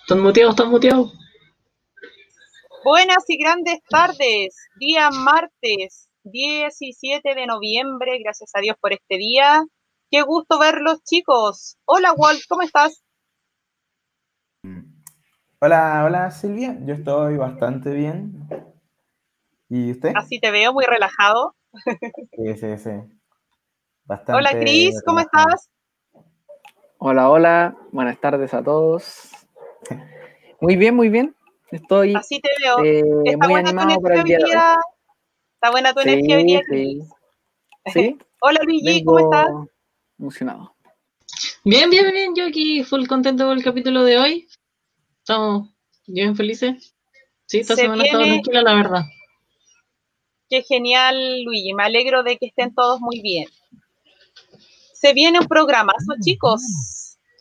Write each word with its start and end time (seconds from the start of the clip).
Están 0.00 0.20
muteados, 0.20 0.54
están 0.54 0.70
muteados. 0.70 1.12
Buenas 2.84 3.24
y 3.28 3.38
grandes 3.38 3.78
tardes, 3.88 4.56
día 4.78 5.10
martes 5.10 6.08
17 6.24 7.34
de 7.34 7.46
noviembre, 7.46 8.18
gracias 8.18 8.50
a 8.54 8.60
Dios 8.60 8.76
por 8.80 8.92
este 8.92 9.16
día. 9.18 9.64
Qué 10.08 10.22
gusto 10.22 10.58
verlos 10.58 11.02
chicos. 11.02 11.78
Hola 11.84 12.12
Walt, 12.12 12.40
¿cómo 12.48 12.62
estás? 12.62 13.02
Hola, 15.58 16.04
hola 16.04 16.30
Silvia, 16.30 16.76
yo 16.82 16.94
estoy 16.94 17.36
bastante 17.36 17.90
bien. 17.90 18.48
¿Y 19.68 19.90
usted? 19.90 20.12
Así 20.14 20.38
te 20.38 20.52
veo, 20.52 20.72
muy 20.72 20.84
relajado. 20.84 21.56
Sí, 22.32 22.56
sí, 22.56 22.78
sí. 22.78 22.90
hola 24.28 24.50
Cris, 24.52 25.02
¿cómo 25.04 25.18
estás? 25.20 25.70
Hola, 26.98 27.28
hola, 27.28 27.76
buenas 27.90 28.20
tardes 28.20 28.54
a 28.54 28.62
todos. 28.62 29.30
Muy 30.60 30.76
bien, 30.76 30.96
muy 30.96 31.10
bien. 31.10 31.36
Estoy 31.70 32.14
Así 32.14 32.40
te 32.40 32.48
veo. 32.62 32.82
Eh, 32.82 33.36
muy 33.36 33.54
animado 33.54 34.00
para 34.00 34.20
el 34.20 34.24
día 34.24 34.38
Está 35.56 35.70
buena 35.70 35.92
tu 35.92 36.00
energía 36.00 36.62
hoy. 36.70 37.02
¿Sí? 37.92 38.18
Hola 38.40 38.60
Luigi, 38.64 39.04
¿cómo 39.04 39.18
estás? 39.18 39.48
Emocionado. 40.18 40.74
Bien, 41.64 41.90
bien, 41.90 42.10
bien. 42.12 42.34
Yo 42.34 42.46
aquí 42.46 42.84
full 42.84 43.06
contento 43.06 43.46
con 43.46 43.58
el 43.58 43.64
capítulo 43.64 44.04
de 44.04 44.18
hoy. 44.18 44.48
Estamos 45.18 45.68
bien 46.06 46.36
felices. 46.36 46.94
Sí, 47.46 47.58
esta 47.58 47.76
semana 47.76 48.02
viene... 48.02 48.26
tranquila, 48.26 48.62
la 48.62 48.74
verdad. 48.74 49.02
Qué 50.48 50.62
genial, 50.62 51.42
Luigi. 51.44 51.74
Me 51.74 51.84
alegro 51.84 52.22
de 52.22 52.38
que 52.38 52.46
estén 52.46 52.74
todos 52.74 53.00
muy 53.00 53.20
bien. 53.20 53.48
Se 54.92 55.12
viene 55.12 55.40
un 55.40 55.46
programazo, 55.46 56.14
chicos. 56.22 56.62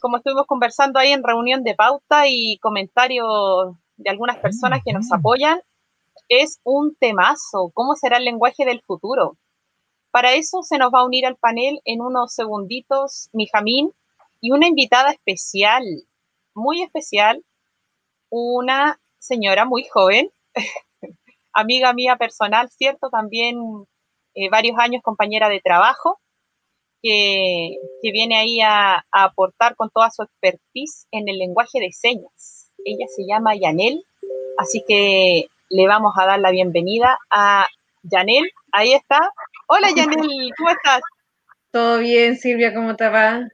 Como 0.01 0.17
estuvimos 0.17 0.45
conversando 0.45 0.99
ahí 0.99 1.11
en 1.11 1.23
reunión 1.23 1.63
de 1.63 1.75
pauta 1.75 2.27
y 2.27 2.57
comentarios 2.59 3.75
de 3.97 4.09
algunas 4.09 4.37
personas 4.37 4.81
que 4.83 4.93
nos 4.93 5.11
apoyan, 5.11 5.61
es 6.27 6.59
un 6.63 6.95
temazo. 6.95 7.71
¿Cómo 7.73 7.95
será 7.95 8.17
el 8.17 8.25
lenguaje 8.25 8.65
del 8.65 8.81
futuro? 8.81 9.37
Para 10.15 10.33
eso 10.35 10.63
se 10.63 10.77
nos 10.77 10.93
va 10.93 11.01
a 11.01 11.05
unir 11.05 11.25
al 11.25 11.35
panel 11.35 11.81
en 11.83 11.99
unos 11.99 12.33
segunditos 12.33 13.27
Mijamín 13.33 13.91
y 14.39 14.51
una 14.51 14.65
invitada 14.65 15.11
especial, 15.11 15.83
muy 16.53 16.83
especial, 16.83 17.43
una 18.29 18.97
señora 19.19 19.65
muy 19.65 19.83
joven, 19.83 20.31
amiga 21.51 21.91
mía 21.91 22.15
personal, 22.15 22.69
¿cierto? 22.69 23.09
También 23.09 23.57
eh, 24.35 24.49
varios 24.49 24.79
años 24.79 25.01
compañera 25.03 25.49
de 25.49 25.59
trabajo, 25.59 26.21
que, 27.01 27.75
que 28.01 28.11
viene 28.13 28.37
ahí 28.37 28.61
a, 28.61 29.05
a, 29.11 29.23
aportar 29.25 29.75
con 29.75 29.89
toda 29.89 30.11
su 30.11 30.23
expertise 30.23 31.07
en 31.11 31.27
el 31.27 31.39
lenguaje 31.39 31.81
de 31.81 31.91
señas. 31.91 32.71
Ella 32.85 33.07
se 33.13 33.25
llama 33.27 33.57
Yanel, 33.57 34.05
así 34.59 34.81
que 34.87 35.47
le 35.69 35.87
vamos 35.87 36.13
a 36.17 36.25
dar 36.25 36.39
la 36.39 36.51
bienvenida 36.51 37.19
a 37.29 37.67
Yanel. 38.03 38.49
Ahí 38.71 38.93
está. 38.93 39.19
Hola 39.67 39.87
Yanel, 39.95 40.51
¿cómo 40.57 40.69
estás? 40.69 41.01
Todo 41.71 41.97
bien, 41.97 42.37
Silvia, 42.37 42.73
¿cómo 42.73 42.95
te 42.95 43.09
va? 43.09 43.47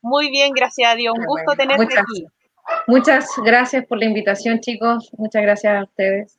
Muy 0.00 0.30
bien, 0.30 0.52
gracias 0.52 0.92
a 0.92 0.94
Dios. 0.94 1.12
Un 1.18 1.26
gusto 1.26 1.56
tenerte 1.56 1.84
muchas, 1.84 2.02
aquí. 2.02 2.26
Muchas 2.86 3.28
gracias 3.44 3.84
por 3.86 3.98
la 3.98 4.04
invitación, 4.04 4.60
chicos. 4.60 5.10
Muchas 5.18 5.42
gracias 5.42 5.76
a 5.76 5.82
ustedes. 5.82 6.38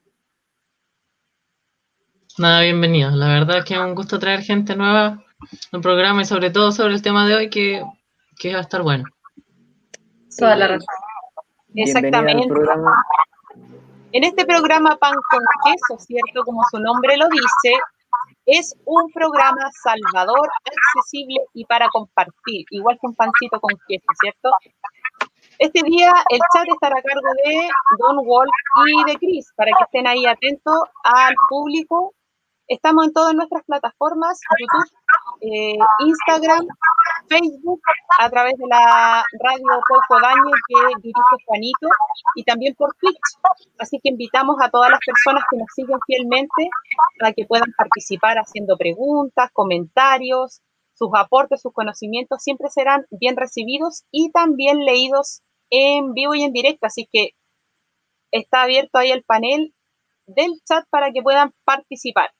Nada, 2.37 2.61
bienvenido. 2.61 3.11
La 3.11 3.27
verdad 3.27 3.59
es 3.59 3.65
que 3.65 3.73
es 3.73 3.79
un 3.81 3.95
gusto 3.95 4.17
traer 4.17 4.41
gente 4.41 4.77
nueva 4.77 5.21
al 5.73 5.81
programa 5.81 6.21
y 6.21 6.25
sobre 6.25 6.51
todo 6.51 6.71
sobre 6.71 6.93
el 6.93 7.01
tema 7.01 7.27
de 7.27 7.35
hoy 7.35 7.49
que, 7.49 7.83
que 8.39 8.53
va 8.53 8.59
a 8.59 8.61
estar 8.61 8.81
bueno. 8.81 9.03
Toda 10.37 10.55
la 10.55 10.67
razón. 10.69 10.87
Exactamente. 11.75 12.47
En 14.13 14.23
este 14.23 14.45
programa 14.45 14.95
Pan 14.95 15.15
con 15.29 15.41
Queso, 15.65 16.01
¿cierto? 16.01 16.43
Como 16.45 16.63
su 16.71 16.79
nombre 16.79 17.17
lo 17.17 17.27
dice, 17.27 17.77
es 18.51 18.75
un 18.85 19.09
programa 19.13 19.69
salvador, 19.81 20.49
accesible 20.65 21.39
y 21.53 21.65
para 21.65 21.87
compartir, 21.89 22.65
igual 22.71 22.97
que 22.99 23.07
un 23.07 23.15
pancito 23.15 23.59
con 23.61 23.73
queso, 23.87 24.05
¿cierto? 24.19 24.49
Este 25.57 25.81
día 25.83 26.11
el 26.29 26.39
chat 26.53 26.67
estará 26.67 26.97
a 26.97 27.01
cargo 27.01 27.29
de 27.45 27.69
Don 27.99 28.25
Wolf 28.25 28.51
y 28.87 29.11
de 29.11 29.17
Chris, 29.17 29.47
para 29.55 29.71
que 29.77 29.83
estén 29.85 30.07
ahí 30.07 30.25
atentos 30.25 30.79
al 31.03 31.33
público. 31.49 32.13
Estamos 32.71 33.05
en 33.05 33.11
todas 33.11 33.35
nuestras 33.35 33.65
plataformas, 33.65 34.39
YouTube, 34.57 34.97
eh, 35.41 35.77
Instagram, 36.05 36.65
Facebook, 37.27 37.81
a 38.17 38.29
través 38.29 38.53
de 38.57 38.65
la 38.65 39.25
radio 39.43 39.81
Poco 39.89 40.21
Daño 40.21 40.51
que 40.69 40.75
dirige 41.01 41.35
Juanito, 41.45 41.89
y 42.35 42.45
también 42.45 42.73
por 42.75 42.95
Twitch. 42.95 43.17
Así 43.77 43.99
que 44.01 44.11
invitamos 44.11 44.55
a 44.61 44.69
todas 44.69 44.89
las 44.89 45.01
personas 45.05 45.43
que 45.51 45.57
nos 45.57 45.67
siguen 45.75 45.99
fielmente 46.07 46.69
a 47.21 47.33
que 47.33 47.45
puedan 47.45 47.73
participar 47.77 48.37
haciendo 48.37 48.77
preguntas, 48.77 49.51
comentarios, 49.51 50.61
sus 50.93 51.09
aportes, 51.13 51.61
sus 51.61 51.73
conocimientos 51.73 52.41
siempre 52.41 52.69
serán 52.69 53.05
bien 53.11 53.35
recibidos 53.35 54.05
y 54.11 54.31
también 54.31 54.85
leídos 54.85 55.41
en 55.71 56.13
vivo 56.13 56.35
y 56.35 56.43
en 56.43 56.53
directo. 56.53 56.87
Así 56.87 57.05
que 57.11 57.31
está 58.31 58.61
abierto 58.61 58.97
ahí 58.97 59.11
el 59.11 59.25
panel 59.25 59.75
del 60.25 60.53
chat 60.65 60.85
para 60.89 61.11
que 61.11 61.21
puedan 61.21 61.53
participar. 61.65 62.31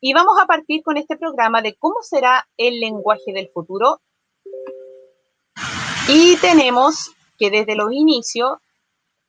Y 0.00 0.14
vamos 0.14 0.38
a 0.40 0.46
partir 0.46 0.82
con 0.82 0.96
este 0.96 1.18
programa 1.18 1.60
de 1.60 1.76
cómo 1.76 1.96
será 2.00 2.48
el 2.56 2.80
lenguaje 2.80 3.32
del 3.34 3.50
futuro. 3.52 4.00
Y 6.08 6.36
tenemos 6.38 7.10
que 7.38 7.50
desde 7.50 7.76
los 7.76 7.92
inicios, 7.92 8.52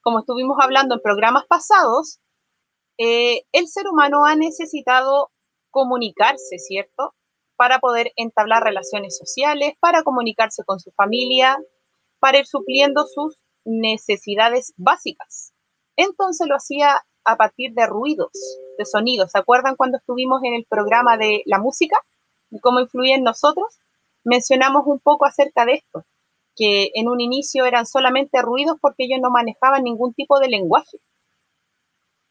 como 0.02 0.20
estuvimos 0.20 0.58
hablando 0.62 0.96
en 0.96 1.02
programas 1.02 1.46
pasados, 1.46 2.20
eh, 2.98 3.44
el 3.52 3.68
ser 3.68 3.88
humano 3.90 4.26
ha 4.26 4.36
necesitado 4.36 5.32
comunicarse, 5.72 6.58
¿cierto? 6.58 7.16
Para 7.58 7.80
poder 7.80 8.14
entablar 8.16 8.64
relaciones 8.64 9.18
sociales, 9.18 9.74
para 9.82 10.04
comunicarse 10.04 10.64
con 10.66 10.80
su 10.80 10.92
familia, 10.92 11.58
para 12.20 12.40
ir 12.40 12.46
supliendo 12.46 13.06
sus 13.08 13.38
necesidades 13.66 14.74
básicas. 14.78 15.54
Entonces 15.98 16.48
lo 16.48 16.56
hacía 16.56 17.04
a 17.26 17.36
partir 17.36 17.74
de 17.74 17.86
ruidos, 17.86 18.32
de 18.78 18.86
sonidos. 18.86 19.32
¿Se 19.32 19.40
acuerdan 19.40 19.76
cuando 19.76 19.98
estuvimos 19.98 20.44
en 20.44 20.54
el 20.54 20.66
programa 20.66 21.18
de 21.18 21.44
la 21.46 21.60
música 21.60 21.98
y 22.50 22.60
cómo 22.60 22.80
influye 22.80 23.14
en 23.14 23.24
nosotros? 23.24 23.80
Mencionamos 24.24 24.84
un 24.86 25.00
poco 25.00 25.26
acerca 25.26 25.66
de 25.66 25.74
esto, 25.74 26.04
que 26.56 26.92
en 26.96 27.10
un 27.10 27.22
inicio 27.22 27.66
eran 27.66 27.86
solamente 27.86 28.42
ruidos 28.42 28.78
porque 28.82 29.06
ellos 29.06 29.20
no 29.22 29.30
manejaban 29.30 29.84
ningún 29.84 30.14
tipo 30.14 30.40
de 30.40 30.50
lenguaje. 30.50 31.00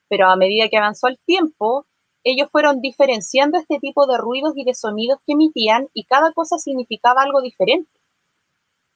Pero 0.08 0.28
a 0.28 0.36
medida 0.36 0.68
que 0.68 0.76
avanzó 0.76 1.08
el 1.08 1.18
tiempo, 1.24 1.86
ellos 2.24 2.48
fueron 2.50 2.80
diferenciando 2.80 3.58
este 3.58 3.78
tipo 3.78 4.06
de 4.06 4.18
ruidos 4.18 4.52
y 4.56 4.64
de 4.64 4.74
sonidos 4.74 5.18
que 5.26 5.32
emitían 5.32 5.88
y 5.94 6.04
cada 6.04 6.32
cosa 6.32 6.58
significaba 6.58 7.22
algo 7.22 7.40
diferente. 7.40 8.00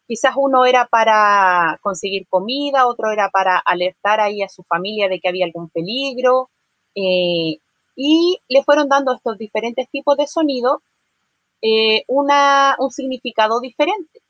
Quizás 0.06 0.34
uno 0.36 0.66
era 0.66 0.86
para 0.86 1.78
conseguir 1.82 2.26
comida, 2.28 2.86
otro 2.86 3.10
era 3.10 3.30
para 3.30 3.58
alertar 3.58 4.20
ahí 4.20 4.42
a 4.42 4.48
su 4.48 4.62
familia 4.64 5.08
de 5.08 5.20
que 5.20 5.28
había 5.28 5.46
algún 5.46 5.70
peligro, 5.70 6.50
eh, 6.94 7.58
y 7.96 8.38
le 8.48 8.62
fueron 8.64 8.88
dando 8.88 9.14
estos 9.14 9.38
diferentes 9.38 9.88
tipos 9.90 10.16
de 10.16 10.26
sonido 10.26 10.82
eh, 11.62 12.04
una, 12.08 12.76
un 12.78 12.90
significado 12.90 13.60
diferente, 13.60 14.20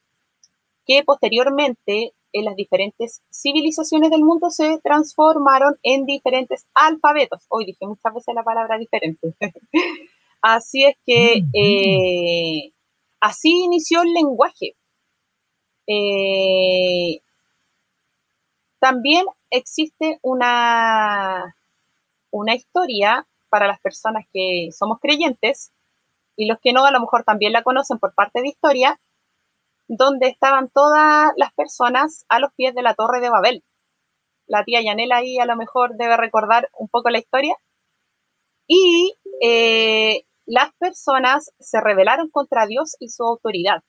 que 0.86 1.02
posteriormente 1.02 2.12
en 2.32 2.44
las 2.44 2.56
diferentes 2.56 3.22
civilizaciones 3.30 4.10
del 4.10 4.24
mundo 4.24 4.50
se 4.50 4.78
transformaron 4.82 5.78
en 5.82 6.04
diferentes 6.04 6.66
alfabetos. 6.74 7.44
Hoy 7.48 7.64
dije 7.64 7.86
muchas 7.86 8.12
veces 8.12 8.34
la 8.34 8.42
palabra 8.42 8.76
diferente. 8.78 9.34
así 10.42 10.84
es 10.84 10.96
que 11.06 11.44
eh, 11.54 12.72
así 13.20 13.64
inició 13.64 14.02
el 14.02 14.12
lenguaje. 14.12 14.76
Eh, 15.86 17.20
también 18.78 19.26
existe 19.50 20.18
una, 20.22 21.56
una 22.30 22.54
historia 22.54 23.26
para 23.48 23.66
las 23.66 23.80
personas 23.80 24.26
que 24.32 24.68
somos 24.72 24.98
creyentes 25.00 25.72
y 26.36 26.46
los 26.46 26.58
que 26.60 26.72
no 26.72 26.84
a 26.84 26.90
lo 26.90 27.00
mejor 27.00 27.24
también 27.24 27.52
la 27.52 27.62
conocen 27.62 27.98
por 27.98 28.14
parte 28.14 28.42
de 28.42 28.48
historia, 28.48 29.00
donde 29.88 30.28
estaban 30.28 30.70
todas 30.70 31.32
las 31.36 31.52
personas 31.54 32.24
a 32.28 32.40
los 32.40 32.52
pies 32.54 32.74
de 32.74 32.82
la 32.82 32.94
torre 32.94 33.20
de 33.20 33.30
Babel. 33.30 33.64
La 34.46 34.64
tía 34.64 34.82
Yanela 34.82 35.18
ahí 35.18 35.38
a 35.38 35.46
lo 35.46 35.56
mejor 35.56 35.96
debe 35.96 36.16
recordar 36.16 36.68
un 36.78 36.88
poco 36.88 37.10
la 37.10 37.18
historia. 37.18 37.56
Y 38.66 39.14
eh, 39.40 40.24
las 40.46 40.72
personas 40.74 41.52
se 41.58 41.80
rebelaron 41.80 42.30
contra 42.30 42.66
Dios 42.66 42.96
y 42.98 43.08
su 43.08 43.22
autoridad. 43.24 43.82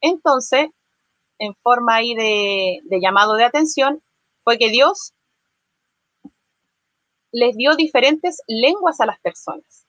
Entonces, 0.00 0.68
en 1.38 1.54
forma 1.62 1.96
ahí 1.96 2.14
de, 2.14 2.80
llamado 3.00 3.34
de 3.34 3.44
atención, 3.44 4.02
fue 4.44 4.58
que 4.58 4.70
Dios 4.70 5.12
les 7.32 7.56
dio 7.56 7.76
diferentes 7.76 8.42
lenguas 8.46 9.00
a 9.00 9.06
las 9.06 9.20
personas. 9.20 9.86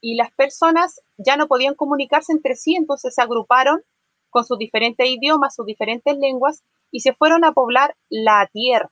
Y 0.00 0.16
las 0.16 0.30
personas 0.32 1.00
ya 1.16 1.36
no 1.36 1.48
podían 1.48 1.74
comunicarse 1.74 2.32
entre 2.32 2.56
sí, 2.56 2.76
entonces 2.76 3.14
se 3.14 3.22
agruparon 3.22 3.82
con 4.28 4.44
sus 4.44 4.58
diferentes 4.58 5.08
idiomas, 5.08 5.54
sus 5.54 5.64
diferentes 5.64 6.18
lenguas, 6.18 6.62
y 6.90 7.00
se 7.00 7.14
fueron 7.14 7.44
a 7.44 7.52
poblar 7.52 7.96
la 8.10 8.48
tierra. 8.52 8.90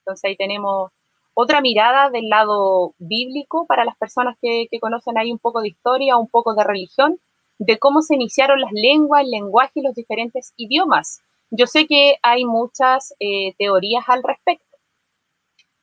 Entonces 0.00 0.24
ahí 0.24 0.36
tenemos 0.36 0.90
otra 1.40 1.60
mirada 1.60 2.10
del 2.10 2.28
lado 2.28 2.94
bíblico 2.98 3.64
para 3.66 3.84
las 3.84 3.96
personas 3.96 4.36
que, 4.42 4.66
conocen 4.80 5.16
ahí 5.18 5.30
un 5.30 5.38
poco 5.38 5.60
de 5.60 5.68
historia, 5.68 6.16
un 6.16 6.28
poco 6.28 6.54
de 6.54 6.64
religión, 6.64 7.20
de 7.58 7.78
cómo 7.78 8.02
se 8.02 8.14
iniciaron 8.14 8.60
las 8.60 8.72
lenguas, 8.72 9.22
el 9.24 9.30
lenguaje 9.30 9.72
y 9.76 9.82
los 9.82 9.94
diferentes 9.94 10.52
idiomas. 10.56 11.20
Yo 11.50 11.66
sé 11.66 11.86
que 11.86 12.16
hay 12.22 12.44
muchas 12.44 13.14
eh, 13.18 13.54
teorías 13.58 14.04
al 14.08 14.22
respecto. 14.22 14.64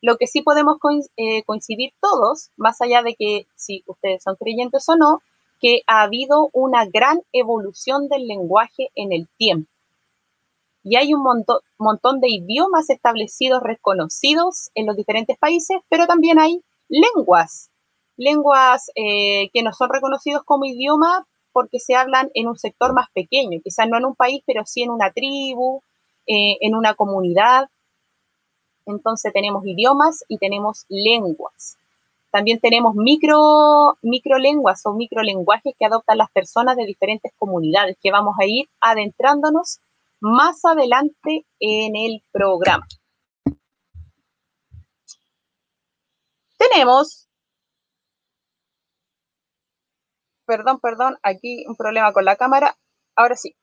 Lo 0.01 0.17
que 0.17 0.27
sí 0.27 0.41
podemos 0.41 0.77
eh, 1.17 1.43
coincidir 1.43 1.91
todos, 1.99 2.51
más 2.57 2.81
allá 2.81 3.01
de 3.01 3.15
que 3.15 3.47
si 3.55 3.83
ustedes 3.87 4.23
son 4.23 4.35
creyentes 4.35 4.87
o 4.87 4.95
no, 4.95 5.21
que 5.59 5.81
ha 5.87 6.03
habido 6.03 6.49
una 6.53 6.85
gran 6.85 7.21
evolución 7.31 8.07
del 8.07 8.27
lenguaje 8.27 8.91
en 8.95 9.11
el 9.11 9.27
tiempo. 9.37 9.69
Y 10.83 10.97
hay 10.97 11.15
un 11.15 11.23
montón, 11.23 12.19
de 12.21 12.29
idiomas 12.29 12.91
establecidos, 12.91 13.63
reconocidos 13.63 14.69
en 14.75 14.85
los 14.85 14.95
diferentes 14.95 15.35
países, 15.39 15.77
pero 15.89 16.05
también 16.05 16.37
hay 16.37 16.61
lenguas, 16.87 17.71
lenguas 18.17 18.91
eh, 18.93 19.49
que 19.51 19.63
no 19.63 19.73
son 19.73 19.89
reconocidos 19.89 20.43
como 20.43 20.65
idioma 20.65 21.25
porque 21.55 21.79
se 21.79 21.95
hablan 21.95 22.29
en 22.33 22.49
un 22.49 22.57
sector 22.57 22.91
más 22.91 23.07
pequeño, 23.13 23.61
quizás 23.63 23.87
no 23.87 23.97
en 23.97 24.03
un 24.03 24.13
país, 24.13 24.43
pero 24.45 24.65
sí 24.65 24.83
en 24.83 24.89
una 24.89 25.13
tribu, 25.13 25.81
eh, 26.27 26.57
en 26.59 26.75
una 26.75 26.95
comunidad. 26.95 27.69
Entonces 28.85 29.31
tenemos 29.31 29.65
idiomas 29.65 30.25
y 30.27 30.37
tenemos 30.37 30.83
lenguas. 30.89 31.77
También 32.29 32.59
tenemos 32.59 32.93
micro, 32.95 33.97
microlenguas 34.01 34.85
o 34.85 34.91
microlenguajes 34.91 35.73
que 35.79 35.85
adoptan 35.85 36.17
las 36.17 36.29
personas 36.31 36.75
de 36.75 36.85
diferentes 36.85 37.31
comunidades, 37.39 37.95
que 38.03 38.11
vamos 38.11 38.35
a 38.37 38.45
ir 38.45 38.67
adentrándonos 38.81 39.79
más 40.19 40.65
adelante 40.65 41.45
en 41.61 41.95
el 41.95 42.21
programa. 42.33 42.85
Tenemos, 46.57 47.29
perdón, 50.45 50.79
perdón, 50.79 51.17
aquí 51.23 51.65
un 51.67 51.75
problema 51.75 52.13
con 52.13 52.25
la 52.25 52.35
cámara. 52.35 52.77
Ahora 53.15 53.35
sí. 53.35 53.55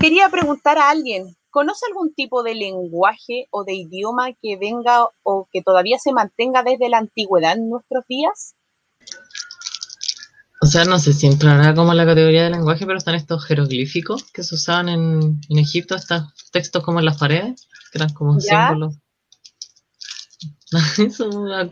Quería 0.00 0.28
preguntar 0.28 0.78
a 0.78 0.90
alguien, 0.90 1.36
¿conoce 1.50 1.86
algún 1.88 2.14
tipo 2.14 2.42
de 2.42 2.54
lenguaje 2.54 3.48
o 3.50 3.64
de 3.64 3.74
idioma 3.74 4.32
que 4.40 4.56
venga 4.56 5.08
o 5.22 5.48
que 5.52 5.62
todavía 5.62 5.98
se 5.98 6.12
mantenga 6.12 6.62
desde 6.62 6.88
la 6.88 6.98
antigüedad 6.98 7.56
en 7.56 7.68
nuestros 7.68 8.04
días? 8.06 8.54
O 10.60 10.66
sea, 10.66 10.84
no 10.84 10.98
sé 10.98 11.12
si 11.12 11.26
entrará 11.26 11.74
como 11.74 11.94
la 11.94 12.04
categoría 12.04 12.44
de 12.44 12.50
lenguaje, 12.50 12.84
pero 12.84 12.98
están 12.98 13.14
estos 13.14 13.44
jeroglíficos 13.44 14.24
que 14.32 14.42
se 14.42 14.56
usaban 14.56 14.88
en, 14.88 15.40
Egipto, 15.50 15.94
estos 15.94 16.24
textos 16.50 16.82
como 16.82 16.98
en 16.98 17.04
las 17.04 17.18
paredes, 17.18 17.68
que 17.92 17.98
eran 17.98 18.12
como 18.12 18.40
símbolos. 18.40 18.96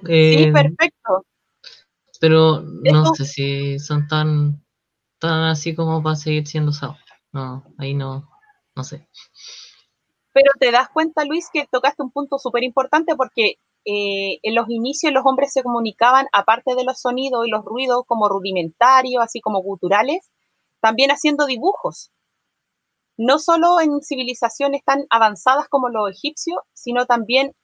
Eh, 0.09 0.45
sí, 0.45 0.53
perfecto. 0.53 1.27
Pero 2.21 2.63
no 2.63 3.15
sé 3.15 3.25
si 3.25 3.79
son 3.79 4.07
tan, 4.09 4.65
tan 5.19 5.45
así 5.45 5.75
como 5.75 6.03
para 6.03 6.17
seguir 6.17 6.47
siendo 6.47 6.71
usados. 6.71 6.97
No, 7.33 7.65
ahí 7.79 7.95
no, 7.95 8.29
no 8.75 8.85
sé. 8.85 9.09
Pero 10.33 10.53
te 10.59 10.71
das 10.71 10.89
cuenta, 10.91 11.25
Luis, 11.25 11.49
que 11.53 11.67
tocaste 11.71 12.03
un 12.03 12.11
punto 12.11 12.39
súper 12.39 12.63
importante 12.63 13.17
porque 13.17 13.59
eh, 13.87 14.39
en 14.43 14.55
los 14.55 14.69
inicios 14.69 15.13
los 15.13 15.25
hombres 15.25 15.53
se 15.53 15.63
comunicaban, 15.63 16.27
aparte 16.33 16.75
de 16.75 16.85
los 16.85 17.01
sonidos 17.01 17.47
y 17.47 17.51
los 17.51 17.65
ruidos 17.65 18.05
como 18.07 18.29
rudimentarios, 18.29 19.23
así 19.23 19.41
como 19.41 19.63
guturales, 19.63 20.31
también 20.81 21.11
haciendo 21.11 21.47
dibujos. 21.47 22.11
No 23.17 23.39
solo 23.39 23.81
en 23.81 24.03
civilizaciones 24.03 24.83
tan 24.85 25.07
avanzadas 25.09 25.69
como 25.69 25.89
los 25.89 26.11
egipcios, 26.11 26.59
sino 26.75 27.07
también 27.07 27.55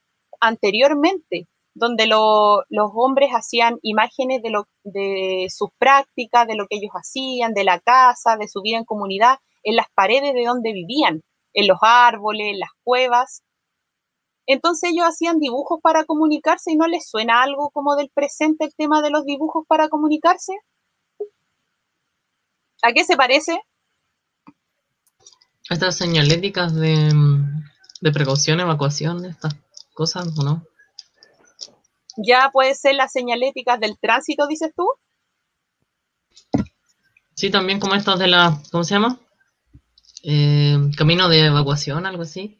anteriormente, 0.40 1.48
donde 1.74 2.06
los 2.06 2.90
hombres 2.94 3.30
hacían 3.30 3.78
imágenes 3.82 4.42
de, 4.42 4.50
lo, 4.50 4.68
de 4.84 5.46
sus 5.48 5.70
prácticas, 5.78 6.46
de 6.46 6.54
lo 6.54 6.66
que 6.66 6.76
ellos 6.76 6.92
hacían, 6.92 7.54
de 7.54 7.64
la 7.64 7.80
casa, 7.80 8.36
de 8.36 8.48
su 8.48 8.60
vida 8.62 8.78
en 8.78 8.84
comunidad, 8.84 9.38
en 9.62 9.76
las 9.76 9.86
paredes 9.94 10.34
de 10.34 10.44
donde 10.44 10.72
vivían, 10.72 11.22
en 11.54 11.66
los 11.68 11.78
árboles, 11.82 12.48
en 12.48 12.60
las 12.60 12.70
cuevas, 12.82 13.42
entonces 14.46 14.90
ellos 14.90 15.06
hacían 15.06 15.38
dibujos 15.38 15.80
para 15.82 16.04
comunicarse 16.04 16.72
y 16.72 16.76
no 16.76 16.86
les 16.86 17.08
suena 17.08 17.42
algo 17.42 17.70
como 17.70 17.96
del 17.96 18.10
presente 18.12 18.64
el 18.64 18.74
tema 18.74 19.02
de 19.02 19.10
los 19.10 19.24
dibujos 19.24 19.64
para 19.68 19.88
comunicarse. 19.88 20.52
¿A 22.82 22.92
qué 22.92 23.04
se 23.04 23.16
parece? 23.16 23.60
Estas 25.70 25.96
señaléticas 25.96 26.74
de, 26.74 27.12
de 28.00 28.12
precaución, 28.12 28.58
evacuación, 28.58 29.24
estas 29.24 29.54
cosas, 29.94 30.36
¿o 30.36 30.42
no? 30.42 30.66
Ya 32.16 32.50
puede 32.52 32.74
ser 32.74 32.94
las 32.94 33.12
señaléticas 33.12 33.80
del 33.80 33.98
tránsito, 33.98 34.46
dices 34.46 34.72
tú. 34.76 34.86
Sí, 37.34 37.50
también 37.50 37.80
como 37.80 37.94
estas 37.94 38.18
de 38.18 38.28
la, 38.28 38.60
¿cómo 38.70 38.84
se 38.84 38.94
llama? 38.94 39.18
Eh, 40.24 40.76
camino 40.96 41.28
de 41.28 41.46
evacuación, 41.46 42.06
algo 42.06 42.22
así. 42.22 42.58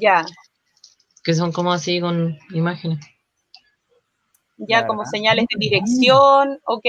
Ya, 0.00 0.24
que 1.22 1.34
son 1.34 1.52
como 1.52 1.72
así 1.72 2.00
con 2.00 2.38
imágenes. 2.50 2.98
Ya 4.56 4.86
como 4.86 5.04
señales 5.06 5.46
de 5.50 5.58
dirección, 5.58 6.60
ok. 6.64 6.84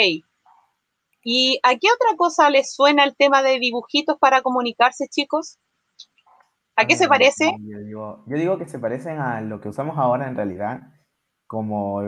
¿Y 1.23 1.59
a 1.63 1.75
qué 1.77 1.87
otra 1.93 2.17
cosa 2.17 2.49
les 2.49 2.73
suena 2.73 3.03
el 3.03 3.15
tema 3.15 3.43
de 3.43 3.59
dibujitos 3.59 4.17
para 4.19 4.41
comunicarse, 4.41 5.07
chicos? 5.07 5.57
¿A 6.75 6.85
qué 6.85 6.95
se 6.95 7.07
parece? 7.07 7.51
Yo 7.89 8.23
digo, 8.25 8.57
que 8.57 8.67
se 8.67 8.79
parecen 8.79 9.19
a 9.19 9.39
lo 9.41 9.61
que 9.61 9.69
usamos 9.69 9.97
ahora 9.97 10.27
en 10.27 10.35
realidad, 10.35 10.81
como 11.51 12.01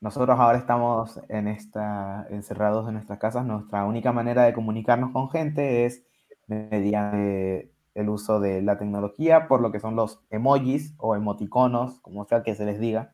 nosotros 0.00 0.40
ahora 0.40 0.56
estamos 0.56 1.20
en 1.28 1.48
esta, 1.48 2.26
encerrados 2.30 2.88
en 2.88 2.94
nuestras 2.94 3.18
casas, 3.18 3.44
nuestra 3.44 3.84
única 3.84 4.10
manera 4.10 4.44
de 4.44 4.54
comunicarnos 4.54 5.12
con 5.12 5.28
gente 5.28 5.84
es 5.84 6.02
mediante 6.46 7.74
el 7.92 8.08
uso 8.08 8.40
de 8.40 8.62
la 8.62 8.78
tecnología 8.78 9.48
por 9.48 9.60
lo 9.60 9.70
que 9.70 9.80
son 9.80 9.96
los 9.96 10.20
emojis 10.30 10.94
o 10.96 11.14
emoticonos, 11.14 12.00
como 12.00 12.24
sea 12.24 12.42
que 12.42 12.54
se 12.54 12.64
les 12.64 12.80
diga. 12.80 13.12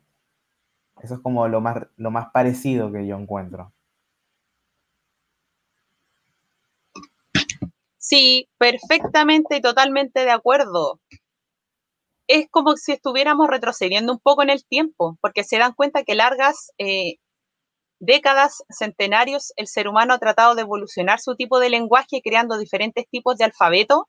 Eso 1.02 1.14
es 1.14 1.20
como 1.20 1.48
lo 1.48 1.60
más, 1.60 1.88
lo 1.96 2.12
más 2.12 2.28
parecido 2.32 2.92
que 2.92 3.04
yo 3.04 3.18
encuentro. 3.18 3.72
Sí, 7.98 8.48
perfectamente 8.56 9.56
y 9.56 9.60
totalmente 9.60 10.20
de 10.20 10.30
acuerdo. 10.30 11.00
Es 12.28 12.46
como 12.50 12.76
si 12.76 12.92
estuviéramos 12.92 13.48
retrocediendo 13.48 14.12
un 14.12 14.20
poco 14.20 14.42
en 14.42 14.50
el 14.50 14.64
tiempo, 14.64 15.18
porque 15.20 15.44
se 15.44 15.58
dan 15.58 15.72
cuenta 15.74 16.04
que 16.04 16.14
largas 16.14 16.70
eh, 16.78 17.16
décadas, 18.00 18.64
centenarios, 18.70 19.52
el 19.56 19.68
ser 19.68 19.88
humano 19.88 20.14
ha 20.14 20.18
tratado 20.18 20.54
de 20.54 20.62
evolucionar 20.62 21.20
su 21.20 21.36
tipo 21.36 21.60
de 21.60 21.70
lenguaje 21.70 22.20
creando 22.22 22.58
diferentes 22.58 23.08
tipos 23.08 23.36
de 23.38 23.44
alfabeto 23.44 24.08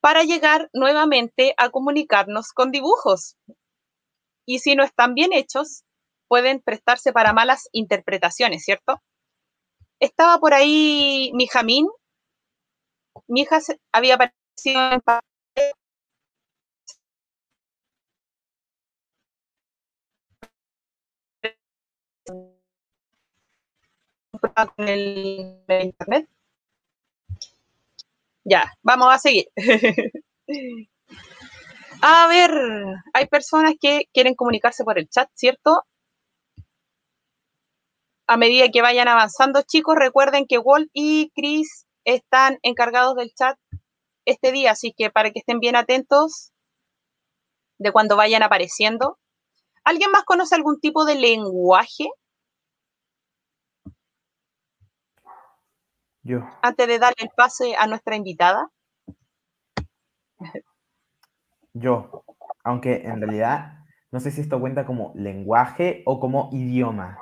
para 0.00 0.22
llegar 0.24 0.68
nuevamente 0.72 1.54
a 1.56 1.70
comunicarnos 1.70 2.52
con 2.52 2.70
dibujos. 2.72 3.36
Y 4.46 4.58
si 4.58 4.74
no 4.74 4.84
están 4.84 5.14
bien 5.14 5.32
hechos, 5.32 5.84
pueden 6.28 6.60
prestarse 6.60 7.12
para 7.12 7.32
malas 7.32 7.68
interpretaciones, 7.72 8.64
¿cierto? 8.64 9.00
Estaba 10.00 10.38
por 10.38 10.54
ahí 10.54 11.30
mi 11.34 11.46
Jamín. 11.46 11.88
Mi 13.28 13.42
hija 13.42 13.60
había 13.92 14.16
aparecido 14.16 14.92
en 14.92 15.00
el 24.78 25.62
internet 25.68 26.28
ya, 28.44 28.72
vamos 28.82 29.12
a 29.12 29.18
seguir. 29.18 29.46
a 32.02 32.26
ver, 32.28 32.50
hay 33.14 33.26
personas 33.26 33.74
que 33.80 34.08
quieren 34.12 34.34
comunicarse 34.34 34.84
por 34.84 34.98
el 34.98 35.08
chat, 35.08 35.30
¿cierto? 35.34 35.84
A 38.26 38.36
medida 38.36 38.68
que 38.70 38.82
vayan 38.82 39.08
avanzando, 39.08 39.62
chicos, 39.62 39.96
recuerden 39.96 40.46
que 40.46 40.58
Walt 40.58 40.90
y 40.92 41.30
Chris 41.34 41.86
están 42.04 42.58
encargados 42.62 43.16
del 43.16 43.32
chat 43.34 43.58
este 44.26 44.52
día, 44.52 44.72
así 44.72 44.92
que 44.96 45.10
para 45.10 45.30
que 45.30 45.38
estén 45.40 45.60
bien 45.60 45.76
atentos 45.76 46.52
de 47.78 47.92
cuando 47.92 48.16
vayan 48.16 48.42
apareciendo. 48.42 49.18
¿Alguien 49.84 50.10
más 50.10 50.24
conoce 50.24 50.54
algún 50.54 50.80
tipo 50.80 51.04
de 51.04 51.14
lenguaje 51.16 52.08
Yo. 56.24 56.40
Antes 56.62 56.88
de 56.88 56.98
darle 56.98 57.16
el 57.18 57.30
pase 57.36 57.76
a 57.78 57.86
nuestra 57.86 58.16
invitada. 58.16 58.70
Yo. 61.72 62.24
Aunque 62.64 63.02
en 63.04 63.20
realidad 63.20 63.84
no 64.14 64.20
sé 64.20 64.30
si 64.30 64.40
esto 64.40 64.60
cuenta 64.60 64.86
como 64.86 65.12
lenguaje 65.16 66.02
o 66.06 66.20
como 66.20 66.48
idioma. 66.52 67.18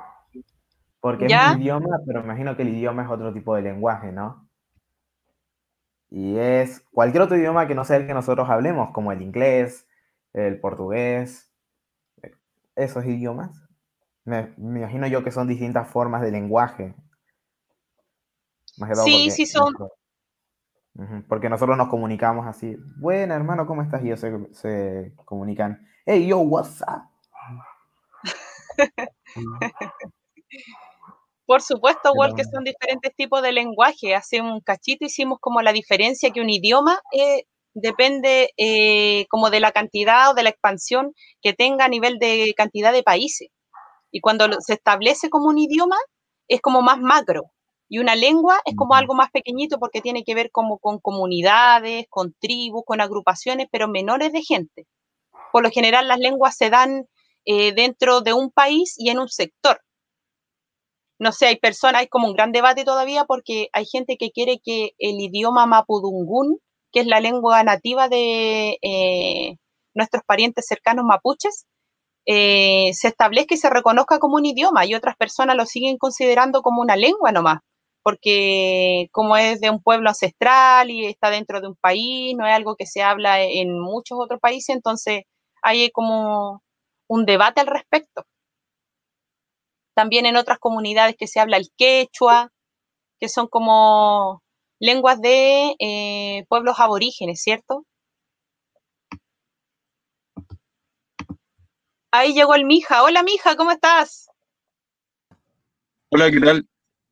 Porque 0.99 1.25
es 1.25 1.33
un 1.33 1.59
idioma, 1.59 1.99
pero 2.05 2.21
imagino 2.21 2.55
que 2.55 2.61
el 2.61 2.69
idioma 2.69 3.01
es 3.01 3.09
otro 3.09 3.33
tipo 3.33 3.55
de 3.55 3.63
lenguaje, 3.63 4.11
¿no? 4.11 4.47
Y 6.11 6.37
es 6.37 6.81
cualquier 6.91 7.23
otro 7.23 7.35
idioma 7.35 7.67
que 7.67 7.73
no 7.73 7.83
sea 7.83 7.97
el 7.97 8.05
que 8.05 8.13
nosotros 8.13 8.47
hablemos, 8.47 8.91
como 8.91 9.11
el 9.11 9.23
inglés, 9.23 9.87
el 10.33 10.59
portugués, 10.59 11.51
esos 12.75 13.03
idiomas. 13.05 13.67
Me, 14.23 14.53
imagino 14.57 15.07
yo 15.07 15.23
que 15.23 15.31
son 15.31 15.47
distintas 15.47 15.89
formas 15.89 16.21
de 16.21 16.29
lenguaje. 16.29 16.93
Sí, 19.03 19.31
sí 19.31 19.45
son. 19.45 19.73
Porque 21.27 21.49
nosotros 21.49 21.77
nos 21.77 21.89
comunicamos 21.89 22.45
así. 22.45 22.77
Bueno, 22.97 23.33
hermano, 23.33 23.65
¿cómo 23.65 23.81
estás? 23.81 24.03
Y 24.03 24.07
ellos 24.07 24.19
se, 24.19 24.31
se 24.53 25.13
comunican. 25.25 25.87
Hey, 26.05 26.27
yo, 26.27 26.39
what's 26.39 26.81
up? 26.81 27.03
Por 31.45 31.61
supuesto, 31.61 32.11
igual 32.13 32.35
que 32.35 32.45
son 32.45 32.63
diferentes 32.63 33.13
tipos 33.15 33.41
de 33.41 33.51
lenguaje. 33.51 34.15
Hace 34.15 34.41
un 34.41 34.61
cachito 34.61 35.05
hicimos 35.05 35.39
como 35.41 35.61
la 35.61 35.73
diferencia 35.73 36.31
que 36.31 36.41
un 36.41 36.49
idioma 36.49 37.01
eh, 37.11 37.43
depende 37.73 38.51
eh, 38.57 39.25
como 39.29 39.49
de 39.49 39.59
la 39.59 39.71
cantidad 39.71 40.31
o 40.31 40.33
de 40.33 40.43
la 40.43 40.49
expansión 40.49 41.13
que 41.41 41.53
tenga 41.53 41.85
a 41.85 41.89
nivel 41.89 42.17
de 42.19 42.53
cantidad 42.55 42.93
de 42.93 43.03
países. 43.03 43.49
Y 44.11 44.21
cuando 44.21 44.47
se 44.61 44.73
establece 44.73 45.29
como 45.29 45.49
un 45.49 45.57
idioma, 45.57 45.97
es 46.47 46.61
como 46.61 46.81
más 46.81 46.99
macro. 46.99 47.51
Y 47.89 47.99
una 47.99 48.15
lengua 48.15 48.59
es 48.65 48.75
como 48.75 48.95
algo 48.95 49.13
más 49.13 49.31
pequeñito 49.31 49.79
porque 49.79 50.01
tiene 50.01 50.23
que 50.23 50.35
ver 50.35 50.51
como 50.51 50.79
con 50.79 50.99
comunidades, 50.99 52.05
con 52.09 52.33
tribus, 52.39 52.83
con 52.85 53.01
agrupaciones, 53.01 53.67
pero 53.71 53.87
menores 53.87 54.31
de 54.31 54.41
gente. 54.41 54.87
Por 55.51 55.63
lo 55.63 55.69
general 55.69 56.07
las 56.07 56.19
lenguas 56.19 56.55
se 56.57 56.69
dan 56.69 57.07
eh, 57.45 57.73
dentro 57.73 58.21
de 58.21 58.33
un 58.33 58.51
país 58.51 58.95
y 58.97 59.09
en 59.09 59.19
un 59.19 59.29
sector. 59.29 59.81
No 61.19 61.31
sé, 61.31 61.47
hay 61.47 61.57
personas, 61.57 62.01
hay 62.01 62.07
como 62.07 62.27
un 62.27 62.33
gran 62.33 62.51
debate 62.51 62.83
todavía 62.83 63.25
porque 63.25 63.69
hay 63.73 63.85
gente 63.85 64.17
que 64.17 64.31
quiere 64.31 64.59
que 64.63 64.91
el 64.97 65.19
idioma 65.21 65.65
mapudungún, 65.65 66.59
que 66.91 67.01
es 67.01 67.07
la 67.07 67.19
lengua 67.19 67.63
nativa 67.63 68.09
de 68.09 68.77
eh, 68.81 69.57
nuestros 69.93 70.23
parientes 70.25 70.65
cercanos 70.67 71.05
mapuches, 71.05 71.65
eh, 72.25 72.91
se 72.93 73.09
establezca 73.09 73.55
y 73.55 73.57
se 73.57 73.69
reconozca 73.69 74.19
como 74.19 74.35
un 74.35 74.45
idioma 74.45 74.85
y 74.85 74.95
otras 74.95 75.15
personas 75.17 75.55
lo 75.57 75.65
siguen 75.65 75.97
considerando 75.97 76.61
como 76.61 76.81
una 76.81 76.95
lengua 76.95 77.31
nomás, 77.31 77.59
porque 78.03 79.07
como 79.11 79.37
es 79.37 79.61
de 79.61 79.69
un 79.69 79.81
pueblo 79.81 80.09
ancestral 80.09 80.91
y 80.91 81.05
está 81.05 81.29
dentro 81.29 81.61
de 81.61 81.67
un 81.69 81.75
país, 81.75 82.35
no 82.37 82.45
es 82.45 82.53
algo 82.53 82.75
que 82.75 82.85
se 82.85 83.01
habla 83.01 83.41
en 83.41 83.79
muchos 83.79 84.19
otros 84.19 84.39
países, 84.39 84.75
entonces 84.75 85.23
hay 85.61 85.89
como 85.91 86.61
un 87.07 87.25
debate 87.25 87.61
al 87.61 87.67
respecto. 87.67 88.25
También 89.95 90.25
en 90.25 90.35
otras 90.35 90.59
comunidades 90.59 91.15
que 91.17 91.27
se 91.27 91.39
habla 91.39 91.57
el 91.57 91.69
quechua, 91.77 92.51
que 93.19 93.29
son 93.29 93.47
como 93.47 94.43
lenguas 94.79 95.21
de 95.21 95.75
eh, 95.79 96.45
pueblos 96.49 96.79
aborígenes, 96.79 97.41
¿cierto? 97.41 97.85
Ahí 102.11 102.33
llegó 102.33 102.53
el 102.53 102.65
Mija. 102.65 103.03
Hola 103.03 103.23
Mija, 103.23 103.55
¿cómo 103.55 103.71
estás? 103.71 104.27
Hola, 106.09 106.29
¿qué 106.29 106.39
tal? 106.39 106.67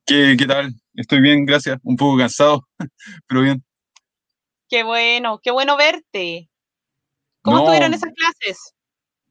¿Qué, 0.05 0.36
qué 0.38 0.45
tal? 0.45 0.80
Estoy 0.93 1.21
bien, 1.21 1.45
gracias. 1.45 1.79
Un 1.83 1.95
poco 1.95 2.17
cansado, 2.17 2.67
pero 3.27 3.41
bien. 3.41 3.63
Qué 4.69 4.83
bueno, 4.83 5.39
qué 5.43 5.51
bueno 5.51 5.77
verte. 5.77 6.50
¿Cómo 7.41 7.60
estuvieron 7.60 7.93
esas 7.93 8.12
clases? 8.13 8.74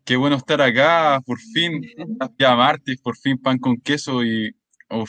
Qué 0.05 0.17
bueno 0.17 0.37
estar 0.37 0.61
acá, 0.61 1.21
por 1.25 1.39
fin, 1.39 1.81
ya 2.39 2.57
martes, 2.57 3.01
por 3.01 3.17
fin 3.17 3.39
pan 3.39 3.59
con 3.59 3.77
queso 3.77 4.25
y 4.25 4.55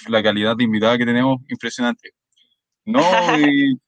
la 0.08 0.22
calidad 0.22 0.55
de 0.55 0.63
invitada 0.63 0.98
que 0.98 1.05
tenemos, 1.05 1.39
impresionante. 1.50 2.12
No, 2.86 3.01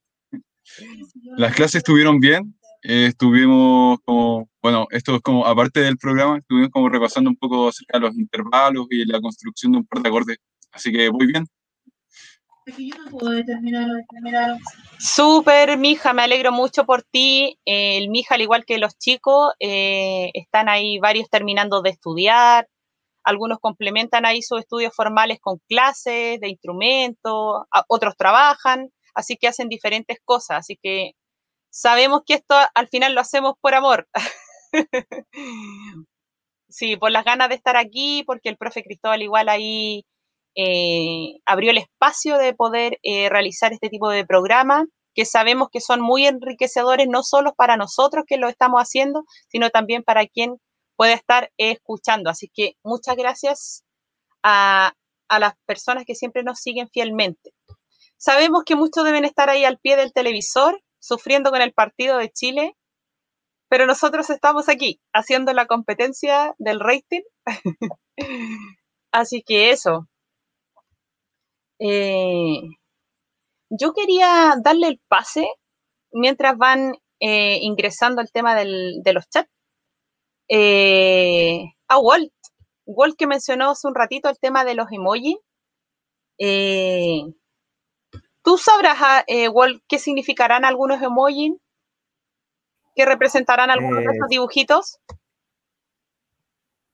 las 1.36 1.54
clases 1.54 1.76
estuvieron 1.76 2.18
bien, 2.18 2.58
eh, 2.82 3.06
estuvimos 3.06 3.98
como, 4.04 4.48
bueno, 4.60 4.86
esto 4.90 5.16
es 5.16 5.22
como, 5.22 5.46
aparte 5.46 5.80
del 5.80 5.98
programa, 5.98 6.38
estuvimos 6.38 6.70
como 6.70 6.88
repasando 6.88 7.30
un 7.30 7.36
poco 7.36 7.68
acerca 7.68 7.98
de 7.98 8.06
los 8.06 8.16
intervalos 8.16 8.86
y 8.90 9.04
la 9.04 9.20
construcción 9.20 9.72
de 9.72 9.78
un 9.78 9.86
par 9.86 10.02
de 10.02 10.08
acordes, 10.08 10.38
así 10.72 10.90
que 10.90 11.10
muy 11.10 11.26
bien. 11.26 11.44
Súper, 14.98 15.76
mija, 15.76 16.14
me 16.14 16.22
alegro 16.22 16.50
mucho 16.50 16.86
por 16.86 17.02
ti. 17.02 17.58
el 17.66 18.08
mija, 18.08 18.36
al 18.36 18.40
igual 18.40 18.64
que 18.64 18.78
los 18.78 18.98
chicos, 18.98 19.52
eh, 19.60 20.30
están 20.32 20.68
ahí 20.68 20.98
varios 20.98 21.28
terminando 21.28 21.82
de 21.82 21.90
estudiar. 21.90 22.68
Algunos 23.22 23.58
complementan 23.58 24.26
ahí 24.26 24.42
sus 24.42 24.60
estudios 24.60 24.94
formales 24.94 25.38
con 25.40 25.58
clases 25.68 26.40
de 26.40 26.48
instrumentos, 26.48 27.64
otros 27.88 28.16
trabajan, 28.16 28.90
así 29.14 29.36
que 29.36 29.48
hacen 29.48 29.68
diferentes 29.68 30.18
cosas. 30.24 30.58
Así 30.60 30.78
que 30.82 31.12
sabemos 31.70 32.22
que 32.26 32.34
esto 32.34 32.54
al 32.74 32.88
final 32.88 33.14
lo 33.14 33.20
hacemos 33.20 33.54
por 33.60 33.74
amor. 33.74 34.08
sí, 36.68 36.96
por 36.96 37.10
las 37.10 37.24
ganas 37.24 37.48
de 37.50 37.56
estar 37.56 37.76
aquí, 37.76 38.24
porque 38.26 38.48
el 38.48 38.56
profe 38.56 38.82
Cristóbal 38.84 39.22
igual 39.22 39.48
ahí 39.48 40.04
eh, 40.56 41.40
abrió 41.46 41.70
el 41.70 41.78
espacio 41.78 42.38
de 42.38 42.54
poder 42.54 42.98
eh, 43.02 43.28
realizar 43.28 43.72
este 43.72 43.88
tipo 43.88 44.08
de 44.10 44.26
programas 44.26 44.84
que 45.14 45.24
sabemos 45.24 45.68
que 45.70 45.80
son 45.80 46.00
muy 46.00 46.26
enriquecedores, 46.26 47.06
no 47.08 47.22
solo 47.22 47.54
para 47.54 47.76
nosotros 47.76 48.24
que 48.26 48.36
lo 48.36 48.48
estamos 48.48 48.80
haciendo, 48.80 49.24
sino 49.48 49.70
también 49.70 50.02
para 50.02 50.26
quien 50.26 50.56
pueda 50.96 51.12
estar 51.12 51.52
escuchando. 51.56 52.30
Así 52.30 52.50
que 52.52 52.74
muchas 52.82 53.16
gracias 53.16 53.84
a, 54.42 54.92
a 55.28 55.38
las 55.38 55.54
personas 55.66 56.04
que 56.04 56.14
siempre 56.14 56.42
nos 56.42 56.58
siguen 56.58 56.88
fielmente. 56.88 57.52
Sabemos 58.16 58.64
que 58.64 58.76
muchos 58.76 59.04
deben 59.04 59.24
estar 59.24 59.50
ahí 59.50 59.64
al 59.64 59.78
pie 59.78 59.96
del 59.96 60.12
televisor, 60.12 60.82
sufriendo 60.98 61.50
con 61.50 61.62
el 61.62 61.72
partido 61.72 62.18
de 62.18 62.30
Chile, 62.30 62.76
pero 63.68 63.86
nosotros 63.86 64.30
estamos 64.30 64.68
aquí 64.68 65.00
haciendo 65.12 65.52
la 65.52 65.66
competencia 65.66 66.54
del 66.58 66.80
rating. 66.80 67.22
Así 69.12 69.42
que 69.42 69.70
eso, 69.70 70.08
eh, 71.78 72.60
yo 73.70 73.92
quería 73.92 74.54
darle 74.62 74.88
el 74.88 75.00
pase 75.08 75.46
mientras 76.12 76.56
van 76.56 76.94
eh, 77.20 77.58
ingresando 77.62 78.20
al 78.20 78.30
tema 78.30 78.54
de 78.54 79.12
los 79.12 79.28
chats 79.28 79.50
eh, 80.48 81.64
a 81.88 81.98
Walt. 81.98 82.32
Walt 82.86 83.16
que 83.16 83.26
mencionó 83.26 83.70
hace 83.70 83.88
un 83.88 83.94
ratito 83.94 84.28
el 84.28 84.38
tema 84.38 84.64
de 84.64 84.74
los 84.74 84.86
emojis. 84.92 85.36
¿Tú 88.42 88.58
sabrás, 88.58 88.98
ah, 89.00 89.24
Walt, 89.52 89.82
qué 89.88 89.98
significarán 89.98 90.64
algunos 90.64 91.00
emojis? 91.02 91.54
¿Qué 92.94 93.04
representarán 93.04 93.70
algunos 93.70 94.04
de 94.04 94.12
esos 94.12 94.28
dibujitos? 94.28 95.00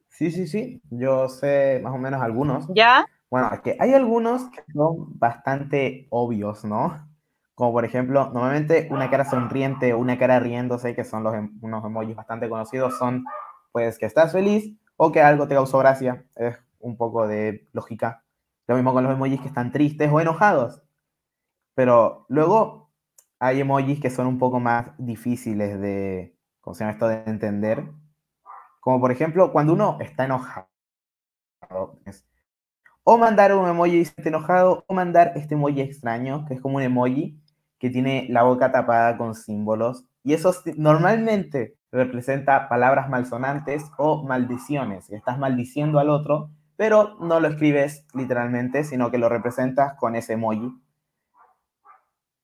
Sí, 0.08 0.30
sí, 0.30 0.46
sí. 0.46 0.80
Yo 0.90 1.28
sé 1.28 1.80
más 1.82 1.94
o 1.94 1.98
menos 1.98 2.22
algunos. 2.22 2.66
¿Ya? 2.74 3.06
Bueno, 3.30 3.48
que 3.62 3.76
hay 3.78 3.94
algunos 3.94 4.50
que 4.50 4.60
son 4.72 5.16
bastante 5.18 6.06
obvios, 6.10 6.64
¿no? 6.64 7.08
Como 7.54 7.72
por 7.72 7.84
ejemplo, 7.84 8.24
normalmente 8.32 8.88
una 8.90 9.08
cara 9.10 9.24
sonriente 9.24 9.92
o 9.94 9.98
una 9.98 10.18
cara 10.18 10.40
riéndose, 10.40 10.94
que 10.96 11.04
son 11.04 11.22
los, 11.22 11.34
em, 11.34 11.56
unos 11.62 11.84
emojis 11.84 12.16
bastante 12.16 12.48
conocidos, 12.48 12.98
son 12.98 13.24
pues 13.72 13.98
que 13.98 14.06
estás 14.06 14.32
feliz 14.32 14.74
o 14.96 15.12
que 15.12 15.20
algo 15.22 15.46
te 15.46 15.54
causó 15.54 15.78
gracia. 15.78 16.24
Es 16.36 16.58
un 16.80 16.96
poco 16.96 17.28
de 17.28 17.68
lógica. 17.72 18.24
Lo 18.66 18.74
mismo 18.76 18.92
con 18.92 19.04
los 19.04 19.12
emojis 19.12 19.40
que 19.40 19.48
están 19.48 19.70
tristes 19.72 20.10
o 20.12 20.20
enojados. 20.20 20.82
Pero 21.74 22.26
luego 22.28 22.90
hay 23.40 23.60
emojis 23.60 24.00
que 24.00 24.10
son 24.10 24.26
un 24.28 24.38
poco 24.38 24.60
más 24.60 24.88
difíciles 24.98 25.80
de, 25.80 26.36
¿cómo 26.60 26.74
se 26.74 26.84
llama 26.84 26.92
esto? 26.94 27.08
De 27.08 27.22
entender. 27.26 27.84
Como 28.80 29.00
por 29.00 29.12
ejemplo, 29.12 29.52
cuando 29.52 29.72
uno 29.74 29.98
está 30.00 30.26
enojado. 30.26 30.68
Es, 32.04 32.24
o 33.04 33.18
mandar 33.18 33.54
un 33.54 33.68
emoji 33.68 34.04
enojado, 34.16 34.84
o 34.86 34.94
mandar 34.94 35.32
este 35.36 35.54
emoji 35.54 35.80
extraño, 35.80 36.44
que 36.46 36.54
es 36.54 36.60
como 36.60 36.76
un 36.76 36.82
emoji 36.82 37.40
que 37.78 37.90
tiene 37.90 38.26
la 38.30 38.42
boca 38.42 38.72
tapada 38.72 39.16
con 39.16 39.34
símbolos. 39.34 40.04
Y 40.22 40.34
eso 40.34 40.54
normalmente 40.76 41.76
representa 41.90 42.68
palabras 42.68 43.08
malsonantes 43.08 43.84
o 43.98 44.22
maldiciones. 44.24 45.10
Estás 45.10 45.38
maldiciendo 45.38 45.98
al 45.98 46.10
otro, 46.10 46.50
pero 46.76 47.16
no 47.20 47.40
lo 47.40 47.48
escribes 47.48 48.06
literalmente, 48.14 48.84
sino 48.84 49.10
que 49.10 49.18
lo 49.18 49.28
representas 49.28 49.94
con 49.94 50.14
ese 50.14 50.34
emoji. 50.34 50.70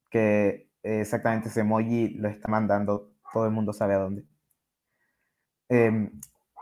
Que 0.09 0.69
exactamente 0.83 1.49
ese 1.49 1.61
emoji 1.61 2.09
lo 2.15 2.29
está 2.29 2.47
mandando, 2.47 3.11
todo 3.33 3.45
el 3.45 3.51
mundo 3.51 3.73
sabe 3.73 3.93
a 3.95 3.99
dónde. 3.99 4.25
Em, 5.69 6.11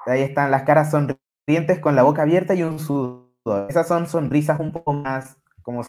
ahí 0.06 0.22
están 0.22 0.52
las 0.52 0.64
caras 0.64 0.92
sonrientes 0.92 1.80
con 1.80 1.96
la 1.96 2.04
boca 2.04 2.24
abierta 2.24 2.56
y 2.56 2.64
un 2.64 2.80
sudor 2.80 3.25
esas 3.70 3.88
son 3.88 4.08
sonrisas 4.08 4.60
un 4.60 4.72
poco 4.72 4.94
más 4.94 5.38
como 5.62 5.84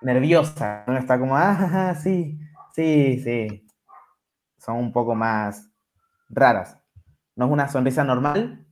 nerviosa, 0.00 0.84
¿no? 0.86 0.96
Está 0.96 1.18
como, 1.18 1.36
ah, 1.36 1.94
sí, 2.00 2.38
sí, 2.72 3.20
sí. 3.20 3.66
Son 4.58 4.76
un 4.76 4.92
poco 4.92 5.14
más 5.14 5.70
raras. 6.28 6.78
No 7.34 7.46
es 7.46 7.52
una 7.52 7.68
sonrisa 7.68 8.04
normal, 8.04 8.64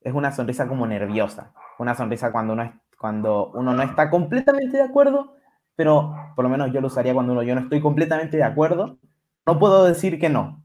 es 0.00 0.12
una 0.12 0.32
sonrisa 0.32 0.68
como 0.68 0.86
nerviosa. 0.86 1.52
Una 1.78 1.94
sonrisa 1.94 2.32
cuando 2.32 2.52
uno, 2.52 2.62
es, 2.62 2.72
cuando 2.98 3.50
uno 3.52 3.72
no 3.72 3.82
está 3.82 4.10
completamente 4.10 4.76
de 4.76 4.82
acuerdo, 4.82 5.34
pero 5.76 6.14
por 6.36 6.44
lo 6.44 6.48
menos 6.48 6.72
yo 6.72 6.80
lo 6.80 6.88
usaría 6.88 7.14
cuando 7.14 7.32
uno, 7.32 7.42
yo 7.42 7.54
no 7.54 7.62
estoy 7.62 7.80
completamente 7.80 8.36
de 8.36 8.44
acuerdo. 8.44 8.98
No 9.46 9.58
puedo 9.58 9.84
decir 9.84 10.18
que 10.18 10.28
no. 10.28 10.62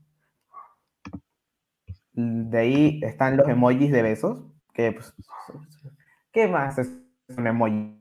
De 2.13 2.59
ahí 2.59 2.99
están 3.03 3.37
los 3.37 3.47
emojis 3.47 3.91
de 3.91 4.01
besos, 4.01 4.43
que 4.73 4.91
pues, 4.91 5.13
¿qué 6.33 6.47
más 6.47 6.77
es 6.79 6.91
un 7.37 7.47
emoji 7.47 7.95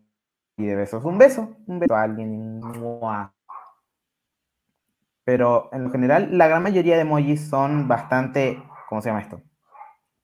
de 0.56 0.74
besos? 0.74 1.04
Un 1.04 1.18
beso, 1.18 1.56
un 1.66 1.78
beso 1.78 1.94
a 1.94 2.02
alguien. 2.02 2.60
Pero 5.24 5.68
en 5.72 5.90
general, 5.90 6.36
la 6.36 6.48
gran 6.48 6.62
mayoría 6.62 6.96
de 6.96 7.02
emojis 7.02 7.48
son 7.48 7.86
bastante, 7.86 8.60
¿cómo 8.88 9.00
se 9.00 9.10
llama 9.10 9.20
esto? 9.20 9.42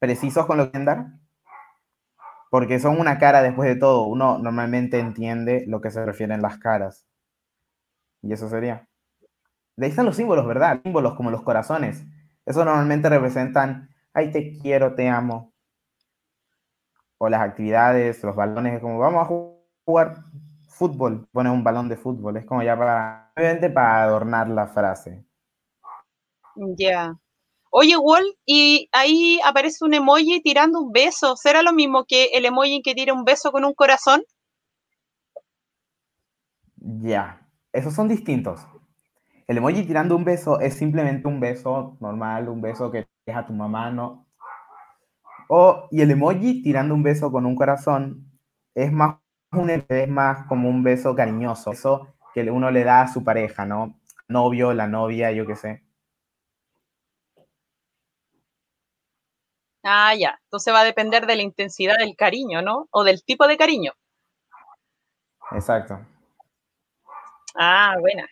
Precisos 0.01 0.47
con 0.47 0.59
lo 0.59 0.65
que 0.65 0.71
quieren 0.73 0.87
dar. 0.87 1.07
Porque 2.51 2.79
son 2.79 2.99
una 2.99 3.19
cara 3.19 3.43
después 3.43 3.69
de 3.69 3.77
todo. 3.77 4.07
Uno 4.07 4.39
normalmente 4.39 4.99
entiende 4.99 5.65
lo 5.69 5.81
que 5.81 5.91
se 5.91 6.05
refieren 6.05 6.43
las 6.43 6.59
caras. 6.59 7.07
Y 8.23 8.33
eso 8.33 8.49
sería. 8.49 8.89
De 9.77 9.87
ahí 9.87 9.91
están 9.91 10.07
los 10.07 10.17
símbolos, 10.17 10.47
¿verdad? 10.47 10.81
Símbolos 10.83 11.15
como 11.15 11.31
los 11.31 11.43
corazones. 11.43 12.05
Eso 12.47 12.65
normalmente 12.65 13.09
representan, 13.09 13.91
ay, 14.15 14.33
te 14.33 14.59
quiero, 14.59 14.95
te 14.95 15.09
amo. 15.09 15.53
O 17.19 17.29
las 17.29 17.41
actividades, 17.41 18.23
los 18.23 18.37
balones, 18.37 18.75
es 18.75 18.81
como 18.81 18.99
vamos 18.99 19.23
a 19.23 19.27
jugar 19.85 20.25
fútbol, 20.69 21.29
pone 21.33 21.51
un 21.51 21.65
balón 21.65 21.89
de 21.89 21.97
fútbol, 21.97 22.37
es 22.37 22.47
como 22.47 22.63
ya 22.63 22.79
para, 22.79 23.33
obviamente 23.37 23.69
para 23.69 24.05
adornar 24.05 24.49
la 24.49 24.69
frase. 24.69 25.25
Ya. 26.77 27.15
Oye, 27.71 27.97
Wall, 27.97 28.25
y 28.47 28.89
ahí 28.93 29.41
aparece 29.45 29.85
un 29.85 29.95
emoji 29.95 30.41
tirando 30.41 30.81
un 30.81 30.93
beso. 30.93 31.37
¿Será 31.37 31.63
lo 31.63 31.73
mismo 31.73 32.05
que 32.07 32.27
el 32.35 32.47
emoji 32.47 32.81
que 32.83 32.95
tira 32.95 33.13
un 33.13 33.25
beso 33.25 33.53
con 33.53 33.65
un 33.65 33.75
corazón? 33.75 34.23
Ya, 36.77 37.47
esos 37.73 37.95
son 37.95 38.09
distintos. 38.09 38.61
El 39.49 39.59
emoji 39.59 39.85
tirando 39.85 40.17
un 40.17 40.25
beso 40.25 40.61
es 40.61 40.75
simplemente 40.75 41.27
un 41.27 41.41
beso 41.41 41.97
normal, 42.01 42.49
un 42.49 42.61
beso 42.61 42.91
que 42.91 43.09
deja 43.27 43.41
a 43.41 43.47
tu 43.47 43.53
mamá, 43.53 43.91
¿no? 43.91 44.28
O, 45.49 45.89
y 45.91 46.03
el 46.03 46.11
emoji 46.11 46.63
tirando 46.63 46.95
un 46.95 47.03
beso 47.03 47.33
con 47.33 47.47
un 47.47 47.57
corazón 47.57 48.31
es 48.75 48.93
más, 48.93 49.17
un, 49.53 49.71
es 49.71 50.09
más 50.09 50.47
como 50.47 50.69
un 50.69 50.83
beso 50.83 51.15
cariñoso, 51.15 51.73
eso 51.73 52.15
que 52.35 52.43
uno 52.51 52.71
le 52.71 52.85
da 52.85 53.03
a 53.03 53.09
su 53.09 53.25
pareja, 53.25 53.65
¿no? 53.65 53.99
Novio, 54.29 54.75
la 54.75 54.87
novia, 54.87 55.33
yo 55.33 55.47
qué 55.47 55.57
sé. 55.57 55.83
Ah, 59.83 60.15
ya. 60.15 60.39
Entonces 60.45 60.75
va 60.75 60.81
a 60.81 60.85
depender 60.85 61.27
de 61.27 61.37
la 61.37 61.43
intensidad 61.43 61.97
del 61.97 62.15
cariño, 62.15 62.61
¿no? 62.61 62.89
O 62.91 63.05
del 63.05 63.25
tipo 63.25 63.49
de 63.49 63.57
cariño. 63.57 63.93
Exacto. 65.53 65.99
Ah, 67.55 67.97
buena. 67.99 68.29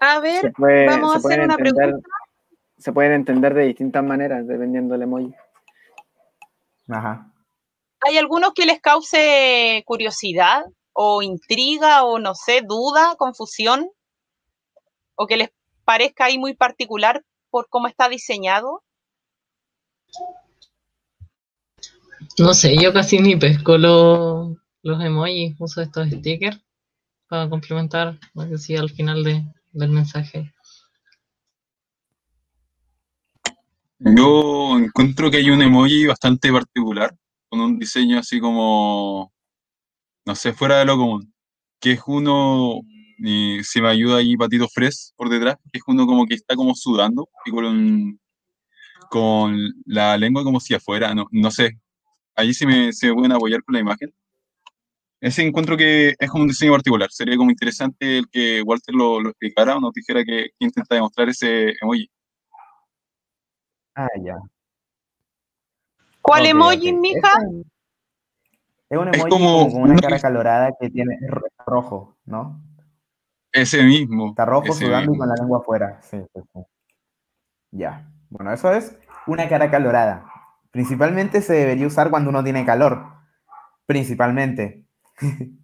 A 0.00 0.20
ver, 0.20 0.52
vamos 0.56 1.14
a 1.14 1.18
hacer 1.18 1.40
una 1.40 1.56
pregunta. 1.56 2.08
Se 2.80 2.92
pueden 2.92 3.12
entender 3.12 3.54
de 3.54 3.66
distintas 3.66 4.02
maneras 4.02 4.46
dependiendo 4.46 4.94
del 4.94 5.02
emoji. 5.02 5.34
Ajá. 6.88 7.30
¿Hay 8.00 8.16
algunos 8.16 8.52
que 8.54 8.64
les 8.64 8.80
cause 8.80 9.82
curiosidad 9.86 10.64
o 10.92 11.22
intriga 11.22 12.04
o 12.04 12.18
no 12.18 12.34
sé, 12.34 12.62
duda, 12.66 13.14
confusión? 13.16 13.90
¿O 15.14 15.26
que 15.26 15.36
les 15.36 15.50
parezca 15.84 16.24
ahí 16.24 16.38
muy 16.38 16.54
particular 16.54 17.22
por 17.50 17.68
cómo 17.68 17.86
está 17.86 18.08
diseñado? 18.08 18.82
No 22.38 22.54
sé, 22.54 22.76
yo 22.82 22.92
casi 22.92 23.18
ni 23.18 23.36
pesco 23.36 23.76
los, 23.76 24.56
los 24.82 25.04
emojis, 25.04 25.54
uso 25.58 25.82
estos 25.82 26.08
stickers 26.08 26.58
para 27.28 27.50
complementar 27.50 28.18
lo 28.34 28.44
que 28.44 28.50
decía 28.50 28.80
al 28.80 28.90
final 28.90 29.22
de, 29.22 29.44
del 29.72 29.90
mensaje. 29.90 30.52
Yo 34.02 34.78
encuentro 34.78 35.30
que 35.30 35.36
hay 35.38 35.50
un 35.50 35.60
emoji 35.60 36.06
bastante 36.06 36.50
particular, 36.50 37.14
con 37.50 37.60
un 37.60 37.78
diseño 37.78 38.18
así 38.18 38.40
como, 38.40 39.30
no 40.24 40.34
sé, 40.34 40.54
fuera 40.54 40.78
de 40.78 40.86
lo 40.86 40.96
común, 40.96 41.34
que 41.80 41.92
es 41.92 42.00
uno, 42.06 42.80
y 43.18 43.62
si 43.62 43.82
me 43.82 43.88
ayuda 43.88 44.18
ahí 44.18 44.36
Patito 44.38 44.68
Fres 44.68 45.12
por 45.16 45.28
detrás, 45.28 45.56
que 45.70 45.78
es 45.78 45.84
uno 45.86 46.06
como 46.06 46.26
que 46.26 46.34
está 46.34 46.56
como 46.56 46.74
sudando 46.74 47.28
y 47.44 47.50
con, 47.50 48.18
con 49.10 49.58
la 49.86 50.16
lengua 50.16 50.44
como 50.44 50.60
si 50.60 50.74
afuera, 50.74 51.14
no, 51.14 51.26
no 51.30 51.50
sé, 51.50 51.78
ahí 52.36 52.54
sí 52.54 52.66
me, 52.66 52.92
se 52.94 53.08
me 53.08 53.14
pueden 53.14 53.32
apoyar 53.32 53.62
con 53.64 53.74
la 53.74 53.80
imagen. 53.80 54.14
Ese 55.20 55.42
encuentro 55.42 55.76
que 55.76 56.14
es 56.18 56.30
como 56.30 56.44
un 56.44 56.48
diseño 56.48 56.72
particular. 56.72 57.10
Sería 57.12 57.36
como 57.36 57.50
interesante 57.50 58.18
el 58.18 58.28
que 58.30 58.62
Walter 58.62 58.94
lo, 58.94 59.20
lo 59.20 59.30
explicara 59.30 59.76
o 59.76 59.80
nos 59.80 59.92
dijera 59.92 60.24
que, 60.24 60.50
que 60.58 60.64
intenta 60.66 60.94
demostrar 60.94 61.28
ese 61.28 61.74
emoji. 61.82 62.10
Ah, 63.94 64.08
ya. 64.22 64.36
¿Cuál 66.22 66.46
emoji, 66.46 66.92
mija? 66.92 67.28
Es, 68.88 68.98
un 68.98 69.08
Es 69.08 69.14
emoji 69.16 69.30
como 69.30 69.58
como 69.68 69.72
con 69.72 69.82
una 69.82 69.96
cara 70.00 70.16
que- 70.16 70.22
calorada 70.22 70.70
que 70.78 70.90
tiene 70.90 71.14
es 71.20 71.30
ro- 71.30 71.46
rojo, 71.66 72.16
¿no? 72.24 72.60
Ese 73.52 73.82
mismo. 73.82 74.28
Está 74.30 74.44
rojo, 74.44 74.72
sudando 74.72 75.12
y 75.14 75.18
con 75.18 75.28
la 75.28 75.34
lengua 75.34 75.58
afuera. 75.58 76.00
Sí, 76.02 76.18
sí, 76.34 76.40
sí. 76.52 76.60
Ya. 77.72 78.08
Bueno, 78.28 78.52
eso 78.52 78.72
es 78.72 78.96
una 79.26 79.48
cara 79.48 79.70
calorada. 79.70 80.24
Principalmente 80.70 81.42
se 81.42 81.52
debería 81.54 81.86
usar 81.86 82.10
cuando 82.10 82.30
uno 82.30 82.44
tiene 82.44 82.64
calor. 82.64 83.06
Principalmente. 83.86 84.84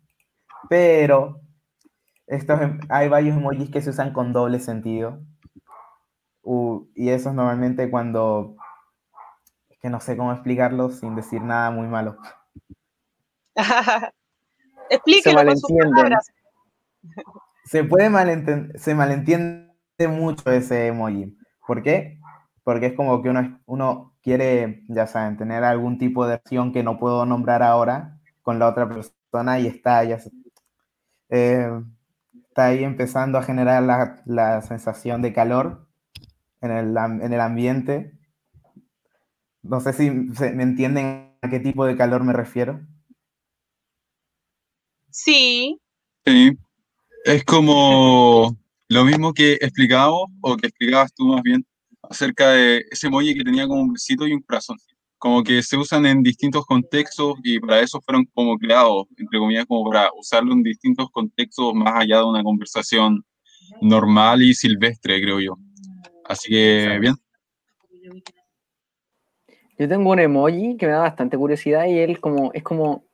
Pero 0.69 1.41
estos, 2.27 2.61
em- 2.61 2.81
hay 2.89 3.09
varios 3.09 3.37
emojis 3.37 3.71
que 3.71 3.81
se 3.83 3.91
usan 3.91 4.13
con 4.13 4.33
doble 4.33 4.59
sentido. 4.59 5.21
U- 6.47 6.89
y 6.95 7.11
esos 7.11 7.35
normalmente 7.35 7.91
cuando... 7.91 8.57
Es 9.69 9.79
que 9.81 9.91
no 9.91 10.01
sé 10.01 10.17
cómo 10.17 10.33
explicarlo 10.33 10.91
sin 10.91 11.17
decir 11.17 11.43
nada 11.43 11.71
muy 11.73 11.89
malo. 11.89 12.17
Explíquelo 14.91 15.45
con 15.45 15.59
sus 15.59 15.71
palabras. 15.77 16.27
Se 17.65 17.83
puede 17.83 18.09
malenten- 18.11 18.77
se 18.79 18.95
malentiende 18.95 19.73
mucho 20.09 20.51
ese 20.53 20.87
emoji. 20.87 21.37
¿Por 21.67 21.83
qué? 21.83 22.21
Porque 22.63 22.87
es 22.87 22.93
como 22.95 23.23
que 23.23 23.31
uno, 23.31 23.41
es- 23.41 23.51
uno 23.67 24.15
quiere, 24.23 24.85
ya 24.89 25.09
saben, 25.09 25.37
tener 25.37 25.65
algún 25.65 25.99
tipo 25.99 26.27
de 26.29 26.35
acción 26.35 26.73
que 26.73 26.85
no 26.85 26.97
puedo 26.99 27.27
nombrar 27.27 27.63
ahora 27.65 28.21
con 28.43 28.61
la 28.61 28.69
otra 28.69 28.89
persona 28.89 29.59
y 29.59 29.67
está, 29.67 30.05
ya 30.05 30.19
eh, 31.31 31.69
está 32.49 32.67
ahí 32.67 32.85
empezando 32.85 33.37
a 33.39 33.43
generar 33.43 33.83
la, 33.83 34.23
la 34.27 34.63
sensación 34.63 35.23
de 35.23 35.33
calor 35.33 35.86
en 36.61 36.71
el, 36.71 36.97
en 37.23 37.33
el 37.33 37.41
ambiente. 37.41 38.13
No 39.63 39.81
sé 39.81 39.93
si 39.93 40.11
se- 40.35 40.53
me 40.53 40.63
entienden 40.63 41.37
a 41.43 41.51
qué 41.51 41.61
tipo 41.61 41.85
de 41.85 41.97
calor 41.97 42.25
me 42.25 42.33
refiero. 42.33 42.81
Sí, 45.11 45.79
Sí. 46.25 46.53
Es 47.25 47.45
como 47.45 48.57
lo 48.89 49.05
mismo 49.05 49.33
que 49.35 49.55
explicábamos, 49.55 50.27
o 50.43 50.57
que 50.57 50.69
explicabas 50.69 51.13
tú 51.15 51.27
más 51.29 51.43
bien, 51.43 51.65
acerca 52.03 52.51
de 52.53 52.85
ese 52.91 53.09
emoji 53.09 53.35
que 53.37 53.45
tenía 53.45 53.67
como 53.69 53.83
un 53.83 53.93
besito 53.95 54.27
y 54.27 54.33
un 54.35 54.43
corazón. 54.43 54.79
Como 55.19 55.43
que 55.45 55.63
se 55.63 55.77
usan 55.77 56.07
en 56.07 56.23
distintos 56.23 56.67
contextos 56.67 57.35
y 57.45 57.61
para 57.61 57.81
eso 57.81 58.01
fueron 58.03 58.27
como 58.35 58.59
creados, 58.59 59.07
entre 59.19 59.39
comillas, 59.39 59.67
como 59.67 59.91
para 59.91 60.11
usarlo 60.19 60.53
en 60.55 60.63
distintos 60.65 61.11
contextos 61.13 61.75
más 61.75 61.95
allá 61.97 62.19
de 62.19 62.25
una 62.27 62.43
conversación 62.45 63.25
normal 63.83 64.43
y 64.43 64.55
silvestre, 64.55 65.21
creo 65.23 65.41
yo. 65.41 65.59
Así 66.29 66.51
que, 66.51 66.85
Exacto. 66.85 67.01
bien. 67.01 67.15
Yo 69.79 69.89
tengo 69.89 70.11
un 70.11 70.19
emoji 70.19 70.77
que 70.77 70.87
me 70.87 70.93
da 70.93 71.01
bastante 71.01 71.37
curiosidad 71.37 71.85
y 71.87 71.99
él 71.99 72.19
como, 72.21 72.51
es 72.55 72.63
como, 72.63 73.05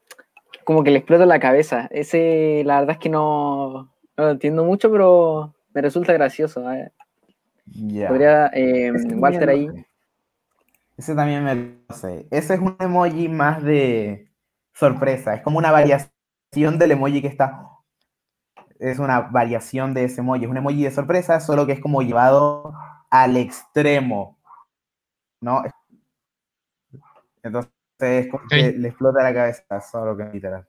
como 0.65 0.85
que 0.85 0.91
le 0.91 0.99
explota 0.99 1.27
la 1.27 1.41
cabeza. 1.41 1.89
Ese, 1.91 2.63
la 2.65 2.79
verdad 2.81 2.97
es 2.97 2.99
que 2.99 3.09
no, 3.09 3.93
no 4.17 4.25
lo 4.25 4.31
entiendo 4.31 4.65
mucho, 4.65 4.91
pero 4.91 5.55
me 5.75 5.81
resulta 5.81 6.13
gracioso. 6.13 6.71
¿eh? 6.73 6.93
Ya. 7.67 8.09
Podría, 8.09 8.47
eh, 8.49 8.89
Ese 8.89 8.99
también 8.99 9.23
Walter 9.23 9.49
ahí. 9.49 9.69
Ese 10.97 11.15
también 11.17 11.45
me 11.45 11.55
lo 11.55 11.95
sé. 11.97 12.27
Ese 12.31 12.55
es 12.55 12.61
un 12.61 12.77
emoji 12.79 13.29
más 13.29 13.63
de 13.63 14.29
sorpresa. 14.73 15.35
Es 15.35 15.43
como 15.43 15.59
una 15.59 15.73
variación 15.73 16.79
del 16.79 16.93
emoji 16.93 17.23
que 17.23 17.29
está. 17.29 17.69
Es 18.79 19.01
una 19.01 19.21
variación 19.21 19.95
de 19.95 20.05
ese 20.05 20.21
emoji. 20.21 20.45
Es 20.45 20.51
un 20.51 20.59
emoji 20.59 20.85
de 20.85 20.91
sorpresa, 20.93 21.41
solo 21.41 21.67
que 21.67 21.73
es 21.73 21.81
como 21.81 22.03
llevado 22.03 22.73
al 23.13 23.37
extremo. 23.37 24.39
¿No? 25.43 25.63
Entonces 27.43 27.71
es 27.99 28.31
como 28.31 28.49
que 28.49 28.73
le 28.73 28.89
explota 28.89 29.23
la 29.23 29.35
cabeza, 29.35 29.81
solo 29.81 30.17
que 30.17 30.25
literal. 30.25 30.67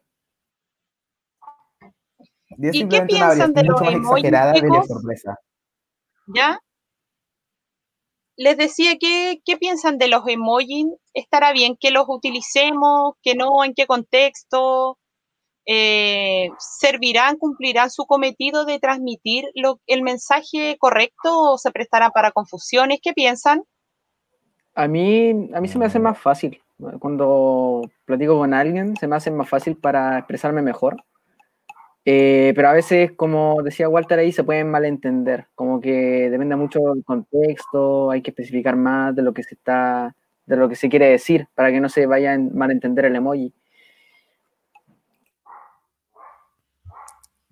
Y 2.49 2.67
es 2.67 2.75
¿Y 2.75 2.87
qué 2.89 3.01
piensan 3.03 3.53
de 3.53 3.63
los 3.63 3.81
emojis, 3.81 4.25
exagerada 4.25 4.53
de 4.53 4.69
la 4.69 4.83
sorpresa. 4.83 5.39
¿Ya? 6.27 6.59
Les 8.35 8.57
decía 8.57 8.97
que, 8.99 9.41
¿qué 9.45 9.57
piensan 9.57 9.97
de 9.97 10.09
los 10.09 10.27
emojis? 10.27 10.87
¿Estará 11.13 11.53
bien 11.53 11.77
que 11.79 11.91
los 11.91 12.05
utilicemos? 12.07 13.15
¿Que 13.21 13.35
no? 13.35 13.63
¿En 13.63 13.73
qué 13.73 13.87
contexto? 13.87 14.97
Eh, 15.65 16.49
¿Servirán, 16.59 17.37
cumplirán 17.37 17.89
su 17.89 18.05
cometido 18.05 18.65
de 18.65 18.79
transmitir 18.79 19.45
el 19.87 20.01
mensaje 20.01 20.77
correcto 20.79 21.53
o 21.53 21.57
se 21.57 21.71
prestarán 21.71 22.11
para 22.11 22.31
confusiones? 22.31 22.99
¿Qué 23.01 23.13
piensan? 23.13 23.63
A 24.75 24.87
mí, 24.87 25.49
a 25.53 25.61
mí 25.61 25.67
se 25.67 25.77
me 25.77 25.85
hace 25.85 25.99
más 25.99 26.17
fácil. 26.17 26.59
Cuando 26.99 27.81
platico 28.05 28.37
con 28.37 28.53
alguien, 28.53 28.95
se 28.97 29.07
me 29.07 29.15
hace 29.15 29.31
más 29.31 29.47
fácil 29.47 29.77
para 29.77 30.17
expresarme 30.17 30.61
mejor. 30.61 31.03
Eh, 32.05 32.51
pero 32.55 32.67
a 32.67 32.73
veces, 32.73 33.13
como 33.13 33.61
decía 33.63 33.87
Walter 33.87 34.19
ahí, 34.19 34.31
se 34.31 34.43
pueden 34.43 34.69
malentender. 34.69 35.47
Como 35.55 35.79
que 35.79 36.29
depende 36.29 36.55
mucho 36.55 36.79
del 36.93 37.03
contexto, 37.03 38.11
hay 38.11 38.21
que 38.21 38.31
especificar 38.31 38.75
más 38.75 39.15
de 39.15 39.21
lo 39.21 39.33
que 39.33 39.43
se 39.43 39.55
está, 39.55 40.15
de 40.45 40.57
lo 40.57 40.67
que 40.67 40.75
se 40.75 40.89
quiere 40.89 41.07
decir, 41.07 41.47
para 41.55 41.71
que 41.71 41.79
no 41.79 41.87
se 41.87 42.05
vaya 42.05 42.33
a 42.33 42.37
malentender 42.37 43.05
el 43.05 43.15
emoji. 43.15 43.53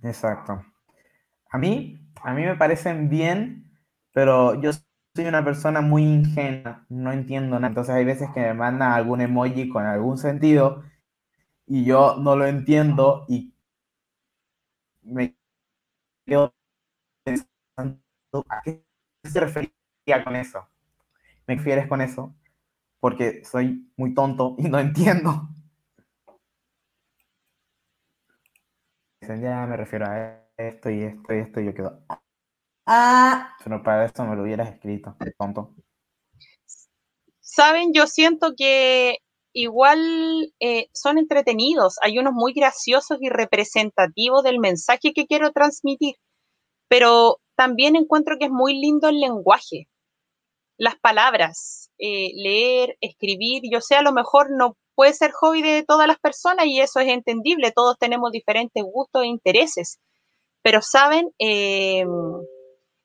Exacto. 0.03 0.63
A 1.51 1.57
mí, 1.59 1.99
a 2.23 2.33
mí 2.33 2.43
me 2.43 2.55
parecen 2.57 3.09
bien, 3.09 3.71
pero 4.13 4.61
yo 4.61 4.71
soy 4.73 5.25
una 5.27 5.45
persona 5.45 5.81
muy 5.81 6.03
ingenua, 6.03 6.85
no 6.89 7.11
entiendo 7.13 7.57
nada. 7.57 7.69
Entonces 7.69 7.95
hay 7.95 8.05
veces 8.05 8.29
que 8.33 8.41
me 8.41 8.53
mandan 8.55 8.93
algún 8.93 9.21
emoji 9.21 9.69
con 9.69 9.85
algún 9.85 10.17
sentido 10.17 10.83
y 11.67 11.85
yo 11.85 12.17
no 12.19 12.35
lo 12.37 12.45
entiendo 12.47 13.25
y 13.29 13.53
me 15.03 15.35
quedo 16.25 16.53
pensando, 17.25 18.01
¿a 18.49 18.61
qué 18.63 18.85
se 19.25 19.39
refería 19.39 19.73
con 20.25 20.35
eso? 20.35 20.67
¿Me 21.47 21.55
refieres 21.55 21.87
con 21.87 22.01
eso? 22.01 22.35
Porque 22.99 23.43
soy 23.45 23.91
muy 23.97 24.13
tonto 24.15 24.55
y 24.59 24.69
no 24.69 24.79
entiendo. 24.79 25.49
Dicen, 29.21 29.41
ya 29.41 29.67
me 29.67 29.77
refiero 29.77 30.07
a 30.07 30.41
esto 30.57 30.89
y 30.89 31.03
esto 31.03 31.33
y 31.33 31.37
esto, 31.37 31.61
y 31.61 31.65
yo 31.65 31.73
quedo. 31.75 32.03
Ah, 32.87 33.55
pero 33.63 33.83
para 33.83 34.05
eso 34.05 34.25
me 34.25 34.35
lo 34.35 34.41
hubieras 34.41 34.73
escrito, 34.73 35.15
tonto. 35.37 35.75
Saben, 37.39 37.93
yo 37.93 38.07
siento 38.07 38.53
que 38.57 39.17
igual 39.53 40.53
eh, 40.59 40.87
son 40.93 41.19
entretenidos. 41.19 41.97
Hay 42.01 42.17
unos 42.17 42.33
muy 42.33 42.53
graciosos 42.53 43.19
y 43.21 43.29
representativos 43.29 44.43
del 44.43 44.59
mensaje 44.59 45.13
que 45.13 45.27
quiero 45.27 45.51
transmitir, 45.51 46.15
pero 46.87 47.39
también 47.55 47.95
encuentro 47.95 48.37
que 48.39 48.45
es 48.45 48.51
muy 48.51 48.79
lindo 48.79 49.07
el 49.09 49.19
lenguaje, 49.19 49.87
las 50.77 50.95
palabras, 50.95 51.90
eh, 52.01 52.31
leer, 52.35 52.97
escribir. 52.99 53.61
Yo 53.71 53.79
sé, 53.79 53.95
a 53.95 54.01
lo 54.01 54.11
mejor 54.11 54.47
no 54.51 54.75
puede 54.95 55.13
ser 55.13 55.31
hobby 55.31 55.61
de 55.61 55.83
todas 55.87 56.07
las 56.07 56.19
personas 56.19 56.65
y 56.65 56.81
eso 56.81 56.99
es 56.99 57.07
entendible. 57.09 57.71
Todos 57.71 57.97
tenemos 57.99 58.31
diferentes 58.31 58.83
gustos 58.83 59.23
e 59.23 59.27
intereses, 59.27 59.99
pero 60.63 60.81
saben, 60.81 61.31
eh, 61.39 62.05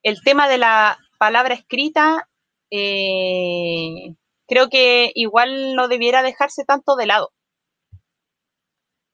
el 0.02 0.22
tema 0.24 0.48
de 0.48 0.58
la 0.58 0.98
palabra 1.18 1.54
escrita. 1.54 2.28
Eh, 2.70 4.14
creo 4.48 4.68
que 4.70 5.12
igual 5.14 5.74
no 5.74 5.88
debiera 5.88 6.22
dejarse 6.22 6.64
tanto 6.64 6.96
de 6.96 7.06
lado. 7.06 7.32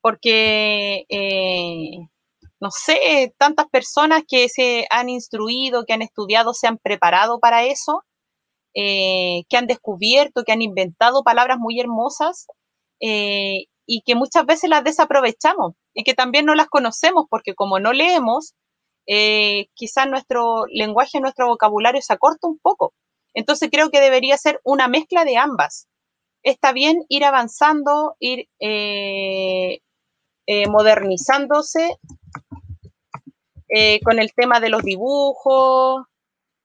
Porque, 0.01 1.07
no 2.61 2.71
sé, 2.71 3.35
tantas 3.39 3.67
personas 3.69 4.23
que 4.29 4.49
se 4.49 4.87
han 4.91 5.09
instruido, 5.09 5.85
que 5.85 5.93
han 5.93 6.03
estudiado, 6.03 6.55
se 6.55 6.67
han 6.67 6.79
preparado 6.79 7.39
para 7.41 7.65
eso, 7.65 8.05
eh, 8.75 9.45
que 9.51 9.59
han 9.59 9.67
descubierto, 9.67 10.45
que 10.45 10.53
han 10.53 10.63
inventado 10.63 11.23
palabras 11.23 11.59
muy 11.59 11.79
hermosas 11.79 12.47
eh, 13.01 13.67
y 13.87 14.01
que 14.01 14.15
muchas 14.15 14.47
veces 14.47 14.71
las 14.71 14.83
desaprovechamos 14.83 15.75
y 15.93 16.05
que 16.05 16.15
también 16.15 16.47
no 16.47 16.55
las 16.55 16.69
conocemos 16.69 17.27
porque 17.29 17.55
como 17.55 17.81
no 17.81 17.93
leemos, 17.93 18.55
eh, 19.07 19.67
quizás 19.75 20.09
nuestro 20.09 20.65
lenguaje, 20.69 21.21
nuestro 21.21 21.49
vocabulario 21.49 22.01
se 22.01 22.15
acorta 22.15 22.49
un 22.49 22.59
poco. 22.61 22.95
Entonces 23.35 23.69
creo 23.71 23.91
que 23.91 24.01
debería 24.01 24.39
ser 24.39 24.59
una 24.65 24.89
mezcla 24.89 25.27
de 25.27 25.37
ambas. 25.37 25.87
Está 26.43 26.73
bien 26.73 27.05
ir 27.09 27.25
avanzando, 27.25 28.17
ir 28.21 28.49
modernizándose 30.69 31.99
con 34.05 34.19
el 34.19 34.33
tema 34.35 34.61
de 34.61 34.71
los 34.71 34.83
dibujos, 34.83 36.05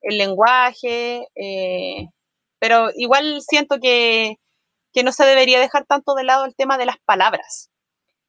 el 0.02 0.18
lenguaje, 0.18 1.26
eh, 1.34 2.08
pero 2.58 2.90
igual 2.96 3.40
siento 3.42 3.78
que, 3.80 4.36
que 4.92 5.02
no 5.02 5.12
se 5.12 5.24
debería 5.24 5.60
dejar 5.60 5.86
tanto 5.86 6.14
de 6.14 6.24
lado 6.24 6.44
el 6.44 6.54
tema 6.54 6.78
de 6.78 6.86
las 6.86 6.96
palabras, 7.04 7.70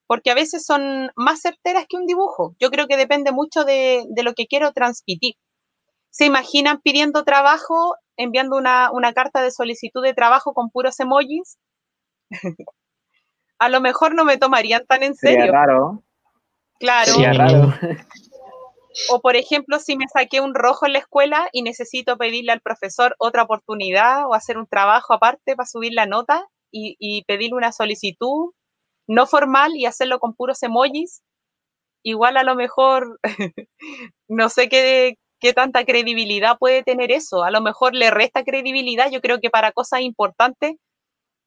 porque 0.07 0.31
a 0.31 0.35
veces 0.35 0.65
son 0.65 1.11
más 1.15 1.41
certeras 1.41 1.85
que 1.87 1.97
un 1.97 2.05
dibujo. 2.05 2.55
Yo 2.59 2.69
creo 2.69 2.87
que 2.87 2.97
depende 2.97 3.31
mucho 3.31 3.63
de, 3.65 4.05
de 4.09 4.23
lo 4.23 4.33
que 4.33 4.47
quiero 4.47 4.71
transmitir. 4.73 5.35
¿Se 6.09 6.25
imaginan 6.25 6.81
pidiendo 6.81 7.23
trabajo 7.23 7.95
enviando 8.19 8.57
una, 8.57 8.91
una, 8.91 9.13
carta 9.13 9.41
de 9.41 9.49
solicitud 9.49 10.03
de 10.03 10.13
trabajo 10.13 10.53
con 10.53 10.69
puros 10.69 10.99
emojis, 10.99 11.57
a 13.59 13.69
lo 13.69 13.79
mejor 13.79 14.13
no 14.13 14.25
me 14.25 14.37
tomarían 14.37 14.85
tan 14.85 15.03
en 15.03 15.15
serio. 15.15 15.37
Sería 15.37 15.51
raro. 15.51 16.03
Claro. 16.79 17.13
Sería 17.13 17.33
raro. 17.33 17.73
O 19.09 19.21
por 19.21 19.35
ejemplo, 19.35 19.79
si 19.79 19.97
me 19.97 20.05
saqué 20.13 20.41
un 20.41 20.53
rojo 20.53 20.85
en 20.85 20.93
la 20.93 20.99
escuela 20.99 21.47
y 21.51 21.61
necesito 21.61 22.17
pedirle 22.17 22.51
al 22.51 22.61
profesor 22.61 23.15
otra 23.19 23.43
oportunidad 23.43 24.27
o 24.27 24.33
hacer 24.33 24.57
un 24.57 24.67
trabajo 24.67 25.13
aparte 25.13 25.55
para 25.55 25.67
subir 25.67 25.93
la 25.93 26.05
nota 26.05 26.45
y, 26.71 26.95
y 26.99 27.23
pedirle 27.23 27.55
una 27.55 27.71
solicitud 27.71 28.51
no 29.09 29.25
formal 29.25 29.75
y 29.75 29.85
hacerlo 29.87 30.19
con 30.19 30.35
puros 30.35 30.61
emojis, 30.61 31.23
igual 32.03 32.37
a 32.37 32.43
lo 32.43 32.55
mejor 32.55 33.19
no 34.29 34.49
sé 34.49 34.69
qué, 34.69 35.15
qué 35.39 35.53
tanta 35.53 35.85
credibilidad 35.85 36.57
puede 36.59 36.83
tener 36.83 37.11
eso. 37.11 37.43
A 37.43 37.51
lo 37.51 37.61
mejor 37.61 37.95
le 37.95 38.11
resta 38.11 38.43
credibilidad. 38.43 39.09
Yo 39.11 39.21
creo 39.21 39.39
que 39.39 39.49
para 39.49 39.71
cosas 39.71 40.01
importantes 40.01 40.75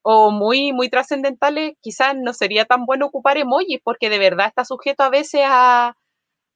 o 0.02 0.32
muy, 0.32 0.72
muy 0.72 0.90
trascendentales, 0.90 1.74
quizás 1.80 2.16
no 2.16 2.34
sería 2.34 2.64
tan 2.64 2.86
bueno 2.86 3.06
ocupar 3.06 3.38
emojis, 3.38 3.80
porque 3.84 4.10
de 4.10 4.18
verdad 4.18 4.48
está 4.48 4.64
sujeto 4.64 5.04
a 5.04 5.10
veces 5.10 5.42
a, 5.44 5.94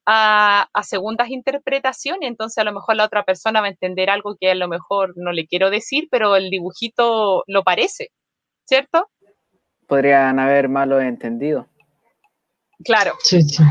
a, 0.06 0.68
a, 0.72 0.82
segundas 0.82 1.28
interpretaciones. 1.28 2.28
Entonces, 2.28 2.58
a 2.58 2.64
lo 2.64 2.72
mejor 2.72 2.96
la 2.96 3.04
otra 3.04 3.24
persona 3.24 3.60
va 3.60 3.66
a 3.66 3.70
entender 3.70 4.08
algo 4.08 4.36
que 4.40 4.50
a 4.50 4.54
lo 4.54 4.68
mejor 4.68 5.12
no 5.16 5.32
le 5.32 5.46
quiero 5.46 5.70
decir, 5.70 6.08
pero 6.10 6.36
el 6.36 6.48
dibujito 6.50 7.44
lo 7.46 7.64
parece, 7.64 8.10
¿cierto? 8.64 9.10
Podrían 9.86 10.38
haber 10.38 10.68
malos 10.68 11.02
entendidos. 11.02 11.66
Claro. 12.84 13.14
Sí, 13.22 13.42
sí. 13.42 13.62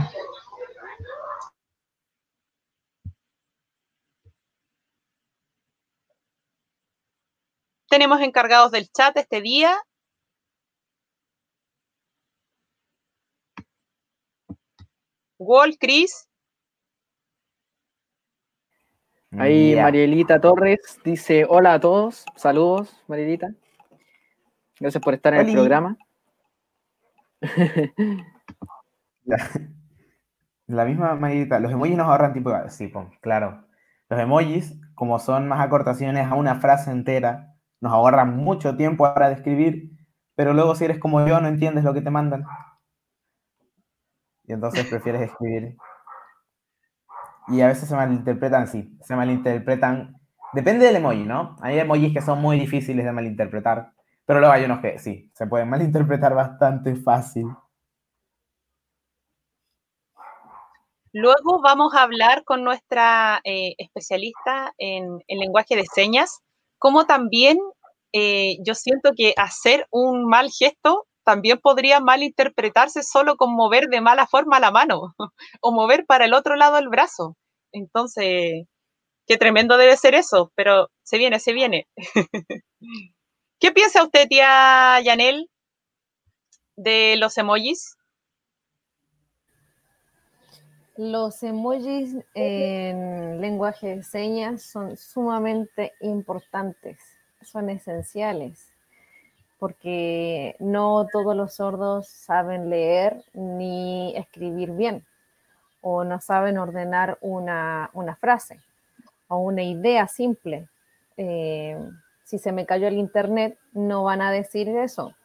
tenemos 7.95 8.19
encargados 8.19 8.71
del 8.71 8.89
chat 8.91 9.15
este 9.15 9.39
día. 9.39 9.73
Wall, 15.37 15.77
Chris. 15.79 16.29
Ahí 19.37 19.71
yeah. 19.71 19.83
Marielita 19.83 20.39
Torres 20.39 20.79
dice 21.03 21.45
hola 21.49 21.73
a 21.73 21.79
todos, 21.79 22.25
saludos 22.35 23.03
Marielita. 23.07 23.53
Gracias 24.79 25.03
por 25.03 25.13
estar 25.13 25.33
en 25.33 25.41
Oli. 25.41 25.49
el 25.51 25.57
programa. 25.57 25.97
La, 29.27 29.37
la, 30.67 30.85
misma 30.85 31.15
Marielita, 31.15 31.59
los 31.59 31.71
emojis 31.71 31.97
nos 31.97 32.07
ahorran 32.07 32.31
tiempo. 32.31 32.51
Sí, 32.69 32.87
pues, 32.87 33.07
claro. 33.21 33.65
Los 34.07 34.19
emojis, 34.19 34.79
como 34.93 35.17
son 35.17 35.47
más 35.47 35.59
acortaciones 35.59 36.27
a 36.27 36.35
una 36.35 36.55
frase 36.55 36.91
entera, 36.91 37.55
nos 37.81 37.91
ahorran 37.91 38.37
mucho 38.37 38.77
tiempo 38.77 39.03
para 39.03 39.29
describir, 39.29 39.91
pero 40.35 40.53
luego 40.53 40.75
si 40.75 40.85
eres 40.85 40.99
como 40.99 41.25
yo 41.27 41.41
no 41.41 41.47
entiendes 41.47 41.83
lo 41.83 41.93
que 41.93 42.01
te 42.01 42.11
mandan. 42.11 42.45
Y 44.47 44.53
entonces 44.53 44.85
prefieres 44.87 45.21
escribir. 45.21 45.75
Y 47.47 47.61
a 47.61 47.67
veces 47.67 47.87
se 47.87 47.95
malinterpretan, 47.95 48.67
sí, 48.67 48.97
se 49.01 49.15
malinterpretan. 49.15 50.15
Depende 50.53 50.85
del 50.85 50.97
emoji, 50.97 51.23
¿no? 51.23 51.55
Hay 51.61 51.79
emojis 51.79 52.13
que 52.13 52.21
son 52.21 52.41
muy 52.41 52.59
difíciles 52.59 53.05
de 53.05 53.11
malinterpretar, 53.11 53.91
pero 54.25 54.39
luego 54.39 54.53
hay 54.53 54.65
unos 54.65 54.79
que 54.79 54.97
sí, 54.99 55.31
se 55.35 55.47
pueden 55.47 55.69
malinterpretar 55.69 56.33
bastante 56.33 56.95
fácil. 56.95 57.47
Luego 61.11 61.61
vamos 61.61 61.93
a 61.95 62.03
hablar 62.03 62.43
con 62.43 62.63
nuestra 62.63 63.39
eh, 63.45 63.75
especialista 63.77 64.73
en, 64.77 65.23
en 65.27 65.39
lenguaje 65.39 65.75
de 65.75 65.85
señas, 65.85 66.41
como 66.77 67.05
también 67.05 67.57
eh, 68.11 68.57
yo 68.65 68.75
siento 68.75 69.11
que 69.15 69.33
hacer 69.35 69.87
un 69.91 70.25
mal 70.25 70.49
gesto 70.49 71.05
también 71.25 71.59
podría 71.59 71.99
malinterpretarse 71.99 73.03
solo 73.03 73.35
con 73.35 73.53
mover 73.53 73.87
de 73.87 73.99
mala 73.99 74.27
forma 74.27 74.59
la 74.59 74.71
mano 74.71 75.15
o 75.61 75.71
mover 75.71 76.05
para 76.05 76.25
el 76.25 76.33
otro 76.33 76.55
lado 76.55 76.77
el 76.77 76.87
brazo. 76.87 77.35
Entonces, 77.73 78.65
qué 79.27 79.37
tremendo 79.37 79.77
debe 79.77 79.97
ser 79.97 80.15
eso, 80.15 80.51
pero 80.55 80.89
se 81.03 81.17
viene, 81.17 81.39
se 81.39 81.51
viene. 81.53 81.87
¿Qué 83.59 83.71
piensa 83.71 84.03
usted, 84.03 84.27
tía 84.27 85.01
Yanel, 85.01 85.49
de 86.75 87.15
los 87.17 87.37
emojis? 87.37 87.97
Los 90.97 91.43
emojis 91.43 92.15
en 92.35 93.41
lenguaje 93.41 93.97
de 93.97 94.03
señas 94.03 94.61
son 94.61 94.95
sumamente 94.95 95.91
importantes, 95.99 96.99
son 97.41 97.69
esenciales, 97.69 98.74
porque 99.65 100.55
no 100.59 101.07
todos 101.11 101.35
los 101.35 101.55
sordos 101.55 102.07
saben 102.07 102.69
leer 102.69 103.23
ni 103.33 104.15
escribir 104.15 104.69
bien, 104.69 105.03
o 105.81 106.03
no 106.03 106.21
saben 106.21 106.59
ordenar 106.59 107.17
una, 107.19 107.89
una 107.93 108.15
frase 108.15 108.59
o 109.27 109.39
una 109.39 109.63
idea 109.63 110.07
simple. 110.07 110.67
Eh, 111.17 111.79
si 112.23 112.37
se 112.37 112.51
me 112.51 112.67
cayó 112.67 112.87
el 112.87 112.93
internet, 112.93 113.57
no 113.73 114.03
van 114.03 114.21
a 114.21 114.29
decir 114.29 114.69
eso. 114.69 115.15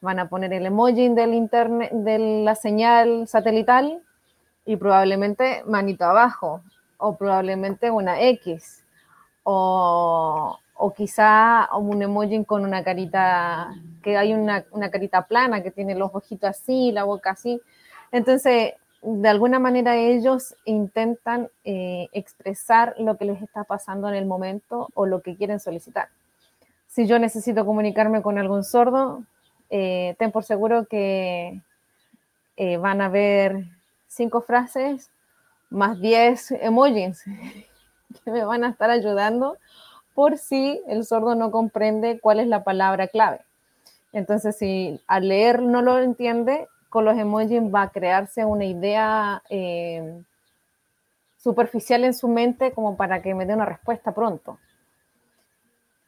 Van 0.00 0.18
a 0.18 0.30
poner 0.30 0.54
el 0.54 0.64
emoji 0.64 1.10
del 1.10 1.34
internet, 1.34 1.92
de 1.92 2.42
la 2.42 2.54
señal 2.54 3.28
satelital 3.28 4.00
y 4.64 4.76
probablemente 4.76 5.62
manito 5.66 6.06
abajo, 6.06 6.62
o 6.96 7.18
probablemente 7.18 7.90
una 7.90 8.18
X, 8.22 8.82
o, 9.42 10.58
o 10.82 10.94
quizá 10.94 11.68
un 11.76 12.02
emoji 12.02 12.42
con 12.46 12.64
una 12.64 12.82
carita, 12.82 13.74
que 14.02 14.16
hay 14.16 14.32
una, 14.32 14.64
una, 14.70 14.90
carita 14.90 15.26
plana 15.26 15.62
que 15.62 15.70
tiene 15.70 15.94
los 15.94 16.10
ojitos 16.14 16.48
así, 16.48 16.90
la 16.90 17.04
boca 17.04 17.32
así. 17.32 17.60
Entonces, 18.12 18.72
de 19.02 19.28
alguna 19.28 19.58
manera 19.58 19.96
ellos 19.96 20.54
intentan 20.64 21.48
eh, 21.64 22.08
expresar 22.12 22.94
lo 22.98 23.18
que 23.18 23.26
les 23.26 23.42
está 23.42 23.64
pasando 23.64 24.08
en 24.08 24.14
el 24.14 24.24
momento 24.24 24.88
o 24.94 25.04
lo 25.04 25.20
que 25.20 25.36
quieren 25.36 25.60
solicitar. 25.60 26.08
Si 26.86 27.06
yo 27.06 27.18
necesito 27.18 27.66
comunicarme 27.66 28.22
con 28.22 28.38
algún 28.38 28.64
sordo, 28.64 29.24
eh, 29.68 30.16
ten 30.18 30.32
por 30.32 30.44
seguro 30.44 30.86
que 30.86 31.60
eh, 32.56 32.76
van 32.78 33.02
a 33.02 33.10
ver 33.10 33.64
cinco 34.08 34.40
frases 34.40 35.10
más 35.68 36.00
diez 36.00 36.50
emojis 36.52 37.22
que 38.24 38.30
me 38.30 38.44
van 38.44 38.64
a 38.64 38.70
estar 38.70 38.88
ayudando 38.88 39.58
por 40.14 40.38
si 40.38 40.82
el 40.86 41.04
sordo 41.04 41.34
no 41.34 41.50
comprende 41.50 42.20
cuál 42.20 42.40
es 42.40 42.46
la 42.46 42.64
palabra 42.64 43.08
clave. 43.08 43.40
Entonces, 44.12 44.56
si 44.56 45.00
al 45.06 45.28
leer 45.28 45.62
no 45.62 45.82
lo 45.82 45.98
entiende, 45.98 46.68
con 46.88 47.04
los 47.04 47.16
emojis 47.16 47.62
va 47.62 47.82
a 47.82 47.90
crearse 47.90 48.44
una 48.44 48.64
idea 48.64 49.42
eh, 49.48 50.22
superficial 51.38 52.04
en 52.04 52.14
su 52.14 52.28
mente 52.28 52.72
como 52.72 52.96
para 52.96 53.22
que 53.22 53.34
me 53.34 53.46
dé 53.46 53.54
una 53.54 53.64
respuesta 53.64 54.12
pronto. 54.12 54.58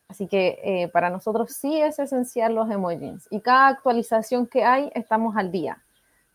Así 0.09 0.27
que 0.27 0.59
eh, 0.63 0.89
para 0.89 1.09
nosotros 1.09 1.53
sí 1.53 1.81
es 1.81 1.99
esencial 1.99 2.55
los 2.55 2.71
emojis 2.71 3.27
y 3.31 3.41
cada 3.41 3.69
actualización 3.69 4.47
que 4.47 4.63
hay 4.63 4.91
estamos 4.95 5.37
al 5.37 5.51
día. 5.51 5.83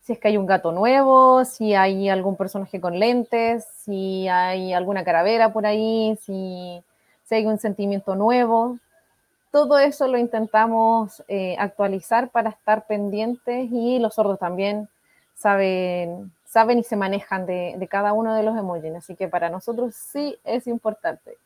Si 0.00 0.14
es 0.14 0.18
que 0.18 0.28
hay 0.28 0.36
un 0.36 0.46
gato 0.46 0.72
nuevo, 0.72 1.44
si 1.44 1.74
hay 1.74 2.08
algún 2.08 2.36
personaje 2.36 2.80
con 2.80 2.98
lentes, 2.98 3.66
si 3.76 4.26
hay 4.26 4.72
alguna 4.72 5.04
caravera 5.04 5.52
por 5.52 5.66
ahí, 5.66 6.18
si, 6.22 6.82
si 7.28 7.34
hay 7.34 7.46
un 7.46 7.58
sentimiento 7.58 8.14
nuevo, 8.14 8.78
todo 9.50 9.78
eso 9.78 10.08
lo 10.08 10.16
intentamos 10.16 11.22
eh, 11.28 11.56
actualizar 11.58 12.30
para 12.30 12.50
estar 12.50 12.86
pendientes 12.86 13.68
y 13.70 13.98
los 13.98 14.14
sordos 14.14 14.38
también 14.38 14.88
saben, 15.34 16.32
saben 16.44 16.78
y 16.78 16.84
se 16.84 16.96
manejan 16.96 17.44
de, 17.44 17.74
de 17.76 17.88
cada 17.88 18.14
uno 18.14 18.34
de 18.34 18.42
los 18.42 18.56
emojis. 18.56 18.94
Así 18.94 19.14
que 19.14 19.28
para 19.28 19.50
nosotros 19.50 19.94
sí 19.94 20.38
es 20.44 20.66
importante. 20.66 21.36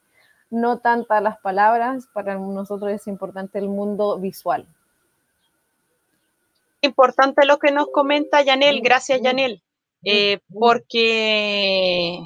No 0.51 0.79
tantas 0.79 1.21
las 1.21 1.39
palabras, 1.39 2.07
para 2.13 2.37
nosotros 2.37 2.93
es 2.93 3.09
importante 3.09 3.59
el 3.59 3.69
mundo 3.69 4.19
visual. 4.19 4.67
Importante 6.81 7.45
lo 7.45 7.59
que 7.59 7.73
nos 7.73 7.89
comenta 7.89 8.43
Yanel, 8.43 8.83
gracias 8.83 9.21
Yanel, 9.21 9.63
eh, 10.05 10.41
porque 10.53 12.23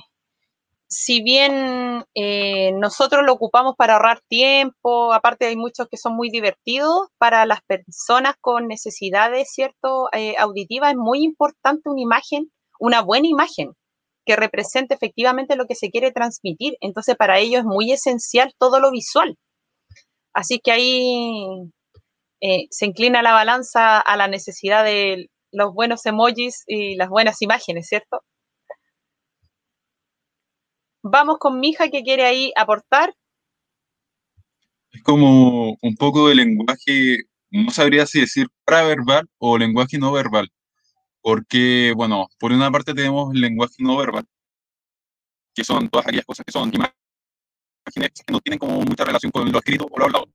si 0.88 1.22
bien 1.22 2.04
eh, 2.14 2.72
nosotros 2.72 3.24
lo 3.24 3.32
ocupamos 3.32 3.74
para 3.76 3.94
ahorrar 3.94 4.20
tiempo, 4.28 5.12
aparte 5.12 5.46
hay 5.46 5.56
muchos 5.56 5.88
que 5.88 5.96
son 5.96 6.14
muy 6.14 6.30
divertidos, 6.30 7.08
para 7.18 7.46
las 7.46 7.60
personas 7.62 8.36
con 8.40 8.68
necesidades, 8.68 9.50
¿cierto? 9.52 10.08
Eh, 10.12 10.34
auditivas 10.38 10.92
es 10.92 10.96
muy 10.96 11.24
importante 11.24 11.88
una 11.90 12.00
imagen, 12.00 12.50
una 12.78 13.02
buena 13.02 13.26
imagen 13.26 13.72
que 14.26 14.36
represente 14.36 14.94
efectivamente 14.94 15.56
lo 15.56 15.66
que 15.66 15.74
se 15.76 15.90
quiere 15.90 16.12
transmitir. 16.12 16.76
Entonces, 16.80 17.16
para 17.16 17.38
ellos 17.38 17.60
es 17.60 17.66
muy 17.66 17.92
esencial 17.92 18.52
todo 18.58 18.80
lo 18.80 18.90
visual. 18.90 19.36
Así 20.34 20.60
que 20.60 20.72
ahí 20.72 21.70
eh, 22.40 22.66
se 22.70 22.86
inclina 22.86 23.22
la 23.22 23.32
balanza 23.32 23.98
a 24.00 24.16
la 24.16 24.28
necesidad 24.28 24.84
de 24.84 25.28
los 25.52 25.72
buenos 25.72 26.04
emojis 26.06 26.64
y 26.66 26.96
las 26.96 27.08
buenas 27.08 27.40
imágenes, 27.42 27.86
¿cierto? 27.88 28.22
Vamos 31.08 31.38
con 31.38 31.60
mi 31.60 31.68
hija 31.68 31.88
que 31.88 32.02
quiere 32.02 32.24
ahí 32.24 32.52
aportar. 32.56 33.14
Es 34.90 35.02
como 35.04 35.76
un 35.80 35.94
poco 35.96 36.28
de 36.28 36.34
lenguaje, 36.34 37.18
no 37.50 37.70
sabría 37.70 38.06
si 38.06 38.20
decir 38.20 38.48
paraverbal 38.64 39.28
o 39.38 39.56
lenguaje 39.56 39.98
no 39.98 40.10
verbal. 40.10 40.50
Porque, 41.20 41.92
bueno, 41.94 42.26
por 42.40 42.50
una 42.50 42.72
parte 42.72 42.92
tenemos 42.92 43.32
el 43.32 43.40
lenguaje 43.40 43.76
no 43.78 43.96
verbal, 43.96 44.26
que 45.54 45.62
son 45.62 45.88
todas 45.90 46.08
aquellas 46.08 46.26
cosas 46.26 46.44
que 46.44 46.50
son 46.50 46.74
imágenes 46.74 48.10
que 48.26 48.32
no 48.32 48.40
tienen 48.40 48.58
como 48.58 48.80
mucha 48.80 49.04
relación 49.04 49.30
con 49.30 49.52
lo 49.52 49.58
escrito 49.58 49.86
o 49.88 49.96
lo 49.96 50.06
hablado. 50.06 50.26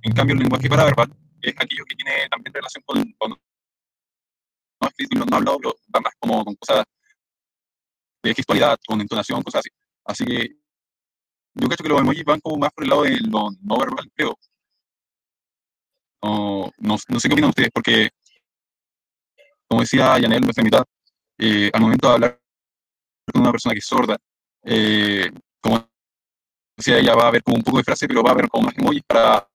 En 0.00 0.12
cambio, 0.14 0.36
el 0.36 0.40
lenguaje 0.40 0.70
paraverbal 0.70 1.14
es 1.42 1.54
aquello 1.58 1.84
que 1.84 1.96
tiene 1.96 2.30
también 2.30 2.54
relación 2.54 2.82
con, 2.86 3.12
con 3.18 3.30
no 3.30 4.88
escrito 4.88 5.16
y 5.16 5.18
no 5.18 5.36
hablado, 5.36 5.58
pero 5.58 6.02
más 6.02 6.14
como 6.18 6.42
con 6.46 6.54
cosas 6.54 6.86
de 8.28 8.34
gestualidad, 8.34 8.78
con 8.86 9.00
entonación, 9.00 9.42
cosas 9.42 9.60
así. 9.60 9.70
Así 10.04 10.24
que 10.24 10.56
yo 11.54 11.68
creo 11.68 11.76
que 11.78 11.88
los 11.88 12.00
emojis 12.00 12.24
van 12.24 12.40
como 12.40 12.58
más 12.58 12.70
por 12.72 12.84
el 12.84 12.90
lado 12.90 13.02
de 13.02 13.18
lo 13.20 13.48
no 13.62 13.78
verbal, 13.78 14.10
creo. 14.14 14.38
No, 16.22 16.70
no, 16.78 16.96
no 17.08 17.20
sé 17.20 17.28
qué 17.28 17.34
opinan 17.34 17.50
ustedes, 17.50 17.70
porque, 17.72 18.10
como 19.68 19.80
decía 19.82 20.18
Yanel, 20.18 20.42
nuestra 20.42 20.64
mitad, 20.64 20.84
eh, 21.38 21.70
al 21.72 21.80
momento 21.80 22.08
de 22.08 22.14
hablar 22.14 22.40
con 23.32 23.42
una 23.42 23.52
persona 23.52 23.72
que 23.74 23.78
es 23.78 23.86
sorda, 23.86 24.16
eh, 24.64 25.30
como 25.60 25.88
decía 26.76 26.98
ella, 26.98 27.14
va 27.14 27.24
a 27.24 27.28
haber 27.28 27.42
como 27.42 27.56
un 27.56 27.62
poco 27.62 27.78
de 27.78 27.84
frase, 27.84 28.06
pero 28.06 28.22
va 28.22 28.30
a 28.30 28.32
haber 28.34 28.48
como 28.48 28.66
más 28.66 28.76
emojis 28.76 29.02
para 29.06 29.48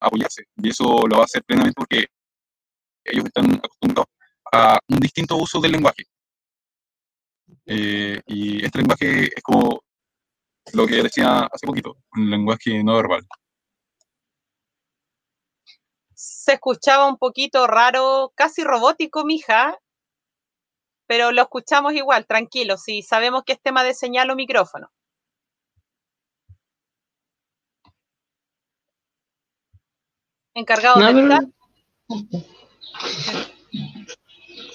apoyarse. 0.00 0.44
Y 0.56 0.68
eso 0.70 1.06
lo 1.06 1.16
va 1.16 1.22
a 1.22 1.24
hacer 1.24 1.42
plenamente 1.44 1.74
porque 1.76 2.06
ellos 3.04 3.24
están 3.26 3.54
acostumbrados 3.54 4.06
a 4.52 4.78
un 4.88 5.00
distinto 5.00 5.36
uso 5.36 5.60
del 5.60 5.72
lenguaje. 5.72 6.04
Eh, 7.70 8.22
y 8.26 8.64
este 8.64 8.78
lenguaje 8.78 9.24
es 9.24 9.42
como 9.42 9.82
lo 10.72 10.86
que 10.86 11.02
decía 11.02 11.40
hace 11.52 11.66
poquito, 11.66 11.98
un 12.12 12.30
lenguaje 12.30 12.82
no 12.82 12.96
verbal. 12.96 13.26
Se 16.14 16.54
escuchaba 16.54 17.06
un 17.06 17.18
poquito 17.18 17.66
raro, 17.66 18.32
casi 18.34 18.64
robótico, 18.64 19.26
mija, 19.26 19.78
pero 21.06 21.30
lo 21.30 21.42
escuchamos 21.42 21.92
igual, 21.92 22.26
tranquilo, 22.26 22.78
si 22.78 23.02
sabemos 23.02 23.42
que 23.44 23.52
es 23.52 23.60
tema 23.60 23.84
de 23.84 23.92
señal 23.92 24.30
o 24.30 24.34
micrófono. 24.34 24.90
Encargado 30.54 31.00
No, 31.00 31.12
de 31.12 31.22
pero-. 31.22 31.52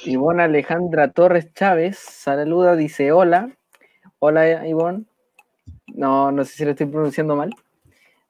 Ivonne 0.05 0.43
Alejandra 0.43 1.11
Torres 1.11 1.53
Chávez 1.53 1.97
saluda, 1.97 2.75
dice 2.75 3.11
hola. 3.11 3.55
Hola 4.19 4.67
Ivonne. 4.67 5.05
No, 5.87 6.31
no 6.31 6.43
sé 6.43 6.53
si 6.53 6.65
lo 6.65 6.71
estoy 6.71 6.87
pronunciando 6.87 7.35
mal. 7.35 7.53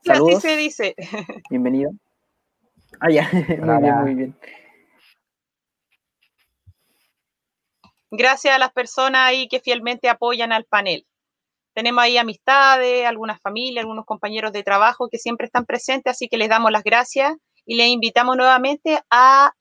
Sí, 0.01 0.11
así 0.11 0.19
Saludos, 0.19 0.41
se 0.41 0.57
dice. 0.57 0.95
bienvenida. 1.49 1.89
Ah, 2.99 3.09
ya, 3.09 3.29
muy 3.31 3.81
bien, 3.81 3.95
muy 4.01 4.15
bien. 4.15 4.37
Gracias 8.11 8.53
a 8.55 8.59
las 8.59 8.71
personas 8.71 9.21
ahí 9.21 9.47
que 9.47 9.59
fielmente 9.59 10.09
apoyan 10.09 10.51
al 10.51 10.65
panel. 10.65 11.07
Tenemos 11.73 12.03
ahí 12.03 12.17
amistades, 12.17 13.05
algunas 13.07 13.41
familias, 13.41 13.81
algunos 13.81 14.05
compañeros 14.05 14.53
de 14.53 14.61
trabajo 14.61 15.09
que 15.09 15.17
siempre 15.17 15.47
están 15.47 15.65
presentes, 15.65 16.11
así 16.11 16.27
que 16.27 16.37
les 16.37 16.49
damos 16.49 16.71
las 16.71 16.83
gracias 16.83 17.33
y 17.65 17.75
les 17.75 17.87
invitamos 17.87 18.37
nuevamente 18.37 18.99
a 19.09 19.53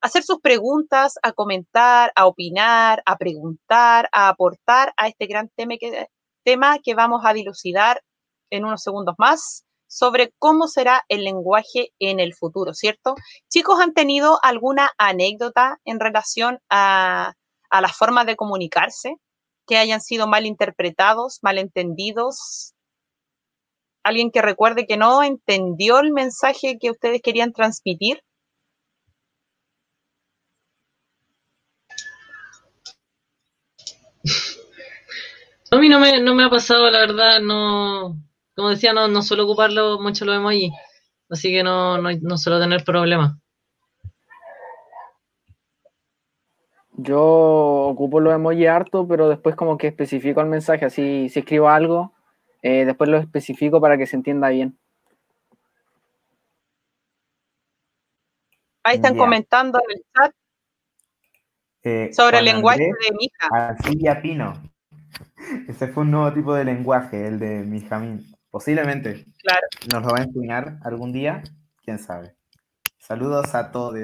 hacer 0.00 0.22
sus 0.22 0.40
preguntas, 0.40 1.14
a 1.22 1.32
comentar, 1.32 2.12
a 2.14 2.26
opinar, 2.26 3.02
a 3.06 3.16
preguntar, 3.16 4.08
a 4.12 4.28
aportar 4.28 4.92
a 4.96 5.08
este 5.08 5.26
gran 5.26 5.48
tema 5.50 5.76
que, 5.78 6.08
tema 6.44 6.78
que 6.78 6.94
vamos 6.94 7.22
a 7.24 7.32
dilucidar 7.32 8.02
en 8.50 8.64
unos 8.64 8.82
segundos 8.82 9.14
más 9.18 9.64
sobre 9.88 10.32
cómo 10.38 10.68
será 10.68 11.04
el 11.08 11.24
lenguaje 11.24 11.92
en 11.98 12.20
el 12.20 12.34
futuro, 12.34 12.74
¿cierto? 12.74 13.14
Chicos, 13.48 13.80
¿han 13.80 13.94
tenido 13.94 14.38
alguna 14.42 14.90
anécdota 14.98 15.78
en 15.84 16.00
relación 16.00 16.58
a, 16.68 17.34
a 17.70 17.80
las 17.80 17.96
formas 17.96 18.26
de 18.26 18.36
comunicarse 18.36 19.16
que 19.66 19.78
hayan 19.78 20.00
sido 20.00 20.26
mal 20.26 20.46
interpretados, 20.46 21.38
mal 21.42 21.58
entendidos? 21.58 22.74
¿Alguien 24.02 24.30
que 24.30 24.42
recuerde 24.42 24.86
que 24.86 24.96
no 24.96 25.22
entendió 25.22 25.98
el 25.98 26.12
mensaje 26.12 26.78
que 26.80 26.90
ustedes 26.90 27.20
querían 27.22 27.52
transmitir? 27.52 28.22
A 35.76 35.78
mí 35.78 35.90
no 35.90 36.00
me, 36.00 36.22
no 36.22 36.34
me 36.34 36.44
ha 36.44 36.48
pasado, 36.48 36.90
la 36.90 37.00
verdad, 37.00 37.38
no, 37.42 38.16
como 38.54 38.70
decía, 38.70 38.94
no, 38.94 39.08
no 39.08 39.20
suelo 39.20 39.44
ocuparlo 39.44 40.00
mucho 40.00 40.24
los 40.24 40.34
emojis, 40.34 40.72
así 41.28 41.50
que 41.50 41.62
no, 41.62 41.98
no, 41.98 42.08
no 42.22 42.38
suelo 42.38 42.58
tener 42.58 42.82
problemas. 42.82 43.34
Yo 46.92 47.20
ocupo 47.22 48.20
los 48.20 48.32
emojis 48.32 48.68
harto, 48.68 49.06
pero 49.06 49.28
después 49.28 49.54
como 49.54 49.76
que 49.76 49.88
especifico 49.88 50.40
el 50.40 50.46
mensaje, 50.46 50.86
así 50.86 51.28
si 51.28 51.40
escribo 51.40 51.68
algo, 51.68 52.14
eh, 52.62 52.86
después 52.86 53.10
lo 53.10 53.18
especifico 53.18 53.78
para 53.78 53.98
que 53.98 54.06
se 54.06 54.16
entienda 54.16 54.48
bien. 54.48 54.78
Ahí 58.82 58.96
están 58.96 59.12
Ya. 59.12 59.18
comentando 59.18 59.78
en 59.86 59.98
el 59.98 60.04
chat 60.14 60.32
Eh, 61.82 62.14
sobre 62.14 62.38
el 62.38 62.46
lenguaje 62.46 62.82
Andrés 62.86 63.08
de 63.10 63.14
mi 63.14 63.24
hija. 63.26 63.48
Arcilla 63.52 64.22
Pino. 64.22 64.75
Ese 65.68 65.88
fue 65.88 66.02
un 66.04 66.10
nuevo 66.10 66.32
tipo 66.32 66.54
de 66.54 66.64
lenguaje, 66.64 67.26
el 67.26 67.38
de 67.38 67.62
Mijamín. 67.62 68.26
Posiblemente 68.50 69.26
Claro. 69.42 69.66
nos 69.92 70.02
lo 70.04 70.08
va 70.12 70.18
a 70.20 70.22
enseñar 70.24 70.78
algún 70.82 71.12
día, 71.12 71.42
quién 71.84 71.98
sabe. 71.98 72.34
Saludos 72.98 73.54
a 73.54 73.70
todos. 73.70 73.94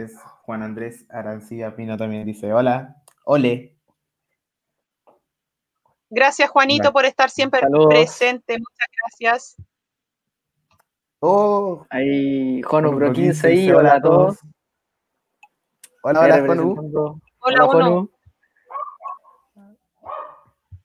Juan 0.43 0.63
Andrés 0.63 1.07
Arancilla 1.11 1.75
Pino 1.77 1.97
también 1.97 2.25
dice: 2.27 2.53
Hola, 2.53 2.97
ole. 3.25 3.77
Gracias, 6.11 6.51
Juanito, 6.51 6.93
por 6.93 7.05
estar 7.07 7.31
siempre 7.31 7.61
Saludos. 7.61 7.87
presente. 7.89 8.59
Muchas 8.59 8.89
gracias. 9.01 9.57
Oh, 11.21 11.87
Ahí, 11.89 12.61
Jonu 12.63 12.91
Pro 12.91 12.99
Pro 12.99 13.13
15 13.13 13.49
dice, 13.49 13.63
ahí, 13.63 13.71
hola 13.73 13.95
a 13.95 14.03
todos. 14.03 14.39
Hola, 16.03 16.21
hola, 16.21 16.35
Jonu. 16.41 16.75
representando- 16.75 17.21
Hola, 17.39 17.65
Jonu. 17.67 18.11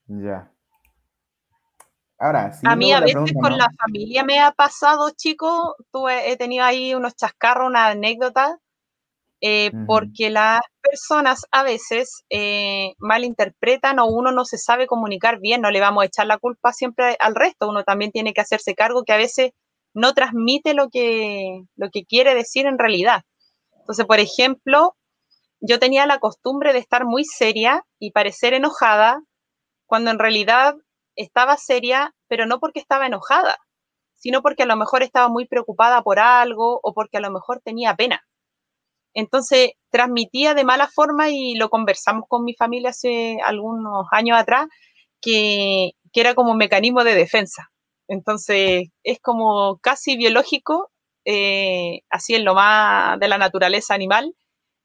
Ya. 0.08 0.52
Ahora, 2.20 2.54
sí. 2.54 2.66
A 2.68 2.76
mí 2.76 2.92
a 2.92 3.00
veces 3.00 3.34
con 3.40 3.58
la 3.58 3.70
familia 3.78 4.24
me 4.24 4.40
ha 4.40 4.52
pasado, 4.52 5.12
chicos, 5.12 5.74
tuve, 5.92 6.32
he 6.32 6.38
tenido 6.38 6.66
ahí 6.66 6.96
unos 6.96 7.16
chascarros, 7.16 7.68
una 7.68 7.88
anécdota, 7.88 8.60
eh, 9.40 9.72
porque 9.86 10.32
las 10.32 10.62
personas 10.82 11.46
a 11.52 11.62
veces 11.62 12.24
eh, 12.32 12.96
malinterpretan 12.98 14.00
o 14.00 14.08
uno 14.08 14.32
no 14.32 14.46
se 14.46 14.58
sabe 14.58 14.88
comunicar 14.88 15.40
bien, 15.40 15.62
no 15.62 15.70
le 15.70 15.80
vamos 15.80 16.02
a 16.02 16.06
echar 16.08 16.26
la 16.26 16.40
culpa 16.40 16.74
siempre 16.74 17.16
al 17.20 17.36
resto, 17.36 17.70
uno 17.70 17.84
también 17.84 18.12
tiene 18.12 18.34
que 18.34 18.42
hacerse 18.42 18.74
cargo 18.74 19.04
que 19.04 19.14
a 19.14 19.18
veces 19.18 19.52
no 19.94 20.14
transmite 20.14 20.74
lo 20.74 20.90
que, 20.90 21.62
lo 21.76 21.90
que 21.92 22.04
quiere 22.06 22.34
decir 22.34 22.66
en 22.66 22.80
realidad. 22.80 23.22
Entonces, 23.80 24.06
por 24.06 24.20
ejemplo, 24.20 24.96
yo 25.60 25.78
tenía 25.80 26.08
la 26.08 26.20
costumbre 26.20 26.74
de 26.74 26.80
estar 26.80 27.06
muy 27.06 27.24
seria 27.24 27.84
y 28.00 28.12
parecer 28.12 28.54
enojada 28.54 29.22
cuando 29.88 30.12
en 30.12 30.20
realidad 30.20 30.76
estaba 31.16 31.58
seria, 31.58 32.14
pero 32.28 32.46
no 32.46 32.60
porque 32.60 32.80
estaba 32.80 33.08
enojada, 33.08 33.58
sino 34.16 34.42
porque 34.42 34.64
a 34.64 34.68
lo 34.68 34.76
mejor 34.76 35.04
estaba 35.04 35.30
muy 35.30 35.48
preocupada 35.48 36.02
por 36.04 36.20
algo 36.20 36.80
o 36.84 36.94
porque 36.94 37.18
a 37.18 37.22
lo 37.22 37.32
mejor 37.32 37.62
tenía 37.64 37.96
pena. 37.96 38.22
Entonces 39.14 39.72
transmitía 39.90 40.54
de 40.54 40.64
mala 40.64 40.88
forma 40.88 41.30
y 41.30 41.56
lo 41.56 41.70
conversamos 41.70 42.26
con 42.28 42.44
mi 42.44 42.54
familia 42.54 42.92
hace 42.92 43.40
algunos 43.44 44.06
años 44.12 44.38
atrás, 44.38 44.68
que, 45.22 45.92
que 46.14 46.22
era 46.22 46.36
como 46.36 46.52
un 46.52 46.58
mecanismo 46.58 47.04
de 47.04 47.16
defensa. 47.16 47.70
Entonces 48.08 48.90
es 49.04 49.20
como 49.22 49.80
casi 49.80 50.18
biológico, 50.18 50.92
eh, 51.26 52.02
así 52.10 52.36
en 52.36 52.46
lo 52.46 52.54
más 52.54 53.20
de 53.20 53.28
la 53.28 53.38
naturaleza 53.38 53.94
animal, 53.96 54.36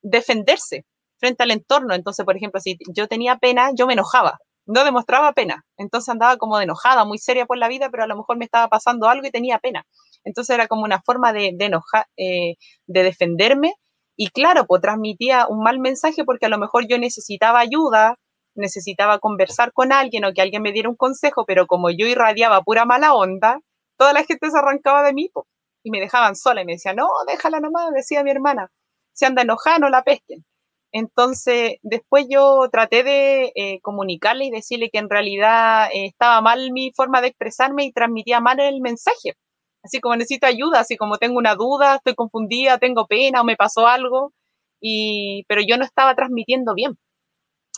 defenderse 0.02 0.86
frente 1.18 1.42
al 1.42 1.50
entorno. 1.52 1.94
Entonces, 1.94 2.24
por 2.24 2.36
ejemplo, 2.36 2.60
si 2.60 2.78
yo 2.94 3.08
tenía 3.08 3.36
pena, 3.36 3.70
yo 3.76 3.86
me 3.86 3.92
enojaba, 3.94 4.38
no 4.66 4.84
demostraba 4.84 5.32
pena. 5.32 5.64
Entonces 5.76 6.08
andaba 6.08 6.36
como 6.36 6.58
de 6.58 6.64
enojada, 6.64 7.04
muy 7.04 7.18
seria 7.18 7.46
por 7.46 7.58
la 7.58 7.68
vida, 7.68 7.90
pero 7.90 8.04
a 8.04 8.06
lo 8.06 8.16
mejor 8.16 8.36
me 8.36 8.44
estaba 8.44 8.68
pasando 8.68 9.08
algo 9.08 9.26
y 9.26 9.30
tenía 9.30 9.58
pena. 9.58 9.84
Entonces 10.24 10.54
era 10.54 10.68
como 10.68 10.84
una 10.84 11.02
forma 11.02 11.32
de, 11.32 11.54
enojar, 11.58 12.06
eh, 12.16 12.56
de 12.86 13.02
defenderme. 13.02 13.74
Y 14.16 14.28
claro, 14.28 14.66
pues 14.66 14.82
transmitía 14.82 15.46
un 15.48 15.62
mal 15.62 15.78
mensaje 15.80 16.24
porque 16.24 16.46
a 16.46 16.48
lo 16.48 16.58
mejor 16.58 16.86
yo 16.88 16.98
necesitaba 16.98 17.60
ayuda, 17.60 18.16
necesitaba 18.54 19.18
conversar 19.18 19.72
con 19.72 19.92
alguien 19.92 20.24
o 20.24 20.32
que 20.32 20.42
alguien 20.42 20.62
me 20.62 20.72
diera 20.72 20.88
un 20.88 20.96
consejo, 20.96 21.44
pero 21.46 21.66
como 21.66 21.90
yo 21.90 22.06
irradiaba 22.06 22.62
pura 22.62 22.84
mala 22.84 23.14
onda, 23.14 23.60
toda 23.96 24.12
la 24.12 24.24
gente 24.24 24.50
se 24.50 24.58
arrancaba 24.58 25.02
de 25.02 25.14
mí 25.14 25.30
po, 25.32 25.46
y 25.82 25.90
me 25.90 26.00
dejaban 26.00 26.36
sola 26.36 26.62
y 26.62 26.64
me 26.66 26.72
decían, 26.72 26.96
no, 26.96 27.08
déjala 27.26 27.60
nomás, 27.60 27.90
decía 27.92 28.22
mi 28.22 28.30
hermana, 28.30 28.70
se 29.12 29.26
anda 29.26 29.42
enojada, 29.42 29.78
no 29.78 29.88
la 29.88 30.02
pesquen. 30.02 30.44
Entonces, 30.92 31.76
después 31.82 32.26
yo 32.28 32.68
traté 32.70 33.02
de 33.02 33.52
eh, 33.54 33.80
comunicarle 33.80 34.44
y 34.46 34.50
decirle 34.50 34.90
que 34.90 34.98
en 34.98 35.08
realidad 35.08 35.88
eh, 35.92 36.06
estaba 36.06 36.40
mal 36.42 36.70
mi 36.72 36.92
forma 36.94 37.22
de 37.22 37.28
expresarme 37.28 37.84
y 37.84 37.92
transmitía 37.92 38.40
mal 38.40 38.60
el 38.60 38.80
mensaje. 38.82 39.34
Así 39.82 40.00
como 40.00 40.16
necesito 40.16 40.46
ayuda, 40.46 40.80
así 40.80 40.96
como 40.96 41.18
tengo 41.18 41.38
una 41.38 41.54
duda, 41.56 41.96
estoy 41.96 42.14
confundida, 42.14 42.78
tengo 42.78 43.06
pena 43.06 43.40
o 43.40 43.44
me 43.44 43.56
pasó 43.56 43.86
algo, 43.86 44.32
y, 44.80 45.44
pero 45.48 45.62
yo 45.66 45.76
no 45.78 45.84
estaba 45.84 46.14
transmitiendo 46.14 46.74
bien. 46.74 46.98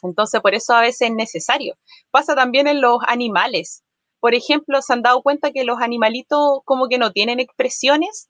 Entonces, 0.03 0.41
por 0.41 0.55
eso 0.55 0.75
a 0.75 0.83
veces 0.83 1.11
es 1.11 1.15
necesario. 1.15 1.77
Pasa 2.11 2.35
también 2.35 2.69
en 2.69 2.81
los 2.81 2.99
animales. 3.07 3.83
Por 4.21 4.35
ejemplo, 4.35 4.83
se 4.83 4.93
han 4.93 5.03
dado 5.03 5.23
cuenta 5.23 5.53
que 5.53 5.65
los 5.65 5.81
animalitos 5.81 6.61
como 6.65 6.89
que 6.89 6.99
no 6.99 7.13
tienen 7.13 7.41
expresiones. 7.41 8.29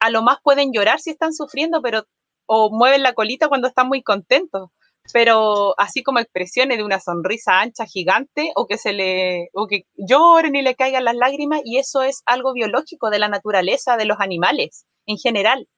A 0.00 0.10
lo 0.10 0.22
más 0.22 0.38
pueden 0.42 0.72
llorar 0.72 1.00
si 1.00 1.10
están 1.10 1.32
sufriendo, 1.32 1.80
pero 1.82 2.04
o 2.46 2.70
mueven 2.70 3.02
la 3.02 3.14
colita 3.14 3.48
cuando 3.48 3.68
están 3.68 3.88
muy 3.88 4.02
contentos, 4.02 4.70
pero 5.12 5.78
así 5.78 6.02
como 6.02 6.18
expresiones 6.18 6.78
de 6.78 6.84
una 6.84 7.00
sonrisa 7.00 7.60
ancha, 7.60 7.84
gigante, 7.86 8.52
o 8.56 8.66
que 8.66 8.78
se 8.78 8.92
le, 8.92 9.50
o 9.52 9.66
que 9.66 9.82
lloren 9.96 10.56
y 10.56 10.62
le 10.62 10.74
caigan 10.74 11.04
las 11.04 11.16
lágrimas, 11.16 11.60
y 11.64 11.78
eso 11.78 12.02
es 12.02 12.22
algo 12.26 12.52
biológico 12.52 13.10
de 13.10 13.18
la 13.18 13.28
naturaleza 13.28 13.96
de 13.96 14.06
los 14.06 14.20
animales 14.20 14.86
en 15.06 15.18
general. 15.18 15.68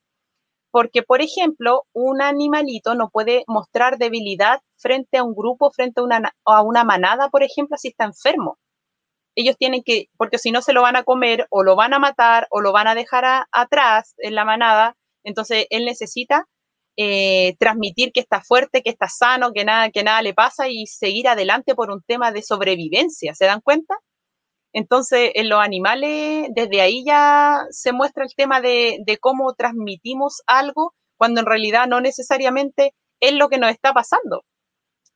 Porque, 0.70 1.02
por 1.02 1.22
ejemplo, 1.22 1.84
un 1.92 2.20
animalito 2.22 2.94
no 2.94 3.08
puede 3.10 3.44
mostrar 3.46 3.98
debilidad 3.98 4.60
frente 4.76 5.18
a 5.18 5.24
un 5.24 5.34
grupo, 5.34 5.70
frente 5.70 6.00
a 6.00 6.04
una, 6.04 6.32
a 6.44 6.62
una 6.62 6.84
manada, 6.84 7.30
por 7.30 7.42
ejemplo, 7.42 7.76
si 7.78 7.88
está 7.88 8.04
enfermo. 8.04 8.58
Ellos 9.34 9.56
tienen 9.58 9.82
que, 9.82 10.06
porque 10.16 10.38
si 10.38 10.50
no 10.50 10.62
se 10.62 10.72
lo 10.72 10.82
van 10.82 10.96
a 10.96 11.04
comer, 11.04 11.46
o 11.50 11.62
lo 11.62 11.76
van 11.76 11.94
a 11.94 11.98
matar, 11.98 12.46
o 12.50 12.60
lo 12.60 12.72
van 12.72 12.88
a 12.88 12.94
dejar 12.94 13.46
atrás 13.52 14.14
en 14.18 14.34
la 14.34 14.44
manada, 14.44 14.96
entonces 15.24 15.66
él 15.70 15.84
necesita 15.84 16.46
eh, 16.96 17.56
transmitir 17.58 18.12
que 18.12 18.20
está 18.20 18.40
fuerte, 18.42 18.82
que 18.82 18.90
está 18.90 19.08
sano, 19.08 19.52
que 19.52 19.64
nada, 19.64 19.90
que 19.90 20.02
nada 20.02 20.22
le 20.22 20.34
pasa 20.34 20.68
y 20.68 20.86
seguir 20.86 21.28
adelante 21.28 21.74
por 21.74 21.90
un 21.90 22.02
tema 22.02 22.32
de 22.32 22.42
sobrevivencia. 22.42 23.34
¿Se 23.34 23.46
dan 23.46 23.60
cuenta? 23.60 23.94
Entonces, 24.72 25.32
en 25.34 25.48
los 25.48 25.60
animales, 25.60 26.48
desde 26.54 26.80
ahí 26.82 27.04
ya 27.04 27.64
se 27.70 27.92
muestra 27.92 28.24
el 28.24 28.34
tema 28.36 28.60
de, 28.60 28.98
de 29.06 29.18
cómo 29.18 29.54
transmitimos 29.54 30.42
algo 30.46 30.94
cuando 31.16 31.40
en 31.40 31.46
realidad 31.46 31.86
no 31.86 32.00
necesariamente 32.00 32.92
es 33.20 33.32
lo 33.34 33.48
que 33.48 33.58
nos 33.58 33.70
está 33.70 33.92
pasando. 33.92 34.44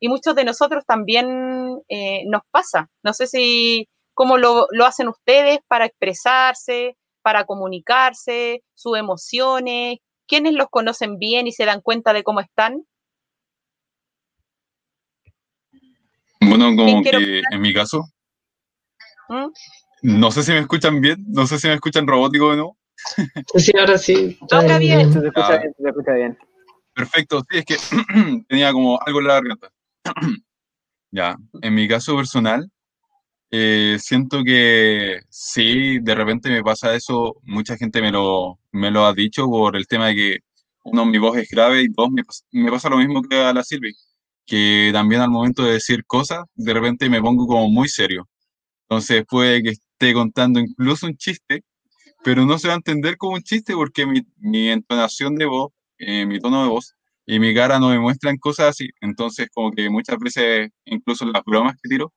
Y 0.01 0.09
muchos 0.09 0.35
de 0.35 0.45
nosotros 0.45 0.85
también 0.87 1.83
eh, 1.89 2.25
nos 2.27 2.43
pasa. 2.51 2.89
No 3.03 3.13
sé 3.13 3.27
si 3.27 3.89
cómo 4.15 4.39
lo, 4.39 4.67
lo 4.71 4.87
hacen 4.87 5.09
ustedes 5.09 5.61
para 5.69 5.87
expresarse, 5.87 6.97
para 7.23 7.45
comunicarse, 7.45 8.63
sus 8.75 8.97
emociones, 8.99 9.99
¿Quiénes 10.31 10.55
los 10.55 10.69
conocen 10.71 11.19
bien 11.19 11.49
y 11.49 11.53
se 11.53 11.65
dan 11.65 11.81
cuenta 11.81 12.13
de 12.13 12.23
cómo 12.23 12.39
están? 12.39 12.85
Bueno, 16.41 16.67
como 16.77 16.85
¿Quién 16.85 17.03
quiere 17.03 17.19
que 17.19 17.43
en 17.51 17.61
mi 17.61 17.75
caso, 17.75 18.05
¿Mm? 19.29 19.49
no 20.03 20.31
sé 20.31 20.45
si 20.45 20.53
me 20.53 20.61
escuchan 20.61 21.01
bien, 21.01 21.17
no 21.27 21.49
sé 21.49 21.59
si 21.59 21.67
me 21.67 21.75
escuchan 21.75 22.07
robótico 22.07 22.47
o 22.47 22.55
no. 22.55 22.77
Sí, 23.57 23.73
ahora 23.77 23.99
sí. 23.99 24.15
Bien. 24.15 24.39
Se 24.49 24.57
escucha 24.57 24.77
Ah. 24.77 24.79
bien, 24.79 25.13
se 25.13 25.21
te 25.83 25.89
escucha 25.89 26.15
bien. 26.15 26.39
Perfecto, 26.95 27.43
sí, 27.51 27.59
es 27.59 27.65
que 27.65 27.77
tenía 28.49 28.73
como 28.73 29.01
algo 29.05 29.19
en 29.19 29.27
la 29.27 29.35
garganta. 29.35 29.73
ya, 31.11 31.37
en 31.61 31.75
mi 31.75 31.89
caso 31.89 32.15
personal, 32.17 32.71
eh, 33.51 33.97
siento 34.01 34.43
que 34.45 35.21
sí, 35.29 35.99
de 36.01 36.15
repente 36.15 36.51
me 36.51 36.63
pasa 36.63 36.95
eso, 36.95 37.37
mucha 37.43 37.77
gente 37.77 38.01
me 38.03 38.13
lo, 38.13 38.59
me 38.73 38.91
lo 38.91 39.05
ha 39.07 39.13
dicho 39.15 39.47
por 39.49 39.77
el 39.77 39.87
tema 39.87 40.09
de 40.09 40.15
que, 40.15 40.39
uno, 40.85 41.05
mi 41.07 41.19
voz 41.19 41.37
es 41.39 41.49
grave 41.51 41.83
y 41.83 41.89
dos, 41.89 42.11
me, 42.11 42.23
pas- 42.25 42.45
me 42.53 42.71
pasa 42.71 42.89
lo 42.89 42.97
mismo 42.99 43.23
que 43.23 43.37
a 43.37 43.53
la 43.53 43.63
Silvi, 43.65 43.93
que 44.47 44.91
también 44.93 45.21
al 45.23 45.31
momento 45.31 45.65
de 45.65 45.73
decir 45.75 46.05
cosas, 46.07 46.45
de 46.55 46.73
repente 46.75 47.09
me 47.11 47.21
pongo 47.21 47.47
como 47.47 47.69
muy 47.69 47.89
serio. 47.89 48.29
Entonces 48.89 49.25
puede 49.29 49.63
que 49.63 49.71
esté 49.71 50.15
contando 50.15 50.61
incluso 50.61 51.07
un 51.07 51.17
chiste 51.17 51.65
pero 52.25 52.45
no 52.47 52.59
se 52.59 52.69
va 52.69 52.75
a 52.75 52.77
entender 52.77 53.17
como 53.17 53.35
un 53.35 53.43
chiste 53.43 53.75
porque 53.75 54.07
mi, 54.07 54.23
mi 54.39 54.69
entonación 54.71 55.35
de 55.37 55.47
voz, 55.47 55.73
eh, 55.99 56.27
mi 56.27 56.39
tono 56.41 56.63
de 56.63 56.69
voz 56.69 56.95
y 57.27 57.39
mi 57.39 57.55
cara 57.55 57.79
no 57.79 57.91
me 57.91 57.99
muestran 58.01 58.37
cosas 58.39 58.69
así. 58.71 58.89
Entonces, 59.01 59.49
como 59.55 59.71
que 59.73 59.89
muchas 59.91 60.19
veces, 60.19 60.71
incluso 60.85 61.25
las 61.27 61.43
bromas 61.45 61.77
que 61.83 61.89
tiro, 61.89 62.13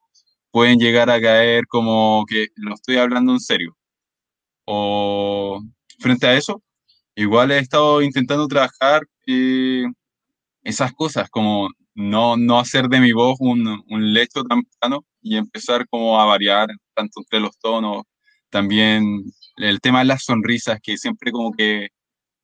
pueden 0.54 0.80
llegar 0.80 1.10
a 1.10 1.20
caer 1.22 1.68
como 1.68 2.26
que 2.28 2.49
lo 2.58 2.76
estoy 2.76 2.97
hablando 2.97 3.34
en 3.34 3.39
serio. 3.39 3.76
O 4.66 5.60
frente 5.99 6.28
a 6.28 6.36
eso, 6.38 6.64
igual 7.16 7.51
he 7.51 7.60
estado 7.60 8.01
intentando 8.04 8.47
trabajar 8.47 9.04
eh, 9.28 9.86
esas 10.64 10.93
cosas, 10.93 11.30
como 11.30 11.70
no, 11.95 12.38
no 12.38 12.60
hacer 12.60 12.88
de 12.89 12.99
mi 13.01 13.14
voz 13.14 13.38
un, 13.39 13.68
un 13.89 14.14
lecho 14.14 14.43
tan 14.43 14.64
plano 14.80 15.06
y 15.22 15.38
empezar 15.38 15.88
como 15.89 16.20
a 16.22 16.26
variar 16.26 16.70
tanto 16.95 17.22
entre 17.22 17.39
los 17.41 17.58
tonos. 17.60 18.04
También 18.49 19.24
el 19.58 19.82
tema 19.82 19.99
de 19.99 20.06
las 20.06 20.24
sonrisas, 20.26 20.80
que 20.84 20.97
siempre 20.97 21.32
como 21.32 21.51
que 21.54 21.89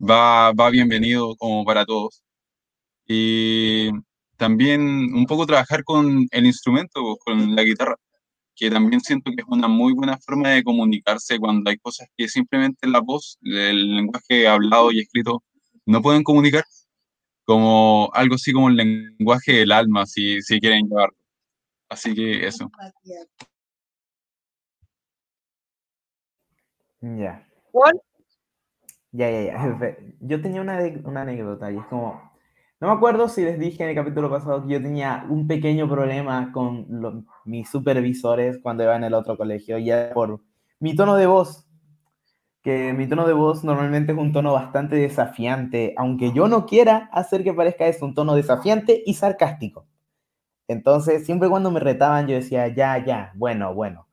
va, 0.01 0.51
va 0.53 0.69
bienvenido 0.71 1.35
como 1.37 1.65
para 1.65 1.85
todos. 1.85 2.23
Y 3.07 3.91
también 4.39 4.81
un 5.13 5.25
poco 5.27 5.45
trabajar 5.45 5.83
con 5.83 6.27
el 6.31 6.45
instrumento, 6.45 7.17
con 7.25 7.55
la 7.55 7.63
guitarra, 7.63 7.95
que 8.55 8.71
también 8.71 9.01
siento 9.01 9.31
que 9.31 9.41
es 9.43 9.47
una 9.47 9.67
muy 9.67 9.93
buena 9.93 10.17
forma 10.17 10.49
de 10.49 10.63
comunicarse 10.63 11.39
cuando 11.39 11.69
hay 11.69 11.77
cosas 11.77 12.07
que 12.17 12.27
simplemente 12.27 12.87
la 12.87 13.01
voz, 13.01 13.37
el 13.43 13.97
lenguaje 13.97 14.47
hablado 14.47 14.91
y 14.91 15.01
escrito 15.01 15.43
no 15.85 16.01
pueden 16.01 16.23
comunicar, 16.23 16.63
como 17.45 18.09
algo 18.13 18.35
así 18.35 18.53
como 18.53 18.69
el 18.69 18.77
lenguaje 18.77 19.53
del 19.53 19.71
alma, 19.71 20.05
si, 20.05 20.41
si 20.41 20.59
quieren 20.59 20.87
llevarlo. 20.87 21.17
Así 21.89 22.15
que 22.15 22.47
eso. 22.47 22.71
Ya. 27.01 27.47
¿Cuál? 27.71 28.01
Ya, 29.11 29.29
ya, 29.31 29.41
ya. 29.43 29.57
Yo 30.21 30.41
tenía 30.41 30.61
una, 30.61 30.79
una 31.03 31.21
anécdota 31.23 31.71
y 31.71 31.77
es 31.77 31.85
como, 31.85 32.28
no 32.81 32.87
me 32.87 32.93
acuerdo 32.93 33.27
si 33.27 33.43
les 33.43 33.59
dije 33.59 33.83
en 33.83 33.89
el 33.89 33.95
capítulo 33.95 34.29
pasado 34.29 34.65
que 34.65 34.73
yo 34.73 34.81
tenía 34.81 35.25
un 35.29 35.47
pequeño 35.47 35.89
problema 35.89 36.51
con 36.53 37.25
mis 37.45 37.69
supervisores 37.69 38.59
cuando 38.61 38.83
iba 38.83 38.95
en 38.95 39.03
el 39.03 39.13
otro 39.13 39.37
colegio, 39.37 39.77
ya 39.77 40.11
por 40.13 40.41
mi 40.79 40.95
tono 40.95 41.15
de 41.15 41.25
voz, 41.27 41.67
que 42.61 42.93
mi 42.93 43.07
tono 43.07 43.27
de 43.27 43.33
voz 43.33 43.63
normalmente 43.63 44.13
es 44.13 44.17
un 44.17 44.31
tono 44.31 44.53
bastante 44.53 44.95
desafiante, 44.95 45.93
aunque 45.97 46.31
yo 46.31 46.47
no 46.47 46.65
quiera 46.65 47.09
hacer 47.11 47.43
que 47.43 47.53
parezca 47.53 47.87
eso, 47.87 48.05
un 48.05 48.13
tono 48.13 48.35
desafiante 48.35 49.03
y 49.05 49.13
sarcástico. 49.13 49.85
Entonces, 50.69 51.25
siempre 51.25 51.49
cuando 51.49 51.71
me 51.71 51.79
retaban, 51.79 52.27
yo 52.27 52.35
decía, 52.35 52.67
ya, 52.67 53.03
ya, 53.03 53.31
bueno, 53.35 53.73
bueno. 53.73 54.07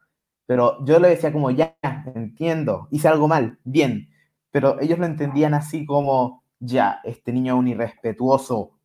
Pero 0.47 0.85
yo 0.85 0.99
le 0.99 1.09
decía 1.09 1.33
como, 1.33 1.51
ya, 1.51 1.77
entiendo, 2.15 2.89
hice 2.91 3.09
algo 3.09 3.29
mal, 3.29 3.59
bien. 3.65 4.09
Pero 4.51 4.81
ellos 4.81 4.99
lo 4.99 5.07
entendían 5.07 5.55
así 5.55 5.85
como, 5.85 6.43
ya, 6.61 7.01
este 7.05 7.33
niño 7.33 7.55
es 7.55 7.61
un 7.61 7.69
irrespetuoso. 7.69 8.79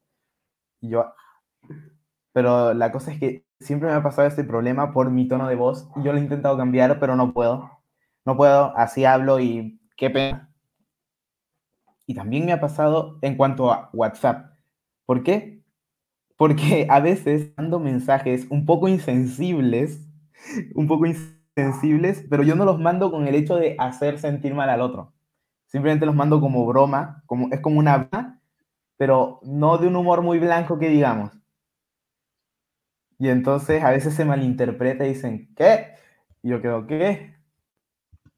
Yo, 0.82 1.13
pero 2.34 2.74
la 2.74 2.91
cosa 2.91 3.11
es 3.11 3.19
que 3.19 3.45
siempre 3.59 3.89
me 3.89 3.95
ha 3.95 4.03
pasado 4.03 4.28
este 4.28 4.43
problema 4.43 4.91
por 4.93 5.11
mi 5.11 5.28
tono 5.28 5.47
de 5.47 5.55
voz 5.55 5.88
yo 5.97 6.11
lo 6.11 6.17
he 6.17 6.22
intentado 6.22 6.57
cambiar, 6.57 6.99
pero 6.99 7.15
no 7.15 7.34
puedo. 7.34 7.69
No 8.26 8.38
puedo, 8.38 8.76
así 8.78 9.05
hablo 9.05 9.39
y 9.39 9.80
qué 9.97 10.09
pena. 10.09 10.53
Y 12.05 12.13
también 12.13 12.45
me 12.45 12.53
ha 12.53 12.59
pasado 12.59 13.17
en 13.22 13.36
cuanto 13.36 13.72
a 13.72 13.89
WhatsApp. 13.93 14.53
¿Por 15.05 15.24
qué? 15.24 15.63
Porque 16.38 16.88
a 16.89 16.99
veces 16.99 17.53
mando 17.57 17.80
mensajes 17.80 18.47
un 18.49 18.65
poco 18.65 18.88
insensibles, 18.88 20.07
un 20.76 20.88
poco 20.88 21.05
insensibles, 21.05 22.26
pero 22.30 22.43
yo 22.43 22.55
no 22.55 22.65
los 22.65 22.80
mando 22.80 23.11
con 23.11 23.28
el 23.28 23.36
hecho 23.36 23.55
de 23.55 23.76
hacer 23.80 24.19
sentir 24.19 24.53
mal 24.53 24.69
al 24.69 24.82
otro. 24.82 25.13
Simplemente 25.72 26.05
los 26.05 26.15
mando 26.15 26.41
como 26.41 26.65
broma, 26.65 27.24
como, 27.26 27.47
es 27.49 27.61
como 27.61 27.80
una 27.80 27.97
broma, 27.97 28.41
pero 28.97 29.39
no 29.43 29.78
de 29.78 29.88
un 29.88 29.95
humor 29.95 30.22
muy 30.22 30.38
blanco 30.38 30.78
que 30.78 30.89
digamos. 30.89 31.32
Y 33.17 33.30
entonces 33.30 33.82
a 33.82 33.91
veces 33.91 34.13
se 34.15 34.26
malinterpreta 34.26 35.05
y 35.05 35.13
dicen, 35.13 35.53
¿qué? 35.55 35.95
Y 36.43 36.49
yo 36.49 36.61
quedo, 36.61 36.86
¿qué? 36.88 37.36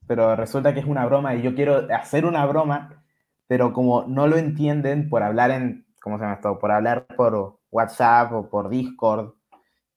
Pero 0.05 0.36
resulta 0.36 0.75
que 0.75 0.81
es 0.81 0.86
una 0.86 1.07
broma 1.07 1.34
y 1.34 1.41
yo 1.41 1.55
quiero 1.55 1.88
hacer 1.91 2.25
una 2.25 2.45
broma, 2.45 3.03
pero 3.47 3.73
como 3.73 4.03
no 4.03 4.27
lo 4.27 4.38
entienden 4.38 5.09
por 5.09 5.23
hablar 5.23 5.49
en, 5.49 5.88
¿cómo 6.01 6.17
se 6.17 6.25
llama 6.25 6.36
esto? 6.36 6.59
Por 6.59 6.71
hablar 6.71 7.07
por 7.15 7.59
WhatsApp 7.71 8.31
o 8.34 8.47
por 8.47 8.69
Discord 8.69 9.34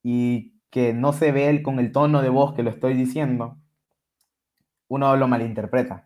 y 0.02 0.58
que 0.70 0.94
no 0.94 1.12
se 1.12 1.32
ve 1.32 1.62
con 1.62 1.80
el 1.80 1.92
tono 1.92 2.22
de 2.22 2.30
voz 2.30 2.54
que 2.54 2.62
lo 2.62 2.70
estoy 2.70 2.94
diciendo, 2.94 3.58
uno 4.88 5.16
lo 5.16 5.28
malinterpreta. 5.28 6.05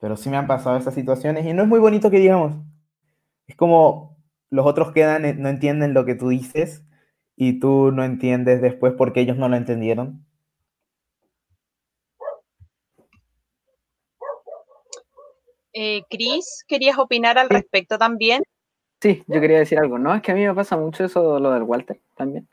Pero 0.00 0.16
sí 0.16 0.30
me 0.30 0.38
han 0.38 0.46
pasado 0.46 0.78
esas 0.78 0.94
situaciones 0.94 1.46
y 1.46 1.52
no 1.52 1.62
es 1.62 1.68
muy 1.68 1.78
bonito 1.78 2.10
que 2.10 2.18
digamos. 2.18 2.56
Es 3.46 3.54
como 3.54 4.16
los 4.48 4.66
otros 4.66 4.92
quedan, 4.92 5.26
eh, 5.26 5.34
no 5.34 5.48
entienden 5.48 5.92
lo 5.92 6.06
que 6.06 6.14
tú 6.14 6.30
dices 6.30 6.84
y 7.36 7.60
tú 7.60 7.92
no 7.92 8.02
entiendes 8.02 8.62
después 8.62 8.94
porque 8.96 9.20
ellos 9.20 9.36
no 9.36 9.48
lo 9.48 9.56
entendieron. 9.56 10.24
Eh, 15.72 16.02
Cris, 16.08 16.64
¿querías 16.66 16.98
opinar 16.98 17.38
al 17.38 17.50
respecto 17.50 17.98
también? 17.98 18.42
Sí, 19.00 19.22
yo 19.28 19.40
quería 19.40 19.58
decir 19.58 19.78
algo, 19.78 19.98
¿no? 19.98 20.14
Es 20.14 20.22
que 20.22 20.32
a 20.32 20.34
mí 20.34 20.44
me 20.44 20.54
pasa 20.54 20.76
mucho 20.76 21.04
eso, 21.04 21.38
lo 21.38 21.52
del 21.52 21.62
Walter 21.62 22.00
también. 22.16 22.48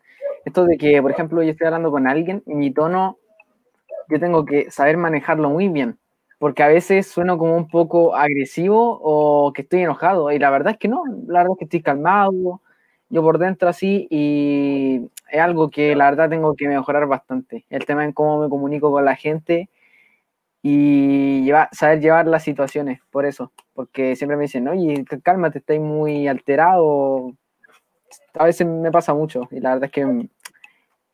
Esto 0.45 0.65
de 0.65 0.77
que, 0.77 1.01
por 1.01 1.11
ejemplo, 1.11 1.41
yo 1.41 1.51
estoy 1.51 1.67
hablando 1.67 1.91
con 1.91 2.07
alguien 2.07 2.43
y 2.45 2.55
mi 2.55 2.71
tono, 2.71 3.17
yo 4.09 4.19
tengo 4.19 4.45
que 4.45 4.69
saber 4.69 4.97
manejarlo 4.97 5.49
muy 5.49 5.69
bien 5.69 5.97
porque 6.39 6.63
a 6.63 6.67
veces 6.67 7.07
sueno 7.07 7.37
como 7.37 7.55
un 7.57 7.67
poco 7.67 8.15
agresivo 8.15 8.99
o 9.01 9.53
que 9.53 9.63
estoy 9.63 9.81
enojado, 9.83 10.31
y 10.31 10.39
la 10.39 10.49
verdad 10.51 10.73
es 10.73 10.79
que 10.79 10.87
no, 10.87 11.03
la 11.27 11.39
verdad 11.39 11.53
es 11.53 11.59
que 11.59 11.65
estoy 11.65 11.81
calmado, 11.81 12.61
yo 13.09 13.21
por 13.23 13.37
dentro 13.39 13.69
así, 13.69 14.07
y 14.11 15.09
es 15.31 15.39
algo 15.41 15.69
que 15.69 15.95
la 15.95 16.09
verdad 16.11 16.29
tengo 16.29 16.55
que 16.55 16.67
mejorar 16.67 17.07
bastante, 17.07 17.65
el 17.69 17.85
tema 17.85 18.03
en 18.05 18.13
cómo 18.13 18.39
me 18.41 18.49
comunico 18.49 18.91
con 18.91 19.05
la 19.05 19.15
gente 19.15 19.69
y 20.63 21.49
saber 21.71 22.01
llevar 22.01 22.27
las 22.27 22.43
situaciones, 22.43 23.01
por 23.11 23.25
eso, 23.25 23.51
porque 23.73 24.15
siempre 24.15 24.37
me 24.37 24.43
dicen, 24.43 24.67
oye, 24.67 25.05
cálmate, 25.23 25.59
estás 25.59 25.79
muy 25.79 26.27
alterado, 26.27 27.33
a 28.35 28.45
veces 28.45 28.67
me 28.67 28.91
pasa 28.91 29.13
mucho, 29.13 29.47
y 29.51 29.59
la 29.61 29.71
verdad 29.71 29.85
es 29.85 29.91
que 29.91 30.05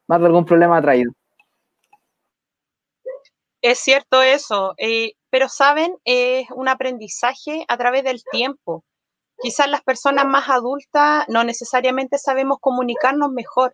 más 0.08 0.20
de 0.20 0.26
algún 0.28 0.46
problema 0.46 0.78
ha 0.78 0.82
traído. 0.82 1.14
Es 3.64 3.80
cierto 3.80 4.22
eso, 4.22 4.74
eh, 4.78 5.14
pero 5.30 5.48
saben, 5.48 5.96
es 6.04 6.46
un 6.52 6.68
aprendizaje 6.68 7.64
a 7.70 7.78
través 7.78 8.04
del 8.04 8.22
tiempo. 8.30 8.84
Quizás 9.42 9.70
las 9.70 9.82
personas 9.82 10.26
más 10.26 10.50
adultas 10.50 11.24
no 11.30 11.46
necesariamente 11.46 12.18
sabemos 12.18 12.58
comunicarnos 12.60 13.32
mejor, 13.32 13.74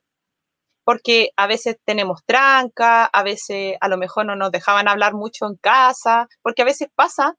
porque 0.86 1.32
a 1.38 1.48
veces 1.48 1.78
tenemos 1.86 2.22
tranca, 2.28 3.06
a 3.06 3.24
veces 3.24 3.78
a 3.82 3.88
lo 3.88 3.98
mejor 3.98 4.28
no 4.28 4.36
nos 4.36 4.52
dejaban 4.52 4.88
hablar 4.88 5.16
mucho 5.16 5.48
en 5.48 5.56
casa, 5.56 6.28
porque 6.44 6.62
a 6.62 6.66
veces 6.66 6.90
pasa, 6.94 7.34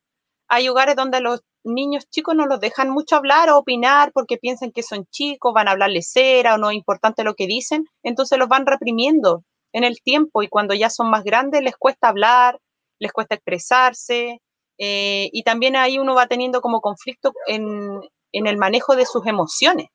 hay 0.49 0.67
lugares 0.67 0.97
donde 0.97 1.21
los 1.21 1.43
niños 1.65 2.09
chicos 2.11 2.35
no 2.35 2.47
los 2.47 2.59
dejan 2.59 2.91
mucho 2.91 3.15
hablar 3.15 3.49
o 3.51 3.59
opinar 3.59 4.11
porque 4.13 4.39
piensan 4.39 4.73
que 4.73 4.83
son 4.83 5.07
chicos, 5.13 5.55
van 5.55 5.69
a 5.69 5.73
hablarles 5.73 6.11
cera 6.11 6.57
o 6.57 6.59
no 6.59 6.71
es 6.71 6.77
importante 6.77 7.23
lo 7.23 7.35
que 7.35 7.47
dicen, 7.47 7.85
entonces 8.03 8.41
los 8.41 8.49
van 8.49 8.67
reprimiendo 8.67 9.45
en 9.73 9.85
el 9.85 10.01
tiempo 10.03 10.43
y 10.43 10.49
cuando 10.49 10.75
ya 10.75 10.91
son 10.91 11.11
más 11.11 11.25
grandes 11.25 11.63
les 11.63 11.77
cuesta 11.77 12.09
hablar, 12.09 12.59
les 12.99 13.13
cuesta 13.13 13.35
expresarse 13.35 14.41
eh, 14.79 15.29
y 15.33 15.43
también 15.43 15.77
ahí 15.77 15.99
uno 15.99 16.15
va 16.15 16.27
teniendo 16.27 16.63
como 16.63 16.81
conflicto 16.81 17.33
en, 17.47 18.01
el 18.33 18.57
manejo 18.57 18.97
de 18.97 19.05
sus 19.05 19.27
emociones 19.27 19.89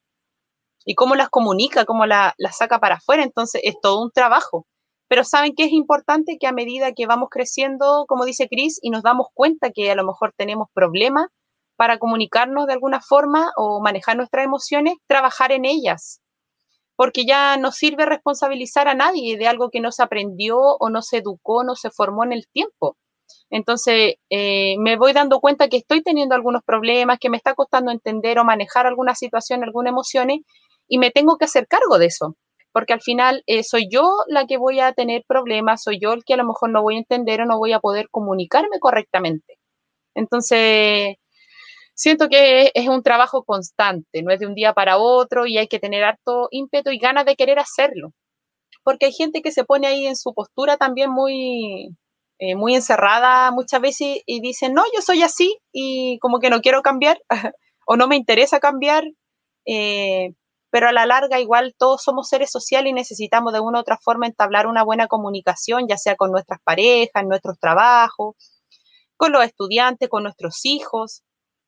y 0.86 0.94
cómo 0.94 1.16
las 1.16 1.30
comunica, 1.30 1.86
cómo 1.86 2.06
las 2.06 2.36
saca 2.52 2.80
para 2.80 2.96
afuera. 2.96 3.24
Entonces 3.24 3.62
es 3.64 3.76
todo 3.82 4.02
un 4.04 4.12
trabajo. 4.12 4.68
Pero 5.08 5.24
saben 5.24 5.56
que 5.56 5.66
es 5.66 5.72
importante 5.72 6.38
que 6.40 6.48
a 6.48 6.52
medida 6.52 6.94
que 6.94 7.08
vamos 7.08 7.30
creciendo, 7.32 8.06
como 8.08 8.26
dice 8.26 8.48
Cris, 8.48 8.80
y 8.82 8.90
nos 8.92 9.04
damos 9.04 9.28
cuenta 9.34 9.72
que 9.72 9.92
a 9.92 9.96
lo 9.96 10.04
mejor 10.04 10.34
tenemos 10.38 10.68
problemas 10.74 11.28
para 11.76 12.00
comunicarnos 12.00 12.68
de 12.68 12.74
alguna 12.74 13.02
forma 13.02 13.52
o 13.58 13.82
manejar 13.82 14.18
nuestras 14.18 14.46
emociones, 14.46 14.96
trabajar 15.08 15.52
en 15.52 15.66
ellas 15.66 16.22
porque 16.96 17.26
ya 17.26 17.58
no 17.58 17.72
sirve 17.72 18.06
responsabilizar 18.06 18.88
a 18.88 18.94
nadie 18.94 19.38
de 19.38 19.48
algo 19.48 19.70
que 19.70 19.82
no 19.82 19.92
se 19.92 20.04
aprendió 20.04 20.58
o 20.58 20.90
no 20.90 21.02
se 21.02 21.18
educó, 21.18 21.64
no 21.64 21.76
se 21.76 21.92
formó 21.92 22.24
en 22.24 22.34
el 22.34 22.48
tiempo. 22.48 22.98
Entonces, 23.50 24.16
eh, 24.30 24.76
me 24.80 24.98
voy 24.98 25.14
dando 25.14 25.40
cuenta 25.40 25.68
que 25.68 25.78
estoy 25.78 26.02
teniendo 26.04 26.36
algunos 26.36 26.64
problemas, 26.64 27.20
que 27.20 27.30
me 27.30 27.38
está 27.38 27.54
costando 27.56 27.92
entender 27.92 28.40
o 28.40 28.46
manejar 28.46 28.88
alguna 28.88 29.16
situación, 29.16 29.64
algunas 29.64 29.92
emociones, 29.92 30.40
y 30.88 30.98
me 31.00 31.12
tengo 31.12 31.38
que 31.38 31.46
hacer 31.46 31.68
cargo 31.68 31.98
de 31.98 32.08
eso, 32.08 32.36
porque 32.72 32.94
al 32.94 33.02
final 33.02 33.44
eh, 33.48 33.64
soy 33.64 33.88
yo 33.90 34.12
la 34.28 34.46
que 34.46 34.58
voy 34.58 34.80
a 34.80 34.94
tener 34.94 35.24
problemas, 35.28 35.84
soy 35.84 36.00
yo 36.00 36.14
el 36.14 36.24
que 36.24 36.36
a 36.36 36.38
lo 36.38 36.46
mejor 36.46 36.70
no 36.72 36.82
voy 36.82 36.96
a 36.96 37.00
entender 37.00 37.42
o 37.42 37.46
no 37.46 37.58
voy 37.58 37.74
a 37.74 37.80
poder 37.80 38.08
comunicarme 38.12 38.80
correctamente. 38.80 39.58
Entonces, 40.16 41.16
siento 41.96 42.30
que 42.30 42.72
es 42.76 42.88
un 42.88 43.04
trabajo 43.04 43.44
constante, 43.44 44.22
no 44.22 44.32
es 44.32 44.40
de 44.40 44.48
un 44.48 44.56
día 44.56 44.74
para 44.74 44.98
otro 45.00 45.48
y 45.48 45.58
hay 45.58 45.68
que 45.68 45.80
tener 45.80 46.04
harto 46.04 46.48
ímpetu 46.52 46.92
y 46.92 47.00
ganas 47.00 47.26
de 47.26 47.36
querer 47.36 47.60
hacerlo. 47.60 48.12
Porque 48.84 49.08
hay 49.08 49.14
gente 49.14 49.42
que 49.42 49.52
se 49.52 49.66
pone 49.66 49.88
ahí 49.88 50.06
en 50.08 50.16
su 50.16 50.34
postura 50.34 50.78
también 50.78 51.10
muy, 51.12 51.96
eh, 52.40 52.56
muy 52.56 52.76
encerrada 52.76 53.52
muchas 53.52 53.82
veces 53.82 54.20
y 54.26 54.42
dicen, 54.42 54.74
no, 54.74 54.84
yo 54.96 55.02
soy 55.02 55.24
así 55.24 55.58
y 55.72 56.20
como 56.20 56.40
que 56.40 56.50
no 56.50 56.62
quiero 56.62 56.82
cambiar 56.82 57.20
o 57.88 57.96
no 57.98 58.08
me 58.08 58.18
interesa 58.18 58.60
cambiar, 58.60 59.06
eh, 59.66 60.34
pero 60.70 60.90
a 60.90 60.92
la 60.92 61.06
larga 61.06 61.40
igual 61.40 61.74
todos 61.78 62.04
somos 62.04 62.28
seres 62.28 62.52
sociales 62.52 62.92
y 62.92 62.94
necesitamos 62.94 63.54
de 63.54 63.62
una 63.62 63.80
u 63.80 63.82
otra 63.82 63.98
forma 63.98 64.28
entablar 64.28 64.68
una 64.68 64.84
buena 64.84 65.08
comunicación, 65.08 65.88
ya 65.88 65.98
sea 65.98 66.18
con 66.18 66.32
nuestras 66.32 66.60
parejas, 66.64 67.26
nuestros 67.26 67.58
trabajos, 67.60 68.36
con 69.18 69.32
los 69.32 69.44
estudiantes, 69.46 70.10
con 70.10 70.24
nuestros 70.24 70.66
hijos. 70.66 71.24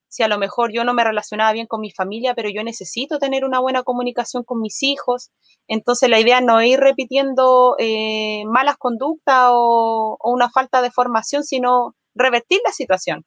Si 0.10 0.24
a 0.24 0.28
lo 0.28 0.38
mejor 0.38 0.72
yo 0.74 0.84
no 0.84 0.94
me 0.94 1.04
relacionaba 1.04 1.52
bien 1.54 1.68
con 1.68 1.82
mi 1.82 1.92
familia, 1.92 2.34
pero 2.36 2.50
yo 2.50 2.64
necesito 2.64 3.20
tener 3.20 3.46
una 3.46 3.60
buena 3.60 3.84
comunicación 3.84 4.44
con 4.44 4.62
mis 4.62 4.82
hijos, 4.84 5.32
entonces 5.68 6.10
la 6.10 6.20
idea 6.20 6.42
no 6.42 6.62
ir 6.62 6.80
repitiendo 6.80 7.76
eh, 7.80 8.44
malas 8.46 8.78
conductas 8.78 9.50
o, 9.52 10.18
o 10.20 10.32
una 10.32 10.50
falta 10.50 10.82
de 10.82 10.92
formación, 10.92 11.44
sino 11.44 11.96
revertir 12.16 12.60
la 12.66 12.72
situación. 12.72 13.26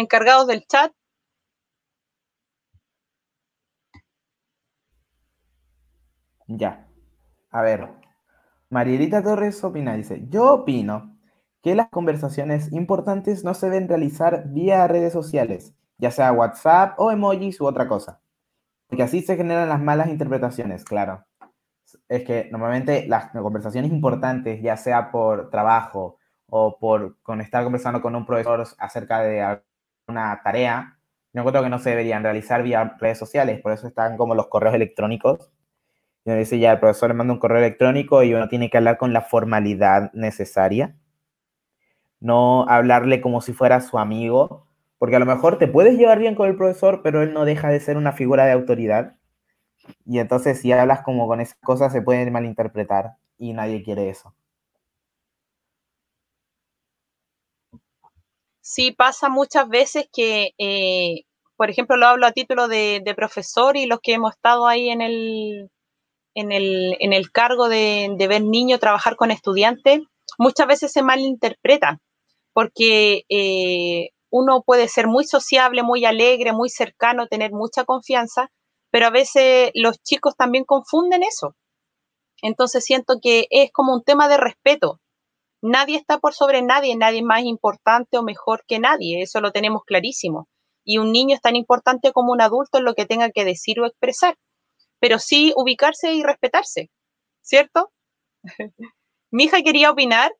encargados 0.00 0.46
del 0.46 0.66
chat. 0.66 0.92
Ya. 6.48 6.86
A 7.50 7.62
ver. 7.62 7.88
Marielita 8.70 9.22
Torres 9.22 9.62
opina, 9.64 9.94
dice, 9.96 10.26
yo 10.28 10.52
opino 10.54 11.09
que 11.62 11.74
las 11.74 11.88
conversaciones 11.88 12.72
importantes 12.72 13.44
no 13.44 13.54
se 13.54 13.68
deben 13.68 13.88
realizar 13.88 14.44
vía 14.48 14.86
redes 14.86 15.12
sociales, 15.12 15.74
ya 15.98 16.10
sea 16.10 16.32
WhatsApp 16.32 16.98
o 16.98 17.10
emojis 17.10 17.60
u 17.60 17.66
otra 17.66 17.86
cosa. 17.88 18.20
Porque 18.88 19.02
así 19.02 19.22
se 19.22 19.36
generan 19.36 19.68
las 19.68 19.80
malas 19.80 20.08
interpretaciones, 20.08 20.84
claro. 20.84 21.24
Es 22.08 22.24
que 22.24 22.48
normalmente 22.50 23.06
las 23.08 23.30
conversaciones 23.30 23.92
importantes, 23.92 24.62
ya 24.62 24.76
sea 24.76 25.10
por 25.10 25.50
trabajo 25.50 26.18
o 26.46 26.78
por 26.78 27.20
con 27.22 27.40
estar 27.40 27.64
conversando 27.64 28.00
con 28.00 28.16
un 28.16 28.26
profesor 28.26 28.66
acerca 28.78 29.20
de 29.20 29.60
una 30.08 30.40
tarea, 30.42 30.98
yo 31.32 31.40
encuentro 31.40 31.62
que 31.62 31.68
no 31.68 31.78
se 31.78 31.90
deberían 31.90 32.24
realizar 32.24 32.62
vía 32.62 32.96
redes 32.98 33.18
sociales, 33.18 33.60
por 33.60 33.72
eso 33.72 33.86
están 33.86 34.16
como 34.16 34.34
los 34.34 34.48
correos 34.48 34.74
electrónicos. 34.74 35.52
Y 36.24 36.32
dice 36.32 36.58
ya 36.58 36.72
el 36.72 36.80
profesor 36.80 37.10
le 37.10 37.14
manda 37.14 37.32
un 37.32 37.40
correo 37.40 37.58
electrónico 37.58 38.22
y 38.22 38.34
uno 38.34 38.48
tiene 38.48 38.70
que 38.70 38.78
hablar 38.78 38.98
con 38.98 39.12
la 39.12 39.22
formalidad 39.22 40.12
necesaria. 40.12 40.96
No 42.20 42.66
hablarle 42.68 43.20
como 43.20 43.40
si 43.40 43.52
fuera 43.52 43.80
su 43.80 43.98
amigo, 43.98 44.66
porque 44.98 45.16
a 45.16 45.20
lo 45.20 45.26
mejor 45.26 45.58
te 45.58 45.68
puedes 45.68 45.96
llevar 45.98 46.18
bien 46.18 46.34
con 46.34 46.48
el 46.48 46.56
profesor, 46.56 47.00
pero 47.02 47.22
él 47.22 47.32
no 47.32 47.44
deja 47.44 47.70
de 47.70 47.80
ser 47.80 47.96
una 47.96 48.12
figura 48.12 48.44
de 48.46 48.52
autoridad. 48.52 49.16
Y 50.06 50.18
entonces 50.18 50.60
si 50.60 50.72
hablas 50.72 51.02
como 51.02 51.26
con 51.26 51.40
esas 51.40 51.58
cosas 51.62 51.92
se 51.92 52.02
pueden 52.02 52.32
malinterpretar 52.32 53.16
y 53.38 53.52
nadie 53.54 53.82
quiere 53.82 54.10
eso. 54.10 54.34
sí 58.70 58.92
pasa 58.92 59.28
muchas 59.28 59.68
veces 59.68 60.06
que, 60.12 60.52
eh, 60.58 61.24
por 61.56 61.70
ejemplo, 61.70 61.96
lo 61.96 62.06
hablo 62.06 62.26
a 62.26 62.32
título 62.32 62.68
de, 62.68 63.02
profesor 63.16 63.76
y 63.76 63.86
los 63.86 64.00
que 64.00 64.14
hemos 64.14 64.32
estado 64.32 64.66
ahí 64.66 64.90
en 64.90 65.00
el, 65.02 65.70
en 66.34 66.52
el, 66.52 67.32
cargo 67.32 67.68
de, 67.68 68.14
ver 68.28 68.42
niños 68.42 68.80
trabajar 68.80 69.16
con 69.16 69.30
estudiantes, 69.32 70.00
muchas 70.38 70.66
veces 70.68 70.92
se 70.92 71.02
malinterpreta, 71.02 71.98
porque 72.52 73.24
eh, 73.28 74.10
uno 74.30 74.62
puede 74.62 74.88
ser 74.88 75.06
muy 75.06 75.24
sociable, 75.24 75.82
muy 75.82 76.04
alegre, 76.04 76.52
muy 76.52 76.68
cercano, 76.68 77.26
tener 77.26 77.52
mucha 77.52 77.84
confianza, 77.84 78.50
pero 78.90 79.06
a 79.06 79.10
veces 79.10 79.70
los 79.74 80.02
chicos 80.02 80.36
también 80.36 80.64
confunden 80.64 81.22
eso. 81.22 81.54
Entonces 82.42 82.84
siento 82.84 83.18
que 83.22 83.46
es 83.50 83.70
como 83.72 83.92
un 83.92 84.02
tema 84.02 84.28
de 84.28 84.36
respeto. 84.36 85.00
Nadie 85.62 85.96
está 85.96 86.18
por 86.18 86.34
sobre 86.34 86.62
nadie, 86.62 86.96
nadie 86.96 87.18
es 87.18 87.24
más 87.24 87.42
importante 87.42 88.16
o 88.16 88.22
mejor 88.22 88.64
que 88.66 88.78
nadie, 88.78 89.22
eso 89.22 89.40
lo 89.40 89.52
tenemos 89.52 89.82
clarísimo. 89.84 90.48
Y 90.84 90.98
un 90.98 91.12
niño 91.12 91.34
es 91.34 91.42
tan 91.42 91.54
importante 91.56 92.12
como 92.12 92.32
un 92.32 92.40
adulto 92.40 92.78
en 92.78 92.84
lo 92.84 92.94
que 92.94 93.04
tenga 93.04 93.30
que 93.30 93.44
decir 93.44 93.78
o 93.80 93.86
expresar, 93.86 94.36
pero 95.00 95.18
sí 95.18 95.52
ubicarse 95.56 96.12
y 96.14 96.22
respetarse, 96.22 96.90
¿cierto? 97.42 97.92
Mi 99.30 99.44
hija 99.44 99.62
quería 99.62 99.90
opinar. 99.90 100.32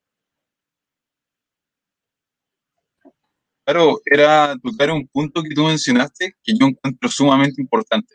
Claro, 3.64 4.00
era 4.04 4.56
tocar 4.62 4.90
un 4.90 5.06
punto 5.08 5.42
que 5.42 5.54
tú 5.54 5.64
mencionaste 5.64 6.34
que 6.42 6.52
yo 6.58 6.66
encuentro 6.66 7.08
sumamente 7.08 7.60
importante. 7.62 8.14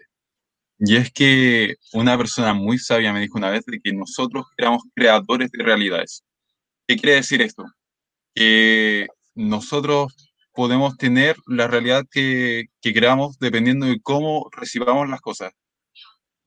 Y 0.80 0.98
es 0.98 1.12
que 1.12 1.76
una 1.94 2.18
persona 2.18 2.54
muy 2.54 2.80
sabia 2.80 3.14
me 3.14 3.22
dijo 3.22 3.38
una 3.38 3.50
vez 3.52 3.66
de 3.66 3.80
que 3.82 3.94
nosotros 3.94 4.46
éramos 4.58 4.84
creadores 4.96 5.52
de 5.52 5.64
realidades. 5.64 6.24
¿Qué 6.88 6.98
quiere 6.98 7.18
decir 7.18 7.42
esto? 7.42 7.66
Que 8.36 9.08
nosotros 9.36 10.14
podemos 10.54 10.98
tener 10.98 11.38
la 11.48 11.68
realidad 11.68 12.06
que, 12.12 12.66
que 12.82 12.94
creamos 12.94 13.38
dependiendo 13.40 13.86
de 13.88 14.00
cómo 14.02 14.50
recibamos 14.52 15.10
las 15.10 15.22
cosas. 15.22 15.54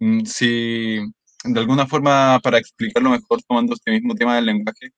Mm, 0.00 0.24
si 0.24 0.98
de 1.44 1.60
alguna 1.60 1.86
forma, 1.86 2.40
para 2.42 2.58
explicarlo 2.58 3.10
mejor, 3.10 3.40
tomando 3.46 3.74
este 3.74 3.90
mismo 3.92 4.14
tema 4.14 4.36
del 4.36 4.46
lenguaje, 4.46 4.90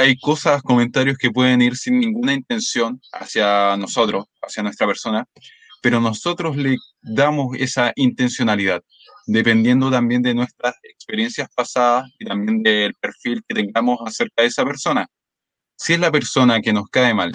hay 0.00 0.18
cosas, 0.18 0.62
comentarios 0.62 1.16
que 1.18 1.30
pueden 1.30 1.62
ir 1.62 1.76
sin 1.76 2.00
ninguna 2.00 2.32
intención 2.32 3.00
hacia 3.12 3.76
nosotros, 3.76 4.24
hacia 4.42 4.62
nuestra 4.62 4.86
persona, 4.86 5.26
pero 5.82 6.00
nosotros 6.00 6.56
le 6.56 6.76
damos 7.02 7.56
esa 7.58 7.92
intencionalidad 7.96 8.82
dependiendo 9.26 9.90
también 9.90 10.22
de 10.22 10.34
nuestras 10.34 10.74
experiencias 10.82 11.48
pasadas 11.54 12.10
y 12.18 12.24
también 12.24 12.62
del 12.62 12.94
perfil 12.94 13.42
que 13.46 13.54
tengamos 13.54 13.98
acerca 14.04 14.42
de 14.42 14.48
esa 14.48 14.64
persona. 14.64 15.06
Si 15.76 15.92
es 15.92 16.00
la 16.00 16.10
persona 16.10 16.60
que 16.60 16.72
nos 16.72 16.88
cae 16.90 17.14
mal, 17.14 17.30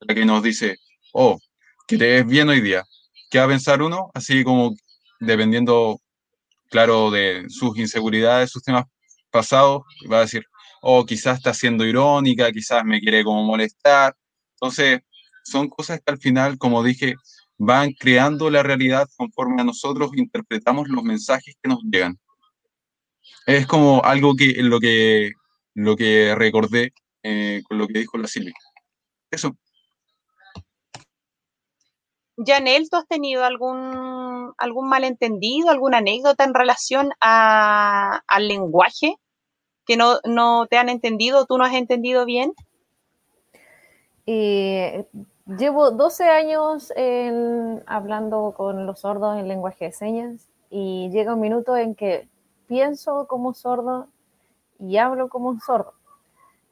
la 0.00 0.14
que 0.14 0.24
nos 0.24 0.42
dice, 0.42 0.76
oh, 1.12 1.38
que 1.86 1.96
te 1.96 2.06
ves 2.06 2.26
bien 2.26 2.48
hoy 2.48 2.60
día, 2.60 2.82
¿qué 3.30 3.38
va 3.38 3.44
a 3.44 3.48
pensar 3.48 3.80
uno? 3.80 4.10
Así 4.12 4.42
como 4.42 4.74
dependiendo, 5.20 6.00
claro, 6.68 7.10
de 7.10 7.44
sus 7.48 7.78
inseguridades, 7.78 8.50
sus 8.50 8.62
temas 8.62 8.84
pasados, 9.30 9.82
va 10.10 10.18
a 10.18 10.22
decir, 10.22 10.44
oh, 10.82 11.04
quizás 11.04 11.38
está 11.38 11.54
siendo 11.54 11.84
irónica, 11.84 12.52
quizás 12.52 12.84
me 12.84 13.00
quiere 13.00 13.24
como 13.24 13.44
molestar. 13.44 14.16
Entonces, 14.54 15.00
son 15.44 15.68
cosas 15.68 16.00
que 16.04 16.12
al 16.12 16.18
final, 16.18 16.58
como 16.58 16.82
dije, 16.82 17.14
van 17.58 17.92
creando 17.92 18.50
la 18.50 18.62
realidad 18.62 19.08
conforme 19.16 19.62
a 19.62 19.64
nosotros 19.64 20.10
interpretamos 20.14 20.88
los 20.88 21.02
mensajes 21.02 21.56
que 21.62 21.68
nos 21.68 21.80
llegan. 21.82 22.18
Es 23.46 23.66
como 23.66 24.02
algo 24.04 24.34
que 24.34 24.54
lo 24.62 24.80
que, 24.80 25.32
lo 25.74 25.96
que 25.96 26.34
recordé 26.34 26.92
eh, 27.22 27.62
con 27.68 27.78
lo 27.78 27.86
que 27.86 28.00
dijo 28.00 28.18
la 28.18 28.28
Silvia. 28.28 28.54
Eso. 29.30 29.56
Janel, 32.36 32.90
¿tú 32.90 32.96
has 32.98 33.06
tenido 33.06 33.44
algún, 33.44 34.52
algún 34.58 34.88
malentendido, 34.88 35.70
alguna 35.70 35.98
anécdota 35.98 36.44
en 36.44 36.54
relación 36.54 37.10
al 37.20 38.48
lenguaje 38.48 39.16
que 39.86 39.96
no, 39.96 40.18
no, 40.24 40.66
te 40.66 40.78
han 40.78 40.88
entendido, 40.88 41.46
tú 41.46 41.58
no 41.58 41.64
has 41.64 41.74
entendido 41.74 42.24
bien? 42.24 42.52
Eh, 44.26 45.06
Llevo 45.46 45.92
12 45.92 46.24
años 46.24 46.92
hablando 47.86 48.52
con 48.56 48.84
los 48.84 48.98
sordos 48.98 49.38
en 49.38 49.46
lenguaje 49.46 49.84
de 49.84 49.92
señas 49.92 50.48
y 50.70 51.08
llega 51.10 51.34
un 51.34 51.40
minuto 51.40 51.76
en 51.76 51.94
que 51.94 52.26
pienso 52.66 53.28
como 53.28 53.54
sordo 53.54 54.08
y 54.80 54.96
hablo 54.96 55.28
como 55.28 55.50
un 55.50 55.60
sordo. 55.60 55.92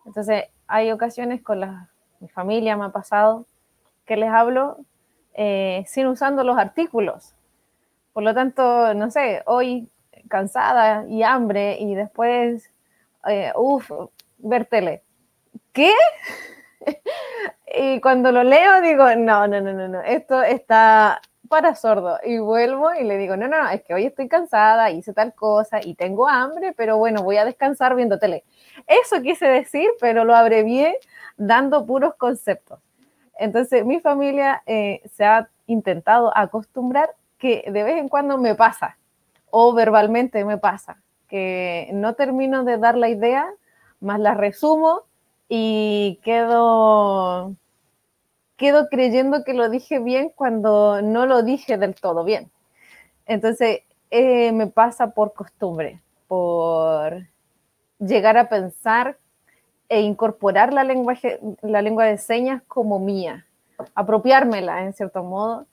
Entonces, 0.05 0.47
hay 0.67 0.91
ocasiones 0.91 1.41
con 1.41 1.61
la, 1.61 1.89
mi 2.19 2.27
familia, 2.27 2.77
me 2.77 2.87
ha 2.87 2.89
pasado, 2.89 3.47
que 4.07 4.17
les 4.17 4.31
hablo 4.31 4.79
eh, 5.35 5.85
sin 5.87 6.09
usando 6.09 6.43
los 6.43 6.59
artículos. 6.59 7.33
Por 8.12 8.25
lo 8.25 8.35
tanto, 8.35 8.93
no 8.95 9.09
sé, 9.09 9.45
hoy 9.47 9.89
cansada 10.29 11.07
y 11.09 11.23
hambre 11.23 11.79
y 11.79 11.95
después, 11.95 12.69
eh, 13.27 13.53
uff, 13.57 13.91
ver 14.39 14.66
tele. 14.66 15.03
¿Qué? 15.72 15.93
y 17.79 18.01
cuando 18.01 18.33
lo 18.33 18.45
leo 18.45 18.81
digo, 18.81 19.14
no, 19.16 19.47
no, 19.47 19.61
no, 19.61 19.72
no, 19.72 19.89
no, 19.89 20.03
esto 20.03 20.43
está 20.43 21.20
para 21.49 21.75
sordo. 21.75 22.18
Y 22.25 22.39
vuelvo 22.39 22.93
y 22.95 23.05
le 23.05 23.16
digo, 23.18 23.37
no, 23.37 23.49
no, 23.49 23.62
no, 23.62 23.70
es 23.70 23.83
que 23.83 23.95
hoy 23.95 24.07
estoy 24.07 24.29
cansada, 24.29 24.91
hice 24.91 25.12
tal 25.12 25.35
cosa 25.35 25.81
y 25.83 25.95
tengo 25.95 26.29
hambre, 26.29 26.72
pero 26.77 26.99
bueno, 26.99 27.22
voy 27.22 27.37
a 27.37 27.45
descansar 27.45 27.95
viendo 27.95 28.18
tele. 28.18 28.45
Eso 28.87 29.20
quise 29.22 29.47
decir, 29.47 29.89
pero 30.01 30.25
lo 30.25 30.35
abrevié 30.35 30.99
dando 31.37 31.85
puros 31.87 32.14
conceptos. 32.14 32.81
Entonces, 33.39 33.85
mi 33.85 34.01
familia 34.01 34.62
eh, 34.66 35.03
se 35.12 35.25
ha 35.25 35.49
intentado 35.66 36.37
acostumbrar 36.37 37.11
que 37.39 37.64
de 37.66 37.83
vez 37.83 37.97
en 37.99 38.09
cuando 38.09 38.39
me 38.39 38.55
pasa, 38.55 38.97
o 39.51 39.72
verbalmente 39.72 40.45
me 40.45 40.59
pasa, 40.59 40.97
que 41.29 41.91
no 41.93 42.14
termino 42.14 42.64
de 42.64 42.79
dar 42.79 42.97
la 42.97 43.09
idea, 43.09 43.47
más 44.01 44.20
la 44.20 44.35
resumo 44.35 45.03
y 45.49 46.20
quedo 46.22 47.55
quedo 48.57 48.89
creyendo 48.89 49.45
que 49.45 49.55
lo 49.55 49.68
dije 49.68 49.99
bien 49.99 50.31
cuando 50.35 51.03
no 51.03 51.27
lo 51.27 51.43
dije 51.43 51.77
del 51.77 51.95
todo 51.95 52.25
bien. 52.25 52.51
Entonces, 53.27 53.81
eh, 54.11 54.53
me 54.53 54.66
pasa 54.68 55.11
por 55.11 55.33
costumbre, 55.33 56.01
por 56.29 57.27
llegar 57.99 58.37
a 58.37 58.49
pensar 58.49 59.16
e 59.89 60.01
incorporar 60.03 60.72
la, 60.72 60.85
lenguaje, 60.85 61.41
la 61.62 61.83
lengua 61.83 62.05
de 62.05 62.18
señas 62.18 62.62
como 62.68 62.99
mía, 62.99 63.45
apropiármela 63.95 64.85
en 64.85 64.93
cierto 64.93 65.22
modo, 65.25 65.66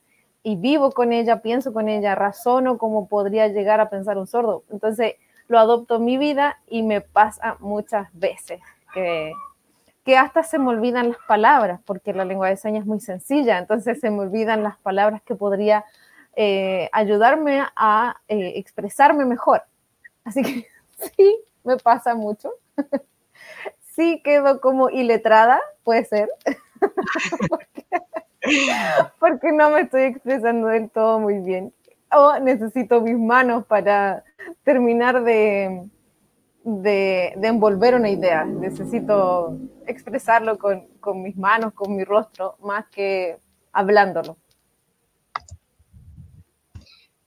y 0.43 0.56
vivo 0.56 0.91
con 0.91 1.14
ella, 1.14 1.41
pienso 1.41 1.72
con 1.72 1.88
ella, 1.88 2.16
razono 2.16 2.78
como 2.78 3.08
podría 3.08 3.47
llegar 3.47 3.80
a 3.80 3.89
pensar 3.89 4.18
un 4.18 4.28
sordo. 4.28 4.64
Entonces 4.72 5.16
lo 5.52 5.60
adopto 5.60 5.99
mi 5.99 6.18
vida 6.18 6.58
y 6.68 6.82
me 6.82 7.02
pasa 7.02 7.58
muchas 7.60 8.08
veces 8.14 8.62
que, 8.93 9.34
que 10.06 10.18
hasta 10.18 10.43
se 10.43 10.58
me 10.58 10.70
olvidan 10.70 11.10
las 11.10 11.18
palabras, 11.28 11.82
porque 11.86 12.14
la 12.14 12.24
lengua 12.24 12.47
de 12.47 12.56
señas 12.56 12.84
es 12.84 12.88
muy 12.88 13.02
sencilla, 13.02 13.58
entonces 13.58 13.99
se 13.99 14.10
me 14.10 14.20
olvidan 14.20 14.64
las 14.64 14.78
palabras 14.78 15.22
que 15.24 15.36
podría 15.36 15.84
eh, 16.38 16.89
ayudarme 16.93 17.66
a 17.76 18.16
eh, 18.30 18.54
expresarme 18.56 19.26
mejor. 19.26 19.64
Así 20.24 20.41
que 20.41 20.68
sí, 21.18 21.38
me 21.66 21.76
pasa 21.76 22.16
mucho. 22.16 22.54
sí 23.93 24.22
quedo 24.24 24.62
como 24.62 24.89
iletrada, 24.89 25.60
puede 25.84 26.06
ser, 26.06 26.30
porque, 29.20 29.52
no 29.52 29.72
me 29.72 29.82
estoy 29.82 30.04
expresando 30.04 30.68
del 30.68 30.89
todo 30.89 31.20
muy 31.20 31.39
bien. 31.39 31.74
O 32.14 32.39
necesito 32.39 33.01
mis 33.01 33.18
manos 33.18 33.66
para 33.66 34.24
terminar 34.64 35.24
de, 35.24 35.89
de, 36.64 37.34
envolver 37.41 37.95
una 37.95 38.09
idea. 38.09 38.43
Necesito 38.43 39.57
expresarlo 39.88 40.57
con, 40.57 40.88
con 40.99 41.22
mis 41.22 41.38
manos, 41.38 41.74
con 41.74 41.95
mi 41.95 42.03
rostro, 42.03 42.55
más 42.59 42.86
que 42.89 43.38
hablándolo. 43.72 44.36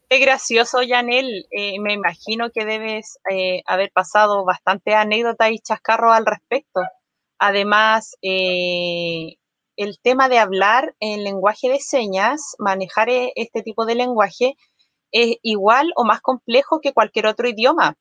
Qué 0.08 0.18
gracioso, 0.18 0.82
Yanel. 0.82 1.46
Eh, 1.50 1.80
me 1.80 1.92
imagino 1.92 2.50
que 2.50 2.64
debes 2.64 3.18
eh, 3.30 3.62
haber 3.66 3.90
pasado 3.90 4.44
bastante 4.44 4.94
anécdotas 4.94 5.50
y 5.50 5.58
chascarros 5.58 6.14
al 6.14 6.26
respecto. 6.26 6.82
Además, 7.38 8.14
eh, 8.22 9.36
el 9.76 9.98
tema 10.00 10.28
de 10.28 10.38
hablar 10.38 10.94
en 11.00 11.24
lenguaje 11.24 11.68
de 11.68 11.80
señas, 11.80 12.54
manejar 12.58 13.08
este 13.10 13.62
tipo 13.62 13.86
de 13.86 13.96
lenguaje, 13.96 14.56
es 15.14 15.36
igual 15.42 15.92
o 15.96 16.04
más 16.04 16.20
complejo 16.20 16.80
que 16.80 16.92
cualquier 16.92 17.26
otro 17.26 17.48
idioma 17.48 17.96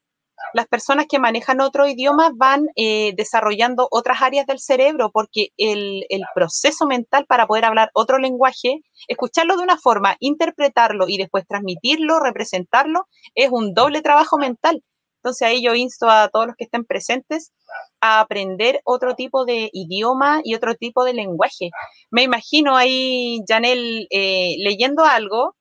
las 0.53 0.67
personas 0.67 1.05
que 1.07 1.19
manejan 1.19 1.61
otro 1.61 1.87
idioma 1.87 2.31
van 2.35 2.67
eh, 2.75 3.13
desarrollando 3.15 3.87
otras 3.91 4.21
áreas 4.21 4.45
del 4.45 4.59
cerebro 4.59 5.11
porque 5.11 5.49
el, 5.57 6.03
proceso 6.35 6.85
mental 6.85 7.25
para 7.27 7.47
poder 7.47 7.65
hablar 7.65 7.89
otro 7.93 8.17
lenguaje, 8.17 8.81
escucharlo 9.07 9.55
de 9.55 9.63
una 9.63 9.77
forma, 9.77 10.15
interpretarlo 10.19 11.07
y 11.07 11.17
después 11.17 11.45
transmitirlo, 11.47 12.19
representarlo, 12.19 13.07
es 13.35 13.49
un 13.51 13.73
doble 13.73 14.01
trabajo 14.01 14.37
mental. 14.37 14.83
Entonces 15.17 15.47
ahí 15.47 15.63
yo 15.63 15.73
insto 15.73 16.09
a 16.09 16.27
todos 16.29 16.47
los 16.47 16.55
que 16.55 16.65
estén 16.65 16.83
presentes 16.85 17.53
a 18.01 18.19
aprender 18.19 18.81
otro 18.83 19.15
tipo 19.15 19.45
de 19.45 19.69
idioma 19.71 20.41
y 20.43 20.55
otro 20.55 20.75
tipo 20.75 21.05
de 21.05 21.13
lenguaje. 21.13 21.69
Me 22.11 22.23
imagino 22.23 22.75
ahí, 22.75 23.39
Janel, 23.47 24.07
eh, 24.09 24.55
leyendo 24.59 25.05
algo, 25.05 25.55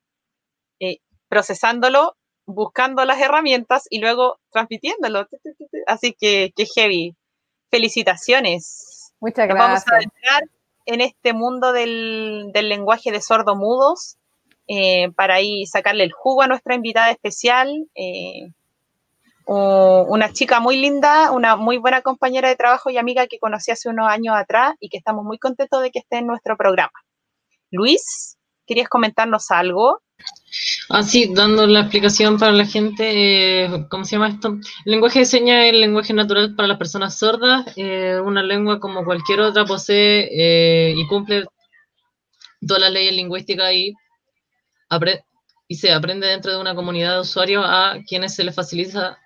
procesándolo 1.32 2.14
buscando 2.44 3.06
las 3.06 3.18
herramientas 3.18 3.86
y 3.88 4.00
luego 4.00 4.38
transmitiéndolo. 4.50 5.26
Así 5.86 6.12
que, 6.12 6.52
qué 6.54 6.66
heavy. 6.66 7.16
Felicitaciones. 7.70 9.14
Muchas 9.18 9.48
gracias. 9.48 9.66
vamos 9.66 9.82
a 9.88 10.02
entrar 10.02 10.42
en 10.84 11.00
este 11.00 11.32
mundo 11.32 11.72
del, 11.72 12.52
lenguaje 12.52 13.12
de 13.12 13.22
sordomudos 13.22 14.18
eh, 14.68 15.10
para 15.12 15.36
ahí 15.36 15.64
sacarle 15.64 16.04
el 16.04 16.12
jugo 16.12 16.42
a 16.42 16.48
nuestra 16.48 16.74
invitada 16.74 17.10
especial. 17.10 17.88
Eh, 17.94 18.50
una 19.46 20.34
chica 20.34 20.60
muy 20.60 20.76
linda, 20.76 21.30
una 21.30 21.56
muy 21.56 21.78
buena 21.78 22.02
compañera 22.02 22.50
de 22.50 22.56
trabajo 22.56 22.90
y 22.90 22.98
amiga 22.98 23.26
que 23.26 23.38
conocí 23.38 23.70
hace 23.70 23.88
unos 23.88 24.06
años 24.06 24.36
atrás 24.36 24.74
y 24.80 24.90
que 24.90 24.98
estamos 24.98 25.24
muy 25.24 25.38
contentos 25.38 25.80
de 25.80 25.90
que 25.90 26.00
esté 26.00 26.18
en 26.18 26.26
nuestro 26.26 26.58
programa. 26.58 26.92
Luis, 27.70 28.36
¿querías 28.66 28.90
comentarnos 28.90 29.50
algo? 29.50 30.02
Así, 30.92 31.24
ah, 31.30 31.32
dando 31.34 31.66
la 31.66 31.80
explicación 31.80 32.38
para 32.38 32.52
la 32.52 32.66
gente, 32.66 33.64
eh, 33.64 33.86
¿cómo 33.88 34.04
se 34.04 34.16
llama 34.16 34.28
esto? 34.28 34.48
El 34.84 34.92
lenguaje 34.92 35.20
de 35.20 35.24
señas 35.24 35.64
es 35.64 35.72
el 35.72 35.80
lenguaje 35.80 36.12
natural 36.12 36.54
para 36.54 36.68
las 36.68 36.76
personas 36.76 37.18
sordas, 37.18 37.64
eh, 37.76 38.20
una 38.22 38.42
lengua 38.42 38.78
como 38.78 39.02
cualquier 39.02 39.40
otra 39.40 39.64
posee 39.64 40.28
eh, 40.30 40.94
y 40.94 41.06
cumple 41.06 41.46
todas 42.66 42.82
las 42.82 42.92
leyes 42.92 43.14
lingüísticas 43.14 43.72
y, 43.72 43.94
se 45.70 45.90
aprende 45.90 46.26
dentro 46.26 46.52
de 46.52 46.60
una 46.60 46.74
comunidad 46.74 47.14
de 47.14 47.20
usuarios 47.20 47.64
a 47.66 47.94
quienes 48.06 48.34
se 48.34 48.44
les 48.44 48.54
facilita, 48.54 49.18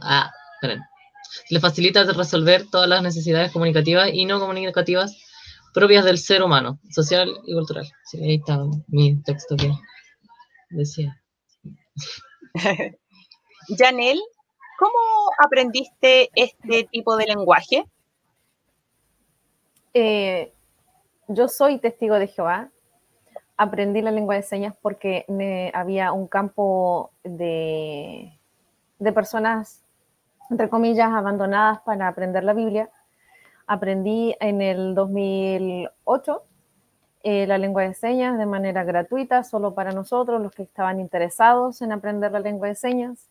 ah, 0.00 0.30
se 0.62 0.78
les 1.50 1.60
facilita 1.60 2.04
resolver 2.04 2.64
todas 2.70 2.88
las 2.88 3.02
necesidades 3.02 3.52
comunicativas 3.52 4.08
y 4.10 4.24
no 4.24 4.40
comunicativas 4.40 5.14
propias 5.74 6.06
del 6.06 6.16
ser 6.16 6.42
humano, 6.42 6.80
social 6.90 7.28
y 7.46 7.52
cultural. 7.52 7.86
ahí 8.14 8.36
está 8.36 8.64
mi 8.88 9.22
texto 9.22 9.54
que 9.56 9.70
decía. 10.70 11.20
Janel, 13.76 14.20
¿cómo 14.78 14.98
aprendiste 15.44 16.30
este 16.34 16.84
tipo 16.90 17.16
de 17.16 17.26
lenguaje? 17.26 17.84
Eh, 19.92 20.52
yo 21.28 21.48
soy 21.48 21.78
testigo 21.78 22.16
de 22.16 22.28
Jehová. 22.28 22.70
Aprendí 23.56 24.02
la 24.02 24.10
lengua 24.10 24.34
de 24.34 24.42
señas 24.42 24.74
porque 24.82 25.24
me, 25.28 25.70
había 25.74 26.12
un 26.12 26.26
campo 26.26 27.10
de, 27.22 28.36
de 28.98 29.12
personas, 29.12 29.80
entre 30.50 30.68
comillas, 30.68 31.12
abandonadas 31.12 31.80
para 31.82 32.08
aprender 32.08 32.42
la 32.42 32.52
Biblia. 32.52 32.90
Aprendí 33.66 34.34
en 34.40 34.60
el 34.60 34.94
2008 34.94 36.42
eh, 37.26 37.46
la 37.46 37.56
lengua 37.56 37.84
de 37.84 37.94
señas 37.94 38.36
de 38.36 38.44
manera 38.44 38.84
gratuita, 38.84 39.44
solo 39.44 39.72
para 39.72 39.92
nosotros, 39.92 40.42
los 40.42 40.52
que 40.52 40.62
estaban 40.62 41.00
interesados 41.00 41.80
en 41.80 41.90
aprender 41.90 42.30
la 42.30 42.38
lengua 42.38 42.68
de 42.68 42.74
señas. 42.74 43.30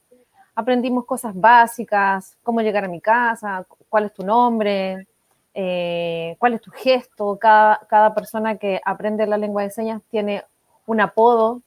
Aprendimos 0.55 1.05
cosas 1.05 1.39
básicas, 1.39 2.35
cómo 2.41 2.61
llegar 2.61 2.85
a 2.85 2.87
mi 2.87 2.99
casa, 2.99 3.63
cuál 3.89 4.05
es 4.05 4.13
tu 4.13 4.25
nombre, 4.25 5.05
eh, 5.53 6.35
cuál 6.39 6.55
es 6.55 6.61
tu 6.61 6.71
gesto. 6.71 7.37
Cada, 7.39 7.81
cada 7.87 8.15
persona 8.15 8.57
que 8.57 8.81
aprende 8.83 9.27
la 9.27 9.37
lengua 9.37 9.61
de 9.61 9.69
señas 9.69 10.01
tiene 10.09 10.43
un 10.87 10.99
apodo. 10.99 11.61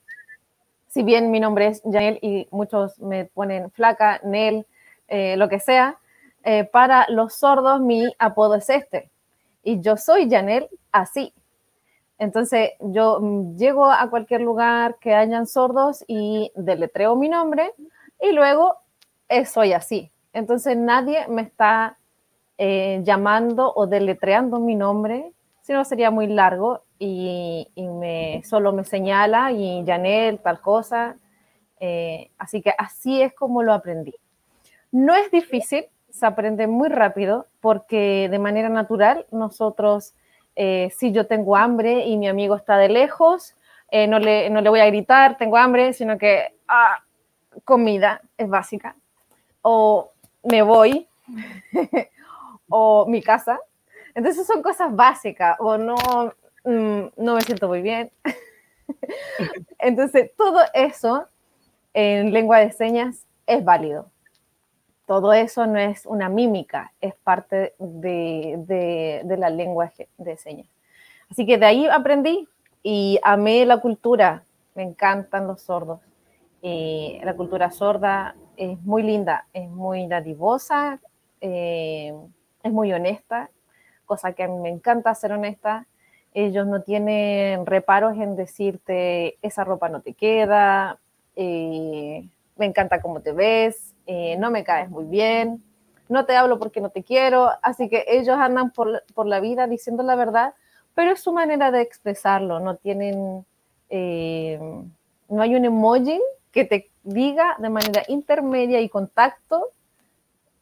Si 0.88 1.04
bien 1.04 1.30
mi 1.30 1.38
nombre 1.38 1.68
es 1.68 1.82
Janel 1.84 2.18
y 2.22 2.48
muchos 2.50 2.98
me 2.98 3.26
ponen 3.26 3.70
flaca, 3.70 4.18
Nel, 4.24 4.66
eh, 5.06 5.36
lo 5.36 5.48
que 5.48 5.60
sea, 5.60 5.96
para 6.72 7.06
los 7.08 7.34
sordos 7.34 7.80
mi 7.80 8.12
apodo 8.18 8.56
es 8.56 8.68
este. 8.68 9.10
Y 9.62 9.80
yo 9.80 9.96
soy 9.96 10.28
Janel 10.28 10.68
así, 10.90 11.32
entonces 12.18 12.70
yo 12.80 13.20
mm, 13.20 13.56
llego 13.56 13.86
a 13.90 14.08
cualquier 14.10 14.40
lugar 14.40 14.96
que 15.00 15.14
hayan 15.14 15.46
sordos 15.46 16.04
y 16.06 16.50
deletreo 16.54 17.16
mi 17.16 17.28
nombre 17.28 17.72
y 18.20 18.32
luego 18.32 18.76
soy 19.46 19.72
así. 19.72 20.10
Entonces 20.32 20.76
nadie 20.76 21.26
me 21.28 21.42
está 21.42 21.96
eh, 22.58 23.00
llamando 23.04 23.72
o 23.74 23.86
deletreando 23.86 24.58
mi 24.60 24.74
nombre, 24.74 25.32
si 25.62 25.72
no 25.72 25.84
sería 25.84 26.10
muy 26.10 26.26
largo 26.26 26.82
y, 26.98 27.68
solo 28.44 28.72
me 28.72 28.84
señala 28.84 29.52
y 29.52 29.84
Janel, 29.84 30.38
tal 30.38 30.60
cosa. 30.60 31.16
Eh, 31.80 32.30
así 32.38 32.62
que 32.62 32.72
así 32.78 33.20
es 33.20 33.34
como 33.34 33.62
lo 33.62 33.72
aprendí. 33.72 34.14
No 34.92 35.14
es 35.14 35.30
difícil, 35.30 35.86
se 36.08 36.24
aprende 36.24 36.66
muy 36.66 36.88
rápido 36.88 37.46
porque 37.60 38.28
de 38.30 38.38
manera 38.38 38.68
natural 38.68 39.26
nosotros 39.32 40.14
eh, 40.56 40.90
si 40.96 41.12
yo 41.12 41.26
tengo 41.26 41.54
hambre 41.54 42.06
y 42.06 42.16
mi 42.16 42.28
amigo 42.28 42.56
está 42.56 42.78
de 42.78 42.88
lejos, 42.88 43.54
eh, 43.90 44.06
no, 44.06 44.18
le, 44.18 44.50
no, 44.50 44.60
le, 44.62 44.70
voy 44.70 44.80
a 44.80 44.86
gritar, 44.86 45.36
tengo 45.36 45.58
hambre, 45.58 45.92
sino 45.92 46.18
que 46.18 46.54
ah, 46.66 47.02
comida 47.64 48.20
es 48.36 48.48
básica. 48.48 48.96
O 49.62 50.10
me 50.42 50.62
voy, 50.62 51.06
o 52.68 53.06
mi 53.06 53.22
casa. 53.22 53.60
Entonces 54.14 54.46
son 54.46 54.62
cosas 54.62 54.94
básicas, 54.94 55.56
o 55.60 55.76
no, 55.76 55.94
mm, 56.64 57.00
no 57.18 57.34
me 57.34 57.42
siento 57.42 57.68
muy 57.68 57.82
bien. 57.82 58.10
Entonces 59.78 60.30
todo 60.36 60.60
eso 60.72 61.26
en 61.92 62.32
lengua 62.32 62.60
de 62.60 62.72
señas 62.72 63.26
es 63.46 63.62
válido 63.62 64.10
todo 65.06 65.32
eso 65.32 65.66
no 65.66 65.78
es 65.78 66.04
una 66.04 66.28
mímica, 66.28 66.92
es 67.00 67.14
parte 67.14 67.74
de, 67.78 69.22
la 69.38 69.50
lengua 69.50 69.92
de 70.18 70.36
señas. 70.36 70.66
Así 71.30 71.46
que 71.46 71.58
de 71.58 71.66
ahí 71.66 71.86
aprendí 71.86 72.48
y 72.82 73.18
amé 73.22 73.64
la 73.66 73.78
cultura, 73.78 74.42
me 74.74 74.82
encantan 74.82 75.46
los 75.46 75.62
sordos. 75.62 76.00
Y 76.60 77.20
la 77.22 77.34
cultura 77.34 77.70
sorda 77.70 78.34
es 78.56 78.80
muy 78.82 79.02
linda, 79.02 79.46
es 79.52 79.68
muy 79.68 80.08
dadivosa, 80.08 80.98
eh, 81.40 82.12
es 82.62 82.72
muy 82.72 82.92
honesta, 82.92 83.48
cosa 84.06 84.32
que 84.32 84.42
a 84.42 84.48
mí 84.48 84.58
me 84.58 84.70
encanta 84.70 85.14
ser 85.14 85.32
honesta. 85.32 85.86
Ellos 86.34 86.66
no 86.66 86.82
tienen 86.82 87.64
reparos 87.64 88.16
en 88.16 88.34
decirte 88.34 89.36
esa 89.40 89.64
ropa 89.64 89.88
no 89.88 90.00
te 90.00 90.12
queda, 90.14 90.98
eh, 91.36 92.28
me 92.56 92.66
encanta 92.66 93.00
cómo 93.00 93.20
te 93.20 93.32
ves, 93.32 93.94
eh, 94.06 94.36
no 94.38 94.50
me 94.50 94.64
caes 94.64 94.90
muy 94.90 95.04
bien, 95.04 95.62
no 96.08 96.24
te 96.24 96.36
hablo 96.36 96.58
porque 96.58 96.80
no 96.80 96.90
te 96.90 97.02
quiero, 97.02 97.50
así 97.62 97.88
que 97.88 98.04
ellos 98.08 98.36
andan 98.38 98.70
por, 98.70 99.02
por 99.14 99.26
la 99.26 99.40
vida 99.40 99.66
diciendo 99.66 100.02
la 100.02 100.14
verdad, 100.14 100.54
pero 100.94 101.12
es 101.12 101.20
su 101.20 101.32
manera 101.32 101.70
de 101.70 101.82
expresarlo, 101.82 102.60
no 102.60 102.76
tienen, 102.76 103.44
eh, 103.90 104.58
no 105.28 105.42
hay 105.42 105.54
un 105.54 105.64
emoji 105.64 106.20
que 106.52 106.64
te 106.64 106.88
diga 107.02 107.56
de 107.58 107.68
manera 107.68 108.02
intermedia 108.08 108.80
y 108.80 108.88
contacto, 108.88 109.68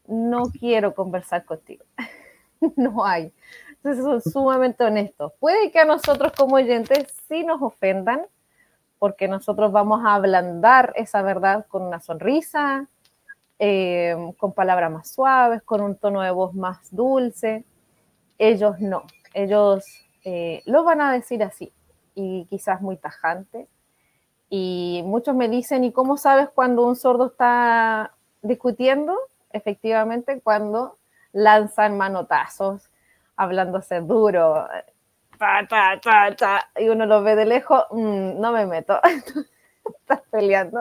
no 0.06 0.44
quiero 0.58 0.94
conversar 0.94 1.44
contigo. 1.44 1.84
no 2.76 3.04
hay. 3.04 3.32
Entonces 3.74 4.04
son 4.04 4.22
sumamente 4.22 4.82
honestos. 4.82 5.32
Puede 5.38 5.70
que 5.70 5.78
a 5.78 5.84
nosotros 5.84 6.32
como 6.32 6.56
oyentes 6.56 7.06
sí 7.28 7.44
nos 7.44 7.60
ofendan, 7.62 8.22
porque 8.98 9.28
nosotros 9.28 9.72
vamos 9.72 10.04
a 10.04 10.14
ablandar 10.14 10.92
esa 10.96 11.22
verdad 11.22 11.66
con 11.68 11.82
una 11.82 12.00
sonrisa, 12.00 12.88
eh, 13.58 14.16
con 14.38 14.52
palabras 14.52 14.90
más 14.90 15.10
suaves, 15.10 15.62
con 15.62 15.80
un 15.80 15.96
tono 15.96 16.22
de 16.22 16.30
voz 16.30 16.54
más 16.54 16.94
dulce. 16.94 17.64
Ellos 18.38 18.80
no, 18.80 19.04
ellos 19.32 19.84
eh, 20.24 20.62
lo 20.66 20.84
van 20.84 21.00
a 21.00 21.12
decir 21.12 21.42
así 21.42 21.72
y 22.14 22.46
quizás 22.46 22.80
muy 22.80 22.96
tajante. 22.96 23.68
Y 24.50 25.02
muchos 25.04 25.34
me 25.34 25.48
dicen, 25.48 25.84
¿y 25.84 25.92
cómo 25.92 26.16
sabes 26.16 26.48
cuando 26.48 26.86
un 26.86 26.96
sordo 26.96 27.26
está 27.26 28.12
discutiendo? 28.42 29.16
Efectivamente, 29.50 30.40
cuando 30.42 30.96
lanzan 31.32 31.96
manotazos, 31.96 32.88
hablándose 33.36 34.00
duro, 34.00 34.68
y 36.76 36.88
uno 36.88 37.06
lo 37.06 37.22
ve 37.22 37.36
de 37.36 37.46
lejos, 37.46 37.84
mm, 37.90 38.40
no 38.40 38.52
me 38.52 38.66
meto, 38.66 39.00
estás 40.00 40.20
peleando. 40.30 40.80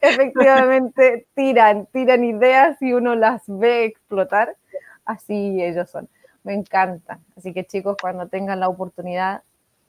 Efectivamente, 0.00 1.26
tiran, 1.34 1.86
tiran 1.86 2.24
ideas 2.24 2.80
y 2.80 2.92
uno 2.92 3.14
las 3.14 3.42
ve 3.46 3.84
explotar. 3.84 4.56
Así 5.04 5.62
ellos 5.62 5.90
son. 5.90 6.08
Me 6.44 6.54
encanta. 6.54 7.18
Así 7.36 7.52
que 7.52 7.64
chicos, 7.64 7.96
cuando 8.00 8.28
tengan 8.28 8.60
la 8.60 8.68
oportunidad, 8.68 9.42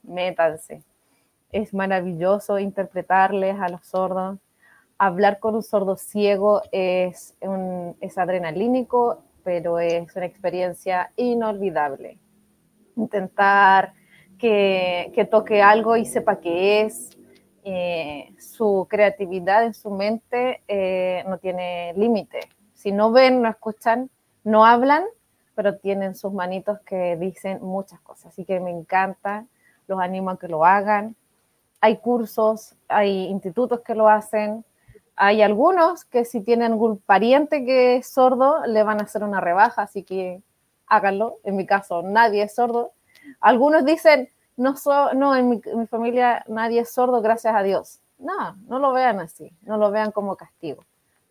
métanse. 0.04 0.84
Es 1.52 1.74
maravilloso 1.74 2.60
interpretarles 2.60 3.60
a 3.60 3.70
los 3.70 3.86
sordos. 3.86 4.40
Hablar 4.98 5.40
con 5.40 5.56
un 5.56 5.64
sordo 5.64 5.96
ciego 5.96 6.62
es, 6.72 7.36
un, 7.42 7.96
es 8.02 8.18
adrenalínico, 8.18 9.24
pero 9.44 9.80
es 9.80 10.16
una 10.16 10.26
experiencia 10.26 11.12
inolvidable. 11.16 12.18
Intentar 12.96 13.94
que, 14.38 15.12
que 15.16 15.26
toque 15.26 15.62
algo 15.62 15.96
y 15.96 16.06
sepa 16.06 16.40
qué 16.40 16.82
es, 16.82 17.18
eh, 17.64 18.34
su 18.40 18.88
creatividad 18.90 19.66
en 19.66 19.74
su 19.74 19.90
mente 19.92 20.62
eh, 20.68 21.24
no 21.28 21.38
tiene 21.38 21.94
límite. 21.96 22.40
Si 22.74 22.92
no 22.92 23.12
ven, 23.12 23.42
no 23.42 23.50
escuchan, 23.50 24.10
no 24.44 24.66
hablan, 24.66 25.04
pero 25.56 25.78
tienen 25.78 26.16
sus 26.16 26.32
manitos 26.32 26.80
que 26.82 27.18
dicen 27.18 27.60
muchas 27.62 28.00
cosas. 28.02 28.28
Así 28.28 28.46
que 28.46 28.60
me 28.60 28.72
encanta, 28.72 29.46
los 29.88 30.00
animo 30.00 30.30
a 30.30 30.40
que 30.40 30.48
lo 30.48 30.66
hagan. 30.66 31.16
Hay 31.82 31.98
cursos, 31.98 32.76
hay 32.88 33.26
institutos 33.26 33.82
que 33.82 33.96
lo 33.96 34.08
hacen. 34.08 34.64
Hay 35.16 35.42
algunos 35.42 36.06
que 36.06 36.24
si 36.24 36.42
tienen 36.42 36.72
algún 36.72 37.00
pariente 37.00 37.66
que 37.66 37.98
es 37.98 38.08
sordo, 38.08 38.66
le 38.66 38.84
van 38.84 39.02
a 39.02 39.04
hacer 39.04 39.24
una 39.24 39.42
rebaja, 39.42 39.82
así 39.82 40.04
que 40.04 40.42
háganlo. 40.88 41.36
En 41.44 41.58
mi 41.58 41.66
caso, 41.66 42.04
nadie 42.04 42.44
es 42.44 42.56
sordo. 42.56 42.92
Algunos 43.42 43.84
dicen, 43.84 44.30
no, 44.60 44.76
no 45.14 45.36
en, 45.36 45.50
mi, 45.50 45.88
familia 45.88 46.44
nadie 46.48 46.82
es 46.82 46.92
sordo, 46.92 47.22
gracias 47.22 47.56
a 47.56 47.64
Dios. 47.64 48.00
No, 48.18 48.56
no 48.68 48.80
lo 48.80 48.92
vean 48.92 49.22
así, 49.22 49.54
no 49.62 49.78
lo 49.78 49.90
vean 49.90 50.12
como 50.12 50.36
castigo, 50.36 50.84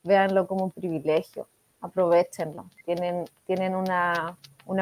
véanlo 0.02 0.46
como 0.46 0.64
un 0.64 0.70
privilegio, 0.70 1.46
aprovechenlo. 1.82 2.70
Tienen, 2.86 3.26
tienen 3.46 3.76
una, 3.76 4.34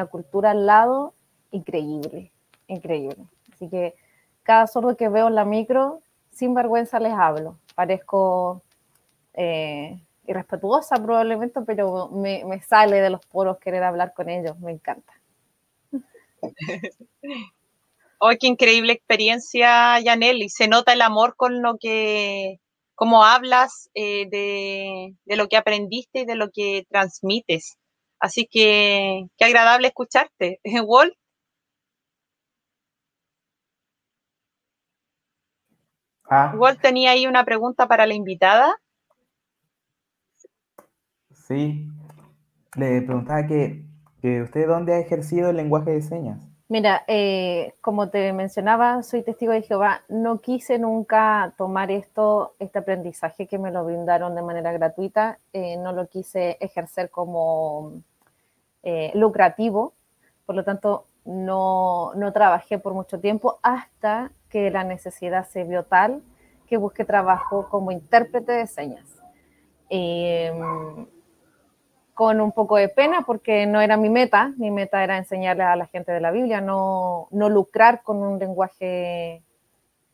cultura 0.09 0.51
al 0.51 0.65
lado 0.65 1.13
increíble, 1.51 2.31
increíble. 2.67 3.27
Así 3.53 3.67
que 3.67 3.95
cada 4.43 4.65
sordo 4.67 4.95
que 4.95 5.09
veo 5.09 5.27
en 5.27 5.35
la 5.35 5.43
micro, 5.43 5.99
sin 6.31 6.53
vergüenza 6.53 7.01
les 7.01 7.13
hablo. 7.13 7.57
Parezco 7.75 8.61
eh, 9.33 9.99
irrespetuosa 10.25 10.95
probablemente, 10.95 11.61
pero 11.63 12.07
me, 12.07 12.45
me 12.45 12.61
sale 12.61 13.01
de 13.01 13.09
los 13.09 13.25
poros 13.25 13.57
querer 13.57 13.83
hablar 13.83 14.13
con 14.13 14.29
ellos, 14.29 14.57
me 14.59 14.71
encanta. 14.71 15.11
¡Oh, 18.19 18.31
qué 18.39 18.47
increíble 18.47 18.93
experiencia, 18.93 19.99
Yaneli! 19.99 20.49
Se 20.49 20.67
nota 20.67 20.93
el 20.93 21.01
amor 21.01 21.35
con 21.35 21.61
lo 21.61 21.77
que, 21.79 22.57
como 22.95 23.23
hablas 23.23 23.89
eh, 23.93 24.27
de, 24.29 25.35
lo 25.35 25.47
que 25.47 25.57
aprendiste 25.57 26.21
y 26.21 26.25
de 26.25 26.35
lo 26.35 26.49
que 26.51 26.85
transmites. 26.89 27.77
Así 28.19 28.47
que 28.47 29.27
qué 29.37 29.45
agradable 29.45 29.87
escucharte. 29.89 30.59
Walt. 30.85 31.13
Ah. 36.29 36.53
Walt 36.57 36.81
tenía 36.81 37.11
ahí 37.11 37.27
una 37.27 37.45
pregunta 37.45 37.87
para 37.87 38.07
la 38.07 38.15
invitada. 38.15 38.75
Sí, 41.31 41.87
le 42.75 43.01
preguntaba 43.03 43.45
que, 43.47 43.85
que 44.21 44.41
usted 44.41 44.67
dónde 44.67 44.95
ha 44.95 44.99
ejercido 44.99 45.51
el 45.51 45.57
lenguaje 45.57 45.91
de 45.91 46.01
señas. 46.01 46.56
Mira, 46.69 47.05
eh, 47.07 47.75
como 47.79 48.09
te 48.09 48.33
mencionaba, 48.33 49.01
soy 49.01 49.23
testigo 49.23 49.53
de 49.53 49.61
Jehová. 49.61 50.01
No 50.09 50.41
quise 50.41 50.77
nunca 50.77 51.53
tomar 51.57 51.91
esto, 51.91 52.55
este 52.59 52.79
aprendizaje 52.79 53.47
que 53.47 53.57
me 53.57 53.71
lo 53.71 53.85
brindaron 53.85 54.35
de 54.35 54.41
manera 54.41 54.73
gratuita. 54.73 55.39
Eh, 55.53 55.77
no 55.77 55.93
lo 55.93 56.07
quise 56.07 56.57
ejercer 56.59 57.09
como 57.09 57.93
eh, 58.83 59.11
lucrativo. 59.15 59.93
Por 60.45 60.55
lo 60.55 60.65
tanto, 60.65 61.05
no, 61.23 62.11
no, 62.15 62.33
trabajé 62.33 62.79
por 62.79 62.93
mucho 62.93 63.19
tiempo 63.19 63.59
hasta 63.63 64.31
que 64.49 64.69
la 64.69 64.83
necesidad 64.83 65.47
se 65.47 65.63
vio 65.63 65.83
tal 65.83 66.21
que 66.67 66.75
busqué 66.75 67.05
trabajo 67.05 67.69
como 67.69 67.91
intérprete 67.91 68.51
de 68.51 68.67
señas 68.67 69.05
con 72.17 72.41
un 72.41 72.51
poco 72.51 72.77
de 72.77 72.89
pena 72.89 73.21
porque 73.27 73.67
no 73.67 73.79
era 73.79 73.95
mi 73.95 74.09
meta, 74.09 74.51
mi 74.57 74.71
meta 74.71 75.03
era 75.03 75.19
enseñarle 75.19 75.61
a 75.61 75.75
la 75.75 75.85
gente 75.85 76.11
de 76.11 76.19
la 76.19 76.31
Biblia, 76.31 76.61
no, 76.61 77.27
no 77.29 77.47
lucrar 77.47 78.01
con 78.01 78.17
un 78.17 78.39
lenguaje 78.39 79.43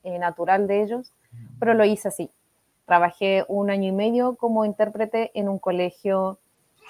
eh, 0.02 0.18
natural 0.18 0.66
de 0.66 0.82
ellos, 0.82 1.10
pero 1.58 1.72
lo 1.72 1.82
hice 1.86 2.08
así. 2.08 2.30
Trabajé 2.84 3.46
un 3.48 3.70
año 3.70 3.88
y 3.88 3.92
medio 3.92 4.36
como 4.36 4.66
intérprete 4.66 5.30
en 5.32 5.48
un 5.48 5.58
colegio 5.58 6.36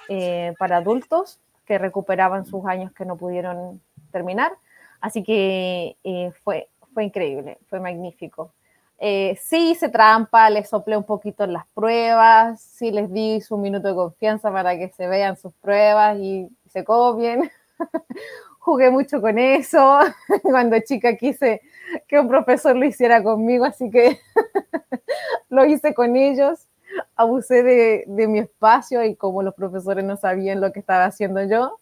eh, 0.09 0.53
para 0.59 0.77
adultos 0.77 1.39
que 1.65 1.77
recuperaban 1.77 2.45
sus 2.45 2.65
años 2.65 2.91
que 2.91 3.05
no 3.05 3.15
pudieron 3.15 3.79
terminar, 4.11 4.51
así 4.99 5.23
que 5.23 5.95
eh, 6.03 6.33
fue, 6.43 6.67
fue 6.93 7.05
increíble, 7.05 7.57
fue 7.69 7.79
magnífico. 7.79 8.51
Eh, 8.97 9.37
sí 9.41 9.71
hice 9.71 9.89
trampa, 9.89 10.49
les 10.49 10.69
soplé 10.69 10.95
un 10.95 11.03
poquito 11.03 11.45
las 11.47 11.67
pruebas, 11.67 12.61
sí 12.61 12.91
les 12.91 13.11
di 13.11 13.41
su 13.41 13.57
minuto 13.57 13.89
de 13.89 13.95
confianza 13.95 14.51
para 14.51 14.77
que 14.77 14.89
se 14.89 15.07
vean 15.07 15.35
sus 15.37 15.53
pruebas 15.55 16.17
y 16.19 16.49
se 16.71 16.83
copien. 16.83 17.51
Jugué 18.59 18.89
mucho 18.89 19.21
con 19.21 19.37
eso. 19.37 19.99
Cuando 20.43 20.79
chica 20.79 21.15
quise 21.17 21.61
que 22.07 22.19
un 22.19 22.27
profesor 22.27 22.75
lo 22.75 22.85
hiciera 22.85 23.21
conmigo, 23.21 23.65
así 23.65 23.91
que 23.91 24.19
lo 25.49 25.65
hice 25.65 25.93
con 25.93 26.15
ellos. 26.15 26.67
Abusé 27.15 27.63
de, 27.63 28.05
mi 28.27 28.39
espacio 28.39 29.03
y 29.03 29.15
como 29.15 29.43
los 29.43 29.53
profesores 29.55 30.05
no 30.05 30.15
sabían 30.17 30.61
lo 30.61 30.71
que 30.71 30.79
estaba 30.79 31.05
haciendo 31.05 31.43
yo, 31.43 31.77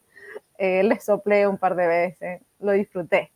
eh, 0.58 0.84
les 0.84 1.04
soplé 1.06 1.48
un 1.48 1.58
par 1.58 1.76
de 1.76 1.88
veces. 1.88 2.42
Lo 2.60 2.72
disfruté 2.72 3.33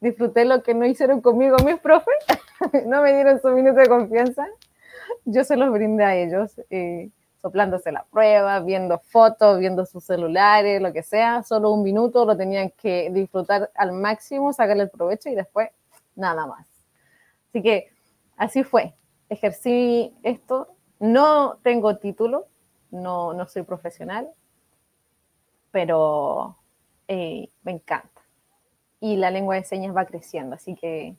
disfruté 0.00 0.44
lo 0.44 0.62
que 0.62 0.74
no 0.74 0.86
hicieron 0.86 1.20
conmigo 1.20 1.56
mis 1.64 1.78
profes, 1.78 2.14
no 2.86 3.02
me 3.02 3.12
dieron 3.12 3.40
su 3.40 3.48
minuto 3.48 3.80
de 3.80 3.88
confianza, 3.88 4.46
yo 5.24 5.44
se 5.44 5.56
los 5.56 5.72
brindé 5.72 6.04
a 6.04 6.16
ellos, 6.16 6.60
eh, 6.70 7.10
soplándose 7.40 7.92
la 7.92 8.04
prueba, 8.04 8.60
viendo 8.60 8.98
fotos, 8.98 9.58
viendo 9.58 9.86
sus 9.86 10.04
celulares, 10.04 10.82
lo 10.82 10.92
que 10.92 11.02
sea, 11.02 11.42
solo 11.42 11.70
un 11.70 11.82
minuto 11.82 12.24
lo 12.24 12.36
tenían 12.36 12.70
que 12.70 13.10
disfrutar 13.12 13.70
al 13.74 13.92
máximo, 13.92 14.52
sacarle 14.52 14.84
el 14.84 14.90
provecho 14.90 15.28
y 15.28 15.34
después 15.34 15.70
nada 16.16 16.46
más. 16.46 16.66
Así 17.48 17.62
que 17.62 17.92
así 18.36 18.64
fue, 18.64 18.94
ejercí 19.28 20.14
esto, 20.22 20.68
no 20.98 21.58
tengo 21.62 21.96
título, 21.98 22.46
no, 22.90 23.32
no 23.34 23.46
soy 23.46 23.62
profesional, 23.62 24.28
pero 25.70 26.56
eh, 27.06 27.48
me 27.62 27.72
encanta 27.72 28.17
y 29.00 29.16
la 29.16 29.30
lengua 29.30 29.56
de 29.56 29.64
señas 29.64 29.96
va 29.96 30.06
creciendo, 30.06 30.56
así 30.56 30.74
que 30.74 31.14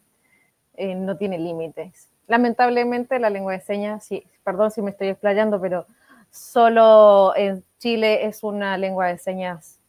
eh, 0.76 0.96
no 0.96 1.18
tiene 1.18 1.38
límites. 1.38 2.10
Lamentablemente 2.28 3.20
la 3.20 3.30
lengua 3.30 3.54
de 3.54 3.62
señas, 3.62 4.04
sí, 4.06 4.24
perdón 4.44 4.72
si 4.72 4.82
me 4.82 4.92
estoy 4.92 5.10
explayando, 5.10 5.60
pero 5.60 5.86
solo 6.30 7.34
en 7.36 7.64
Chile 7.80 8.26
es 8.26 8.44
una 8.44 8.78
lengua 8.78 9.08
de 9.08 9.18
señas 9.18 9.80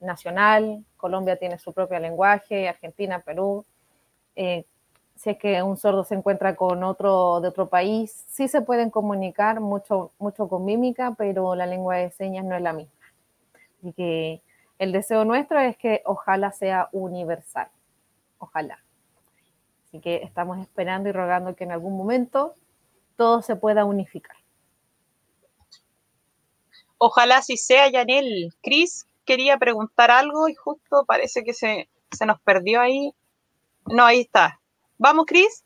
nacional, 0.00 0.84
Colombia 0.96 1.36
tiene 1.36 1.58
su 1.58 1.72
propio 1.72 1.98
lenguaje, 1.98 2.68
Argentina, 2.68 3.20
Perú, 3.20 3.64
eh, 4.36 4.64
si 5.16 5.30
es 5.30 5.38
que 5.38 5.62
un 5.62 5.76
sordo 5.76 6.02
se 6.02 6.16
encuentra 6.16 6.56
con 6.56 6.82
otro 6.82 7.40
de 7.40 7.48
otro 7.48 7.68
país, 7.68 8.24
sí 8.28 8.48
se 8.48 8.62
pueden 8.62 8.90
comunicar 8.90 9.60
mucho, 9.60 10.10
mucho 10.18 10.48
con 10.48 10.64
mímica, 10.64 11.14
pero 11.16 11.54
la 11.54 11.66
lengua 11.66 11.96
de 11.98 12.10
señas 12.10 12.44
no 12.44 12.56
es 12.56 12.62
la 12.62 12.72
misma. 12.72 13.06
Y 13.82 13.92
que 13.92 14.40
el 14.82 14.90
deseo 14.90 15.24
nuestro 15.24 15.60
es 15.60 15.76
que 15.76 16.02
ojalá 16.04 16.50
sea 16.50 16.88
universal. 16.90 17.68
Ojalá. 18.38 18.82
Así 19.86 20.00
que 20.00 20.16
estamos 20.24 20.58
esperando 20.58 21.08
y 21.08 21.12
rogando 21.12 21.54
que 21.54 21.62
en 21.62 21.70
algún 21.70 21.96
momento 21.96 22.54
todo 23.16 23.42
se 23.42 23.54
pueda 23.54 23.84
unificar. 23.84 24.34
Ojalá 26.98 27.36
así 27.36 27.56
sea, 27.56 27.88
Yanel. 27.90 28.52
Cris 28.60 29.06
quería 29.24 29.56
preguntar 29.56 30.10
algo 30.10 30.48
y 30.48 30.54
justo 30.56 31.04
parece 31.06 31.44
que 31.44 31.54
se, 31.54 31.88
se 32.10 32.26
nos 32.26 32.40
perdió 32.40 32.80
ahí. 32.80 33.14
No, 33.86 34.04
ahí 34.04 34.22
está. 34.22 34.58
¿Vamos, 34.98 35.26
Cris? 35.26 35.62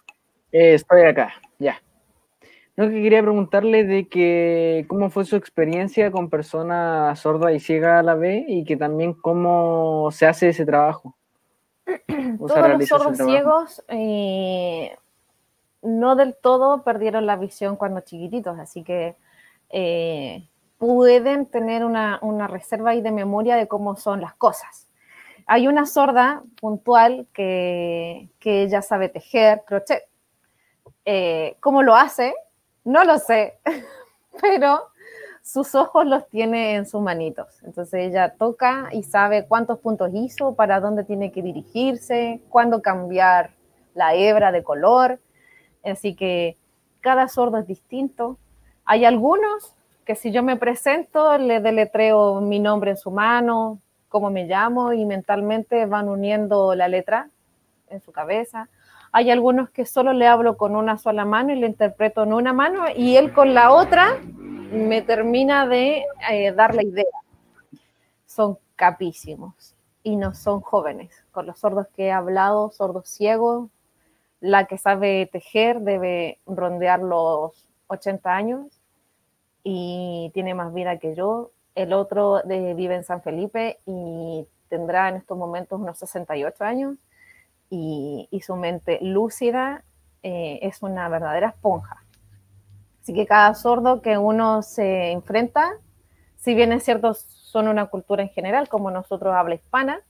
Eh, 0.52 0.74
estoy 0.74 1.04
acá. 1.04 1.32
No, 2.76 2.88
que 2.88 3.02
quería 3.02 3.22
preguntarle 3.22 3.84
de 3.84 4.08
que 4.08 4.84
cómo 4.88 5.08
fue 5.08 5.24
su 5.24 5.36
experiencia 5.36 6.10
con 6.10 6.28
personas 6.28 7.18
sordas 7.18 7.54
y 7.54 7.60
ciegas 7.60 8.00
a 8.00 8.02
la 8.02 8.14
vez 8.14 8.44
y 8.48 8.64
que 8.64 8.76
también 8.76 9.14
cómo 9.14 10.10
se 10.12 10.26
hace 10.26 10.50
ese 10.50 10.66
trabajo. 10.66 11.16
Todos 12.38 12.68
los 12.68 12.86
sordos 12.86 13.16
ciegos 13.16 13.82
eh, 13.88 14.96
no 15.82 16.16
del 16.16 16.34
todo 16.34 16.82
perdieron 16.82 17.24
la 17.26 17.36
visión 17.36 17.76
cuando 17.76 18.00
chiquititos, 18.00 18.58
así 18.58 18.82
que 18.82 19.14
eh, 19.70 20.46
pueden 20.78 21.46
tener 21.46 21.84
una, 21.84 22.18
una 22.20 22.46
reserva 22.46 22.90
ahí 22.90 23.00
de 23.00 23.12
memoria 23.12 23.56
de 23.56 23.68
cómo 23.68 23.96
son 23.96 24.20
las 24.20 24.34
cosas 24.34 24.86
hay 25.46 25.68
una 25.68 25.86
sorda 25.86 26.42
puntual 26.60 27.28
que, 27.32 28.28
que 28.40 28.62
ella 28.62 28.82
sabe 28.82 29.08
tejer 29.08 29.62
crochet. 29.64 30.02
Eh, 31.04 31.56
¿Cómo 31.60 31.84
lo 31.84 31.94
hace? 31.94 32.34
No 32.86 33.02
lo 33.02 33.18
sé, 33.18 33.58
pero 34.40 34.86
sus 35.42 35.74
ojos 35.74 36.06
los 36.06 36.28
tiene 36.28 36.76
en 36.76 36.86
sus 36.86 37.02
manitos. 37.02 37.60
Entonces 37.64 38.10
ella 38.10 38.34
toca 38.38 38.90
y 38.92 39.02
sabe 39.02 39.44
cuántos 39.44 39.80
puntos 39.80 40.12
hizo, 40.14 40.54
para 40.54 40.78
dónde 40.78 41.02
tiene 41.02 41.32
que 41.32 41.42
dirigirse, 41.42 42.40
cuándo 42.48 42.82
cambiar 42.82 43.50
la 43.94 44.14
hebra 44.14 44.52
de 44.52 44.62
color. 44.62 45.18
Así 45.84 46.14
que 46.14 46.56
cada 47.00 47.26
sordo 47.26 47.58
es 47.58 47.66
distinto. 47.66 48.38
Hay 48.84 49.04
algunos 49.04 49.72
que 50.04 50.14
si 50.14 50.30
yo 50.30 50.44
me 50.44 50.54
presento, 50.54 51.36
le 51.38 51.58
deletreo 51.58 52.40
mi 52.40 52.60
nombre 52.60 52.92
en 52.92 52.96
su 52.96 53.10
mano, 53.10 53.80
cómo 54.08 54.30
me 54.30 54.44
llamo 54.44 54.92
y 54.92 55.04
mentalmente 55.04 55.86
van 55.86 56.08
uniendo 56.08 56.76
la 56.76 56.86
letra 56.86 57.30
en 57.88 58.00
su 58.00 58.12
cabeza. 58.12 58.68
Hay 59.12 59.30
algunos 59.30 59.70
que 59.70 59.86
solo 59.86 60.12
le 60.12 60.26
hablo 60.26 60.56
con 60.56 60.76
una 60.76 60.98
sola 60.98 61.24
mano 61.24 61.52
y 61.52 61.56
le 61.56 61.66
interpreto 61.66 62.22
en 62.22 62.32
una 62.32 62.52
mano 62.52 62.84
y 62.94 63.16
él 63.16 63.32
con 63.32 63.54
la 63.54 63.72
otra 63.72 64.18
me 64.72 65.02
termina 65.02 65.66
de 65.66 66.04
eh, 66.30 66.52
dar 66.52 66.74
la 66.74 66.82
idea. 66.82 67.04
Son 68.26 68.58
capísimos 68.74 69.74
y 70.02 70.16
no 70.16 70.34
son 70.34 70.60
jóvenes. 70.60 71.10
Con 71.32 71.46
los 71.46 71.58
sordos 71.58 71.86
que 71.94 72.06
he 72.06 72.12
hablado, 72.12 72.70
sordos 72.72 73.08
ciegos, 73.08 73.70
la 74.40 74.66
que 74.66 74.78
sabe 74.78 75.28
tejer 75.32 75.80
debe 75.80 76.38
rondear 76.46 77.00
los 77.00 77.52
80 77.88 78.34
años 78.34 78.66
y 79.64 80.30
tiene 80.34 80.54
más 80.54 80.74
vida 80.74 80.98
que 80.98 81.14
yo 81.14 81.50
el 81.76 81.92
otro 81.92 82.42
vive 82.44 82.94
en 82.94 83.04
San 83.04 83.22
Felipe 83.22 83.78
y 83.86 84.46
tendrá 84.68 85.10
en 85.10 85.16
estos 85.16 85.36
momentos 85.36 85.78
unos 85.78 85.98
68 85.98 86.64
años 86.64 86.96
y, 87.70 88.28
su 88.44 88.56
mente 88.56 88.98
lúcida 89.02 89.82
eh, 90.22 90.58
es 90.62 90.82
una 90.82 91.08
verdadera 91.08 91.48
esponja. 91.48 92.02
Así 93.02 93.14
que 93.14 93.26
cada 93.26 93.54
sordo 93.54 94.02
que 94.02 94.18
uno 94.18 94.62
se 94.62 95.12
enfrenta, 95.12 95.72
si 96.38 96.54
bien 96.54 96.72
es 96.72 96.84
cierto, 96.84 97.14
son 97.14 97.68
una 97.68 97.86
cultura 97.86 98.22
en 98.22 98.30
general, 98.30 98.68
como 98.68 98.90
nosotros 98.90 99.34
habla 99.34 99.54
hispana, 99.54 100.00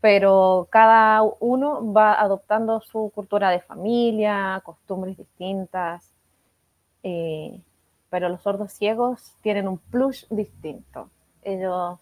pero 0.00 0.68
cada 0.70 1.22
uno 1.40 1.92
va 1.92 2.18
adoptando 2.20 2.80
su 2.80 3.12
cultura 3.14 3.50
de 3.50 3.60
familia, 3.60 4.60
costumbres 4.64 5.16
distintas. 5.16 6.02
Eh, 7.02 7.60
pero 8.10 8.28
los 8.28 8.42
sordos 8.42 8.72
ciegos 8.72 9.32
tienen 9.40 9.68
un 9.68 9.78
plus 9.78 10.26
distinto. 10.30 11.08
Ellos, 11.42 11.98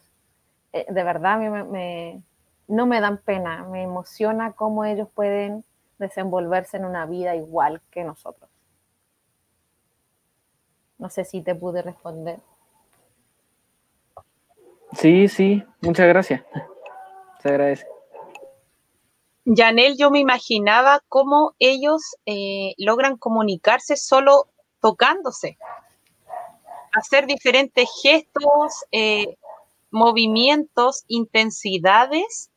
eh, 0.72 0.86
de 0.88 1.04
verdad, 1.04 1.38
me, 1.38 2.22
no 2.68 2.86
me 2.86 3.00
dan 3.00 3.18
pena, 3.18 3.64
me 3.64 3.82
emociona 3.82 4.52
cómo 4.52 4.84
ellos 4.84 5.08
pueden 5.14 5.64
desenvolverse 5.98 6.76
en 6.76 6.84
una 6.84 7.06
vida 7.06 7.34
igual 7.34 7.80
que 7.90 8.04
nosotros. 8.04 8.48
No 10.98 11.10
sé 11.10 11.24
si 11.24 11.42
te 11.42 11.54
pude 11.54 11.82
responder. 11.82 12.38
Sí, 14.92 15.28
sí, 15.28 15.64
muchas 15.80 16.06
gracias. 16.06 16.42
Se 17.42 17.48
agradece. 17.48 17.86
Yanel, 19.44 19.96
yo 19.96 20.10
me 20.10 20.18
imaginaba 20.18 21.00
cómo 21.08 21.54
ellos 21.58 22.02
eh, 22.26 22.74
logran 22.76 23.16
comunicarse 23.16 23.96
solo 23.96 24.48
tocándose 24.80 25.56
hacer 26.92 27.26
diferentes 27.26 27.88
gestos, 28.02 28.84
eh, 28.92 29.36
movimientos, 29.90 31.04
intensidades 31.08 32.50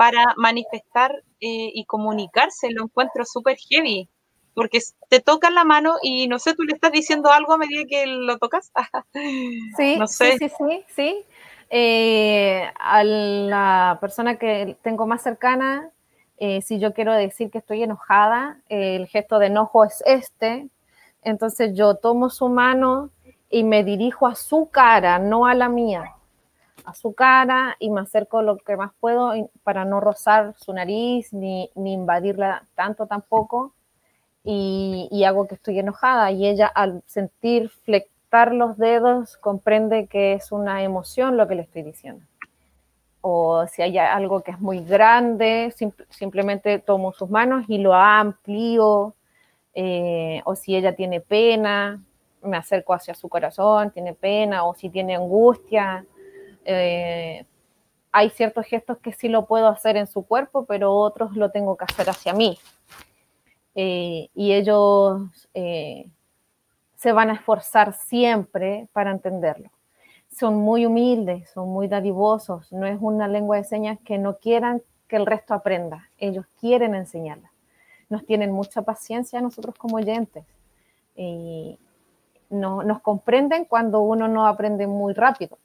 para 0.00 0.32
manifestar 0.38 1.12
eh, 1.42 1.72
y 1.74 1.84
comunicarse. 1.84 2.70
Lo 2.70 2.84
encuentro 2.84 3.26
súper 3.26 3.58
heavy, 3.58 4.08
porque 4.54 4.78
te 5.10 5.20
tocan 5.20 5.54
la 5.54 5.64
mano 5.64 5.96
y 6.02 6.26
no 6.26 6.38
sé, 6.38 6.54
tú 6.54 6.62
le 6.62 6.72
estás 6.72 6.90
diciendo 6.90 7.30
algo 7.30 7.52
a 7.52 7.58
medida 7.58 7.82
que 7.86 8.06
lo 8.06 8.38
tocas. 8.38 8.72
sí, 9.76 9.98
sí, 10.08 10.38
sí, 10.38 10.48
sí, 10.48 10.84
sí. 10.96 11.24
Eh, 11.68 12.64
a 12.78 13.04
la 13.04 13.98
persona 14.00 14.36
que 14.36 14.74
tengo 14.80 15.06
más 15.06 15.22
cercana, 15.22 15.90
si 16.62 16.78
yo 16.78 16.94
quiero 16.94 17.12
decir 17.12 17.50
que 17.50 17.58
estoy 17.58 17.82
enojada, 17.82 18.56
el 18.70 19.06
gesto 19.06 19.38
de 19.38 19.48
enojo 19.48 19.84
es 19.84 20.02
este. 20.06 20.70
Entonces 21.22 21.76
yo 21.76 21.96
tomo 21.96 22.30
su 22.30 22.48
mano, 22.48 23.10
y 23.50 23.64
me 23.64 23.84
dirijo 23.84 24.26
a 24.26 24.34
su 24.34 24.70
cara, 24.70 25.18
no 25.18 25.44
a 25.44 25.54
la 25.54 25.68
mía, 25.68 26.14
a 26.84 26.94
su 26.94 27.14
cara 27.14 27.76
y 27.78 27.90
me 27.90 28.00
acerco 28.00 28.42
lo 28.42 28.56
que 28.56 28.76
más 28.76 28.92
puedo 29.00 29.32
para 29.62 29.84
no 29.84 30.00
rozar 30.00 30.54
su 30.58 30.72
nariz 30.72 31.32
ni, 31.32 31.70
invadirla 31.74 32.64
tanto 32.74 33.06
tampoco. 33.06 33.72
Y, 34.42 35.24
hago 35.24 35.46
que 35.46 35.54
estoy 35.56 35.78
enojada 35.78 36.30
y 36.30 36.46
ella 36.46 36.66
al 36.66 37.02
sentir 37.06 37.68
flectar 37.68 38.52
los 38.52 38.78
dedos 38.78 39.36
comprende 39.36 40.06
que 40.06 40.32
es 40.32 40.50
una 40.50 40.82
emoción 40.82 41.36
lo 41.36 41.46
que 41.46 41.56
le 41.56 41.62
estoy 41.62 41.82
diciendo. 41.82 42.24
O 43.20 43.66
si 43.66 43.82
hay 43.82 43.98
algo 43.98 44.40
que 44.40 44.52
es 44.52 44.60
muy 44.60 44.82
grande, 44.82 45.74
simplemente 46.08 46.78
tomo 46.78 47.12
sus 47.12 47.28
manos 47.28 47.64
y 47.68 47.78
lo 47.78 47.94
amplío. 47.94 49.14
Eh, 49.74 50.40
o 50.44 50.56
si 50.56 50.74
ella 50.74 50.96
tiene 50.96 51.20
pena, 51.20 52.00
me 52.42 52.56
acerco 52.56 52.94
hacia 52.94 53.14
su 53.14 53.28
corazón, 53.28 53.90
tiene 53.90 54.14
pena 54.14 54.64
o 54.64 54.74
si 54.74 54.88
tiene 54.88 55.16
angustia. 55.16 56.04
Eh, 56.64 57.44
hay 58.12 58.30
ciertos 58.30 58.66
gestos 58.66 58.98
que 58.98 59.12
sí 59.12 59.28
lo 59.28 59.46
puedo 59.46 59.68
hacer 59.68 59.96
en 59.96 60.06
su 60.06 60.26
cuerpo, 60.26 60.64
pero 60.66 60.94
otros 60.94 61.36
lo 61.36 61.50
tengo 61.50 61.76
que 61.76 61.84
hacer 61.84 62.08
hacia 62.10 62.32
mí. 62.32 62.58
Eh, 63.74 64.28
y 64.34 64.52
ellos 64.52 65.22
eh, 65.54 66.06
se 66.96 67.12
van 67.12 67.30
a 67.30 67.34
esforzar 67.34 67.94
siempre 67.94 68.88
para 68.92 69.10
entenderlo. 69.10 69.70
Son 70.36 70.56
muy 70.56 70.86
humildes, 70.86 71.50
son 71.50 71.68
muy 71.68 71.88
dadivosos, 71.88 72.72
no 72.72 72.86
es 72.86 72.98
una 73.00 73.28
lengua 73.28 73.56
de 73.56 73.64
señas 73.64 73.98
que 74.04 74.18
no 74.18 74.36
quieran 74.38 74.82
que 75.08 75.16
el 75.16 75.26
resto 75.26 75.54
aprenda, 75.54 76.08
ellos 76.18 76.46
quieren 76.60 76.94
enseñarla. 76.94 77.50
Nos 78.08 78.24
tienen 78.26 78.52
mucha 78.52 78.82
paciencia 78.82 79.40
nosotros 79.40 79.74
como 79.76 79.96
oyentes. 79.96 80.44
Y, 81.16 81.78
no, 82.50 82.82
nos 82.82 83.00
comprenden 83.00 83.64
cuando 83.64 84.00
uno 84.00 84.28
no 84.28 84.46
aprende 84.46 84.86
muy 84.86 85.14
rápido, 85.14 85.56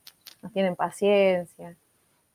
tienen 0.52 0.76
paciencia, 0.76 1.76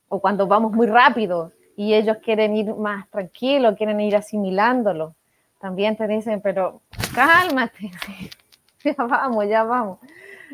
o 0.09 0.21
cuando 0.21 0.47
vamos 0.47 0.73
muy 0.73 0.87
rápido 0.87 1.53
y 1.77 1.95
ellos 1.95 2.19
quieren 2.23 2.57
ir 2.57 2.75
más 2.75 3.09
tranquilo, 3.11 3.77
quieren 3.77 4.01
ir 4.01 4.17
asimilándolo. 4.17 5.15
También 5.61 5.97
te 5.97 6.07
dicen, 6.07 6.41
pero 6.41 6.81
cálmate, 7.15 7.91
ya 8.85 8.95
vamos, 8.99 9.47
ya 9.49 9.63
vamos. 9.63 9.99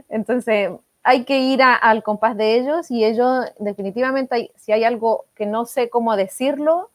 Entonces, 0.08 0.70
hay 1.02 1.24
que 1.24 1.38
ir 1.38 1.62
al 1.62 2.02
compás 2.02 2.36
de 2.36 2.56
ellos 2.56 2.90
y 2.90 3.04
ellos 3.04 3.46
definitivamente, 3.58 4.50
si 4.56 4.72
hay 4.72 4.84
algo 4.84 5.24
que 5.34 5.46
no 5.46 5.64
sé 5.64 5.88
cómo 5.88 6.16
decirlo, 6.16 6.90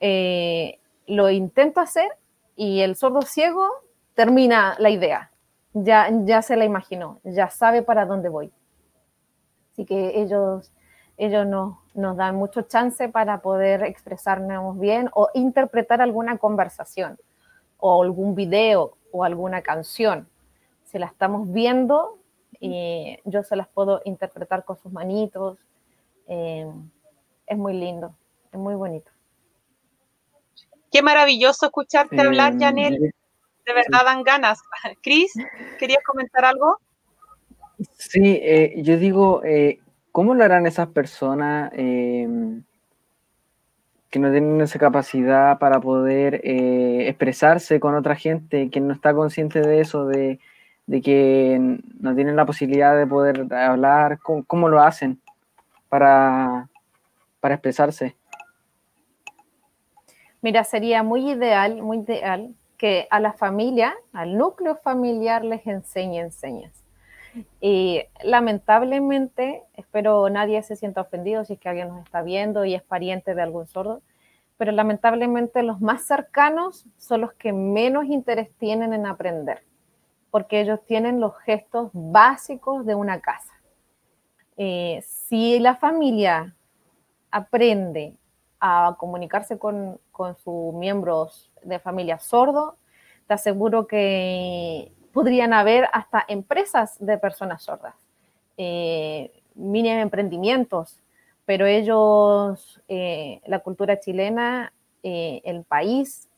eh, 0.00 0.78
lo 1.06 1.30
intento 1.30 1.80
hacer 1.80 2.08
y 2.56 2.80
el 2.80 2.96
sordo 2.96 3.22
ciego 3.22 3.68
termina 4.14 4.76
la 4.78 4.90
idea 4.90 5.32
ya, 5.74 6.08
ya 6.24 6.42
se 6.42 6.56
la 6.56 6.64
imaginó, 6.64 7.20
ya 7.24 7.50
sabe 7.50 7.82
para 7.82 8.06
dónde 8.06 8.28
voy. 8.28 8.50
Así 9.72 9.84
que 9.84 10.20
ellos, 10.20 10.70
ellos 11.16 11.46
nos, 11.46 11.76
nos 11.94 12.16
dan 12.16 12.36
mucho 12.36 12.62
chance 12.62 13.08
para 13.08 13.40
poder 13.40 13.82
expresarnos 13.84 14.78
bien 14.78 15.08
o 15.14 15.28
interpretar 15.34 16.00
alguna 16.00 16.38
conversación. 16.38 17.18
o 17.84 18.00
algún 18.00 18.36
video 18.36 18.96
o 19.10 19.24
alguna 19.24 19.60
canción, 19.62 20.28
si 20.84 21.00
la 21.00 21.06
estamos 21.06 21.50
viendo, 21.52 22.18
eh, 22.60 23.20
yo 23.24 23.42
se 23.42 23.56
las 23.56 23.66
puedo 23.66 24.02
interpretar 24.04 24.64
con 24.64 24.76
sus 24.76 24.92
manitos. 24.92 25.58
Eh, 26.28 26.70
es 27.46 27.58
muy 27.58 27.72
lindo, 27.72 28.14
es 28.52 28.58
muy 28.58 28.74
bonito. 28.76 29.10
Qué 30.92 31.02
maravilloso 31.02 31.66
escucharte 31.66 32.20
hablar, 32.20 32.58
Janel. 32.58 32.98
De 33.00 33.72
verdad 33.74 34.04
dan 34.04 34.22
ganas. 34.22 34.60
Cris, 35.02 35.32
¿querías 35.78 36.04
comentar 36.04 36.44
algo? 36.44 36.78
Sí, 37.96 38.40
yo 38.76 38.98
digo, 38.98 39.42
¿cómo 40.10 40.34
lo 40.34 40.44
harán 40.44 40.66
esas 40.66 40.88
personas? 40.88 41.72
que 44.12 44.18
no 44.18 44.30
tienen 44.30 44.60
esa 44.60 44.78
capacidad 44.78 45.58
para 45.58 45.80
poder 45.80 46.42
eh, 46.44 47.08
expresarse 47.08 47.80
con 47.80 47.94
otra 47.94 48.14
gente, 48.14 48.68
que 48.68 48.78
no 48.78 48.92
está 48.92 49.14
consciente 49.14 49.62
de 49.62 49.80
eso, 49.80 50.04
de, 50.04 50.38
que 51.02 51.58
no 51.98 52.14
tienen 52.14 52.36
la 52.36 52.44
posibilidad 52.44 52.94
de 52.94 53.06
poder 53.06 53.50
hablar, 53.54 54.18
¿cómo, 54.20 54.68
lo 54.68 54.82
hacen 54.82 55.18
para, 55.88 56.68
para 57.40 57.54
expresarse? 57.54 58.14
Mira, 60.42 60.62
sería 60.64 61.02
muy 61.02 61.30
ideal, 61.30 61.80
muy 61.80 62.00
ideal 62.00 62.54
que 62.76 63.08
a 63.10 63.18
la 63.18 63.32
familia, 63.32 63.94
al 64.12 64.36
núcleo 64.36 64.76
familiar 64.76 65.42
les 65.42 65.66
enseñen 65.66 66.32
señas. 66.32 66.81
Y 67.60 68.02
lamentablemente, 68.22 69.62
espero 69.74 70.28
nadie 70.28 70.62
se 70.62 70.76
sienta 70.76 71.00
ofendido 71.00 71.44
si 71.44 71.54
es 71.54 71.58
que 71.58 71.68
alguien 71.68 71.88
nos 71.88 72.04
está 72.04 72.22
viendo 72.22 72.64
y 72.64 72.74
es 72.74 72.82
pariente 72.82 73.34
de 73.34 73.42
algún 73.42 73.66
sordo, 73.66 74.02
pero 74.56 74.72
lamentablemente 74.72 75.62
los 75.62 75.80
más 75.80 76.04
cercanos 76.04 76.86
son 76.98 77.22
los 77.22 77.32
que 77.32 77.52
menos 77.52 78.04
interés 78.04 78.54
tienen 78.58 78.92
en 78.92 79.06
aprender, 79.06 79.62
porque 80.30 80.60
ellos 80.60 80.80
tienen 80.86 81.20
los 81.20 81.36
gestos 81.38 81.90
básicos 81.92 82.84
de 82.86 82.94
una 82.94 83.20
casa. 83.20 83.52
Eh, 84.56 85.02
si 85.06 85.58
la 85.58 85.76
familia 85.76 86.54
aprende 87.30 88.14
a 88.60 88.94
comunicarse 88.98 89.58
con, 89.58 89.98
con 90.12 90.36
sus 90.36 90.74
miembros 90.74 91.50
de 91.64 91.78
familia 91.78 92.18
sordo, 92.18 92.76
te 93.26 93.34
aseguro 93.34 93.86
que 93.86 94.92
podrían 95.12 95.52
haber 95.52 95.88
hasta 95.92 96.24
empresas 96.26 96.96
de 96.98 97.18
personas 97.18 97.62
sordas, 97.62 97.94
eh, 98.56 99.30
mini 99.54 99.90
emprendimientos, 99.90 100.98
pero 101.44 101.66
ellos, 101.66 102.80
eh, 102.88 103.40
la 103.46 103.60
cultura 103.60 104.00
chilena, 104.00 104.72
eh, 105.02 105.40
el 105.44 105.64
país, 105.64 106.28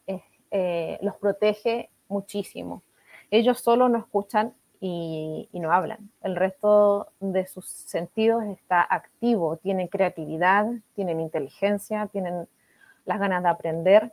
los 1.01 1.17
protege 1.17 1.91
muchísimo. 2.07 2.85
Ellos 3.33 3.59
solo 3.59 3.89
no 3.89 3.99
escuchan 3.99 4.55
y, 4.79 5.49
y, 5.51 5.59
no 5.59 5.73
hablan. 5.73 6.13
El 6.23 6.37
resto 6.37 7.09
de 7.19 7.45
sus 7.47 7.67
sentidos 7.67 8.45
está 8.45 8.87
activo, 8.89 9.57
tienen 9.57 9.89
creatividad, 9.89 10.67
tienen 10.95 11.21
inteligencia, 11.21 12.07
tienen 12.07 12.47
las 13.05 13.19
ganas 13.19 13.43
de 13.43 13.49
aprender 13.49 14.13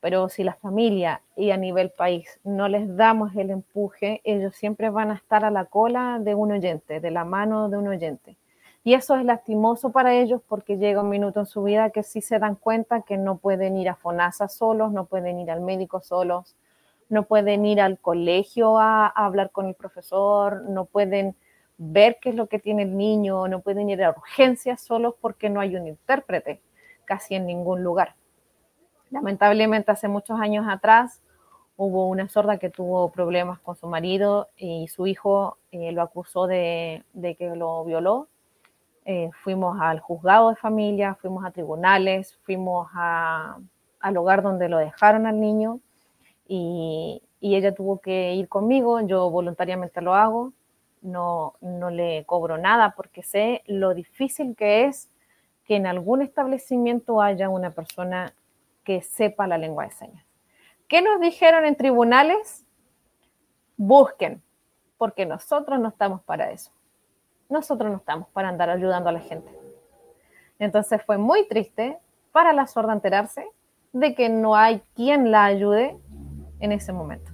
pero 0.00 0.28
si 0.28 0.44
la 0.44 0.54
familia 0.54 1.22
y 1.36 1.50
a 1.50 1.56
nivel 1.56 1.90
país 1.90 2.40
no 2.44 2.68
les 2.68 2.96
damos 2.96 3.34
el 3.34 3.50
empuje, 3.50 4.20
ellos 4.24 4.54
siempre 4.54 4.90
van 4.90 5.10
a 5.10 5.14
estar 5.14 5.44
a 5.44 5.50
la 5.50 5.64
cola 5.64 6.18
de 6.20 6.34
un 6.34 6.52
oyente, 6.52 7.00
de 7.00 7.10
la 7.10 7.24
mano 7.24 7.68
de 7.68 7.76
un 7.78 7.88
oyente. 7.88 8.36
Y 8.84 8.94
eso 8.94 9.16
es 9.16 9.24
lastimoso 9.24 9.90
para 9.90 10.14
ellos 10.14 10.40
porque 10.48 10.78
llega 10.78 11.02
un 11.02 11.08
minuto 11.08 11.40
en 11.40 11.46
su 11.46 11.62
vida 11.64 11.90
que 11.90 12.02
sí 12.02 12.20
se 12.22 12.38
dan 12.38 12.54
cuenta 12.54 13.02
que 13.02 13.18
no 13.18 13.38
pueden 13.38 13.76
ir 13.76 13.88
a 13.88 13.96
FONASA 13.96 14.48
solos, 14.48 14.92
no 14.92 15.06
pueden 15.06 15.40
ir 15.40 15.50
al 15.50 15.60
médico 15.60 16.00
solos, 16.00 16.56
no 17.08 17.24
pueden 17.24 17.66
ir 17.66 17.80
al 17.80 17.98
colegio 17.98 18.78
a, 18.78 19.06
a 19.06 19.26
hablar 19.26 19.50
con 19.50 19.66
el 19.66 19.74
profesor, 19.74 20.62
no 20.70 20.84
pueden 20.84 21.34
ver 21.76 22.18
qué 22.20 22.30
es 22.30 22.34
lo 22.36 22.46
que 22.46 22.58
tiene 22.58 22.82
el 22.82 22.96
niño, 22.96 23.48
no 23.48 23.60
pueden 23.60 23.90
ir 23.90 24.02
a 24.02 24.10
urgencias 24.10 24.80
solos 24.80 25.14
porque 25.20 25.50
no 25.50 25.60
hay 25.60 25.76
un 25.76 25.86
intérprete 25.86 26.60
casi 27.04 27.34
en 27.34 27.46
ningún 27.46 27.82
lugar. 27.82 28.14
Lamentablemente 29.10 29.90
hace 29.90 30.08
muchos 30.08 30.40
años 30.40 30.66
atrás 30.68 31.22
hubo 31.76 32.08
una 32.08 32.28
sorda 32.28 32.58
que 32.58 32.70
tuvo 32.70 33.10
problemas 33.10 33.60
con 33.60 33.76
su 33.76 33.86
marido 33.86 34.48
y 34.56 34.88
su 34.88 35.06
hijo 35.06 35.58
eh, 35.70 35.92
lo 35.92 36.02
acusó 36.02 36.46
de, 36.46 37.04
que 37.38 37.54
lo 37.54 37.84
violó. 37.84 38.28
Eh, 39.04 39.30
fuimos 39.42 39.80
al 39.80 40.00
juzgado 40.00 40.50
de 40.50 40.56
familia, 40.56 41.14
fuimos 41.14 41.44
a 41.44 41.50
tribunales, 41.50 42.36
fuimos 42.44 42.88
al 42.94 44.16
hogar 44.16 44.42
donde 44.42 44.68
lo 44.68 44.76
dejaron 44.78 45.26
al 45.26 45.40
niño 45.40 45.80
y, 46.46 47.22
y, 47.40 47.56
ella 47.56 47.74
tuvo 47.74 48.00
que 48.00 48.34
ir 48.34 48.48
conmigo, 48.48 49.00
yo 49.00 49.30
voluntariamente 49.30 50.02
lo 50.02 50.14
hago, 50.14 50.52
no, 51.00 51.54
no 51.60 51.90
le 51.90 52.24
cobro 52.26 52.58
nada 52.58 52.94
porque 52.96 53.22
sé 53.22 53.62
lo 53.66 53.94
difícil 53.94 54.56
que 54.56 54.84
es 54.84 55.08
que 55.64 55.76
en 55.76 55.86
algún 55.86 56.22
establecimiento 56.22 57.22
haya 57.22 57.48
una 57.48 57.70
persona 57.70 58.34
que 58.88 59.02
sepa 59.02 59.46
la 59.46 59.58
lengua 59.58 59.84
de 59.84 59.90
señas. 59.90 60.24
¿Qué 60.88 61.02
nos 61.02 61.20
dijeron 61.20 61.66
en 61.66 61.76
tribunales? 61.76 62.64
Busquen, 63.76 64.42
porque 64.96 65.26
nosotros 65.26 65.78
no 65.78 65.90
estamos 65.90 66.22
para 66.22 66.50
eso. 66.52 66.70
Nosotros 67.50 67.90
no 67.90 67.98
estamos 67.98 68.30
para 68.30 68.48
andar 68.48 68.70
ayudando 68.70 69.10
a 69.10 69.12
la 69.12 69.20
gente. 69.20 69.52
Entonces 70.58 71.02
fue 71.02 71.18
muy 71.18 71.46
triste 71.48 71.98
para 72.32 72.54
la 72.54 72.66
sorda 72.66 72.94
enterarse 72.94 73.46
de 73.92 74.14
que 74.14 74.30
no 74.30 74.56
hay 74.56 74.80
quien 74.94 75.30
la 75.30 75.44
ayude 75.44 75.94
en 76.58 76.72
ese 76.72 76.94
momento. 76.94 77.30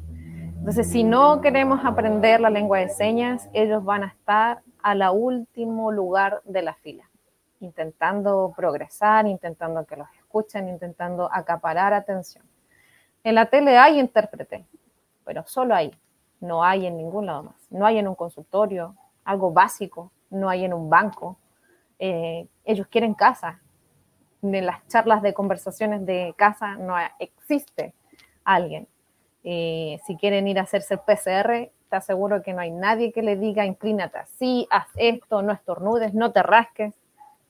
Entonces, 0.58 0.90
si 0.90 1.04
no 1.04 1.40
queremos 1.40 1.84
aprender 1.84 2.40
la 2.40 2.50
lengua 2.50 2.80
de 2.80 2.88
señas, 2.88 3.48
ellos 3.52 3.84
van 3.84 4.02
a 4.02 4.08
estar 4.08 4.62
a 4.82 4.96
la 4.96 5.12
último 5.12 5.92
lugar 5.92 6.42
de 6.46 6.62
la 6.62 6.74
fila, 6.74 7.08
intentando 7.60 8.52
progresar, 8.56 9.28
intentando 9.28 9.86
que 9.86 9.94
los 9.94 10.08
escuchan 10.34 10.68
intentando 10.68 11.30
acaparar 11.32 11.94
atención. 11.94 12.44
En 13.22 13.36
la 13.36 13.46
tele 13.46 13.78
hay 13.78 14.00
intérprete, 14.00 14.66
pero 15.24 15.44
solo 15.46 15.76
ahí, 15.76 15.92
no 16.40 16.64
hay 16.64 16.86
en 16.86 16.96
ningún 16.96 17.26
lado 17.26 17.44
más. 17.44 17.70
No 17.70 17.86
hay 17.86 17.98
en 17.98 18.08
un 18.08 18.16
consultorio, 18.16 18.96
algo 19.24 19.52
básico, 19.52 20.10
no 20.30 20.48
hay 20.50 20.64
en 20.64 20.74
un 20.74 20.90
banco. 20.90 21.38
Eh, 22.00 22.48
ellos 22.64 22.88
quieren 22.88 23.14
casa. 23.14 23.60
En 24.42 24.66
las 24.66 24.86
charlas 24.88 25.22
de 25.22 25.32
conversaciones 25.32 26.04
de 26.04 26.34
casa 26.36 26.74
no 26.74 26.96
existe 27.20 27.94
alguien. 28.42 28.88
Eh, 29.44 30.00
si 30.04 30.16
quieren 30.16 30.48
ir 30.48 30.58
a 30.58 30.62
hacerse 30.62 30.94
el 30.94 31.00
PCR, 31.00 31.70
te 31.88 31.96
aseguro 31.96 32.42
que 32.42 32.52
no 32.52 32.60
hay 32.60 32.72
nadie 32.72 33.12
que 33.12 33.22
le 33.22 33.36
diga 33.36 33.64
inclínate 33.64 34.18
así, 34.18 34.66
haz 34.68 34.88
esto, 34.96 35.42
no 35.42 35.52
estornudes, 35.52 36.12
no 36.12 36.32
te 36.32 36.42
rasques. 36.42 36.92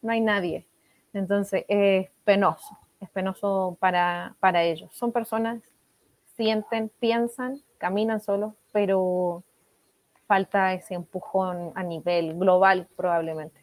No 0.02 0.12
hay 0.12 0.20
nadie. 0.20 0.66
Entonces 1.14 1.64
es 1.68 2.10
penoso, 2.24 2.76
es 3.00 3.08
penoso 3.10 3.76
para, 3.80 4.36
para 4.40 4.64
ellos. 4.64 4.90
Son 4.92 5.12
personas, 5.12 5.62
sienten, 6.36 6.90
piensan, 6.98 7.62
caminan 7.78 8.20
solos, 8.20 8.54
pero 8.72 9.44
falta 10.26 10.74
ese 10.74 10.94
empujón 10.94 11.72
a 11.76 11.82
nivel 11.82 12.34
global 12.34 12.88
probablemente. 12.96 13.62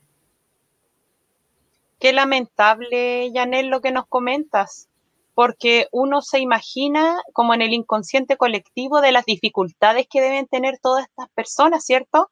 Qué 1.99 2.13
lamentable, 2.13 3.29
Janel, 3.33 3.67
lo 3.67 3.81
que 3.81 3.91
nos 3.91 4.07
comentas, 4.07 4.89
porque 5.35 5.87
uno 5.91 6.21
se 6.21 6.39
imagina 6.39 7.17
como 7.33 7.53
en 7.53 7.61
el 7.61 7.73
inconsciente 7.73 8.37
colectivo 8.37 9.01
de 9.01 9.11
las 9.11 9.25
dificultades 9.25 10.07
que 10.09 10.21
deben 10.21 10.47
tener 10.47 10.79
todas 10.79 11.05
estas 11.07 11.29
personas, 11.31 11.85
¿cierto? 11.85 12.31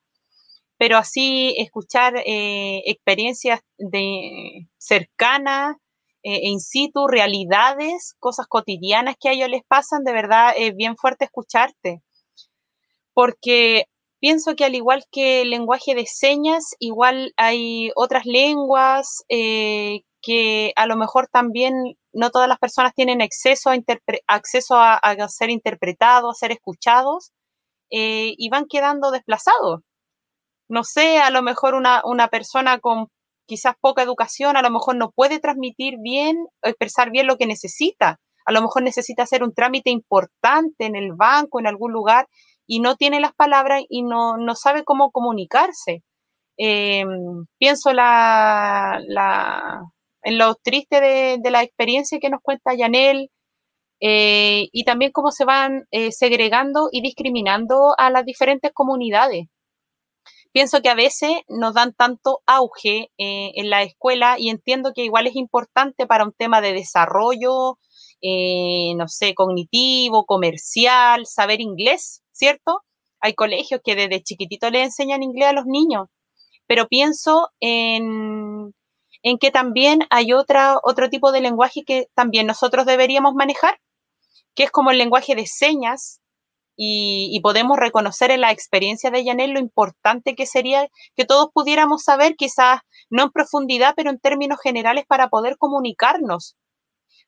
Pero 0.80 0.98
así 0.98 1.56
escuchar 1.58 2.14
eh, 2.26 2.84
experiencias 2.86 3.60
de 3.78 4.70
cercanas, 4.78 5.76
eh, 6.24 6.40
in 6.44 6.62
situ, 6.62 7.06
realidades, 7.08 8.16
cosas 8.20 8.48
cotidianas 8.48 9.16
que 9.20 9.28
a 9.30 9.34
ellos 9.34 9.50
les 9.50 9.64
pasan, 9.68 10.06
de 10.06 10.14
verdad 10.14 10.54
es 10.56 10.74
bien 10.76 10.96
fuerte 10.96 11.26
escucharte. 11.26 12.02
Porque 13.14 13.86
pienso 14.20 14.56
que 14.56 14.66
al 14.66 14.76
igual 14.76 15.04
que 15.12 15.42
el 15.42 15.50
lenguaje 15.50 15.96
de 15.96 16.06
señas, 16.06 16.76
igual 16.80 17.34
hay 17.36 17.92
otras 17.96 18.26
lenguas 18.26 19.26
eh, 19.28 20.04
que 20.22 20.72
a 20.78 20.86
lo 20.88 20.96
mejor 20.96 21.28
también 21.28 21.74
no 22.14 22.30
todas 22.32 22.48
las 22.48 22.60
personas 22.60 22.94
tienen 22.94 23.22
acceso 23.22 23.70
a, 23.70 23.76
acceso 24.28 24.76
a, 24.78 25.02
ser 25.28 25.50
interpretados, 25.50 26.32
a 26.32 26.40
ser 26.40 26.52
escuchados, 26.54 27.32
y 27.90 28.50
van 28.50 28.66
quedando 28.68 29.12
desplazados 29.12 29.82
no 30.70 30.84
sé, 30.84 31.18
a 31.18 31.32
lo 31.32 31.42
mejor 31.42 31.74
una, 31.76 32.28
persona 32.30 32.80
con 32.80 33.08
quizás 33.48 33.76
poca 33.82 34.04
educación, 34.04 34.56
a 34.56 34.62
lo 34.62 34.70
mejor 34.70 34.96
no 34.96 35.12
puede 35.12 35.40
transmitir 35.40 35.96
bien, 36.00 36.38
expresar 36.62 37.12
bien 37.12 37.28
lo 37.28 37.38
que 37.38 37.48
necesita. 37.48 38.20
A 38.46 38.52
lo 38.52 38.62
mejor 38.62 38.84
necesita 38.84 39.24
hacer 39.24 39.44
un 39.44 39.54
trámite 39.54 39.90
importante 39.90 40.86
en 40.86 40.96
el 40.96 41.14
banco, 41.14 41.60
en 41.60 41.68
algún 41.68 41.92
lugar, 41.92 42.28
y 42.68 42.80
no 42.80 42.96
tiene 42.96 43.20
las 43.20 43.34
palabras 43.34 43.84
y 43.90 44.04
no, 44.04 44.38
sabe 44.56 44.84
cómo 44.84 45.12
comunicarse. 45.12 46.04
Eh, 46.58 47.06
pienso 47.58 47.94
la, 47.94 49.02
en 50.24 50.38
lo 50.38 50.56
triste 50.56 51.02
de, 51.02 51.52
la 51.52 51.64
experiencia 51.64 52.20
que 52.20 52.30
nos 52.30 52.42
cuenta 52.42 52.76
Yanel, 52.76 53.32
eh, 54.02 54.70
y 54.72 54.84
también 54.86 55.12
cómo 55.12 55.32
se 55.32 55.46
van 55.46 55.86
eh, 55.92 56.12
segregando 56.12 56.90
y 56.92 57.02
discriminando 57.02 57.96
a 57.98 58.10
las 58.10 58.26
diferentes 58.26 58.72
comunidades. 58.74 59.48
Pienso 60.52 60.82
que 60.82 60.90
a 60.90 60.96
veces 60.96 61.32
nos 61.48 61.74
dan 61.76 61.94
tanto 61.94 62.42
auge 62.48 63.12
eh, 63.18 63.52
en 63.56 63.70
la 63.70 63.84
escuela 63.84 64.38
y 64.40 64.50
entiendo 64.50 64.94
que 64.96 65.04
igual 65.04 65.28
es 65.28 65.36
importante 65.36 66.08
para 66.08 66.24
un 66.24 66.34
tema 66.34 66.60
de 66.62 66.74
desarrollo, 66.74 67.78
no 68.22 69.08
sé, 69.08 69.34
cognitivo, 69.34 70.26
comercial, 70.26 71.26
saber 71.26 71.62
inglés, 71.62 72.24
¿cierto? 72.32 72.82
Hay 73.22 73.34
colegios 73.34 73.82
que 73.84 73.96
desde 73.96 74.24
chiquitito 74.24 74.70
le 74.70 74.84
enseñan 74.84 75.24
inglés 75.24 75.50
a 75.50 75.54
los 75.54 75.66
niños, 75.66 76.08
pero 76.68 76.88
pienso 76.88 77.50
en, 77.60 78.74
en 79.24 79.38
que 79.38 79.52
también 79.52 80.00
hay 80.10 80.34
otra, 80.34 80.80
otro 80.84 81.10
tipo 81.10 81.32
de 81.32 81.42
lenguaje 81.42 81.84
que 81.86 82.08
también 82.16 82.48
nosotros 82.48 82.86
deberíamos 82.86 83.34
manejar, 83.34 83.80
que 84.56 84.64
es 84.64 84.72
como 84.72 84.92
el 84.92 84.98
lenguaje 84.98 85.36
de 85.36 85.46
señas, 85.46 86.22
y, 86.82 87.38
podemos 87.42 87.78
reconocer 87.78 88.32
en 88.32 88.40
la 88.40 88.52
experiencia 88.52 89.12
de 89.12 89.26
Janel 89.26 89.52
lo 89.52 89.60
importante 89.60 90.34
que 90.34 90.46
sería 90.46 90.88
que 91.14 91.26
todos 91.26 91.50
pudiéramos 91.54 92.04
saber, 92.04 92.38
quizás 92.38 92.80
no 93.10 93.24
en 93.24 93.32
profundidad, 93.32 93.94
pero 93.98 94.10
en 94.10 94.18
términos 94.18 94.60
generales 94.64 95.04
para 95.06 95.28
poder 95.28 95.58
comunicarnos. 95.58 96.56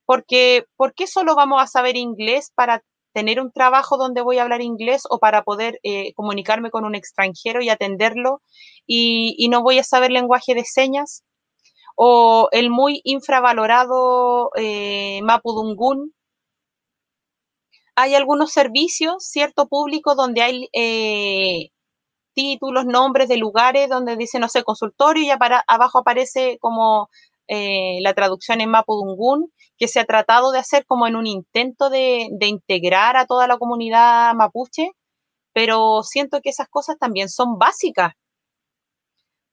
Porque, 0.06 0.66
¿por 0.78 0.94
qué 0.94 1.06
solo 1.06 1.36
vamos 1.36 1.62
a 1.62 1.68
saber 1.68 1.98
inglés 1.98 2.54
para 2.56 2.82
tener 3.14 3.42
un 3.42 3.52
trabajo 3.52 3.98
donde 3.98 4.22
voy 4.22 4.38
a 4.38 4.44
hablar 4.44 4.62
inglés 4.62 5.04
o 5.10 5.20
para 5.20 5.44
poder 5.44 5.80
eh, 5.84 6.14
comunicarme 6.14 6.72
con 6.72 6.86
un 6.86 6.96
extranjero 6.96 7.62
y 7.62 7.68
atenderlo 7.68 8.42
y, 8.88 9.50
no 9.50 9.64
voy 9.64 9.80
a 9.80 9.84
saber 9.84 10.12
lenguaje 10.12 10.56
de 10.56 10.64
señas? 10.64 11.24
O 11.98 12.48
el 12.54 12.70
muy 12.70 13.02
infravalorado 13.04 14.52
eh, 14.56 15.20
Mapudungun, 15.24 16.14
hay 18.02 18.16
algunos 18.16 18.52
servicios, 18.52 19.24
cierto 19.26 19.68
público, 19.68 20.16
donde 20.16 20.42
hay 20.42 20.70
eh, 20.74 21.70
títulos, 22.34 22.86
nombres 22.86 23.30
de 23.30 23.38
lugares 23.38 23.90
donde 23.90 24.18
dice, 24.18 24.40
no 24.40 24.50
sé, 24.50 24.64
consultorio 24.64 25.34
y 25.34 25.38
para, 25.38 25.64
abajo 25.68 26.00
aparece 26.00 26.58
como 26.60 27.10
eh, 27.48 28.00
la 28.02 28.14
traducción 28.14 28.62
en 28.62 28.72
Mapudungun, 28.72 29.52
que 29.78 29.88
se 29.88 30.00
ha 30.00 30.06
tratado 30.06 30.52
de 30.52 30.60
hacer 30.60 30.86
como 30.86 31.08
en 31.08 31.16
un 31.16 31.28
intento 31.28 31.90
de 31.90 32.30
integrar 32.42 33.18
a 33.18 33.26
toda 33.26 33.48
la 33.48 33.58
comunidad 33.58 34.34
mapuche, 34.36 34.92
pero 35.54 36.04
siento 36.04 36.42
que 36.42 36.50
esas 36.50 36.68
cosas 36.70 36.98
también 37.00 37.30
son 37.30 37.58
básicas, 37.60 38.14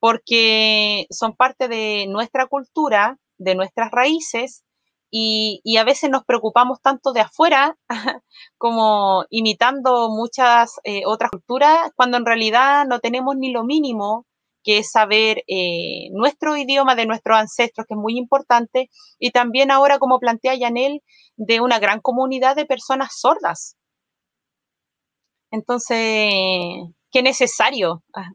porque 0.00 1.06
son 1.10 1.34
parte 1.34 1.68
de 1.68 2.06
nuestra 2.08 2.46
cultura, 2.46 3.18
de 3.38 3.54
nuestras 3.54 3.90
raíces, 3.90 4.64
y, 5.10 5.76
a 5.78 5.84
veces 5.84 6.10
nos 6.10 6.24
preocupamos 6.24 6.80
tanto 6.82 7.12
de 7.12 7.20
afuera 7.20 7.76
como 8.58 9.24
imitando 9.30 10.10
muchas 10.10 10.74
eh, 10.84 11.02
otras 11.06 11.30
culturas, 11.30 11.90
cuando 11.96 12.16
en 12.18 12.26
realidad 12.26 12.86
no 12.86 13.00
tenemos 13.00 13.36
ni 13.36 13.50
lo 13.52 13.64
mínimo 13.64 14.26
que 14.64 14.78
es 14.78 14.90
saber 14.90 15.44
eh, 15.46 16.10
nuestro 16.12 16.56
idioma 16.56 16.94
de 16.94 17.06
nuestros 17.06 17.38
ancestros, 17.38 17.86
que 17.86 17.94
es 17.94 18.00
muy 18.00 18.18
importante, 18.18 18.90
y 19.18 19.30
también 19.30 19.70
ahora, 19.70 19.98
como 19.98 20.18
plantea 20.18 20.56
Yanel, 20.56 21.02
de 21.36 21.60
una 21.60 21.78
gran 21.78 22.00
comunidad 22.00 22.56
de 22.56 22.66
personas 22.66 23.18
sordas. 23.18 23.76
Entonces, 25.50 26.74
qué 27.10 27.22
necesario 27.22 28.02
ah, 28.14 28.30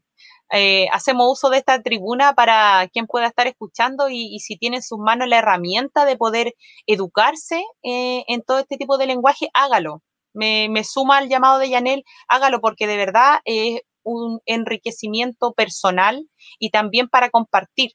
eh, 0.53 0.87
hacemos 0.91 1.31
uso 1.31 1.49
de 1.49 1.57
esta 1.57 1.81
tribuna 1.81 2.33
para 2.33 2.87
quien 2.93 3.07
pueda 3.07 3.27
estar 3.27 3.47
escuchando 3.47 4.07
y, 4.09 4.39
si 4.39 4.55
tiene 4.57 4.77
en 4.77 4.83
sus 4.83 4.99
manos 4.99 5.27
la 5.27 5.39
herramienta 5.39 6.05
de 6.05 6.15
poder 6.15 6.53
educarse 6.85 7.63
eh, 7.83 8.23
en 8.27 8.43
todo 8.43 8.59
este 8.59 8.77
tipo 8.77 8.97
de 8.97 9.07
lenguaje, 9.07 9.49
hágalo. 9.53 10.03
Me, 10.33 10.67
me 10.69 10.83
suma 10.83 11.17
al 11.17 11.29
llamado 11.29 11.59
de 11.59 11.69
Yanel, 11.69 12.03
hágalo 12.27 12.61
porque 12.61 12.87
de 12.87 12.97
verdad 12.97 13.39
es 13.45 13.81
un 14.03 14.41
enriquecimiento 14.45 15.53
personal 15.53 16.29
y 16.59 16.69
también 16.69 17.07
para 17.09 17.29
compartir 17.29 17.91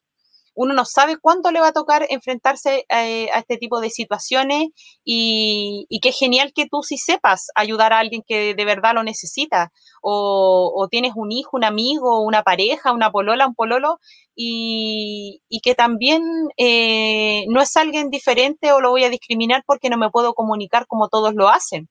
uno 0.59 0.75
no 0.75 0.85
sabe 0.85 1.19
cuándo 1.19 1.53
le 1.53 1.61
va 1.61 1.69
a 1.69 1.73
tocar 1.73 2.05
enfrentarse 2.11 2.85
eh, 2.89 3.31
a 3.33 3.39
este 3.39 3.59
tipo 3.59 3.81
de 3.81 3.91
situaciones 3.91 4.71
y, 5.05 5.87
qué 6.03 6.11
genial 6.13 6.53
que 6.53 6.67
tú 6.67 6.83
sí 6.83 6.97
sepas 6.99 7.47
ayudar 7.55 7.93
a 7.93 8.01
alguien 8.01 8.23
que 8.27 8.55
de 8.55 8.65
verdad 8.65 8.95
lo 8.95 9.05
necesita 9.05 9.71
o, 10.03 10.89
tienes 10.91 11.13
un 11.15 11.31
hijo, 11.31 11.51
un 11.53 11.65
amigo, 11.65 12.23
una 12.23 12.43
pareja, 12.43 12.93
una 12.93 13.11
polola, 13.13 13.47
un 13.47 13.55
pololo 13.55 14.01
y, 14.35 15.41
que 15.63 15.75
también 15.77 16.23
eh, 16.57 17.45
no 17.49 17.61
es 17.61 17.77
alguien 17.77 18.11
diferente 18.11 18.73
o 18.73 18.81
lo 18.81 18.91
voy 18.91 19.05
a 19.05 19.11
discriminar 19.11 19.63
porque 19.67 19.91
no 19.91 19.97
me 19.97 20.11
puedo 20.11 20.35
comunicar 20.35 20.87
como 20.89 21.09
todos 21.09 21.35
lo 21.35 21.49
hacen 21.49 21.89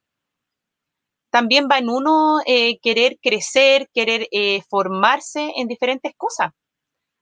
también 1.29 1.67
va 1.71 1.77
en 1.77 1.89
uno 1.89 2.39
eh, 2.45 2.79
querer 2.79 3.17
crecer, 3.21 3.89
querer 3.93 4.27
formarse 4.69 5.51
en 5.57 5.67
diferentes 5.67 6.13
cosas. 6.17 6.51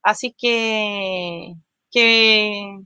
Así 0.05 0.35
que, 0.37 1.55
que, 1.91 2.77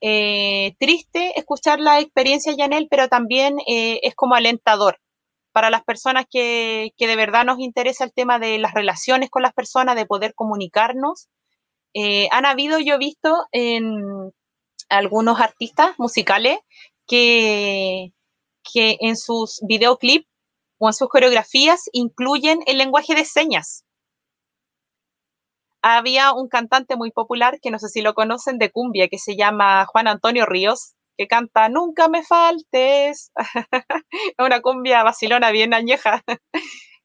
eh, 0.00 0.74
triste 0.80 1.38
escuchar 1.38 1.78
la 1.78 2.00
experiencia 2.00 2.52
Yanel, 2.56 2.88
pero 2.90 3.08
también 3.08 3.56
eh, 3.68 4.00
es 4.02 4.16
como 4.16 4.34
alentador 4.34 4.98
para 5.52 5.70
las 5.70 5.84
personas 5.84 6.26
que, 6.28 6.90
que, 6.96 7.06
de 7.06 7.14
verdad 7.14 7.44
nos 7.44 7.60
interesa 7.60 8.02
el 8.02 8.12
tema 8.12 8.40
de 8.40 8.58
las 8.58 8.74
relaciones 8.74 9.30
con 9.30 9.42
las 9.42 9.54
personas, 9.54 9.94
de 9.94 10.06
poder 10.06 10.34
comunicarnos. 10.34 11.28
Eh, 11.94 12.28
han 12.32 12.44
habido, 12.44 12.80
yo 12.80 12.94
he 12.94 12.98
visto 12.98 13.46
en 13.52 14.32
algunos 14.88 15.40
artistas 15.40 15.96
musicales 15.98 16.58
que, 17.06 18.12
que 18.64 18.96
en 19.00 19.16
sus 19.16 19.60
videoclips 19.68 20.26
o 20.78 20.88
en 20.88 20.94
sus 20.94 21.08
coreografías 21.08 21.84
incluyen 21.92 22.58
el 22.66 22.78
lenguaje 22.78 23.14
de 23.14 23.24
señas 23.24 23.85
había 25.94 26.32
un 26.32 26.48
cantante 26.48 26.96
muy 26.96 27.12
popular, 27.12 27.60
que 27.62 27.70
no 27.70 27.78
sé 27.78 27.88
si 27.88 28.02
lo 28.02 28.14
conocen, 28.14 28.58
de 28.58 28.70
cumbia, 28.72 29.08
que 29.08 29.18
se 29.18 29.36
llama 29.36 29.86
Juan 29.86 30.08
Antonio 30.08 30.44
Ríos, 30.44 30.94
que 31.16 31.28
canta 31.28 31.68
Nunca 31.68 32.08
me 32.08 32.24
faltes. 32.24 33.30
una 34.38 34.60
cumbia 34.62 35.04
vacilona 35.04 35.52
bien 35.52 35.74
añeja. 35.74 36.24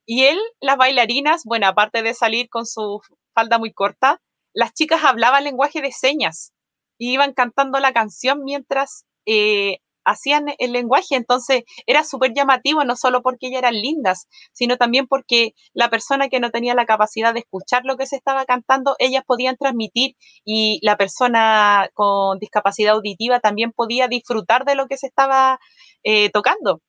y 0.05 0.23
él, 0.23 0.39
las 0.59 0.77
bailarinas, 0.77 1.43
bueno, 1.45 1.67
aparte 1.67 2.01
de 2.01 2.15
salir 2.15 2.49
con 2.49 2.65
su 2.65 3.01
falda 3.36 3.59
muy 3.59 3.71
corta, 3.71 4.19
las 4.53 4.73
chicas 4.73 5.03
hablaban 5.03 5.43
lenguaje 5.43 5.82
de 5.82 5.91
señas 5.91 6.51
y 6.97 7.13
iban 7.13 7.34
cantando 7.34 7.79
la 7.79 7.93
canción 7.93 8.43
mientras 8.43 9.05
eh, 9.27 9.77
hacían 10.06 10.47
el 10.58 10.72
lenguaje, 10.72 11.16
entonces 11.16 11.64
era 11.86 12.04
súper 12.04 12.34
llamativo, 12.34 12.84
no 12.84 12.96
solo 12.96 13.21
porque 13.21 13.47
ellas 13.47 13.59
eran 13.59 13.75
lindas, 13.75 14.28
sino 14.51 14.78
también 14.78 15.08
porque 15.08 15.54
la 15.74 15.89
persona 15.89 16.30
que 16.30 16.39
no 16.39 16.51
tenía 16.51 16.75
la 16.75 16.86
capacidad 16.86 17.34
de 17.34 17.42
escuchar 17.42 17.84
lo 17.86 17.97
que 17.97 18.08
se 18.08 18.16
estaba 18.16 18.46
cantando, 18.46 18.96
ellas 19.00 19.24
podían 19.25 19.58
transmitir 19.58 20.16
y 20.46 20.80
la 20.84 20.97
persona 20.97 21.89
con 21.93 22.39
discapacidad 22.39 22.96
auditiva 22.96 23.39
también 23.39 23.71
podía 23.71 24.08
disfrutar 24.08 24.66
de 24.66 24.75
lo 24.75 24.88
que 24.88 24.97
se 24.97 25.08
estaba 25.08 25.59
eh, 26.04 26.30
tocando. 26.30 26.82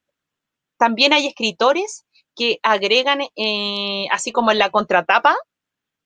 También 0.79 1.13
hay 1.13 1.27
escritores 1.27 2.07
que 2.35 2.59
agregan, 2.63 3.21
eh, 3.37 4.07
así 4.11 4.33
como 4.33 4.51
en 4.51 4.59
la 4.59 4.71
contratapa 4.71 5.37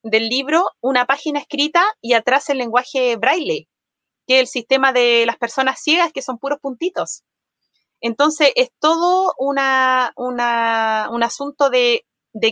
del 0.03 0.29
libro, 0.29 0.71
una 0.81 1.07
página 1.07 1.41
escrita 1.41 1.85
y 2.01 2.13
atrás 2.13 2.49
el 2.51 2.59
lenguaje 2.59 3.17
braille 3.17 3.69
que 4.27 4.41
el 4.41 4.47
sistema 4.47 4.93
de 4.93 5.25
las 5.27 5.37
personas 5.37 5.81
ciegas, 5.81 6.13
que 6.13 6.23
son 6.23 6.39
puros 6.39 6.59
puntitos. 6.61 7.23
Entonces, 8.01 8.53
es 8.57 8.71
todo 8.79 9.35
una, 9.39 10.13
un 10.17 11.23
asunto 11.23 11.71
de, 11.71 12.05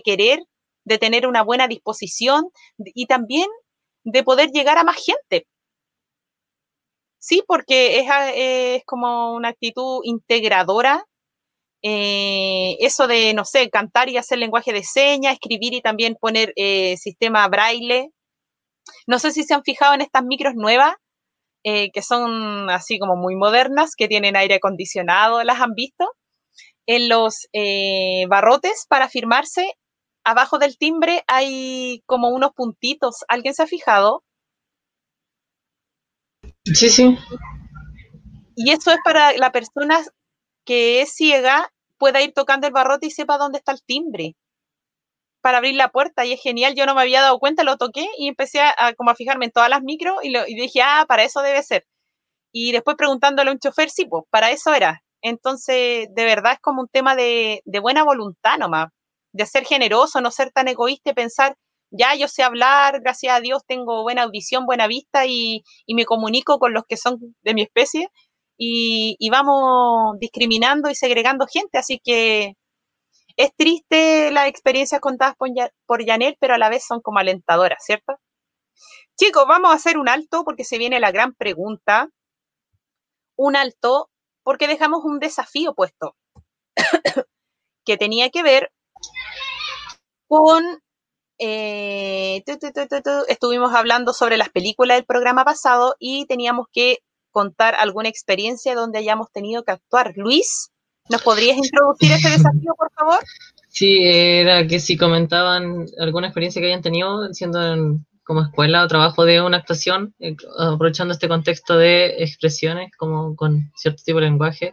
querer, 0.05 0.41
de 0.85 0.99
tener 0.99 1.27
una 1.27 1.43
buena 1.43 1.69
disposición 1.69 2.51
y 2.79 3.07
también 3.07 3.49
de 4.05 4.23
poder 4.23 4.51
llegar 4.51 4.79
a 4.79 4.85
más 4.85 4.97
gente. 4.97 5.47
Sí, 7.19 7.43
porque 7.47 7.99
es, 8.01 8.07
es 8.35 8.85
como 8.85 9.35
una 9.35 9.49
actitud 9.49 10.01
integradora. 10.05 11.05
Eh, 11.83 12.77
eso 12.81 13.07
de, 13.07 13.35
no 13.35 13.45
sé, 13.45 13.69
cantar 13.71 14.09
y 14.09 14.17
hacer 14.17 14.39
lenguaje 14.39 14.73
de 14.73 14.83
señas, 14.83 15.35
escribir 15.35 15.75
y 15.75 15.83
también 15.83 16.17
poner 16.19 16.53
eh, 16.57 16.97
sistema 16.97 17.47
braille. 17.49 18.11
No 19.07 19.19
sé 19.19 19.33
si 19.33 19.45
se 19.45 19.55
han 19.55 19.65
fijado 19.65 19.95
en 19.95 20.01
estas 20.01 20.25
micros 20.25 20.55
nuevas 20.55 20.95
eh, 21.65 21.91
que 21.93 22.03
son 22.03 22.71
así 22.71 22.99
como 22.99 23.17
muy 23.17 23.37
modernas, 23.37 23.97
que 23.97 24.09
tienen 24.09 24.37
aire 24.37 24.57
acondicionado, 24.57 25.43
¿las 25.43 25.61
han 25.61 25.75
visto? 25.75 26.07
En 26.87 27.09
los 27.09 27.49
eh, 27.55 28.27
barrotes 28.29 28.87
para 28.89 29.09
firmarse, 29.09 29.73
abajo 30.25 30.59
del 30.59 30.77
timbre 30.77 31.25
hay 31.27 32.03
como 32.07 32.29
unos 32.29 32.53
puntitos. 32.53 33.25
¿Alguien 33.29 33.55
se 33.55 33.63
ha 33.63 33.67
fijado? 33.67 34.23
Sí, 36.65 36.91
sí. 36.91 37.19
Y 38.57 38.71
eso 38.71 38.91
es 38.91 38.99
para 39.03 39.33
la 39.33 39.51
persona 39.51 40.01
que 40.65 41.01
es 41.01 41.15
ciega 41.15 41.71
pueda 41.99 42.23
ir 42.23 42.33
tocando 42.33 42.67
el 42.67 42.73
barrote 42.73 43.07
y 43.07 43.11
sepa 43.11 43.39
dónde 43.39 43.59
está 43.59 43.73
el 43.73 43.83
timbre 43.83 44.37
para 45.45 45.59
abrir 45.59 45.75
la 45.75 45.91
puerta 45.91 46.25
y 46.25 46.33
es 46.33 46.41
genial, 46.41 46.75
yo 46.75 46.87
no 46.87 46.95
me 46.95 47.03
había 47.03 47.21
dado 47.21 47.39
cuenta, 47.39 47.65
lo 47.65 47.77
toqué 47.77 48.09
y 48.17 48.29
empecé 48.29 48.63
a, 48.63 48.95
como 48.97 49.11
a 49.11 49.15
fijarme 49.15 49.45
en 49.45 49.53
todas 49.53 49.69
las 49.69 49.83
micros 49.83 50.17
y, 50.23 50.35
y, 50.35 50.55
dije, 50.59 50.81
ah, 50.83 51.05
para 51.07 51.23
eso 51.25 51.43
debe 51.43 51.63
ser. 51.63 51.85
y 52.53 52.73
después 52.73 52.97
preguntándole 52.97 53.51
a 53.51 53.53
un 53.55 53.59
chofer, 53.61 53.91
sí, 53.91 54.07
pues 54.07 54.25
para 54.31 54.51
eso 54.53 54.75
era. 54.75 55.03
Entonces, 55.23 56.09
de 56.15 56.25
verdad 56.25 56.55
es 56.55 56.61
como 56.61 56.83
un 56.83 56.89
tema 56.89 57.17
de, 57.17 57.61
de 57.67 57.81
buena 57.81 58.05
voluntad 58.05 58.59
nomás, 58.59 58.89
de 59.33 59.47
ser 59.47 59.67
generoso, 59.67 60.21
no 60.23 60.31
ser 60.31 60.51
tan 60.53 60.69
egoísta 60.69 61.11
y 61.11 61.15
pensar, 61.15 61.57
ya 61.91 62.15
yo 62.15 62.29
sé 62.29 62.43
hablar, 62.43 63.01
gracias 63.03 63.37
a 63.37 63.41
Dios 63.41 63.63
tengo 63.67 64.03
buena 64.03 64.23
audición, 64.23 64.67
buena 64.67 64.87
vista 64.87 65.27
y, 65.27 65.63
y 65.87 65.95
me 65.95 66.07
comunico 66.07 66.59
con 66.59 66.73
los 66.75 66.85
que 66.89 66.97
son 66.97 67.19
de 67.43 67.55
mi 67.55 67.63
especie 67.63 68.09
y, 68.59 69.17
y, 69.19 69.31
vamos 69.31 70.19
discriminando 70.21 70.91
y 70.91 70.95
segregando 70.95 71.47
gente. 71.47 71.79
Así 71.79 72.01
que 72.03 72.55
es 73.37 73.55
triste 73.57 74.31
las 74.31 74.49
experiencias 74.49 75.01
contadas 75.01 75.35
por, 75.37 75.49
por 75.87 76.05
Janel, 76.05 76.37
pero 76.41 76.55
a 76.55 76.59
la 76.59 76.69
vez 76.69 76.85
son 76.87 77.01
como 77.01 77.19
alentadoras, 77.19 77.83
¿cierto? 77.85 78.15
Chicos, 79.17 79.45
vamos 79.47 79.71
a 79.71 79.75
hacer 79.75 79.99
un 79.99 80.09
alto 80.09 80.45
porque 80.45 80.65
se 80.65 80.79
viene 80.79 81.01
la 81.01 81.13
gran 81.13 81.35
pregunta. 81.35 82.09
Un 83.37 83.57
alto 83.57 84.11
porque 84.43 84.69
dejamos 84.69 85.05
un 85.05 85.19
desafío 85.19 85.75
puesto 85.75 86.17
que 87.85 87.97
tenía 87.97 88.31
que 88.31 88.43
ver 88.43 88.73
con... 90.29 90.63
Eh, 91.39 92.45
tu, 92.47 92.57
tu, 92.59 92.71
tu, 92.73 93.11
estuvimos 93.27 93.75
hablando 93.75 94.13
sobre 94.13 94.37
las 94.37 94.51
películas 94.51 94.97
del 94.97 95.05
programa 95.05 95.45
pasado 95.45 95.97
y 95.99 96.27
teníamos 96.27 96.67
que 96.73 96.99
contar 97.33 97.75
alguna 97.75 98.09
experiencia 98.09 98.77
donde 98.77 98.99
hayamos 98.99 99.33
tenido 99.33 99.65
que 99.65 99.73
actuar. 99.73 100.13
Luis, 100.15 100.71
¿nos 101.09 101.23
podrías 101.23 101.57
introducir 101.57 102.13
ese 102.13 102.31
desafío, 102.31 102.75
por 102.77 102.91
favor? 102.93 103.19
Sí, 103.69 103.99
era 104.03 104.67
que 104.67 104.81
si 104.81 104.97
comentaban 104.97 105.87
alguna 105.99 106.29
experiencia 106.29 106.61
que 106.61 106.69
hayan 106.69 106.83
tenido 106.83 107.33
siendo 107.33 107.61
en, 107.73 108.07
como 108.25 108.43
escuela 108.43 108.85
o 108.85 108.89
trabajo 108.89 109.25
de 109.25 109.41
una 109.41 109.59
actuación, 109.59 110.15
eh, 110.19 110.37
aprovechando 110.59 111.13
este 111.13 111.29
contexto 111.29 111.77
de 111.77 112.23
expresiones, 112.23 112.91
como 112.97 113.37
con 113.37 113.71
cierto 113.77 114.03
tipo 114.05 114.21
de 114.21 114.27
lenguaje. 114.27 114.73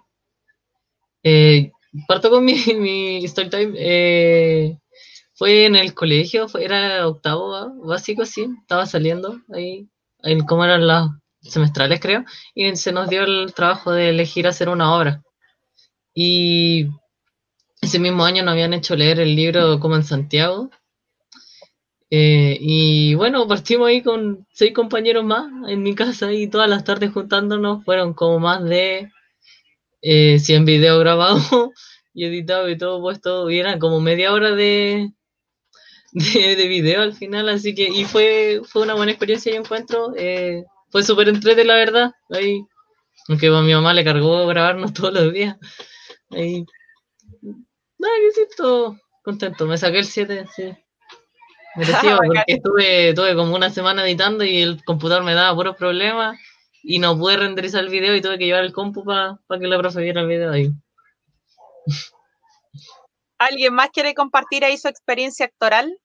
Eh, 1.23 1.71
parto 2.07 2.29
con 2.29 2.45
mi, 2.45 2.53
story 3.25 3.49
time. 3.49 3.73
Eh, 3.77 4.77
fue 5.33 5.65
en 5.65 5.75
el 5.75 5.93
colegio, 5.93 6.47
fue, 6.47 6.63
era 6.63 7.07
octavo 7.07 7.73
básico, 7.83 8.25
sí, 8.25 8.47
estaba 8.61 8.85
saliendo 8.85 9.39
ahí, 9.53 9.87
en 10.23 10.45
cómo 10.45 10.63
eran 10.63 10.85
las 10.85 11.09
semestrales, 11.41 11.99
creo, 11.99 12.23
y 12.53 12.75
se 12.75 12.91
nos 12.91 13.09
dio 13.09 13.23
el 13.23 13.53
trabajo 13.55 13.91
de 13.91 14.09
elegir 14.09 14.47
hacer 14.47 14.69
una 14.69 14.95
obra. 14.95 15.23
Y 16.13 16.87
ese 17.81 17.99
mismo 17.99 18.23
año 18.25 18.43
nos 18.43 18.53
habían 18.53 18.73
hecho 18.73 18.95
leer 18.95 19.19
el 19.19 19.35
libro 19.35 19.79
como 19.79 19.95
en 19.95 20.03
Santiago, 20.03 20.69
eh, 22.13 22.57
y 22.59 23.15
bueno, 23.15 23.47
partimos 23.47 23.87
ahí 23.87 24.03
con 24.03 24.45
seis 24.51 24.73
compañeros 24.73 25.23
más 25.23 25.49
en 25.69 25.81
mi 25.81 25.95
casa 25.95 26.33
y 26.33 26.47
todas 26.47 26.69
las 26.69 26.83
tardes 26.83 27.13
juntándonos 27.13 27.85
fueron 27.85 28.13
como 28.13 28.37
más 28.39 28.65
de 28.65 29.09
eh, 30.01 30.37
100 30.39 30.65
videos 30.65 30.99
grabados 30.99 31.41
y 32.13 32.25
editados 32.25 32.69
y 32.69 32.77
todo 32.77 33.01
puesto. 33.01 33.49
Y 33.49 33.59
eran 33.59 33.79
como 33.79 34.01
media 34.01 34.33
hora 34.33 34.51
de, 34.51 35.11
de, 36.11 36.55
de, 36.57 36.67
video 36.67 37.01
al 37.01 37.13
final, 37.13 37.47
así 37.47 37.73
que 37.73 37.87
y 37.87 38.03
fue, 38.03 38.61
fue 38.65 38.81
una 38.83 38.95
buena 38.95 39.13
experiencia 39.13 39.53
y 39.53 39.55
encuentro. 39.55 40.13
Eh, 40.17 40.65
fue 40.89 41.03
súper 41.03 41.29
entrete, 41.29 41.63
la 41.63 41.75
verdad. 41.75 42.11
Ahí, 42.29 42.61
aunque 43.29 43.47
a 43.47 43.61
mi 43.61 43.73
mamá 43.73 43.93
le 43.93 44.03
cargó 44.03 44.45
grabarnos 44.47 44.93
todos 44.93 45.13
los 45.13 45.31
días. 45.31 45.55
Ahí, 46.31 46.65
nada, 47.41 48.13
que 48.21 48.31
siento 48.33 48.97
contento. 49.23 49.65
Me 49.65 49.77
saqué 49.77 49.99
el 49.99 50.05
7, 50.05 50.45
sí. 50.55 50.73
Merecido, 51.75 52.17
porque 52.25 52.43
estuve, 52.47 53.13
tuve 53.13 53.35
como 53.35 53.55
una 53.55 53.69
semana 53.69 54.03
editando 54.05 54.43
y 54.43 54.61
el 54.61 54.83
computador 54.83 55.23
me 55.23 55.33
daba 55.33 55.55
puros 55.55 55.75
problemas 55.75 56.39
y 56.83 56.99
no 56.99 57.17
pude 57.17 57.37
renderizar 57.37 57.83
el 57.83 57.89
video 57.89 58.15
y 58.15 58.21
tuve 58.21 58.37
que 58.37 58.45
llevar 58.45 58.63
el 58.63 58.73
compu 58.73 59.03
para 59.03 59.39
pa 59.47 59.59
que 59.59 59.67
la 59.67 59.77
profe 59.77 60.01
viera 60.01 60.21
el 60.21 60.27
video 60.27 60.51
ahí. 60.51 60.71
¿Alguien 63.37 63.73
más 63.73 63.89
quiere 63.89 64.13
compartir 64.13 64.63
ahí 64.63 64.77
su 64.77 64.87
experiencia 64.87 65.45
actoral? 65.47 65.97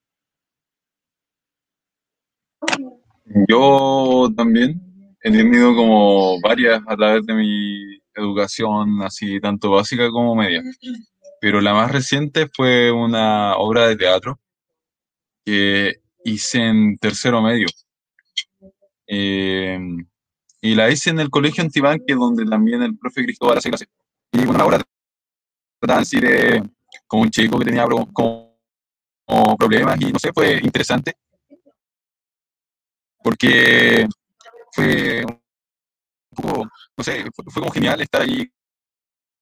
Yo 3.48 4.28
también 4.36 4.80
he 5.22 5.30
tenido 5.30 5.74
como 5.74 6.40
varias 6.40 6.80
a 6.86 6.96
través 6.96 7.26
de 7.26 7.34
mi 7.34 7.95
educación, 8.16 9.02
así 9.02 9.40
tanto 9.40 9.70
básica 9.70 10.10
como 10.10 10.34
media. 10.34 10.62
Pero 11.40 11.60
la 11.60 11.74
más 11.74 11.92
reciente 11.92 12.48
fue 12.48 12.90
una 12.90 13.56
obra 13.56 13.86
de 13.86 13.96
teatro 13.96 14.40
que 15.44 15.96
hice 16.24 16.58
en 16.58 16.98
tercero 16.98 17.40
medio. 17.42 17.66
Eh, 19.06 19.78
y 20.60 20.74
la 20.74 20.90
hice 20.90 21.10
en 21.10 21.20
el 21.20 21.30
colegio 21.30 21.62
Antibanque, 21.62 22.14
donde 22.14 22.44
también 22.44 22.82
el 22.82 22.98
profe 22.98 23.24
Cristóbal 23.24 23.58
hace 23.58 23.68
clase. 23.68 23.86
Y 24.32 24.44
bueno, 24.44 24.60
ahora 24.60 24.82
trataban 25.80 26.02
así 26.02 26.18
de 26.20 26.62
como 27.06 27.22
un 27.22 27.30
chico 27.30 27.58
que 27.58 27.64
tenía 27.66 27.84
como, 27.84 28.12
como 28.12 29.56
problemas 29.56 30.00
y 30.00 30.12
no 30.12 30.18
sé, 30.18 30.32
fue 30.32 30.60
interesante. 30.62 31.14
Porque 33.22 34.08
fue 34.72 35.24
un 35.24 35.40
no 36.44 37.04
sé, 37.04 37.24
fue, 37.34 37.62
como 37.62 37.72
genial 37.72 38.00
estar 38.00 38.22
ahí 38.22 38.48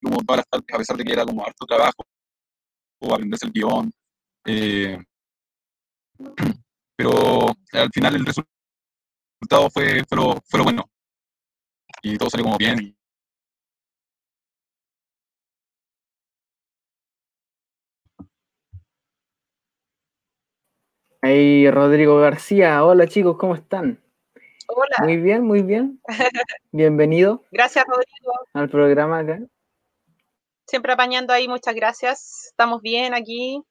como 0.02 0.18
todas 0.18 0.38
las 0.38 0.48
tardes, 0.48 0.74
a 0.74 0.78
pesar 0.78 0.96
de 0.96 1.04
que 1.04 1.12
era 1.12 1.24
como 1.24 1.44
harto 1.44 1.66
trabajo, 1.66 2.04
o 3.00 3.14
aprenderse 3.14 3.46
el 3.46 3.52
guion. 3.52 3.92
Eh, 4.46 4.98
pero 6.96 7.48
al 7.72 7.90
final 7.92 8.16
el 8.16 8.26
resultado 8.26 9.70
fue, 9.72 10.04
fue 10.04 10.18
lo 10.58 10.64
bueno. 10.64 10.84
Y 12.02 12.18
todo 12.18 12.28
salió 12.30 12.44
como 12.44 12.58
bien. 12.58 12.94
Hey, 21.22 21.70
Rodrigo 21.70 22.18
García, 22.18 22.84
hola 22.84 23.08
chicos, 23.08 23.38
¿cómo 23.38 23.54
están? 23.54 24.03
Hola. 24.66 24.96
Muy 25.02 25.16
bien, 25.18 25.42
muy 25.42 25.62
bien. 25.62 26.00
Bienvenido. 26.72 27.44
Gracias, 27.52 27.84
Rodrigo. 27.86 28.32
Al 28.52 28.68
programa 28.68 29.18
acá. 29.18 29.38
Siempre 30.66 30.92
apañando 30.92 31.32
ahí, 31.32 31.46
muchas 31.46 31.74
gracias. 31.74 32.46
Estamos 32.50 32.80
bien 32.80 33.12
aquí. 33.12 33.62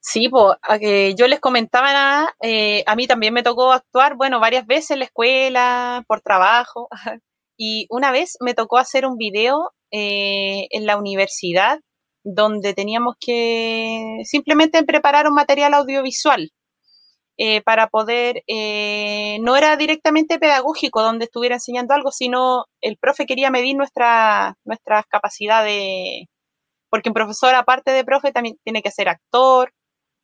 Sí, 0.00 0.28
pues 0.28 0.56
yo 1.16 1.26
les 1.26 1.40
comentaba, 1.40 2.34
eh, 2.40 2.82
a 2.86 2.96
mí 2.96 3.06
también 3.06 3.34
me 3.34 3.42
tocó 3.42 3.72
actuar, 3.72 4.14
bueno, 4.16 4.40
varias 4.40 4.66
veces 4.66 4.92
en 4.92 5.00
la 5.00 5.04
escuela, 5.06 6.04
por 6.06 6.22
trabajo, 6.22 6.88
y 7.58 7.86
una 7.90 8.10
vez 8.12 8.36
me 8.40 8.54
tocó 8.54 8.78
hacer 8.78 9.04
un 9.04 9.16
video 9.18 9.72
eh, 9.90 10.66
en 10.70 10.86
la 10.86 10.96
universidad 10.96 11.80
donde 12.24 12.74
teníamos 12.74 13.16
que 13.20 14.20
simplemente 14.24 14.82
preparar 14.84 15.26
un 15.26 15.34
material 15.34 15.74
audiovisual 15.74 16.50
eh, 17.38 17.62
para 17.62 17.88
poder, 17.88 18.42
no 19.40 19.56
era 19.56 19.76
directamente 19.76 20.38
pedagógico 20.38 21.02
donde 21.02 21.26
estuviera 21.26 21.56
enseñando 21.56 21.94
algo, 21.94 22.10
sino 22.12 22.66
el 22.80 22.96
profe 22.98 23.26
quería 23.26 23.50
medir 23.50 23.76
nuestra, 23.76 24.56
nuestras 24.64 25.06
capacidades, 25.06 26.26
porque 26.90 27.10
un 27.10 27.14
profesor 27.14 27.54
aparte 27.54 27.92
de 27.92 28.04
profe 28.04 28.32
también 28.32 28.56
tiene 28.64 28.82
que 28.82 28.90
ser 28.90 29.08
actor, 29.08 29.72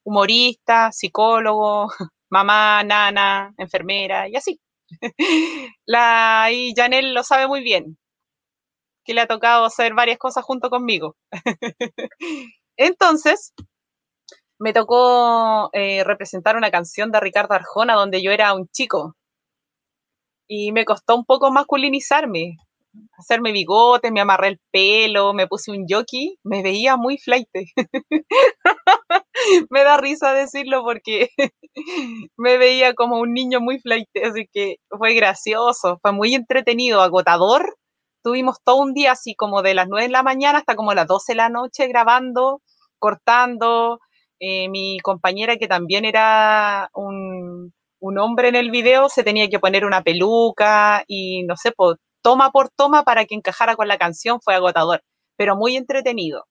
humorista, 0.05 0.93
psicólogo, 0.93 1.89
mamá, 2.31 2.83
nana, 2.85 3.55
enfermera 3.59 4.29
y 4.29 4.37
así. 4.37 4.61
La, 5.87 6.49
y 6.53 6.75
Janel 6.77 7.15
lo 7.15 7.23
sabe 7.23 7.47
muy 7.49 7.63
bien, 7.63 7.99
que 9.05 9.15
le 9.15 9.21
ha 9.23 9.27
tocado 9.27 9.65
hacer 9.65 9.95
varias 9.95 10.19
cosas 10.19 10.45
junto 10.45 10.71
conmigo. 10.71 11.17
Entonces, 12.77 13.53
me 14.59 14.73
tocó 14.73 15.71
eh, 15.73 16.05
representar 16.05 16.57
una 16.57 16.71
canción 16.71 17.11
de 17.11 17.21
Ricardo 17.21 17.55
Arjona 17.55 17.95
donde 17.95 18.23
yo 18.23 18.31
era 18.31 18.55
un 18.55 18.69
chico. 18.69 19.17
Y 20.49 20.73
me 20.73 20.85
costó 20.85 21.17
un 21.17 21.25
poco 21.25 21.51
masculinizarme, 21.51 22.57
hacerme 23.17 23.53
bigote, 23.53 24.11
me 24.11 24.21
amarré 24.21 24.49
el 24.49 24.61
pelo, 24.71 25.33
me 25.33 25.47
puse 25.47 25.71
un 25.71 25.87
jockey, 25.89 26.39
me 26.45 26.63
veía 26.63 26.97
muy 26.97 27.19
flight. 27.19 27.49
me 29.71 29.85
da 29.85 29.97
risa 29.97 30.33
decirlo 30.33 30.83
porque 30.85 31.31
me 32.37 32.59
veía 32.59 32.95
como 32.95 33.19
un 33.19 33.33
niño 33.33 33.61
muy 33.61 33.79
flight, 33.79 34.09
así 34.25 34.49
que 34.53 34.77
fue 34.91 35.15
gracioso, 35.15 35.99
fue 36.03 36.13
muy 36.13 36.35
entretenido, 36.35 37.01
agotador. 37.01 37.77
Tuvimos 38.23 38.59
todo 38.65 38.77
un 38.77 38.95
día 38.95 39.13
así 39.13 39.35
como 39.35 39.63
de 39.63 39.75
las 39.75 39.89
9 39.89 40.07
de 40.07 40.13
la 40.13 40.23
mañana 40.23 40.59
hasta 40.59 40.77
como 40.77 40.95
las 40.95 41.07
12 41.07 41.33
de 41.33 41.37
la 41.37 41.49
noche 41.51 41.89
grabando, 41.89 42.63
cortando. 42.99 44.01
Eh, 44.41 44.69
mi 44.69 44.99
compañera 45.01 45.57
que 45.57 45.69
también 45.69 46.05
era 46.05 46.91
un, 46.95 47.73
un 48.01 48.19
hombre 48.19 48.49
en 48.49 48.57
el 48.57 48.71
video 48.71 49.09
se 49.09 49.25
tenía 49.25 49.49
que 49.49 49.59
poner 49.61 49.85
una 49.85 50.03
peluca 50.03 51.05
y 51.07 51.43
no 51.45 51.57
sé, 51.57 51.73
pues, 51.73 51.97
toma 52.23 52.51
por 52.51 52.71
toma 52.71 53.05
para 53.05 53.25
que 53.27 53.35
encajara 53.35 53.77
con 53.77 53.89
la 53.89 53.99
canción 53.99 54.41
fue 54.43 54.55
agotador, 54.55 55.03
pero 55.37 55.57
muy 55.57 55.77
entretenido. 55.77 56.47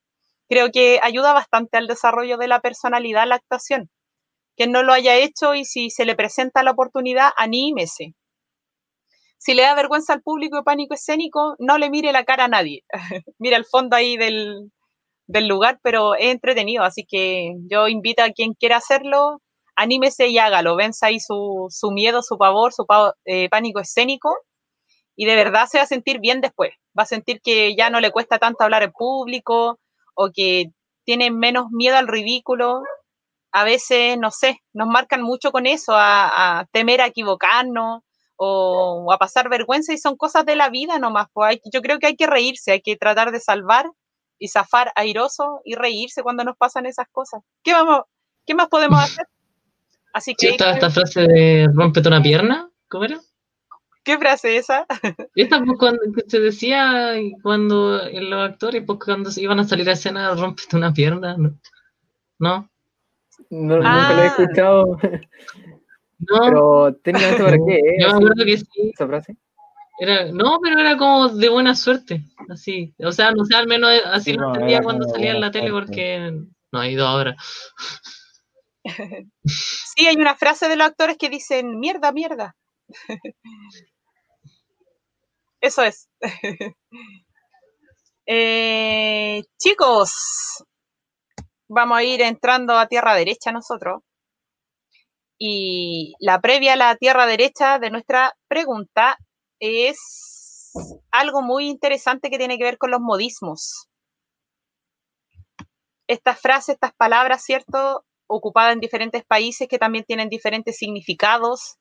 Creo 0.49 0.71
que 0.71 0.99
ayuda 1.03 1.33
bastante 1.33 1.77
al 1.77 1.87
desarrollo 1.87 2.37
de 2.37 2.47
la 2.47 2.61
personalidad 2.61 3.27
la 3.27 3.35
actuación. 3.35 3.89
Quien 4.57 4.71
no 4.71 4.83
lo 4.83 4.93
haya 4.93 5.17
hecho 5.17 5.55
y 5.55 5.65
si 5.65 5.89
se 5.91 6.05
le 6.05 6.15
presenta 6.15 6.63
la 6.63 6.71
oportunidad, 6.71 7.31
anímese. 7.37 8.15
si 9.37 9.53
le 9.53 9.63
da 9.63 9.75
vergüenza 9.75 10.13
al 10.13 10.21
público 10.23 10.57
de 10.57 10.63
pánico 10.63 10.93
escénico, 10.95 11.55
no 11.59 11.77
le 11.77 11.89
mire 11.89 12.11
la 12.11 12.23
cara 12.23 12.45
a 12.45 12.47
nadie. 12.47 12.83
Mira 13.39 13.57
el 13.57 13.65
fondo 13.65 13.95
ahí 13.95 14.17
del, 14.17 14.71
del 15.27 15.47
lugar, 15.47 15.79
pero 15.83 16.15
es 16.15 16.31
entretenido, 16.31 16.83
así 16.83 17.05
que 17.07 17.53
yo 17.69 17.87
invito 17.87 18.23
a 18.23 18.31
quien 18.31 18.53
quiera 18.53 18.77
hacerlo, 18.77 19.41
anímese 19.75 20.27
y 20.27 20.37
hágalo, 20.37 20.75
venza 20.75 21.07
ahí 21.07 21.19
su, 21.19 21.67
su 21.69 21.91
miedo, 21.91 22.21
su 22.21 22.37
pavor, 22.37 22.73
su 22.73 22.85
eh, 23.25 23.49
pánico 23.49 23.79
escénico 23.79 24.35
y 25.15 25.25
de 25.25 25.35
verdad 25.35 25.67
se 25.69 25.77
va 25.77 25.83
a 25.83 25.87
sentir 25.87 26.19
bien 26.19 26.41
después, 26.41 26.71
va 26.97 27.03
a 27.03 27.07
sentir 27.07 27.41
que 27.41 27.75
ya 27.75 27.89
no 27.89 27.99
le 27.99 28.11
cuesta 28.11 28.39
tanto 28.39 28.63
hablar 28.63 28.83
en 28.83 28.91
público 28.91 29.79
o 30.15 30.29
que 30.33 30.65
tiene 31.05 31.31
menos 31.31 31.67
miedo 31.71 31.97
al 31.97 32.07
ridículo. 32.07 32.81
A 33.51 33.63
veces, 33.63 34.17
no 34.17 34.31
sé, 34.31 34.59
nos 34.73 34.87
marcan 34.87 35.21
mucho 35.21 35.51
con 35.51 35.67
eso, 35.67 35.93
a, 35.95 36.65
temer 36.71 37.01
a 37.01 37.07
equivocarnos 37.07 38.01
o, 38.35 39.11
a 39.13 39.17
pasar 39.17 39.49
vergüenza 39.49 39.93
y 39.93 39.97
son 39.97 40.17
cosas 40.17 40.45
de 40.45 40.55
la 40.55 40.69
vida 40.69 40.97
nomás. 40.99 41.27
Pues 41.33 41.59
yo 41.71 41.81
creo 41.81 41.99
que 41.99 42.07
hay 42.07 42.15
que 42.15 42.27
reírse, 42.27 42.71
hay 42.71 42.81
que 42.81 42.97
tratar 42.97 43.31
de 43.31 43.39
salvar 43.39 43.85
y 44.39 44.47
zafar 44.47 44.91
airoso 44.95 45.61
y 45.63 45.75
reírse 45.75 46.23
cuando 46.23 46.43
nos 46.43 46.57
pasan 46.57 46.85
esas 46.85 47.07
cosas. 47.11 47.41
¿Qué, 47.63 47.73
vamos, 47.73 48.01
qué 48.45 48.55
más 48.55 48.67
podemos 48.67 48.99
hacer? 49.03 49.27
Así 50.13 50.35
que... 50.35 50.49
esta 50.49 50.89
frase 50.89 51.21
de 51.21 51.67
rompete 51.73 52.07
una 52.07 52.21
pierna? 52.21 52.69
¿Cómo 52.87 53.05
era? 53.05 53.19
¿Qué 54.03 54.17
frase 54.17 54.57
esa? 54.57 54.85
Esta 55.35 55.63
pues 55.63 55.79
cuando 55.79 56.01
se 56.27 56.39
decía 56.39 57.13
cuando 57.41 58.01
los 58.11 58.49
actores, 58.49 58.83
pues 58.85 58.99
cuando 59.03 59.29
iban 59.37 59.59
a 59.59 59.63
salir 59.63 59.89
a 59.89 59.93
escena, 59.93 60.35
rompete 60.35 60.75
una 60.75 60.93
pierna, 60.93 61.37
¿no? 61.37 61.57
¿No? 62.37 62.69
no 63.49 63.75
Nunca 63.77 64.13
lo 64.13 64.21
he 64.21 64.25
ah. 64.25 64.35
escuchado. 64.37 64.97
No. 66.31 66.39
Pero 66.39 66.95
técnicamente 67.03 67.43
para 67.43 67.57
qué, 67.57 67.75
¿eh? 67.75 67.97
Yo 67.99 68.07
me 68.07 68.13
acuerdo 68.13 68.45
que 68.45 68.57
sí. 68.57 68.91
Esa 68.93 69.07
frase. 69.07 69.35
Era, 70.03 70.25
no, 70.33 70.59
pero 70.61 70.81
era 70.81 70.97
como 70.97 71.29
de 71.29 71.47
buena 71.47 71.75
suerte, 71.75 72.25
así. 72.49 72.93
O 72.99 73.13
sea, 73.13 73.31
no 73.31 73.45
sé, 73.45 73.55
al 73.55 73.67
menos 73.67 73.89
así 74.03 74.33
lo 74.33 74.47
entendía 74.47 74.81
cuando 74.81 75.07
salía 75.07 75.31
en 75.31 75.39
la 75.39 75.49
tele 75.49 75.71
porque 75.71 76.29
no 76.73 76.79
ha 76.79 76.89
ido 76.89 77.07
ahora. 77.07 77.37
Sí, 79.95 80.07
hay 80.07 80.17
una 80.17 80.35
frase 80.35 80.67
de 80.67 80.75
los 80.75 80.87
actores 80.87 81.17
que 81.17 81.29
dicen, 81.29 81.79
mierda, 81.79 82.11
mierda. 82.11 82.55
Eso 85.61 85.83
es. 85.83 86.09
Eh, 88.25 89.43
chicos, 89.59 90.63
vamos 91.67 91.97
a 91.97 92.03
ir 92.03 92.21
entrando 92.21 92.73
a 92.77 92.87
tierra 92.87 93.15
derecha 93.15 93.51
nosotros. 93.51 94.01
Y 95.37 96.13
la 96.19 96.39
previa 96.41 96.73
a 96.73 96.77
la 96.77 96.95
tierra 96.95 97.25
derecha 97.25 97.79
de 97.79 97.89
nuestra 97.89 98.33
pregunta 98.47 99.17
es 99.59 100.71
algo 101.11 101.41
muy 101.41 101.69
interesante 101.69 102.29
que 102.29 102.37
tiene 102.37 102.57
que 102.57 102.63
ver 102.63 102.77
con 102.77 102.91
los 102.91 102.99
modismos. 102.99 103.87
Estas 106.07 106.39
frases, 106.39 106.75
estas 106.75 106.93
palabras, 106.93 107.43
¿cierto? 107.43 108.05
Ocupadas 108.27 108.73
en 108.73 108.79
diferentes 108.79 109.23
países 109.25 109.67
que 109.67 109.79
también 109.79 110.03
tienen 110.05 110.29
diferentes 110.29 110.77
significados 110.77 111.77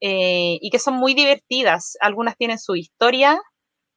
eh, 0.00 0.58
y 0.60 0.70
que 0.70 0.78
son 0.78 0.94
muy 0.94 1.14
divertidas. 1.14 1.96
Algunas 2.00 2.36
tienen 2.36 2.58
su 2.58 2.74
historia. 2.76 3.40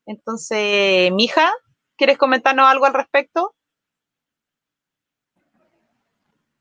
Entonces, 0.05 1.11
Mija, 1.11 1.51
¿quieres 1.97 2.17
comentarnos 2.17 2.67
algo 2.67 2.85
al 2.85 2.93
respecto? 2.93 3.55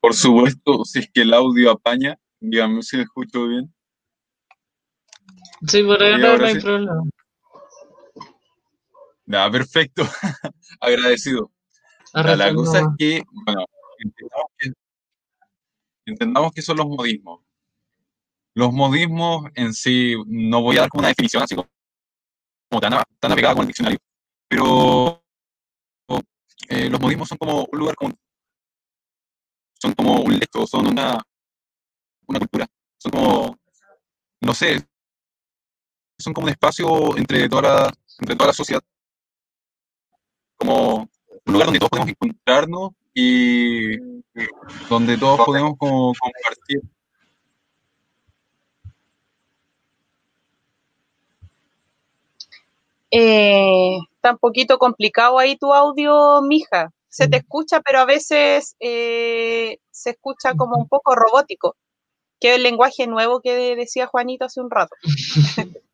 Por 0.01 0.15
supuesto, 0.15 0.85
si 0.85 1.01
es 1.01 1.11
que 1.11 1.23
el 1.23 1.33
audio 1.33 1.71
apaña, 1.71 2.19
dígame 2.39 2.83
si 2.83 3.01
escucho 3.01 3.49
bien. 3.49 3.74
Sí, 5.67 5.83
por 5.83 6.03
ahí 6.03 6.19
no, 6.19 6.45
hay 6.45 6.61
problema. 6.61 7.03
Nada, 9.27 9.51
perfecto. 9.51 10.03
Agradecido. 10.81 11.51
la 12.13 12.55
cosa 12.55 12.81
es 12.81 12.87
que, 12.99 13.23
bueno, 13.47 13.65
entendamos 16.05 16.53
que, 16.53 16.63
son 16.63 16.77
los 16.77 16.87
modismos. 16.87 17.41
Los 18.55 18.73
modismos 18.73 19.51
en 19.55 19.73
sí, 19.73 20.15
no 20.27 20.63
voy 20.63 20.77
a 20.77 20.83
dar 20.83 20.91
como 20.91 21.01
una 21.01 21.09
definición 21.09 21.43
así 21.43 21.57
como, 21.57 21.69
tan, 22.81 22.93
tan 23.19 23.55
con 23.55 23.63
el 23.63 23.67
diccionario, 23.67 23.99
pero 24.49 25.25
eh, 26.69 26.89
los 26.89 27.01
modismos 27.01 27.29
son 27.29 27.39
como 27.39 27.67
un 27.71 27.79
lugar 27.79 27.97
común. 27.97 28.15
Son 29.81 29.93
como 29.95 30.23
un 30.23 30.39
lecto, 30.39 30.67
son 30.67 30.87
una, 30.87 31.21
una 32.27 32.39
cultura. 32.39 32.67
Son 32.99 33.13
como, 33.13 33.59
no 34.41 34.55
sé, 34.55 34.87
son 36.19 36.33
como 36.33 36.47
un 36.47 36.51
espacio 36.51 37.17
entre 37.17 37.49
toda 37.49 37.63
la, 37.63 37.95
entre 38.21 38.37
toda 38.37 38.49
la 38.49 38.55
sociedad. 38.55 38.83
Como 40.57 41.09
un 41.47 41.53
lugar 41.53 41.67
donde 41.67 41.79
todos 41.79 41.91
podemos 41.91 42.11
encontrarnos 42.11 42.91
y 43.13 43.97
donde 44.89 45.17
todos 45.19 45.41
podemos 45.45 45.77
como 45.79 46.13
compartir. 46.15 46.83
Eh, 53.11 53.97
está 54.17 54.33
un 54.33 54.39
poquito 54.39 54.79
complicado 54.79 55.39
ahí 55.39 55.57
tu 55.57 55.73
audio, 55.73 56.43
mija. 56.43 56.91
Se 57.09 57.29
te 57.29 57.37
escucha, 57.37 57.81
pero 57.81 58.01
a 58.01 58.05
veces 58.05 58.75
eh, 58.81 59.79
se 59.93 60.11
escucha 60.11 60.55
como 60.57 60.77
un 60.77 60.89
poco 60.89 61.15
robótico 61.15 61.77
que 62.41 62.51
es 62.51 62.57
el 62.57 62.63
lenguaje 62.63 63.07
nuevo 63.07 63.41
que 63.41 63.77
decía 63.77 64.07
Juanito 64.07 64.45
hace 64.45 64.61
un 64.61 64.71
rato. 64.71 64.95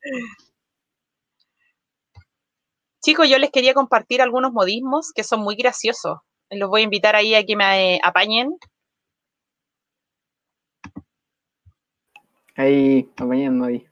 Chicos, 3.02 3.28
yo 3.30 3.38
les 3.38 3.50
quería 3.50 3.72
compartir 3.72 4.20
algunos 4.20 4.52
modismos 4.52 5.12
que 5.14 5.24
son 5.24 5.40
muy 5.40 5.56
graciosos. 5.56 6.18
Los 6.50 6.68
voy 6.68 6.82
a 6.82 6.84
invitar 6.84 7.16
ahí 7.16 7.34
a 7.34 7.44
que 7.44 7.56
me 7.56 7.98
apañen. 8.02 8.58
Ahí, 12.56 13.08
apañando 13.16 13.64
ahí. 13.64 13.86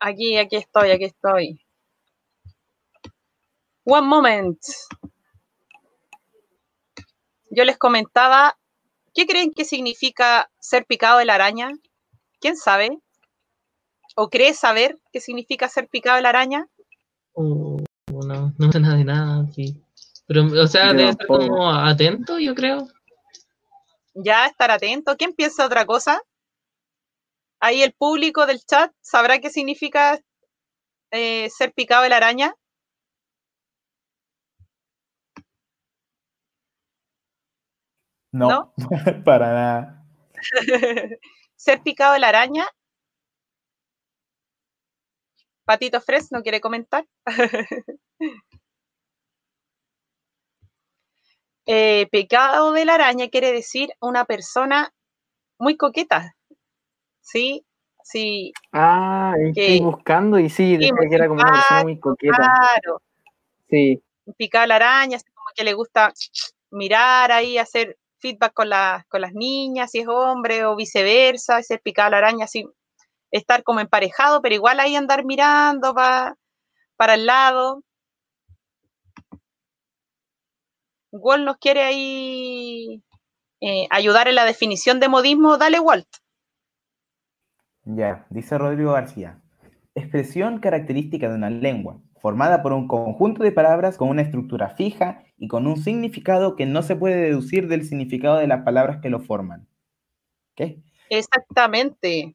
Aquí, 0.00 0.36
aquí 0.36 0.56
estoy, 0.56 0.90
aquí 0.90 1.04
estoy. 1.04 1.60
One 3.84 4.06
moment. 4.06 4.58
Yo 7.50 7.64
les 7.64 7.78
comentaba 7.78 8.58
¿Qué 9.14 9.26
creen 9.26 9.52
que 9.52 9.64
significa 9.64 10.50
ser 10.58 10.86
picado 10.86 11.18
de 11.18 11.24
la 11.24 11.36
araña? 11.36 11.70
¿Quién 12.40 12.56
sabe? 12.56 12.98
¿O 14.16 14.28
cree 14.28 14.54
saber 14.54 14.98
qué 15.12 15.20
significa 15.20 15.68
ser 15.68 15.88
picado 15.88 16.16
de 16.16 16.22
la 16.22 16.30
araña? 16.30 16.66
Uh, 17.34 17.82
no, 18.26 18.52
no 18.58 18.72
sé 18.72 18.80
nada 18.80 18.96
de 18.96 19.04
nada 19.04 19.46
aquí. 19.48 19.80
Pero, 20.26 20.46
o 20.46 20.66
sea, 20.66 20.92
debe 20.92 21.10
estar 21.10 21.26
como 21.26 21.70
atento, 21.70 22.38
yo 22.38 22.54
creo. 22.54 22.88
Ya, 24.14 24.46
estar 24.46 24.70
atento. 24.70 25.16
¿Quién 25.16 25.32
piensa 25.32 25.66
otra 25.66 25.86
cosa? 25.86 26.20
Ahí 27.60 27.82
el 27.82 27.92
público 27.92 28.46
del 28.46 28.64
chat 28.64 28.92
sabrá 29.00 29.38
qué 29.38 29.50
significa 29.50 30.20
eh, 31.10 31.48
ser 31.50 31.72
picado 31.72 32.02
de 32.02 32.08
la 32.08 32.16
araña. 32.16 32.54
No, 38.34 38.74
para 39.24 39.52
nada. 39.52 40.04
Ser 41.54 41.82
picado 41.82 42.14
de 42.14 42.18
la 42.18 42.30
araña. 42.30 42.66
Patito 45.64 46.00
Fres 46.00 46.32
no 46.32 46.42
quiere 46.42 46.60
comentar. 46.60 47.06
eh, 51.66 52.08
picado 52.10 52.72
de 52.72 52.84
la 52.84 52.96
araña 52.96 53.28
quiere 53.28 53.52
decir 53.52 53.90
una 54.00 54.24
persona 54.24 54.92
muy 55.60 55.76
coqueta. 55.76 56.34
¿Sí? 57.20 57.64
Sí. 58.02 58.52
Ah, 58.72 59.34
estoy 59.38 59.78
buscando 59.78 60.40
y 60.40 60.50
sí, 60.50 60.76
sí 60.76 60.90
que 61.08 61.14
era 61.14 61.28
como 61.28 61.40
una 61.40 61.52
persona 61.52 61.82
muy 61.84 62.00
coqueta. 62.00 62.36
Claro. 62.36 63.00
Sí. 63.70 64.02
Picado 64.36 64.62
de 64.62 64.68
la 64.68 64.74
araña, 64.76 65.18
como 65.32 65.50
que 65.54 65.62
le 65.62 65.74
gusta 65.74 66.12
mirar 66.72 67.30
ahí, 67.30 67.58
hacer 67.58 67.96
feedback 68.24 68.54
con, 68.54 68.70
con 69.08 69.20
las 69.20 69.34
niñas, 69.34 69.90
si 69.90 69.98
es 69.98 70.08
hombre 70.08 70.64
o 70.64 70.76
viceversa, 70.76 71.62
ser 71.62 71.82
picado 71.82 72.10
la 72.12 72.18
araña, 72.18 72.46
así, 72.46 72.64
estar 73.30 73.62
como 73.62 73.80
emparejado, 73.80 74.40
pero 74.40 74.54
igual 74.54 74.80
ahí 74.80 74.96
andar 74.96 75.26
mirando 75.26 75.94
para 75.94 77.14
el 77.14 77.26
lado. 77.26 77.82
Walt 81.12 81.44
nos 81.44 81.58
quiere 81.58 81.82
ahí 81.82 83.02
eh, 83.60 83.86
ayudar 83.90 84.26
en 84.28 84.36
la 84.36 84.46
definición 84.46 85.00
de 85.00 85.08
modismo, 85.08 85.58
dale 85.58 85.78
Walt. 85.78 86.08
Ya, 87.84 88.26
dice 88.30 88.56
Rodrigo 88.56 88.92
García. 88.92 89.42
Expresión 89.94 90.60
característica 90.60 91.28
de 91.28 91.34
una 91.34 91.50
lengua, 91.50 92.00
formada 92.22 92.62
por 92.62 92.72
un 92.72 92.88
conjunto 92.88 93.42
de 93.42 93.52
palabras 93.52 93.98
con 93.98 94.08
una 94.08 94.22
estructura 94.22 94.70
fija 94.70 95.22
y 95.44 95.48
con 95.48 95.66
un 95.66 95.76
significado 95.76 96.56
que 96.56 96.64
no 96.64 96.82
se 96.82 96.96
puede 96.96 97.16
deducir 97.16 97.68
del 97.68 97.84
significado 97.84 98.38
de 98.38 98.46
las 98.46 98.62
palabras 98.62 98.98
que 99.02 99.10
lo 99.10 99.20
forman. 99.20 99.68
¿Qué? 100.54 100.82
Exactamente. 101.10 102.34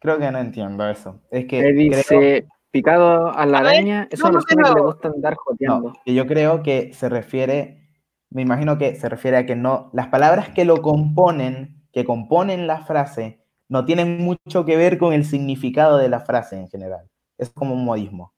Creo 0.00 0.18
que 0.18 0.30
no 0.32 0.38
entiendo 0.38 0.88
eso. 0.88 1.20
Es 1.30 1.46
que 1.46 1.62
Me 1.62 1.72
dice, 1.72 2.04
creo- 2.08 2.48
picado 2.72 3.28
a 3.28 3.46
la 3.46 3.58
A 3.58 3.62
ver, 3.62 3.72
araña, 3.74 4.08
es 4.10 4.20
una 4.20 4.30
vamos 4.30 4.44
de 4.46 4.56
persona 4.56 4.74
que 4.74 4.80
le 4.80 4.86
gusta 4.86 5.08
andar 5.08 5.34
joteando. 5.36 5.88
no, 5.90 5.94
que 6.04 6.14
yo 6.14 6.26
creo 6.26 6.62
que 6.62 6.92
se 6.92 7.08
refiere, 7.08 7.88
me 8.30 8.42
imagino 8.42 8.76
que 8.76 8.96
se 8.96 9.08
refiere 9.08 9.36
a 9.38 9.46
que 9.46 9.54
no, 9.56 9.88
las 9.94 10.08
palabras 10.08 10.48
que 10.50 10.64
lo 10.64 10.82
componen, 10.82 11.82
que 11.92 12.04
componen 12.04 12.66
la 12.66 12.84
frase, 12.84 13.40
no 13.68 13.84
tienen 13.84 14.18
mucho 14.18 14.64
que 14.64 14.76
ver 14.76 14.98
con 14.98 15.12
el 15.12 15.24
significado 15.24 15.96
de 15.98 16.08
la 16.08 16.20
frase 16.20 16.58
en 16.58 16.68
general. 16.68 17.08
Es 17.38 17.50
como 17.50 17.74
un 17.74 17.84
modismo. 17.84 18.34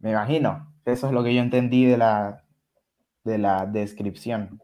Me 0.00 0.10
imagino. 0.10 0.72
Eso 0.86 1.08
es 1.08 1.12
lo 1.12 1.22
que 1.22 1.34
yo 1.34 1.42
entendí 1.42 1.84
de 1.84 1.98
la, 1.98 2.44
de 3.24 3.36
la 3.36 3.66
descripción. 3.66 4.62